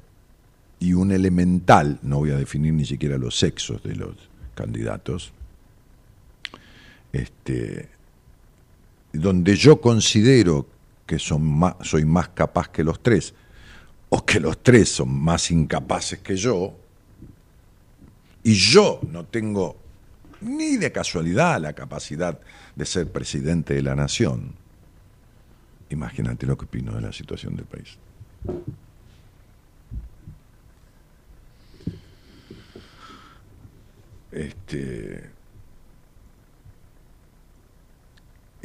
y 0.79 0.93
un 0.93 1.13
elemental, 1.13 1.99
no 2.03 2.19
voy 2.19 2.31
a 2.31 2.37
definir 2.37 2.75
ni 2.75 2.85
siquiera 2.85 3.17
los 3.17 3.39
sexos 3.39 3.83
de 3.83 3.97
los 3.97 4.17
candidatos, 4.55 5.33
este, 7.13 7.89
donde 9.15 9.57
yo 9.57 9.81
considero 9.81 10.67
que 11.07 11.19
soy 11.19 12.05
más 12.05 12.29
capaz 12.31 12.69
que 12.69 12.83
los 12.83 13.03
tres, 13.03 13.35
o 14.09 14.25
que 14.25 14.41
los 14.41 14.63
tres 14.63 14.91
son 14.91 15.13
más 15.13 15.51
incapaces 15.51 16.19
que 16.21 16.37
yo, 16.37 16.77
y 18.43 18.55
yo 18.55 19.01
no 19.11 19.25
tengo 19.25 19.77
ni 20.41 20.77
de 20.77 20.93
casualidad 20.93 21.61
la 21.61 21.73
capacidad 21.73 22.39
de 22.75 22.85
ser 22.85 23.11
presidente 23.11 23.75
de 23.75 23.83
la 23.83 23.95
nación, 23.95 24.55
imagínate 25.91 26.47
lo 26.47 26.59
que 26.59 26.67
opino 26.67 26.93
de 26.93 27.01
la 27.01 27.13
situación 27.13 27.57
del 27.57 27.67
país. 27.67 27.97
Este, 34.33 35.31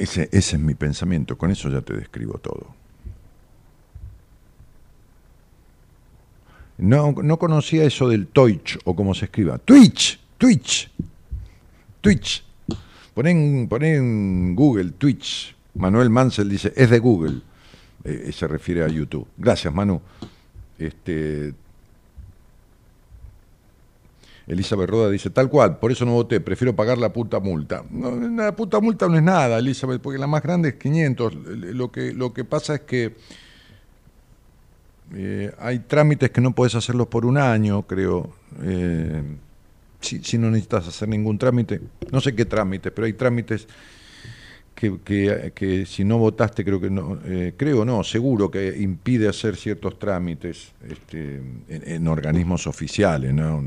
ese, 0.00 0.28
ese 0.32 0.56
es 0.56 0.58
mi 0.58 0.74
pensamiento, 0.74 1.36
con 1.36 1.50
eso 1.50 1.68
ya 1.68 1.82
te 1.82 1.94
describo 1.94 2.38
todo. 2.38 2.74
No, 6.78 7.12
no 7.12 7.38
conocía 7.38 7.84
eso 7.84 8.08
del 8.08 8.26
Twitch 8.28 8.78
o 8.84 8.96
como 8.96 9.14
se 9.14 9.26
escriba. 9.26 9.58
Twitch, 9.58 10.18
Twitch, 10.38 10.90
Twitch. 12.00 12.42
Poné 13.12 13.30
en, 13.32 13.68
poné 13.68 13.96
en 13.96 14.56
Google 14.56 14.92
Twitch. 14.92 15.54
Manuel 15.74 16.08
Mansell 16.08 16.48
dice, 16.48 16.72
es 16.74 16.88
de 16.88 16.98
Google. 16.98 17.42
Eh, 18.02 18.30
se 18.32 18.48
refiere 18.48 18.82
a 18.82 18.88
YouTube. 18.88 19.28
Gracias, 19.36 19.72
Manu. 19.74 20.00
Este, 20.78 21.52
Elizabeth 24.50 24.90
Roda 24.90 25.10
dice, 25.10 25.30
tal 25.30 25.48
cual, 25.48 25.78
por 25.78 25.92
eso 25.92 26.04
no 26.04 26.12
voté, 26.12 26.40
prefiero 26.40 26.74
pagar 26.74 26.98
la 26.98 27.12
puta 27.12 27.38
multa. 27.38 27.84
No, 27.88 28.10
la 28.10 28.56
puta 28.56 28.80
multa 28.80 29.06
no 29.06 29.16
es 29.16 29.22
nada, 29.22 29.60
Elizabeth, 29.60 30.02
porque 30.02 30.18
la 30.18 30.26
más 30.26 30.42
grande 30.42 30.70
es 30.70 30.74
500. 30.74 31.34
Lo 31.34 31.92
que, 31.92 32.12
lo 32.12 32.32
que 32.32 32.44
pasa 32.44 32.74
es 32.74 32.80
que 32.80 33.14
eh, 35.14 35.52
hay 35.56 35.78
trámites 35.78 36.30
que 36.30 36.40
no 36.40 36.52
podés 36.52 36.74
hacerlos 36.74 37.06
por 37.06 37.26
un 37.26 37.38
año, 37.38 37.82
creo. 37.82 38.34
Eh, 38.62 39.22
si, 40.00 40.36
no 40.36 40.50
necesitas 40.50 40.88
hacer 40.88 41.08
ningún 41.08 41.38
trámite, 41.38 41.80
no 42.10 42.20
sé 42.20 42.34
qué 42.34 42.44
trámite, 42.44 42.90
pero 42.90 43.06
hay 43.06 43.12
trámites 43.12 43.68
que, 44.74 44.98
que, 45.04 45.52
que 45.54 45.86
si 45.86 46.02
no 46.02 46.18
votaste, 46.18 46.64
creo 46.64 46.80
que 46.80 46.90
no, 46.90 47.20
eh, 47.24 47.54
creo 47.56 47.84
no, 47.84 48.02
seguro 48.02 48.50
que 48.50 48.76
impide 48.80 49.28
hacer 49.28 49.54
ciertos 49.54 49.96
trámites 49.98 50.72
este, 50.88 51.40
en 51.68 52.08
organismos 52.08 52.66
oficiales, 52.66 53.32
¿no? 53.32 53.62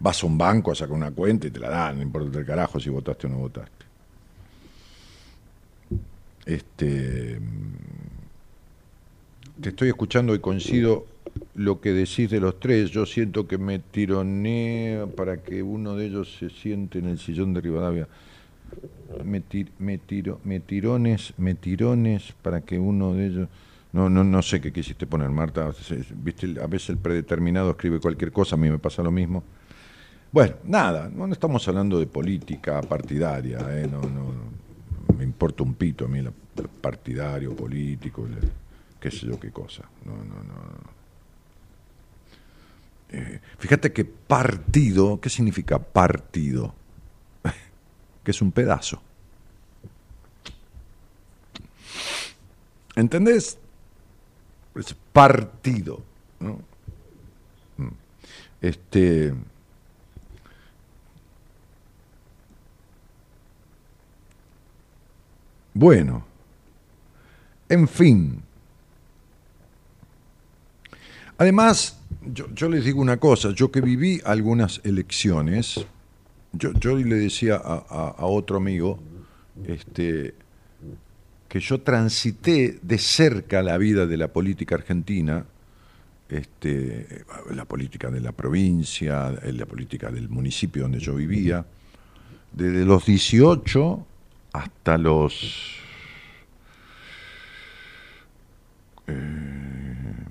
Vas 0.00 0.22
a 0.22 0.26
un 0.26 0.38
banco 0.38 0.70
a 0.70 0.74
sacar 0.74 0.94
una 0.94 1.10
cuenta 1.10 1.46
y 1.46 1.50
te 1.50 1.58
la 1.58 1.70
dan, 1.70 1.96
no 1.96 2.02
importa 2.02 2.38
el 2.38 2.46
carajo 2.46 2.78
si 2.78 2.88
votaste 2.88 3.26
o 3.26 3.30
no 3.30 3.38
votaste. 3.38 3.84
Este, 6.46 7.38
te 9.60 9.68
estoy 9.68 9.88
escuchando 9.88 10.34
y 10.34 10.38
coincido 10.38 11.06
lo 11.54 11.80
que 11.80 11.92
decís 11.92 12.30
de 12.30 12.40
los 12.40 12.58
tres. 12.60 12.90
Yo 12.90 13.06
siento 13.06 13.46
que 13.46 13.58
me 13.58 13.78
tironea 13.78 15.06
para 15.06 15.42
que 15.42 15.62
uno 15.62 15.96
de 15.96 16.06
ellos 16.06 16.36
se 16.38 16.50
siente 16.50 17.00
en 17.00 17.06
el 17.06 17.18
sillón 17.18 17.54
de 17.54 17.60
Rivadavia. 17.60 18.08
Me, 19.24 19.40
tir, 19.40 19.72
me, 19.78 19.98
tiro, 19.98 20.40
me 20.44 20.60
tirones, 20.60 21.34
me 21.38 21.54
tirones 21.54 22.34
para 22.42 22.60
que 22.60 22.78
uno 22.78 23.14
de 23.14 23.26
ellos. 23.26 23.48
No, 23.92 24.08
no, 24.08 24.22
no 24.22 24.42
sé 24.42 24.60
qué 24.60 24.72
quisiste 24.72 25.06
poner, 25.06 25.30
Marta. 25.30 25.70
Viste, 26.22 26.54
a 26.62 26.66
veces 26.66 26.90
el 26.90 26.98
predeterminado 26.98 27.70
escribe 27.70 28.00
cualquier 28.00 28.32
cosa, 28.32 28.54
a 28.54 28.58
mí 28.58 28.70
me 28.70 28.78
pasa 28.78 29.02
lo 29.02 29.10
mismo. 29.10 29.42
Bueno, 30.30 30.56
nada, 30.64 31.08
no 31.08 31.32
estamos 31.32 31.66
hablando 31.68 31.98
de 31.98 32.06
política 32.06 32.82
partidaria, 32.82 33.58
¿eh? 33.70 33.88
no, 33.90 34.02
no, 34.02 34.34
me 35.16 35.24
importa 35.24 35.62
un 35.62 35.74
pito 35.74 36.04
a 36.04 36.08
mí 36.08 36.20
lo, 36.20 36.32
partidario, 36.80 37.56
político, 37.56 38.26
qué 39.00 39.10
sé 39.10 39.26
yo 39.26 39.40
qué 39.40 39.50
cosa. 39.50 39.84
No, 40.04 40.12
no, 40.12 40.42
no. 40.42 40.98
Eh, 43.10 43.40
fíjate 43.58 43.92
que 43.92 44.04
partido, 44.04 45.18
¿qué 45.20 45.30
significa 45.30 45.78
partido? 45.78 46.74
que 48.22 48.30
es 48.30 48.42
un 48.42 48.52
pedazo. 48.52 49.00
¿Entendés? 52.94 53.58
Es 54.74 54.94
partido. 55.12 56.02
¿no? 56.40 56.60
Este. 58.60 59.34
Bueno, 65.78 66.24
en 67.68 67.86
fin, 67.86 68.42
Además, 71.40 72.00
yo, 72.52 72.68
les 72.68 72.84
digo 72.84 73.00
una 73.00 73.18
cosa, 73.18 73.52
yo 73.52 73.70
que 73.70 73.80
viví 73.80 74.20
algunas 74.24 74.80
elecciones, 74.82 75.86
yo, 76.52 76.96
le 76.96 77.14
decía 77.14 77.54
a, 77.64 77.76
a- 78.18 78.26
otro 78.26 78.56
amigo 78.56 78.98
este, 79.68 80.34
que 81.48 81.60
yo 81.60 81.80
transité 81.82 82.80
de 82.82 82.98
cerca 82.98 83.62
la 83.62 83.78
vida 83.78 84.04
de 84.08 84.16
la 84.16 84.26
política 84.32 84.74
argentina, 84.74 85.46
este, 86.28 87.24
la 87.54 87.66
política 87.66 88.10
de 88.10 88.20
la 88.20 88.32
provincia, 88.32 89.30
la 89.30 89.66
política 89.66 90.10
del 90.10 90.28
municipio 90.28 90.82
donde 90.82 90.98
yo 90.98 91.14
vivía, 91.14 91.64
desde 92.52 92.84
los 92.84 93.06
18 93.06 94.07
hasta 94.58 94.98
los... 94.98 95.76
eh, 99.06 100.24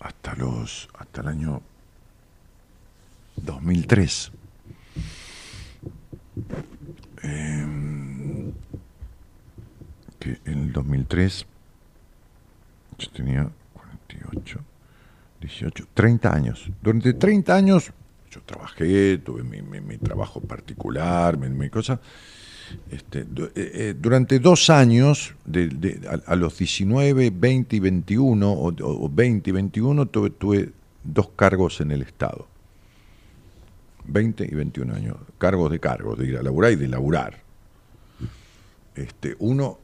hasta 0.00 0.34
los 0.36 0.88
hasta 0.98 1.20
el 1.20 1.28
año 1.28 1.62
2003 3.36 4.32
Em, 7.22 8.52
que 10.18 10.38
en 10.44 10.58
el 10.58 10.72
2003 10.72 11.46
yo 12.98 13.10
tenía 13.10 13.50
48 13.74 14.60
18 15.40 15.84
30 15.94 16.34
años. 16.34 16.70
Durante 16.82 17.12
30 17.12 17.54
años 17.54 17.92
yo 18.38 18.42
trabajé 18.44 19.18
tuve 19.18 19.42
mi, 19.42 19.62
mi- 19.62 19.80
mi 19.80 19.98
trabajo 19.98 20.40
particular 20.40 21.36
mi, 21.38 21.48
mi 21.48 21.68
cosa 21.70 22.00
este, 22.90 23.20
eh, 23.20 23.50
eh, 23.54 23.94
durante 23.98 24.38
dos 24.40 24.68
años, 24.68 25.34
de, 25.46 25.68
de- 25.68 26.06
a, 26.06 26.32
a 26.32 26.36
los 26.36 26.58
19, 26.58 27.30
20 27.30 27.76
y 27.76 27.80
21, 27.80 28.52
o, 28.52 28.66
o 28.78 29.08
20 29.10 29.48
y 29.48 29.52
21, 29.54 30.06
tuve, 30.06 30.28
tuve 30.30 30.70
dos 31.02 31.30
cargos 31.34 31.80
en 31.80 31.92
el 31.92 32.02
Estado. 32.02 32.46
20 34.04 34.44
y 34.44 34.54
21 34.54 34.94
años. 34.94 35.16
Cargos 35.38 35.70
de 35.70 35.80
cargos, 35.80 36.18
de 36.18 36.26
ir 36.26 36.36
a 36.36 36.42
laburar 36.42 36.72
y 36.72 36.76
de 36.76 36.88
laburar. 36.88 37.38
Este, 38.94 39.34
uno, 39.38 39.78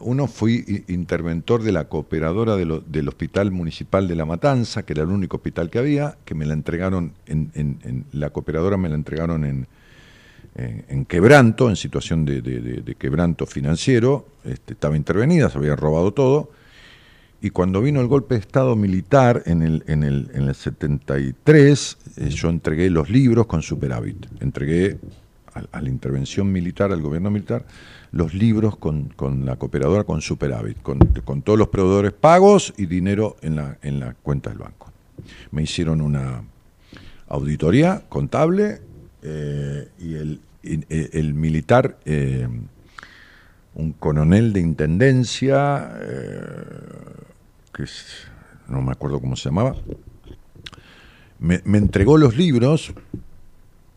uno 0.00 0.26
fui 0.26 0.84
interventor 0.88 1.62
de 1.62 1.70
la 1.70 1.84
cooperadora 1.84 2.56
del 2.56 3.08
Hospital 3.08 3.52
Municipal 3.52 4.08
de 4.08 4.16
La 4.16 4.24
Matanza, 4.24 4.82
que 4.82 4.92
era 4.92 5.02
el 5.02 5.10
único 5.10 5.36
hospital 5.36 5.70
que 5.70 5.78
había, 5.78 6.16
que 6.24 6.34
me 6.34 6.46
la 6.46 6.54
entregaron, 6.54 7.12
en, 7.26 8.04
la 8.12 8.30
cooperadora 8.30 8.76
me 8.76 8.88
la 8.88 8.96
entregaron 8.96 9.44
en, 9.44 11.04
quebranto, 11.06 11.70
en 11.70 11.76
situación 11.76 12.24
de, 12.24 12.96
quebranto 12.98 13.46
financiero, 13.46 14.26
este, 14.44 14.72
estaba 14.72 14.96
intervenida, 14.96 15.48
se 15.48 15.58
había 15.58 15.76
robado 15.76 16.12
todo, 16.12 16.50
y 17.40 17.50
cuando 17.50 17.80
vino 17.82 18.00
el 18.00 18.06
golpe 18.06 18.34
de 18.34 18.40
Estado 18.40 18.74
militar 18.76 19.42
en 19.46 19.62
el, 19.62 19.84
en 19.86 20.02
el, 20.02 20.30
en 20.34 20.48
el 20.48 20.54
73, 20.54 21.98
eh, 22.16 22.28
yo 22.28 22.48
entregué 22.48 22.88
los 22.90 23.10
libros 23.10 23.46
con 23.46 23.62
superávit, 23.62 24.26
entregué 24.40 24.98
a 25.72 25.80
la 25.82 25.88
intervención 25.88 26.50
militar, 26.50 26.92
al 26.92 27.02
gobierno 27.02 27.30
militar, 27.30 27.64
los 28.12 28.34
libros 28.34 28.76
con, 28.76 29.04
con 29.16 29.44
la 29.46 29.56
cooperadora 29.56 30.04
con 30.04 30.20
superávit, 30.20 30.80
con, 30.82 30.98
con 31.24 31.42
todos 31.42 31.58
los 31.58 31.68
proveedores 31.68 32.12
pagos 32.12 32.74
y 32.76 32.86
dinero 32.86 33.36
en 33.42 33.56
la, 33.56 33.78
en 33.82 34.00
la 34.00 34.14
cuenta 34.14 34.50
del 34.50 34.58
banco. 34.58 34.92
Me 35.50 35.62
hicieron 35.62 36.00
una 36.02 36.42
auditoría 37.28 38.02
contable 38.08 38.82
eh, 39.22 39.88
y 39.98 40.14
el, 40.14 40.40
eh, 40.62 41.10
el 41.14 41.32
militar, 41.34 41.98
eh, 42.04 42.46
un 43.74 43.92
coronel 43.92 44.52
de 44.52 44.60
intendencia, 44.60 45.92
que 47.72 47.82
es- 47.84 48.26
no 48.68 48.82
me 48.82 48.92
acuerdo 48.92 49.20
cómo 49.20 49.34
se 49.36 49.48
llamaba, 49.48 49.74
me 51.38 51.78
entregó 51.78 52.18
los 52.18 52.36
libros, 52.36 52.92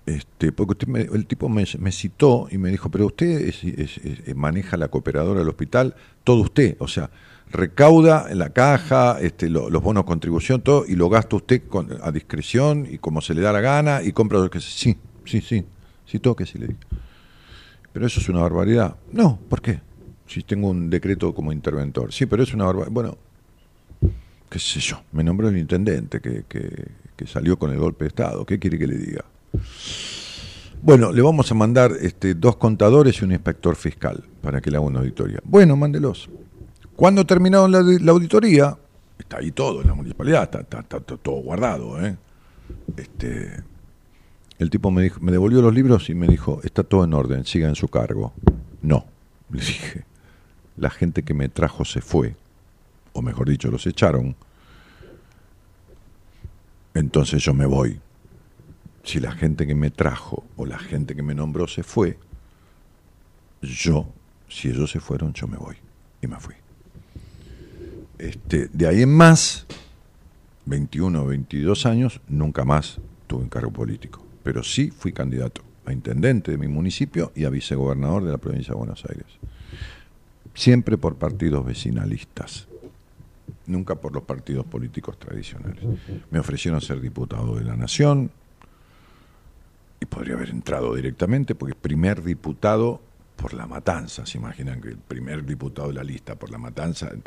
este, 0.05 0.51
porque 0.51 0.71
usted 0.73 0.87
me- 0.87 1.01
el 1.01 1.25
tipo 1.25 1.49
me, 1.49 1.65
citó 1.91 2.47
y 2.51 2.57
me 2.57 2.69
dijo, 2.69 2.89
pero 2.89 3.07
usted 3.07 3.41
es- 3.47 3.63
es- 3.63 3.97
es- 3.97 4.35
maneja 4.35 4.77
la 4.77 4.87
cooperadora 4.89 5.39
del 5.39 5.49
hospital, 5.49 5.95
todo 6.23 6.41
usted, 6.41 6.75
o 6.79 6.87
sea, 6.87 7.09
recauda 7.51 8.27
en 8.29 8.39
la 8.39 8.49
caja, 8.49 9.19
este, 9.21 9.49
lo- 9.49 9.69
los 9.69 9.81
bonos 9.81 10.03
contribución, 10.05 10.61
todo, 10.61 10.85
y 10.87 10.95
lo 10.95 11.09
gasta 11.09 11.35
usted 11.35 11.63
con, 11.67 11.89
a 12.01 12.11
discreción 12.11 12.87
y 12.89 12.97
como 12.97 13.21
se 13.21 13.33
le 13.33 13.41
da 13.41 13.51
la 13.51 13.61
gana 13.61 14.01
y 14.03 14.11
compra 14.11 14.39
lo 14.39 14.49
que. 14.49 14.59
Sí, 14.59 14.97
sí, 15.25 15.41
sí, 15.41 15.65
sí, 16.05 16.19
todo 16.19 16.35
que 16.35 16.45
sí 16.45 16.57
le 16.57 16.67
dije. 16.67 16.79
Pero 17.93 18.05
eso 18.07 18.19
es 18.19 18.27
una 18.29 18.41
barbaridad. 18.41 18.95
No, 19.11 19.39
¿por 19.49 19.61
qué? 19.61 19.79
Si 20.27 20.43
tengo 20.43 20.69
un 20.69 20.89
decreto 20.89 21.33
como 21.33 21.51
interventor. 21.53 22.11
Sí, 22.11 22.25
pero 22.25 22.43
es 22.43 22.53
una 22.53 22.65
barbaridad. 22.65 22.91
Bueno, 22.91 23.17
qué 24.49 24.59
sé 24.59 24.79
yo, 24.79 25.01
me 25.13 25.23
nombró 25.23 25.47
el 25.49 25.57
intendente 25.57 26.19
que, 26.19 26.43
que- 26.49 26.87
que 27.15 27.27
salió 27.27 27.57
con 27.57 27.71
el 27.71 27.79
golpe 27.79 28.03
de 28.05 28.09
Estado. 28.09 28.45
¿Qué 28.45 28.59
quiere 28.59 28.77
que 28.77 28.87
le 28.87 28.97
diga? 28.97 29.23
Bueno, 30.81 31.11
le 31.11 31.21
vamos 31.21 31.51
a 31.51 31.55
mandar 31.55 31.93
este, 31.99 32.35
dos 32.35 32.57
contadores 32.57 33.19
y 33.19 33.25
un 33.25 33.31
inspector 33.31 33.75
fiscal 33.75 34.23
para 34.41 34.61
que 34.61 34.69
le 34.69 34.77
haga 34.77 34.85
una 34.85 34.99
auditoría. 34.99 35.39
Bueno, 35.43 35.75
mándelos. 35.75 36.29
Cuando 36.95 37.25
terminaron 37.25 37.71
la, 37.71 38.11
auditoría, 38.11 38.77
está 39.17 39.37
ahí 39.37 39.51
todo 39.51 39.81
en 39.81 39.87
la 39.87 39.95
municipalidad, 39.95 40.43
está 40.43 40.99
todo 40.99 41.35
guardado. 41.41 42.05
¿eh? 42.05 42.15
Este, 42.95 43.63
el 44.59 44.69
tipo 44.69 44.91
me, 44.91 45.03
dijo, 45.03 45.19
me 45.19 45.31
devolvió 45.31 45.61
los 45.61 45.73
libros 45.73 46.09
y 46.09 46.15
me 46.15 46.27
dijo, 46.27 46.61
está 46.63 46.83
todo 46.83 47.03
en 47.03 47.13
orden, 47.13 47.45
siga 47.45 47.67
en 47.67 47.75
su 47.75 47.87
cargo. 47.87 48.33
No, 48.81 49.05
le 49.51 49.59
dije, 49.59 50.05
la 50.77 50.89
gente 50.89 51.23
que 51.23 51.33
me 51.33 51.49
trajo 51.49 51.83
se 51.83 52.01
fue, 52.01 52.35
o 53.13 53.21
mejor 53.21 53.49
dicho, 53.49 53.69
los 53.69 53.85
echaron. 53.87 54.35
Entonces 56.93 57.43
yo 57.43 57.53
me 57.53 57.65
voy. 57.65 57.99
Si 59.05 59.19
la 59.19 59.31
gente 59.31 59.67
que 59.67 59.75
me 59.75 59.91
trajo 59.91 60.43
o 60.57 60.65
la 60.65 60.79
gente 60.79 61.15
que 61.15 61.21
me 61.21 61.35
nombró 61.35 61.67
se 61.67 61.83
fue, 61.83 62.17
yo, 63.61 64.07
si 64.49 64.69
ellos 64.69 64.89
se 64.89 64.99
fueron, 64.99 65.31
yo 65.33 65.47
me 65.47 65.57
voy. 65.57 65.75
Y 66.21 66.27
me 66.27 66.39
fui. 66.39 66.55
Este, 68.17 68.67
de 68.73 68.87
ahí 68.87 69.03
en 69.03 69.15
más, 69.15 69.67
21 70.65 71.21
o 71.21 71.25
22 71.27 71.85
años, 71.85 72.19
nunca 72.27 72.65
más 72.65 72.99
tuve 73.27 73.43
un 73.43 73.49
cargo 73.49 73.71
político. 73.71 74.25
Pero 74.41 74.63
sí 74.63 74.89
fui 74.89 75.13
candidato 75.13 75.61
a 75.85 75.93
intendente 75.93 76.49
de 76.51 76.57
mi 76.57 76.67
municipio 76.67 77.31
y 77.35 77.45
a 77.45 77.49
vicegobernador 77.51 78.23
de 78.23 78.31
la 78.31 78.39
provincia 78.39 78.73
de 78.73 78.79
Buenos 78.79 79.05
Aires. 79.05 79.27
Siempre 80.55 80.97
por 80.97 81.17
partidos 81.17 81.63
vecinalistas, 81.63 82.67
nunca 83.67 83.95
por 83.95 84.13
los 84.13 84.23
partidos 84.23 84.65
políticos 84.65 85.19
tradicionales. 85.19 85.83
Me 86.31 86.39
ofrecieron 86.39 86.81
ser 86.81 87.01
diputado 87.01 87.55
de 87.55 87.65
la 87.65 87.75
Nación 87.75 88.31
y 89.99 90.05
podría 90.05 90.35
haber 90.35 90.49
entrado 90.49 90.93
directamente 90.95 91.55
porque 91.55 91.75
primer 91.75 92.23
diputado 92.23 93.01
por 93.35 93.53
la 93.53 93.65
matanza. 93.67 94.25
¿Se 94.25 94.37
imaginan 94.37 94.81
que 94.81 94.89
el 94.89 94.97
primer 94.97 95.45
diputado 95.45 95.89
de 95.89 95.93
la 95.95 96.03
lista 96.03 96.35
por 96.35 96.49
la 96.51 96.57
matanza? 96.57 97.11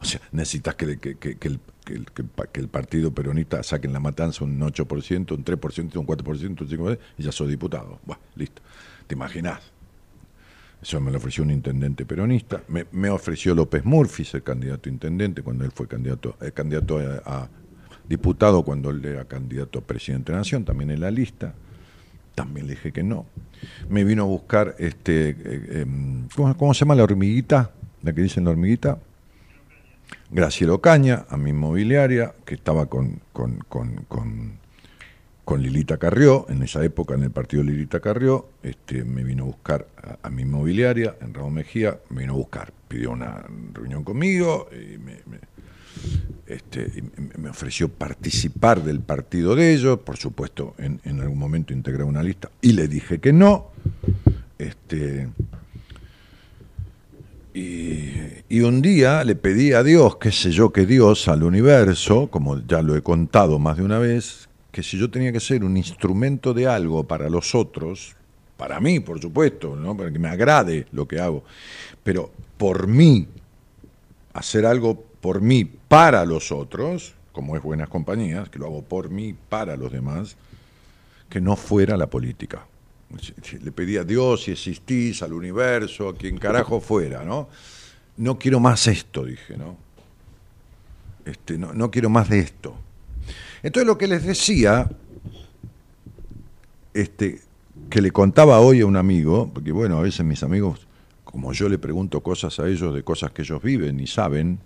O 0.00 0.04
sea, 0.04 0.20
necesitas 0.30 0.76
que, 0.76 0.96
que- 0.98 1.16
que- 1.16 1.36
que 1.38 1.48
el, 1.48 1.58
el- 1.86 2.06
el 2.16 2.30
el 2.52 2.68
partido 2.68 3.12
peronista 3.12 3.60
saque 3.64 3.88
en 3.88 3.92
la 3.92 3.98
matanza 3.98 4.44
un 4.44 4.60
8%, 4.60 5.32
un 5.34 5.44
3%, 5.44 5.96
un 5.96 6.06
4%, 6.06 6.48
un 6.48 6.56
5%, 6.56 6.98
y 7.18 7.22
ya 7.24 7.32
sos 7.32 7.48
diputado. 7.48 7.98
Bueno, 8.06 8.22
listo. 8.36 8.62
¿Te 9.08 9.16
imaginás? 9.16 9.60
Eso 10.80 11.00
me 11.00 11.10
lo 11.10 11.18
ofreció 11.18 11.42
un 11.42 11.50
intendente 11.50 12.06
peronista. 12.06 12.62
Me, 12.68 12.86
me 12.92 13.10
ofreció 13.10 13.56
López 13.56 13.84
Murphy 13.84 14.24
ser 14.24 14.44
candidato 14.44 14.88
intendente 14.88 15.42
cuando 15.42 15.64
él 15.64 15.72
fue 15.72 15.88
candidato, 15.88 16.36
eh, 16.40 16.52
candidato 16.52 17.00
a 17.24 17.48
diputado, 18.08 18.62
cuando 18.62 18.90
él 18.90 19.04
era 19.04 19.24
candidato 19.26 19.78
a 19.78 19.82
presidente 19.82 20.32
de 20.32 20.36
la 20.36 20.38
Nación, 20.40 20.64
también 20.64 20.90
en 20.90 21.00
la 21.00 21.10
lista. 21.10 21.54
También 22.34 22.66
le 22.66 22.74
dije 22.74 22.92
que 22.92 23.02
no. 23.02 23.26
Me 23.88 24.04
vino 24.04 24.22
a 24.22 24.26
buscar, 24.26 24.76
este, 24.78 25.30
eh, 25.30 25.80
em, 25.82 26.28
¿cómo, 26.34 26.72
se 26.72 26.80
llama 26.80 26.94
la 26.94 27.02
hormiguita? 27.02 27.72
La 28.02 28.12
que 28.12 28.22
dicen 28.22 28.44
la 28.44 28.50
hormiguita. 28.50 28.98
Graciela 30.30 30.74
Ocaña, 30.74 31.26
a 31.28 31.36
mi 31.36 31.50
inmobiliaria, 31.50 32.34
que 32.44 32.54
estaba 32.54 32.86
con, 32.86 33.20
con, 33.32 33.58
con, 33.68 34.06
con, 34.08 35.62
Lilita 35.62 35.96
Carrió, 35.96 36.46
en 36.50 36.62
esa 36.62 36.84
época 36.84 37.14
en 37.14 37.22
el 37.22 37.30
partido 37.30 37.62
Lilita 37.62 38.00
Carrió, 38.00 38.48
este, 38.62 39.04
me 39.04 39.24
vino 39.24 39.44
a 39.44 39.46
buscar 39.46 39.88
a, 40.22 40.28
mi 40.28 40.42
inmobiliaria, 40.42 41.16
en 41.22 41.32
Raúl 41.32 41.52
Mejía, 41.52 41.98
me 42.10 42.20
vino 42.20 42.34
a 42.34 42.36
buscar, 42.36 42.72
pidió 42.86 43.10
una 43.10 43.44
reunión 43.72 44.04
conmigo 44.04 44.68
y 44.70 44.98
me- 44.98 45.22
este, 46.46 47.02
me- 47.36 47.50
ofreció 47.50 47.88
participar 47.88 48.82
del 48.82 49.00
partido 49.00 49.54
de 49.54 49.74
ellos, 49.74 49.98
por 50.00 50.16
supuesto, 50.16 50.74
en, 50.78 51.20
algún 51.20 51.38
momento 51.38 51.72
integrar 51.72 52.04
una 52.04 52.22
lista, 52.22 52.50
y 52.60 52.72
le 52.72 52.88
dije 52.88 53.18
que 53.18 53.32
no. 53.32 53.68
Este, 54.58 55.28
y, 57.54 58.10
y 58.48 58.60
un 58.60 58.82
día 58.82 59.24
le 59.24 59.34
pedí 59.34 59.72
a 59.72 59.82
Dios, 59.82 60.16
qué 60.16 60.32
sé 60.32 60.50
yo, 60.50 60.72
que 60.72 60.86
Dios, 60.86 61.28
al 61.28 61.42
universo, 61.42 62.28
como 62.28 62.64
ya 62.66 62.82
lo 62.82 62.96
he 62.96 63.02
contado 63.02 63.58
más 63.58 63.76
de 63.76 63.82
una 63.82 63.98
vez, 63.98 64.48
que 64.70 64.82
si 64.82 64.98
yo 64.98 65.10
tenía 65.10 65.32
que 65.32 65.40
ser 65.40 65.64
un 65.64 65.76
instrumento 65.76 66.54
de 66.54 66.66
algo 66.66 67.04
para 67.04 67.28
los 67.28 67.54
otros, 67.54 68.14
para 68.56 68.80
mí, 68.80 69.00
por 69.00 69.20
supuesto, 69.20 69.76
¿no? 69.76 69.96
para 69.96 70.12
que 70.12 70.18
me 70.18 70.28
agrade 70.28 70.86
lo 70.92 71.06
que 71.06 71.20
hago, 71.20 71.44
pero 72.02 72.30
por 72.56 72.86
mí, 72.86 73.26
hacer 74.34 74.66
algo 74.66 75.04
por 75.20 75.40
mí 75.40 75.68
para 75.88 76.24
los 76.24 76.52
otros, 76.52 77.14
como 77.32 77.56
es 77.56 77.62
Buenas 77.62 77.88
Compañías, 77.88 78.48
que 78.48 78.58
lo 78.58 78.66
hago 78.66 78.82
por 78.82 79.10
mí 79.10 79.34
para 79.48 79.76
los 79.76 79.90
demás, 79.90 80.36
que 81.28 81.40
no 81.40 81.56
fuera 81.56 81.96
la 81.96 82.08
política. 82.08 82.66
Le 83.62 83.72
pedí 83.72 83.96
a 83.96 84.04
Dios, 84.04 84.44
si 84.44 84.52
existís, 84.52 85.22
al 85.22 85.32
universo, 85.32 86.10
a 86.10 86.16
quien 86.16 86.38
carajo 86.38 86.80
fuera, 86.80 87.24
¿no? 87.24 87.48
No 88.18 88.38
quiero 88.38 88.60
más 88.60 88.86
esto, 88.86 89.24
dije, 89.24 89.56
¿no? 89.56 89.76
Este, 91.24 91.56
no, 91.56 91.72
no 91.72 91.90
quiero 91.90 92.10
más 92.10 92.28
de 92.28 92.40
esto. 92.40 92.74
Entonces 93.62 93.86
lo 93.86 93.96
que 93.96 94.08
les 94.08 94.24
decía, 94.24 94.90
este, 96.92 97.40
que 97.88 98.02
le 98.02 98.10
contaba 98.10 98.60
hoy 98.60 98.80
a 98.82 98.86
un 98.86 98.96
amigo, 98.96 99.50
porque 99.52 99.72
bueno, 99.72 99.98
a 99.98 100.02
veces 100.02 100.24
mis 100.24 100.42
amigos, 100.42 100.86
como 101.24 101.52
yo 101.52 101.68
le 101.68 101.78
pregunto 101.78 102.22
cosas 102.22 102.58
a 102.58 102.68
ellos 102.68 102.94
de 102.94 103.02
cosas 103.02 103.30
que 103.30 103.42
ellos 103.42 103.62
viven 103.62 104.00
y 104.00 104.06
saben, 104.06 104.58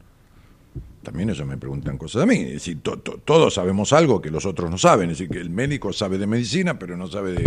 también 1.02 1.30
ellos 1.30 1.46
me 1.46 1.56
preguntan 1.56 1.98
cosas 1.98 2.22
a 2.22 2.26
mí. 2.26 2.36
Es 2.36 2.52
decir, 2.54 2.80
to- 2.82 2.98
to- 2.98 3.18
todos 3.24 3.54
sabemos 3.54 3.92
algo 3.92 4.20
que 4.20 4.30
los 4.30 4.46
otros 4.46 4.70
no 4.70 4.78
saben. 4.78 5.10
Es 5.10 5.18
decir, 5.18 5.30
que 5.32 5.40
el 5.40 5.50
médico 5.50 5.92
sabe 5.92 6.18
de 6.18 6.26
medicina, 6.26 6.78
pero 6.78 6.96
no 6.96 7.06
sabe 7.08 7.32
de, 7.32 7.44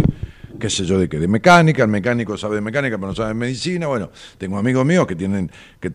qué 0.59 0.69
sé 0.69 0.85
yo, 0.85 0.99
de 0.99 1.07
qué, 1.09 1.19
de 1.19 1.27
mecánica. 1.27 1.83
El 1.83 1.89
mecánico 1.89 2.37
sabe 2.37 2.55
de 2.55 2.61
mecánica, 2.61 2.97
pero 2.97 3.07
no 3.07 3.15
sabe 3.15 3.29
de 3.29 3.33
medicina. 3.35 3.87
Bueno, 3.87 4.09
tengo 4.37 4.57
amigos 4.57 4.85
míos 4.85 5.07
que 5.07 5.15
tienen, 5.15 5.49
que, 5.79 5.91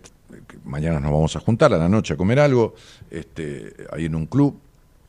mañana 0.65 1.01
nos 1.01 1.11
vamos 1.13 1.37
a 1.37 1.41
juntar 1.41 1.73
a 1.75 1.79
la 1.79 1.89
noche 1.89 2.15
a 2.15 2.17
comer 2.17 2.41
algo, 2.41 2.75
este, 3.11 3.75
ahí 3.93 4.07
en 4.07 4.15
un 4.15 4.27
club, 4.27 4.59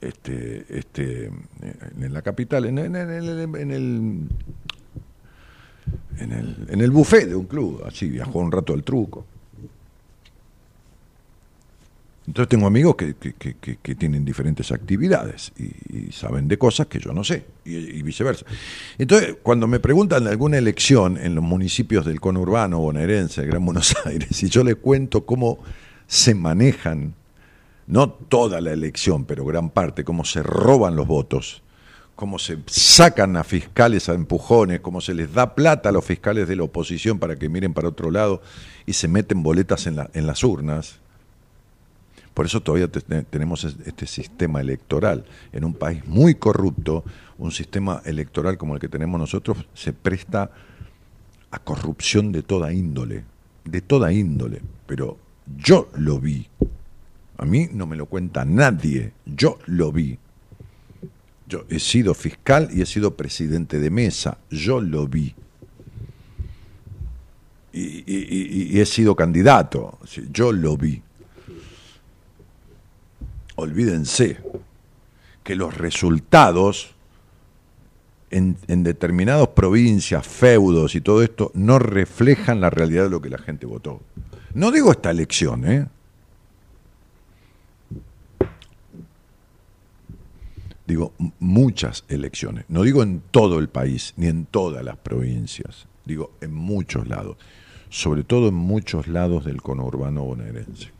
este, 0.02 0.66
este, 0.70 1.26
en 2.02 2.14
la 2.14 2.22
capital, 2.22 2.66
en, 2.66 2.78
el, 2.80 2.96
en 2.96 3.72
el 3.72 4.28
en 6.20 6.32
el, 6.32 6.68
en 6.70 6.82
el 6.82 6.92
buffet 6.92 7.28
de 7.28 7.36
un 7.36 7.46
club, 7.46 7.84
así, 7.86 8.10
viajó 8.10 8.40
un 8.40 8.52
rato 8.52 8.74
al 8.74 8.84
truco. 8.84 9.26
Entonces 12.28 12.50
tengo 12.50 12.68
amigos 12.68 12.96
que, 12.96 13.16
que- 13.16 13.96
tienen 13.96 14.24
diferentes 14.24 14.72
actividades 14.72 15.52
y, 15.58 16.12
saben 16.12 16.48
de 16.48 16.58
cosas 16.58 16.88
que 16.88 17.00
yo 17.00 17.14
no 17.14 17.24
sé, 17.24 17.46
y, 17.66 18.02
viceversa. 18.04 18.46
Entonces, 19.00 19.38
cuando 19.42 19.68
me 19.68 19.80
preguntan 19.80 20.28
alguna 20.28 20.58
elección 20.58 21.18
en 21.18 21.34
los 21.36 21.44
municipios 21.44 22.06
del 22.06 22.20
conurbano 22.22 22.80
bonaerense, 22.80 23.46
Gran 23.46 23.66
Buenos 23.66 23.96
Aires, 24.06 24.42
y 24.44 24.50
yo 24.50 24.64
les 24.64 24.76
cuento 24.76 25.26
cómo 25.26 25.60
se 26.08 26.34
manejan, 26.36 27.16
no 27.88 28.10
toda 28.10 28.62
la 28.62 28.72
elección, 28.72 29.26
pero 29.26 29.44
gran 29.44 29.70
parte, 29.72 30.04
cómo 30.04 30.24
se 30.24 30.42
roban 30.44 30.96
los 30.96 31.08
votos, 31.08 31.64
cómo 32.16 32.38
se 32.40 32.60
sacan 32.68 33.36
a 33.36 33.44
fiscales 33.44 34.08
a 34.10 34.14
empujones, 34.14 34.80
cómo 34.82 35.02
se 35.02 35.14
les 35.16 35.34
da 35.34 35.56
plata 35.56 35.90
a 35.90 35.92
los 35.92 36.06
fiscales 36.06 36.48
de 36.48 36.56
la 36.56 36.64
oposición 36.64 37.18
para 37.20 37.36
que 37.36 37.50
miren 37.50 37.74
para 37.74 37.88
otro 37.90 38.12
lado 38.12 38.42
y 38.86 38.94
se 38.94 39.08
meten 39.08 39.42
boletas 39.44 39.88
en, 39.88 39.96
la- 39.98 40.10
en 40.14 40.28
las 40.28 40.44
urnas. 40.44 41.00
Por 42.42 42.48
eso 42.48 42.60
todavía 42.60 42.88
te- 42.88 43.02
te- 43.02 43.22
tenemos 43.22 43.64
es- 43.66 43.76
este 43.86 44.08
sistema 44.08 44.62
electoral. 44.62 45.26
En 45.54 45.64
un 45.64 45.76
país 45.76 46.04
muy 46.08 46.34
corrupto, 46.34 47.04
un 47.38 47.52
sistema 47.52 48.02
electoral 48.04 48.58
como 48.58 48.74
el 48.74 48.80
que 48.82 48.88
tenemos 48.90 49.20
nosotros 49.20 49.64
se 49.76 49.94
presta 49.94 50.50
a 51.52 51.60
corrupción 51.60 52.32
de 52.32 52.42
toda 52.42 52.74
índole, 52.74 53.26
de 53.64 53.82
toda 53.82 54.12
índole. 54.12 54.60
Pero 54.88 55.20
yo 55.56 55.92
lo 55.98 56.20
vi. 56.20 56.48
A 57.38 57.46
mí 57.46 57.70
no 57.72 57.86
me 57.86 57.96
lo 57.96 58.08
cuenta 58.08 58.44
nadie, 58.44 59.12
yo 59.28 59.60
lo 59.68 59.92
vi. 59.92 60.18
Yo 61.48 61.66
he 61.70 61.78
sido 61.78 62.16
fiscal 62.16 62.70
y 62.74 62.82
he 62.82 62.88
sido 62.88 63.16
presidente 63.16 63.80
de 63.80 63.92
mesa, 63.92 64.40
yo 64.50 64.82
lo 64.82 65.06
vi. 65.06 65.36
Y, 67.72 68.80
he 68.80 68.86
sido 68.88 69.16
candidato, 69.16 70.00
yo 70.32 70.52
lo 70.52 70.76
vi. 70.76 71.04
Olvídense 73.56 74.40
que 75.44 75.56
los 75.56 75.76
resultados 75.78 76.96
en, 78.32 78.84
determinadas 78.84 79.50
provincias, 79.50 80.26
feudos 80.26 80.96
y 80.96 81.02
todo 81.02 81.22
esto 81.22 81.52
no 81.54 81.80
reflejan 81.80 82.62
la 82.62 82.70
realidad 82.70 83.04
de 83.04 83.10
lo 83.10 83.22
que 83.22 83.30
la 83.30 83.38
gente 83.38 83.66
votó. 83.66 84.02
No 84.54 84.72
digo 84.72 84.92
esta 84.92 85.12
elección, 85.12 85.70
¿eh? 85.70 85.88
Digo 90.88 91.14
muchas 91.40 92.04
elecciones. 92.10 92.66
No 92.68 92.84
digo 92.84 93.02
en 93.04 93.22
todo 93.32 93.60
el 93.60 93.70
país, 93.70 94.14
ni 94.18 94.28
en 94.28 94.46
todas 94.46 94.84
las 94.84 94.98
provincias. 94.98 95.88
Digo 96.06 96.32
en 96.42 96.54
muchos 96.54 97.08
lados. 97.08 97.38
Sobre 97.90 98.24
todo 98.24 98.50
en 98.50 98.56
muchos 98.56 99.08
lados 99.08 99.46
del 99.46 99.62
conurbano 99.62 100.24
bonaerense. 100.24 100.92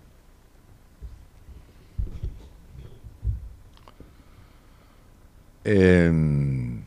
Em, 5.64 6.82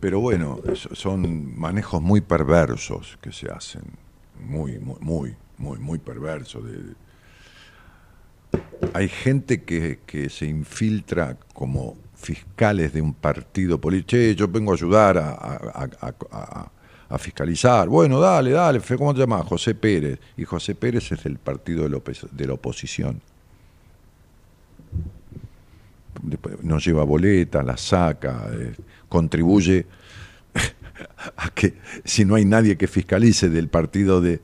pero 0.00 0.20
bueno, 0.20 0.60
son 0.74 1.58
manejos 1.58 2.00
muy 2.00 2.20
perversos 2.20 3.18
que 3.20 3.32
se 3.32 3.50
hacen. 3.50 3.82
Muy, 4.40 4.78
muy, 4.78 4.96
muy, 5.00 5.36
muy, 5.58 5.78
muy 5.78 5.98
perversos. 5.98 6.64
hay 8.94 9.08
gente 9.08 9.62
que, 9.64 10.00
que 10.06 10.30
se 10.30 10.46
infiltra 10.46 11.36
como 11.52 11.96
fiscales 12.16 12.92
de 12.92 13.02
un 13.02 13.12
partido 13.14 13.78
político. 13.80 14.08
Che, 14.10 14.34
yo 14.34 14.48
vengo 14.48 14.72
a 14.72 14.74
ayudar 14.74 15.18
a, 15.18 15.30
a- 15.30 15.88
a- 17.10 17.18
fiscalizar. 17.18 17.88
Bueno, 17.88 18.20
dale, 18.20 18.52
dale. 18.52 18.80
¿Cómo 18.96 19.12
te 19.12 19.20
llamas? 19.20 19.44
José 19.46 19.74
Pérez. 19.74 20.20
Y 20.36 20.44
José 20.44 20.74
Pérez 20.76 21.10
es 21.12 21.24
del 21.24 21.38
partido 21.38 21.88
de 21.88 21.96
opos- 21.96 22.30
de 22.30 22.46
la 22.46 22.54
oposición. 22.54 23.20
Nos 26.62 26.84
lleva 26.84 27.04
boletas, 27.04 27.64
la 27.64 27.76
saca, 27.76 28.48
eh, 28.52 28.74
contribuye 29.08 29.86
a 31.36 31.50
que 31.50 31.78
si 32.04 32.24
no 32.24 32.34
hay 32.34 32.44
nadie 32.44 32.76
que 32.76 32.86
fiscalice 32.86 33.48
del 33.48 33.68
partido 33.68 34.20
de, 34.20 34.40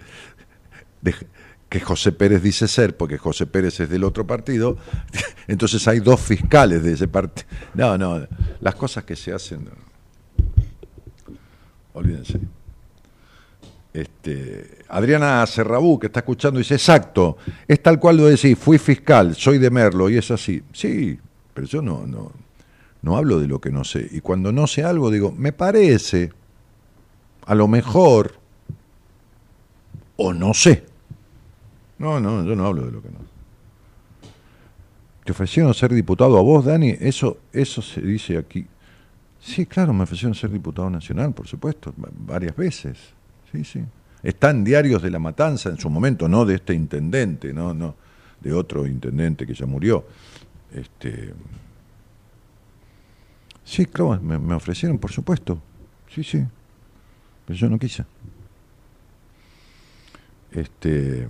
que 1.69 1.81
José 1.81 2.13
Pérez 2.13 2.43
dice 2.43 2.69
ser, 2.69 2.97
porque 2.97 3.19
José 3.19 3.47
Pérez 3.47 3.81
es 3.81 3.89
del 3.89 4.05
otro 4.05 4.27
partido, 4.27 4.77
entonces 5.49 5.87
hay 5.89 6.01
dos 6.01 6.21
fiscales 6.21 6.83
de 6.83 6.93
ese 6.93 7.09
partido. 7.09 7.49
No, 7.75 7.99
no, 7.99 8.27
las 8.61 8.75
cosas 8.75 9.05
que 9.05 9.17
se 9.17 9.33
hacen, 9.33 9.69
olvídense. 11.93 12.41
Este, 13.93 14.81
Adriana 14.89 15.47
Serrabú, 15.47 15.99
que 15.99 16.09
está 16.09 16.21
escuchando, 16.21 16.59
dice, 16.59 16.75
exacto, 16.75 17.39
es 17.67 17.83
tal 17.83 17.99
cual 17.99 18.19
lo 18.19 18.27
decís, 18.27 18.59
fui 18.59 18.77
fiscal, 18.77 19.35
soy 19.35 19.57
de 19.57 19.71
Merlo, 19.71 20.11
y 20.11 20.19
es 20.19 20.31
así. 20.31 20.63
Sí, 20.73 21.19
pero 21.57 21.67
yo 21.67 21.81
no, 21.81 22.07
no, 22.07 22.31
no 23.01 23.17
hablo 23.17 23.41
de 23.41 23.49
lo 23.49 23.61
que 23.63 23.71
no 23.71 23.83
sé. 23.83 24.07
Y 24.13 24.21
cuando 24.21 24.53
no 24.53 24.67
sé 24.67 24.85
algo, 24.85 25.11
digo, 25.11 25.33
me 25.33 25.53
parece, 25.53 26.31
a 27.47 27.55
lo 27.55 27.67
mejor, 27.67 28.35
o 30.17 30.35
no 30.35 30.53
sé. 30.53 30.85
No, 31.99 32.21
no, 32.21 32.45
yo 32.45 32.55
no 32.55 32.67
hablo 32.67 32.85
de 32.85 32.93
lo 32.93 33.01
que 33.01 33.09
no. 33.09 33.19
¿Te 35.25 35.33
ofrecieron 35.33 35.73
ser 35.73 35.95
diputado 35.95 36.39
a 36.39 36.43
vos, 36.43 36.67
Dani? 36.67 36.91
Eso, 37.01 37.39
eso 37.55 37.81
se 37.81 38.03
dice 38.03 38.37
aquí. 38.37 38.67
Sí, 39.41 39.65
claro, 39.65 39.95
me 39.95 40.03
ofrecieron 40.05 40.35
ser 40.35 40.51
diputado 40.51 40.91
nacional, 40.91 41.33
por 41.33 41.47
supuesto, 41.49 41.95
va- 42.03 42.11
varias 42.13 42.55
veces. 42.55 42.99
Sí, 43.51 43.65
sí. 43.65 43.81
Está 44.23 44.51
en 44.51 44.63
diarios 44.63 45.01
de 45.03 45.11
La 45.11 45.19
Matanza 45.19 45.71
en 45.71 45.79
su 45.79 45.89
momento, 45.89 46.29
no 46.29 46.45
de 46.45 46.57
este 46.57 46.75
intendente, 46.75 47.53
no, 47.55 47.73
no, 47.73 47.95
de 48.43 48.53
otro 48.53 48.87
intendente 48.87 49.47
que 49.47 49.55
ya 49.55 49.65
murió. 49.67 50.05
Este, 50.73 51.33
sí, 53.65 53.87
claro, 53.87 54.21
me, 54.23 54.39
me 54.39 54.55
ofrecieron, 54.55 54.99
por 54.99 55.11
supuesto. 55.13 55.61
Sí, 56.09 56.23
sí. 56.23 56.45
Pero 57.47 57.59
yo 57.59 57.69
no 57.71 57.79
quise. 57.79 58.05
Este, 60.53 61.27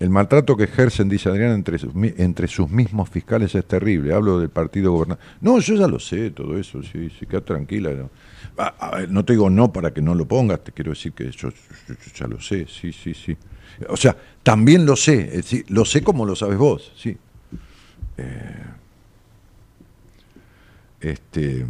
el 0.00 0.10
maltrato 0.10 0.56
que 0.56 0.64
ejercen, 0.64 1.08
dice 1.08 1.28
Adrián, 1.28 1.52
entre 1.52 1.78
sus, 1.78 1.92
entre 1.94 2.48
sus 2.48 2.68
mismos 2.68 3.08
fiscales 3.08 3.54
es 3.54 3.64
terrible. 3.64 4.12
Hablo 4.12 4.40
del 4.40 4.48
partido 4.50 4.90
gobernante. 4.92 5.22
No, 5.40 5.60
yo 5.60 5.76
ya 5.76 5.86
lo 5.86 6.00
sé, 6.00 6.32
todo 6.32 6.58
eso, 6.58 6.82
sí, 6.82 7.08
sí, 7.16 7.24
queda 7.26 7.40
tranquila. 7.42 7.90
No, 7.92 8.10
A- 8.56 8.74
a 8.88 8.96
ver, 8.96 9.10
no 9.10 9.24
te 9.24 9.34
digo 9.34 9.48
no 9.48 9.72
para 9.72 9.92
que 9.92 10.02
no 10.02 10.14
lo 10.16 10.26
pongas, 10.26 10.64
te 10.64 10.72
quiero 10.72 10.90
decir 10.90 11.12
que 11.12 11.30
yo- 11.30 11.50
yo 11.50 11.94
ya 12.16 12.26
lo 12.26 12.40
sé, 12.40 12.66
sí, 12.68 12.92
sí, 12.92 13.14
sí. 13.14 13.36
O 13.88 13.96
sea, 13.96 14.16
también 14.42 14.86
lo 14.86 14.96
sé, 14.96 15.42
lo 15.68 15.84
sé 15.84 16.02
como 16.02 16.24
lo 16.24 16.34
sabes 16.36 16.58
vos, 16.58 16.92
sí. 16.96 17.16
Eh, 18.16 18.64
este. 21.00 21.66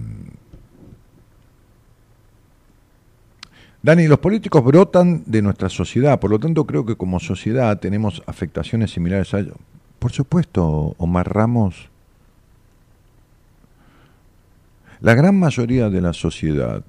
Dani, 3.83 4.07
los 4.07 4.21
políticos 4.21 4.63
brotan 4.63 5.25
de 5.27 5.43
nuestra 5.43 5.69
sociedad, 5.69 6.21
por 6.21 6.31
lo 6.31 6.39
tanto 6.39 6.65
creo 6.67 6.87
que 6.87 6.97
como 6.97 7.19
sociedad 7.19 7.81
tenemos 7.81 8.23
afectaciones 8.27 8.93
similares 8.93 9.35
a 9.35 9.41
ellos. 9.41 9.57
Por 9.99 10.13
supuesto, 10.13 10.95
Omar 10.99 11.33
Ramos, 11.33 11.89
la 15.01 15.15
gran 15.15 15.37
mayoría 15.37 15.91
de 15.91 16.01
la 16.01 16.13
sociedad, 16.13 16.85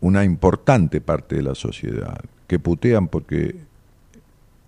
una 0.00 0.24
importante 0.24 1.00
parte 1.00 1.36
de 1.36 1.42
la 1.42 1.54
sociedad 1.54 2.18
que 2.48 2.58
putean 2.58 3.06
porque 3.08 3.65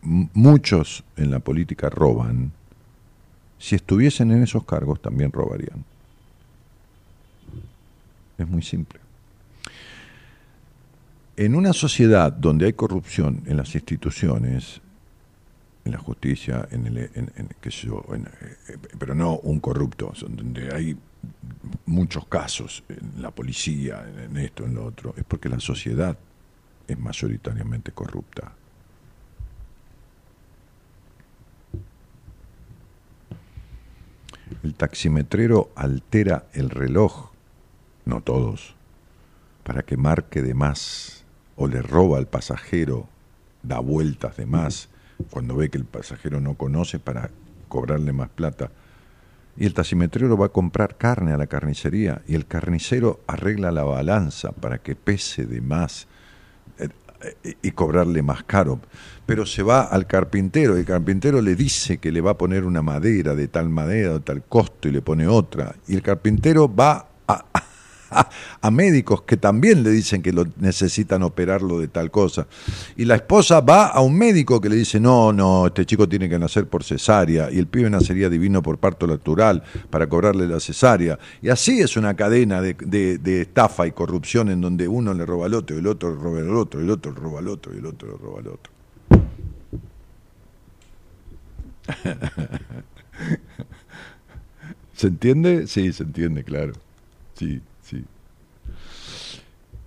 muchos 0.02 1.04
en 1.16 1.30
la 1.30 1.40
política 1.40 1.90
roban, 1.90 2.52
si 3.58 3.74
estuviesen 3.74 4.30
en 4.30 4.42
esos 4.42 4.64
cargos 4.64 5.00
también 5.02 5.32
robarían. 5.32 5.84
Es 8.38 8.48
muy 8.48 8.62
simple. 8.62 9.00
En 11.36 11.54
una 11.54 11.72
sociedad 11.72 12.32
donde 12.32 12.66
hay 12.66 12.72
corrupción 12.72 13.42
en 13.46 13.56
las 13.56 13.74
instituciones, 13.74 14.80
en 15.84 15.92
la 15.92 15.98
justicia, 15.98 16.68
en 16.70 16.86
el, 16.86 16.98
en, 16.98 17.32
en- 17.36 17.48
qué 17.60 17.70
sé 17.70 17.86
yo, 17.86 18.04
en, 18.12 18.26
eh, 18.26 18.76
pero 18.98 19.14
no 19.14 19.38
un 19.38 19.60
corrupto, 19.60 20.12
donde 20.20 20.74
hay 20.74 20.96
muchos 21.86 22.26
casos 22.26 22.84
en 22.88 23.22
la 23.22 23.30
policía, 23.30 24.04
en 24.24 24.36
esto, 24.36 24.64
en 24.64 24.74
lo 24.74 24.84
otro, 24.84 25.14
es 25.16 25.24
porque 25.24 25.48
la 25.48 25.60
sociedad 25.60 26.16
es 26.86 26.98
mayoritariamente 26.98 27.92
corrupta. 27.92 28.52
El 34.62 34.74
taximetrero 34.74 35.70
altera 35.74 36.46
el 36.52 36.70
reloj, 36.70 37.30
no 38.04 38.20
todos, 38.20 38.74
para 39.62 39.82
que 39.82 39.96
marque 39.96 40.42
de 40.42 40.54
más, 40.54 41.24
o 41.56 41.66
le 41.66 41.82
roba 41.82 42.18
al 42.18 42.26
pasajero, 42.26 43.08
da 43.62 43.80
vueltas 43.80 44.36
de 44.36 44.46
más, 44.46 44.88
cuando 45.30 45.56
ve 45.56 45.68
que 45.68 45.78
el 45.78 45.84
pasajero 45.84 46.40
no 46.40 46.54
conoce 46.54 46.98
para 46.98 47.30
cobrarle 47.68 48.12
más 48.12 48.28
plata. 48.30 48.70
Y 49.56 49.66
el 49.66 49.74
taximetrero 49.74 50.36
va 50.36 50.46
a 50.46 50.52
comprar 50.52 50.96
carne 50.96 51.32
a 51.32 51.36
la 51.36 51.48
carnicería 51.48 52.22
y 52.28 52.34
el 52.34 52.46
carnicero 52.46 53.20
arregla 53.26 53.72
la 53.72 53.82
balanza 53.82 54.52
para 54.52 54.78
que 54.78 54.94
pese 54.94 55.44
de 55.44 55.60
más 55.60 56.06
y 57.62 57.70
cobrarle 57.72 58.22
más 58.22 58.44
caro. 58.44 58.80
Pero 59.26 59.44
se 59.44 59.62
va 59.62 59.82
al 59.82 60.06
carpintero 60.06 60.76
y 60.76 60.80
el 60.80 60.86
carpintero 60.86 61.42
le 61.42 61.54
dice 61.54 61.98
que 61.98 62.12
le 62.12 62.20
va 62.20 62.32
a 62.32 62.38
poner 62.38 62.64
una 62.64 62.82
madera 62.82 63.34
de 63.34 63.48
tal 63.48 63.68
madera, 63.68 64.14
de 64.14 64.20
tal 64.20 64.42
costo 64.44 64.88
y 64.88 64.92
le 64.92 65.02
pone 65.02 65.26
otra. 65.26 65.74
Y 65.86 65.94
el 65.94 66.02
carpintero 66.02 66.72
va 66.74 67.08
a, 67.26 67.44
a 68.10 68.70
médicos 68.70 69.22
que 69.22 69.36
también 69.36 69.82
le 69.82 69.90
dicen 69.90 70.22
que 70.22 70.32
lo 70.32 70.46
necesitan 70.58 71.22
operarlo 71.22 71.78
de 71.78 71.88
tal 71.88 72.10
cosa. 72.10 72.46
Y 72.96 73.04
la 73.04 73.16
esposa 73.16 73.60
va 73.60 73.86
a 73.88 74.00
un 74.00 74.16
médico 74.16 74.60
que 74.60 74.68
le 74.68 74.76
dice, 74.76 74.98
no, 75.00 75.32
no, 75.32 75.66
este 75.66 75.84
chico 75.86 76.08
tiene 76.08 76.28
que 76.28 76.38
nacer 76.38 76.66
por 76.66 76.84
cesárea 76.84 77.50
y 77.50 77.58
el 77.58 77.66
pibe 77.66 77.90
nacería 77.90 78.28
divino 78.28 78.62
por 78.62 78.78
parto 78.78 79.06
natural 79.06 79.62
para 79.90 80.08
cobrarle 80.08 80.46
la 80.48 80.60
cesárea. 80.60 81.18
Y 81.42 81.48
así 81.50 81.80
es 81.80 81.96
una 81.96 82.14
cadena 82.14 82.60
de, 82.60 82.74
de- 82.74 83.18
de 83.18 83.42
estafa 83.42 83.86
y 83.86 83.92
corrupción 83.92 84.48
en 84.50 84.60
donde 84.60 84.88
uno 84.88 85.14
le 85.14 85.24
roba 85.26 85.46
al 85.46 85.54
otro, 85.54 85.76
y 85.76 85.80
el 85.80 85.86
otro 85.86 86.14
le 86.14 86.20
roba 86.20 86.38
al 86.40 86.56
otro, 86.56 86.80
y 86.80 86.84
el 86.84 86.90
otro 86.90 87.12
roba 87.12 87.38
al 87.40 87.48
otro, 87.48 87.74
y 87.74 87.78
el 87.78 87.86
otro 87.86 88.08
le 88.10 88.16
roba 88.16 88.40
al 88.40 88.48
otro. 88.48 88.72
¿Se 94.94 95.06
entiende? 95.08 95.66
Sí, 95.66 95.92
se 95.92 96.02
entiende, 96.02 96.44
claro. 96.44 96.72
Sí. 97.34 97.60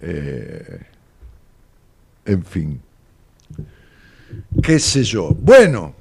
Eh, 0.01 0.79
en 2.25 2.43
fin. 2.43 2.81
¿Qué 4.63 4.79
sé 4.79 5.03
yo? 5.03 5.29
Bueno, 5.29 5.95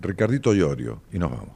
Ricardito 0.00 0.52
Llorio, 0.52 1.02
y 1.12 1.18
nos 1.18 1.30
vamos. 1.30 1.55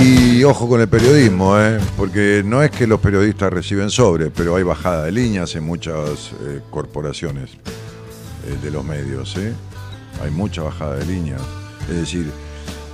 Y 0.00 0.42
ojo 0.44 0.68
con 0.68 0.80
el 0.80 0.88
periodismo, 0.88 1.58
¿eh? 1.60 1.78
porque 1.96 2.42
no 2.44 2.62
es 2.62 2.70
que 2.70 2.86
los 2.86 3.00
periodistas 3.00 3.52
reciben 3.52 3.90
sobres, 3.90 4.30
pero 4.34 4.56
hay 4.56 4.62
bajada 4.62 5.04
de 5.04 5.12
líneas 5.12 5.54
en 5.54 5.64
muchas 5.64 6.32
eh, 6.42 6.60
corporaciones 6.70 7.50
eh, 7.52 8.56
de 8.62 8.70
los 8.70 8.84
medios. 8.84 9.36
¿eh? 9.36 9.52
Hay 10.22 10.30
mucha 10.30 10.62
bajada 10.62 10.96
de 10.96 11.06
líneas. 11.06 11.42
Es 11.90 11.96
decir, 11.96 12.30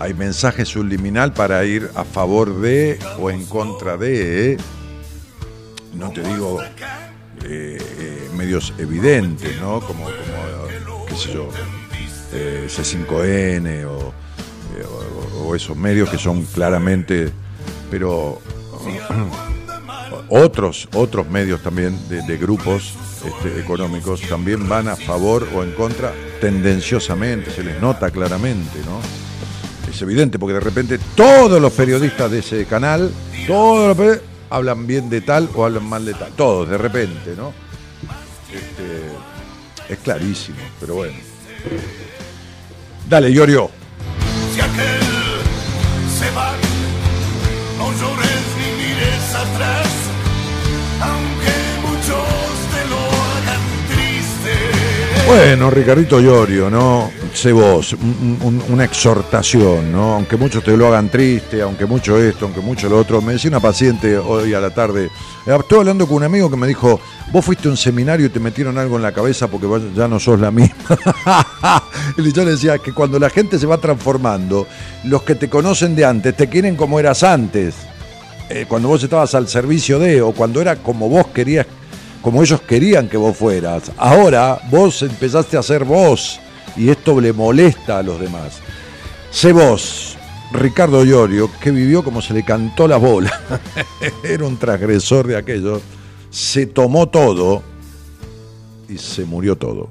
hay 0.00 0.12
mensaje 0.14 0.64
subliminal 0.64 1.32
para 1.32 1.64
ir 1.64 1.88
a 1.94 2.04
favor 2.04 2.60
de 2.60 2.98
o 3.20 3.30
en 3.30 3.44
contra 3.46 3.96
de. 3.96 4.58
No 5.94 6.10
te 6.10 6.22
digo 6.22 6.58
medios 8.36 8.72
evidentes, 8.78 9.60
¿no? 9.60 9.80
Como, 9.80 10.06
qué 11.08 11.16
sé 11.16 11.32
yo, 11.32 11.48
eh, 12.32 12.66
C5N 12.68 13.84
o, 13.86 14.12
o- 14.84 15.48
o 15.48 15.54
esos 15.54 15.76
medios 15.76 16.08
que 16.10 16.18
son 16.18 16.42
claramente, 16.44 17.30
pero 17.90 18.40
otros, 20.28 20.88
otros 20.94 21.28
medios 21.28 21.62
también 21.62 21.98
de, 22.08 22.36
grupos 22.36 22.92
este, 23.24 23.60
económicos 23.60 24.20
también 24.22 24.68
van 24.68 24.88
a 24.88 24.96
favor 24.96 25.48
o 25.54 25.62
en 25.62 25.72
contra 25.72 26.12
tendenciosamente, 26.40 27.50
se 27.50 27.64
les 27.64 27.80
nota 27.80 28.10
claramente, 28.10 28.78
¿no? 28.86 29.00
Es 29.90 30.00
evidente 30.02 30.38
porque 30.38 30.54
de 30.54 30.60
repente 30.60 30.98
todos 31.16 31.60
los 31.60 31.72
periodistas 31.72 32.30
de 32.30 32.40
ese 32.40 32.66
canal, 32.66 33.10
todos 33.46 33.96
los 33.96 34.18
hablan 34.50 34.86
bien 34.86 35.08
de 35.10 35.20
tal 35.22 35.48
o 35.54 35.64
hablan 35.64 35.84
mal 35.88 36.04
de 36.04 36.14
tal, 36.14 36.30
todos 36.32 36.68
de 36.68 36.78
repente, 36.78 37.34
¿no? 37.36 37.52
Este, 38.52 39.92
es 39.92 39.98
clarísimo, 40.00 40.58
pero 40.78 40.94
bueno. 40.96 41.14
Dale, 43.08 43.32
Llorio. 43.32 43.70
Si 44.58 44.64
aquel 44.64 45.00
se 46.18 46.28
va, 46.32 46.50
no 47.78 47.92
llores 47.92 48.44
ni 48.58 48.68
mires 48.82 49.34
atrás, 49.44 49.90
aunque 51.00 51.57
Bueno, 55.28 55.68
Ricardito 55.70 56.20
Llorio, 56.20 56.70
¿no? 56.70 57.10
Sé 57.34 57.52
vos, 57.52 57.92
un- 57.92 58.38
un- 58.42 58.62
una 58.70 58.84
exhortación, 58.84 59.92
¿no? 59.92 60.14
Aunque 60.14 60.38
muchos 60.38 60.64
te 60.64 60.74
lo 60.74 60.88
hagan 60.88 61.10
triste, 61.10 61.60
aunque 61.60 61.84
mucho 61.84 62.16
esto, 62.18 62.46
aunque 62.46 62.60
mucho 62.60 62.88
lo 62.88 62.96
otro. 62.98 63.20
Me 63.20 63.34
decía 63.34 63.50
una 63.50 63.60
paciente 63.60 64.16
hoy 64.16 64.54
a 64.54 64.60
la 64.60 64.70
tarde, 64.70 65.10
eh, 65.46 65.56
estuve 65.60 65.80
hablando 65.80 66.06
con 66.06 66.16
un 66.16 66.22
amigo 66.24 66.50
que 66.50 66.56
me 66.56 66.66
dijo, 66.66 66.98
vos 67.30 67.44
fuiste 67.44 67.68
a 67.68 67.70
un 67.72 67.76
seminario 67.76 68.26
y 68.26 68.30
te 68.30 68.40
metieron 68.40 68.78
algo 68.78 68.96
en 68.96 69.02
la 69.02 69.12
cabeza 69.12 69.48
porque 69.48 69.66
ya 69.94 70.08
no 70.08 70.18
sos 70.18 70.40
la 70.40 70.50
misma. 70.50 70.74
y 72.16 72.32
yo 72.32 72.44
le 72.44 72.52
decía 72.52 72.78
que 72.78 72.92
cuando 72.94 73.18
la 73.18 73.28
gente 73.28 73.58
se 73.58 73.66
va 73.66 73.76
transformando, 73.76 74.66
los 75.04 75.22
que 75.24 75.34
te 75.34 75.50
conocen 75.50 75.94
de 75.94 76.06
antes 76.06 76.34
te 76.36 76.48
quieren 76.48 76.74
como 76.74 76.98
eras 76.98 77.22
antes. 77.22 77.74
Eh, 78.48 78.64
cuando 78.66 78.88
vos 78.88 79.02
estabas 79.02 79.34
al 79.34 79.46
servicio 79.46 79.98
de, 79.98 80.22
o 80.22 80.32
cuando 80.32 80.62
era 80.62 80.76
como 80.76 81.06
vos 81.10 81.26
querías, 81.28 81.66
como 82.22 82.42
ellos 82.42 82.60
querían 82.62 83.08
que 83.08 83.16
vos 83.16 83.36
fueras. 83.36 83.92
Ahora 83.96 84.60
vos 84.70 85.02
empezaste 85.02 85.56
a 85.56 85.62
ser 85.62 85.84
vos 85.84 86.40
y 86.76 86.90
esto 86.90 87.20
le 87.20 87.32
molesta 87.32 87.98
a 87.98 88.02
los 88.02 88.20
demás. 88.20 88.60
Sé 89.30 89.52
vos, 89.52 90.16
Ricardo 90.52 91.04
Llorio, 91.04 91.50
que 91.60 91.70
vivió 91.70 92.02
como 92.02 92.22
se 92.22 92.34
le 92.34 92.44
cantó 92.44 92.88
la 92.88 92.96
bola. 92.96 93.60
era 94.22 94.44
un 94.44 94.58
transgresor 94.58 95.26
de 95.26 95.36
aquello. 95.36 95.80
Se 96.30 96.66
tomó 96.66 97.08
todo 97.08 97.62
y 98.88 98.98
se 98.98 99.24
murió 99.24 99.56
todo. 99.56 99.88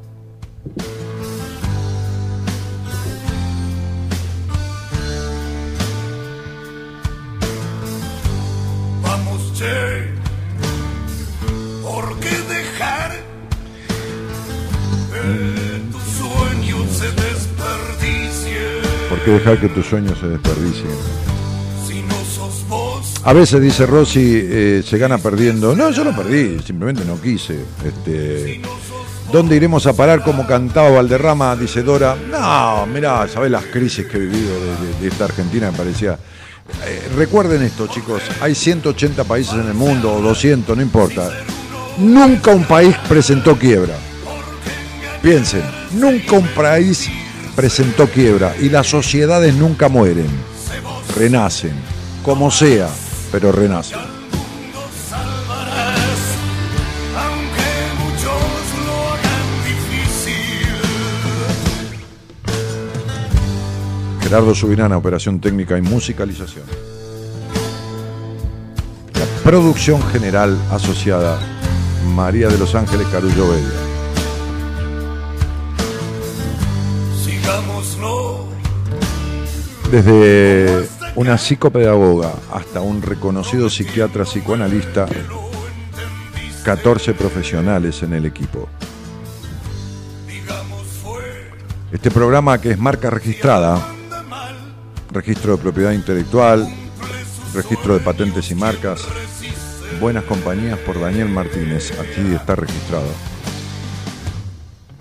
Desperdicie. 19.31 19.33
¿Por 19.33 19.33
qué 19.33 19.39
dejar 19.39 19.59
que 19.59 19.69
tus 19.69 19.85
sueños 19.85 20.17
se 20.19 20.27
desperdicien? 20.27 20.87
A 23.23 23.33
veces 23.33 23.61
dice 23.61 23.85
Rossi, 23.85 24.21
eh, 24.41 24.83
se 24.87 24.97
gana 24.97 25.17
perdiendo. 25.17 25.75
No, 25.75 25.89
yo 25.91 26.03
no 26.03 26.15
perdí, 26.15 26.59
simplemente 26.65 27.03
no 27.05 27.19
quise. 27.19 27.57
Este, 27.85 28.61
¿Dónde 29.31 29.55
iremos 29.57 29.85
a 29.85 29.93
parar 29.93 30.23
como 30.23 30.47
cantaba 30.47 30.89
Valderrama? 30.91 31.55
Dice 31.57 31.83
Dora. 31.83 32.15
No, 32.31 32.85
mirá, 32.85 33.27
¿sabés 33.27 33.51
las 33.51 33.65
crisis 33.65 34.05
que 34.05 34.15
he 34.17 34.21
vivido 34.21 34.53
de, 34.53 34.87
de- 34.87 35.01
de 35.01 35.07
esta 35.09 35.25
Argentina? 35.25 35.69
Me 35.71 35.77
parecía. 35.77 36.13
Eh, 36.85 37.09
recuerden 37.17 37.61
esto, 37.63 37.87
chicos. 37.87 38.21
Hay 38.39 38.55
180 38.55 39.23
países 39.25 39.55
en 39.55 39.67
el 39.67 39.73
mundo, 39.73 40.13
o 40.13 40.21
200, 40.21 40.75
no 40.77 40.81
importa. 40.81 41.29
Nunca 41.97 42.51
un 42.51 42.63
país 42.63 42.95
presentó 43.09 43.57
quiebra. 43.57 43.95
Piensen, 45.21 45.63
nunca 45.93 46.37
un 46.37 46.47
país 46.49 47.09
presentó 47.57 48.07
quiebra 48.07 48.55
y 48.61 48.69
las 48.69 48.85
sociedades 48.85 49.55
nunca 49.55 49.89
mueren, 49.89 50.27
renacen, 51.15 51.73
como 52.23 52.51
sea, 52.51 52.87
pero 53.31 53.51
renacen. 53.51 53.97
Gerardo 64.21 64.53
Subirana, 64.53 64.95
operación 64.95 65.39
técnica 65.39 65.79
y 65.79 65.81
musicalización. 65.81 66.65
La 69.15 69.25
producción 69.43 70.03
general 70.11 70.55
asociada, 70.69 71.39
María 72.13 72.49
de 72.49 72.59
los 72.59 72.75
Ángeles 72.75 73.07
Carullo 73.07 73.49
Bedia. 73.49 73.86
Desde 79.91 80.85
una 81.15 81.37
psicopedagoga 81.37 82.33
hasta 82.51 82.81
un 82.81 83.01
reconocido 83.01 83.69
psiquiatra 83.69 84.25
psicoanalista, 84.25 85.07
14 86.65 87.13
profesionales 87.13 88.03
en 88.03 88.13
el 88.13 88.25
equipo. 88.25 88.67
Este 91.89 92.11
programa 92.11 92.59
que 92.59 92.71
es 92.71 92.77
marca 92.77 93.09
registrada, 93.09 93.87
registro 95.13 95.55
de 95.55 95.63
propiedad 95.63 95.93
intelectual, 95.93 96.67
registro 97.53 97.93
de 97.93 98.01
patentes 98.01 98.51
y 98.51 98.55
marcas, 98.55 99.05
buenas 100.01 100.25
compañías 100.25 100.77
por 100.79 100.99
Daniel 100.99 101.29
Martínez, 101.29 101.93
aquí 101.97 102.35
está 102.35 102.57
registrado. 102.57 103.07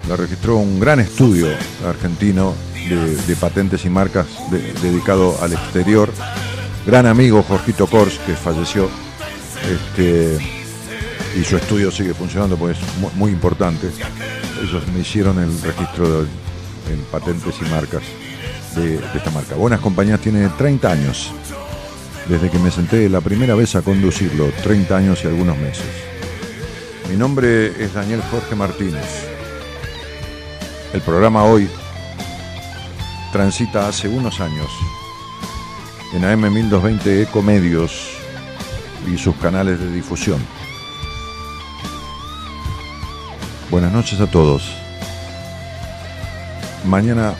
La 0.09 0.15
registró 0.15 0.59
un 0.59 0.79
gran 0.79 1.01
estudio 1.01 1.49
argentino 1.85 2.55
de, 2.89 3.37
patentes 3.37 3.85
y 3.85 3.91
marcas 3.91 4.27
de- 4.51 4.73
dedicado 4.75 5.37
al 5.43 5.53
exterior. 5.53 6.11
Gran 6.87 7.07
amigo 7.07 7.43
Jorgito 7.43 7.87
Kors, 7.87 8.19
que 8.21 8.35
falleció, 8.35 8.89
este, 9.69 10.39
y 11.39 11.45
su 11.45 11.57
estudio 11.57 11.91
sigue 11.91 12.15
funcionando 12.15 12.57
porque 12.57 12.79
es 12.79 12.99
mu- 13.01 13.11
muy, 13.15 13.33
importante. 13.33 13.89
Ellos 14.63 14.83
me 14.95 15.01
hicieron 15.01 15.39
el 15.43 15.61
registro 15.63 16.23
de- 16.23 16.29
en 16.93 17.01
patentes 17.11 17.55
y 17.61 17.65
marcas 17.69 18.03
de 18.77 19.01
esta 19.15 19.31
marca. 19.31 19.55
Buenas 19.57 19.81
compañías 19.81 20.21
tiene 20.21 20.49
30 20.51 20.93
años, 20.93 21.33
desde 22.29 22.51
que 22.51 22.59
me 22.59 22.71
senté 22.71 23.09
la 23.09 23.21
primera 23.21 23.55
vez 23.55 23.75
a 23.75 23.83
conducirlo, 23.83 24.51
30 24.63 24.97
años 24.97 25.21
y 25.25 25.27
algunos 25.27 25.57
meses. 25.59 25.85
Mi 27.11 27.17
nombre 27.17 27.67
es 27.83 27.95
Daniel 27.95 28.23
Jorge 28.31 28.55
Martínez. 28.55 29.05
El 30.93 31.01
programa 31.01 31.45
hoy 31.45 31.69
transita 33.33 33.89
hace 33.89 34.09
unos 34.09 34.41
años 34.41 34.69
en 36.13 36.25
AM 36.25 36.53
1220 36.53 37.23
Ecomedios 37.23 38.11
y 39.07 39.19
sus 39.19 39.37
canales 39.37 39.79
de 39.79 39.91
difusión. 39.93 40.41
Buenas 43.71 43.93
noches 43.93 44.21
a 44.21 44.27
todos. 44.27 44.63
Mañana 46.85 47.35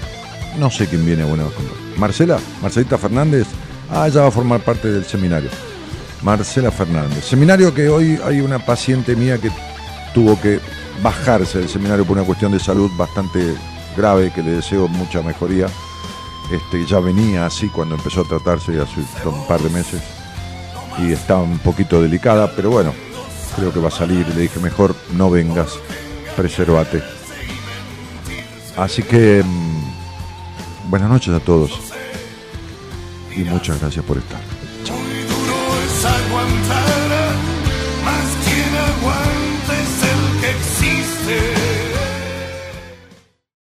no 0.59 0.71
sé 0.71 0.87
quién 0.87 1.05
viene 1.07 1.25
bueno. 1.25 1.51
Marcela, 1.97 2.39
Marcelita 2.61 2.99
Fernández. 2.99 3.47
Ah, 3.91 4.09
ella 4.09 4.23
va 4.23 4.29
a 4.29 4.33
formar 4.33 4.61
parte 4.61 4.91
del 4.91 5.05
seminario. 5.05 5.51
Marcela 6.23 6.71
Fernández. 6.71 7.25
Seminario 7.25 7.73
que 7.73 7.89
hoy 7.89 8.19
hay 8.25 8.41
una 8.41 8.59
paciente 8.59 9.15
mía 9.15 9.39
que 9.39 9.51
tuvo 10.13 10.41
que 10.41 10.61
bajarse 11.03 11.59
del 11.59 11.69
seminario 11.69 12.05
por 12.05 12.17
una 12.17 12.27
cuestión 12.27 12.53
de 12.53 12.59
salud 12.59 12.91
bastante 12.97 13.55
grave, 13.97 14.33
que 14.33 14.43
le 14.43 14.53
deseo 14.53 14.89
mucha 14.89 15.23
mejoría. 15.23 15.67
Este, 16.51 16.87
ya 16.87 17.01
venía 17.01 17.47
así 17.47 17.69
cuando 17.69 17.97
empezó 17.97 18.21
a 18.21 18.29
tratarse 18.29 18.81
hace 18.81 19.01
un 19.29 19.47
par 19.49 19.61
de 19.61 19.71
meses 19.71 20.01
y 20.99 21.13
está 21.13 21.37
un 21.39 21.59
poquito 21.59 22.01
delicada, 22.01 22.53
pero 22.55 22.71
bueno, 22.71 22.95
creo 23.57 23.73
que 23.73 23.81
va 23.81 23.89
a 23.89 23.93
salir. 23.93 24.27
Le 24.29 24.43
dije, 24.43 24.61
mejor 24.61 24.95
no 25.15 25.31
vengas, 25.31 25.79
preservate. 26.37 27.03
Así 28.77 29.03
que 29.03 29.43
mm, 29.43 30.91
buenas 30.91 31.11
noches 31.11 31.35
a 31.35 31.41
todos 31.41 31.73
y 33.35 33.41
muchas 33.41 33.81
gracias 33.81 34.05
por 34.05 34.19
estar. 34.19 34.56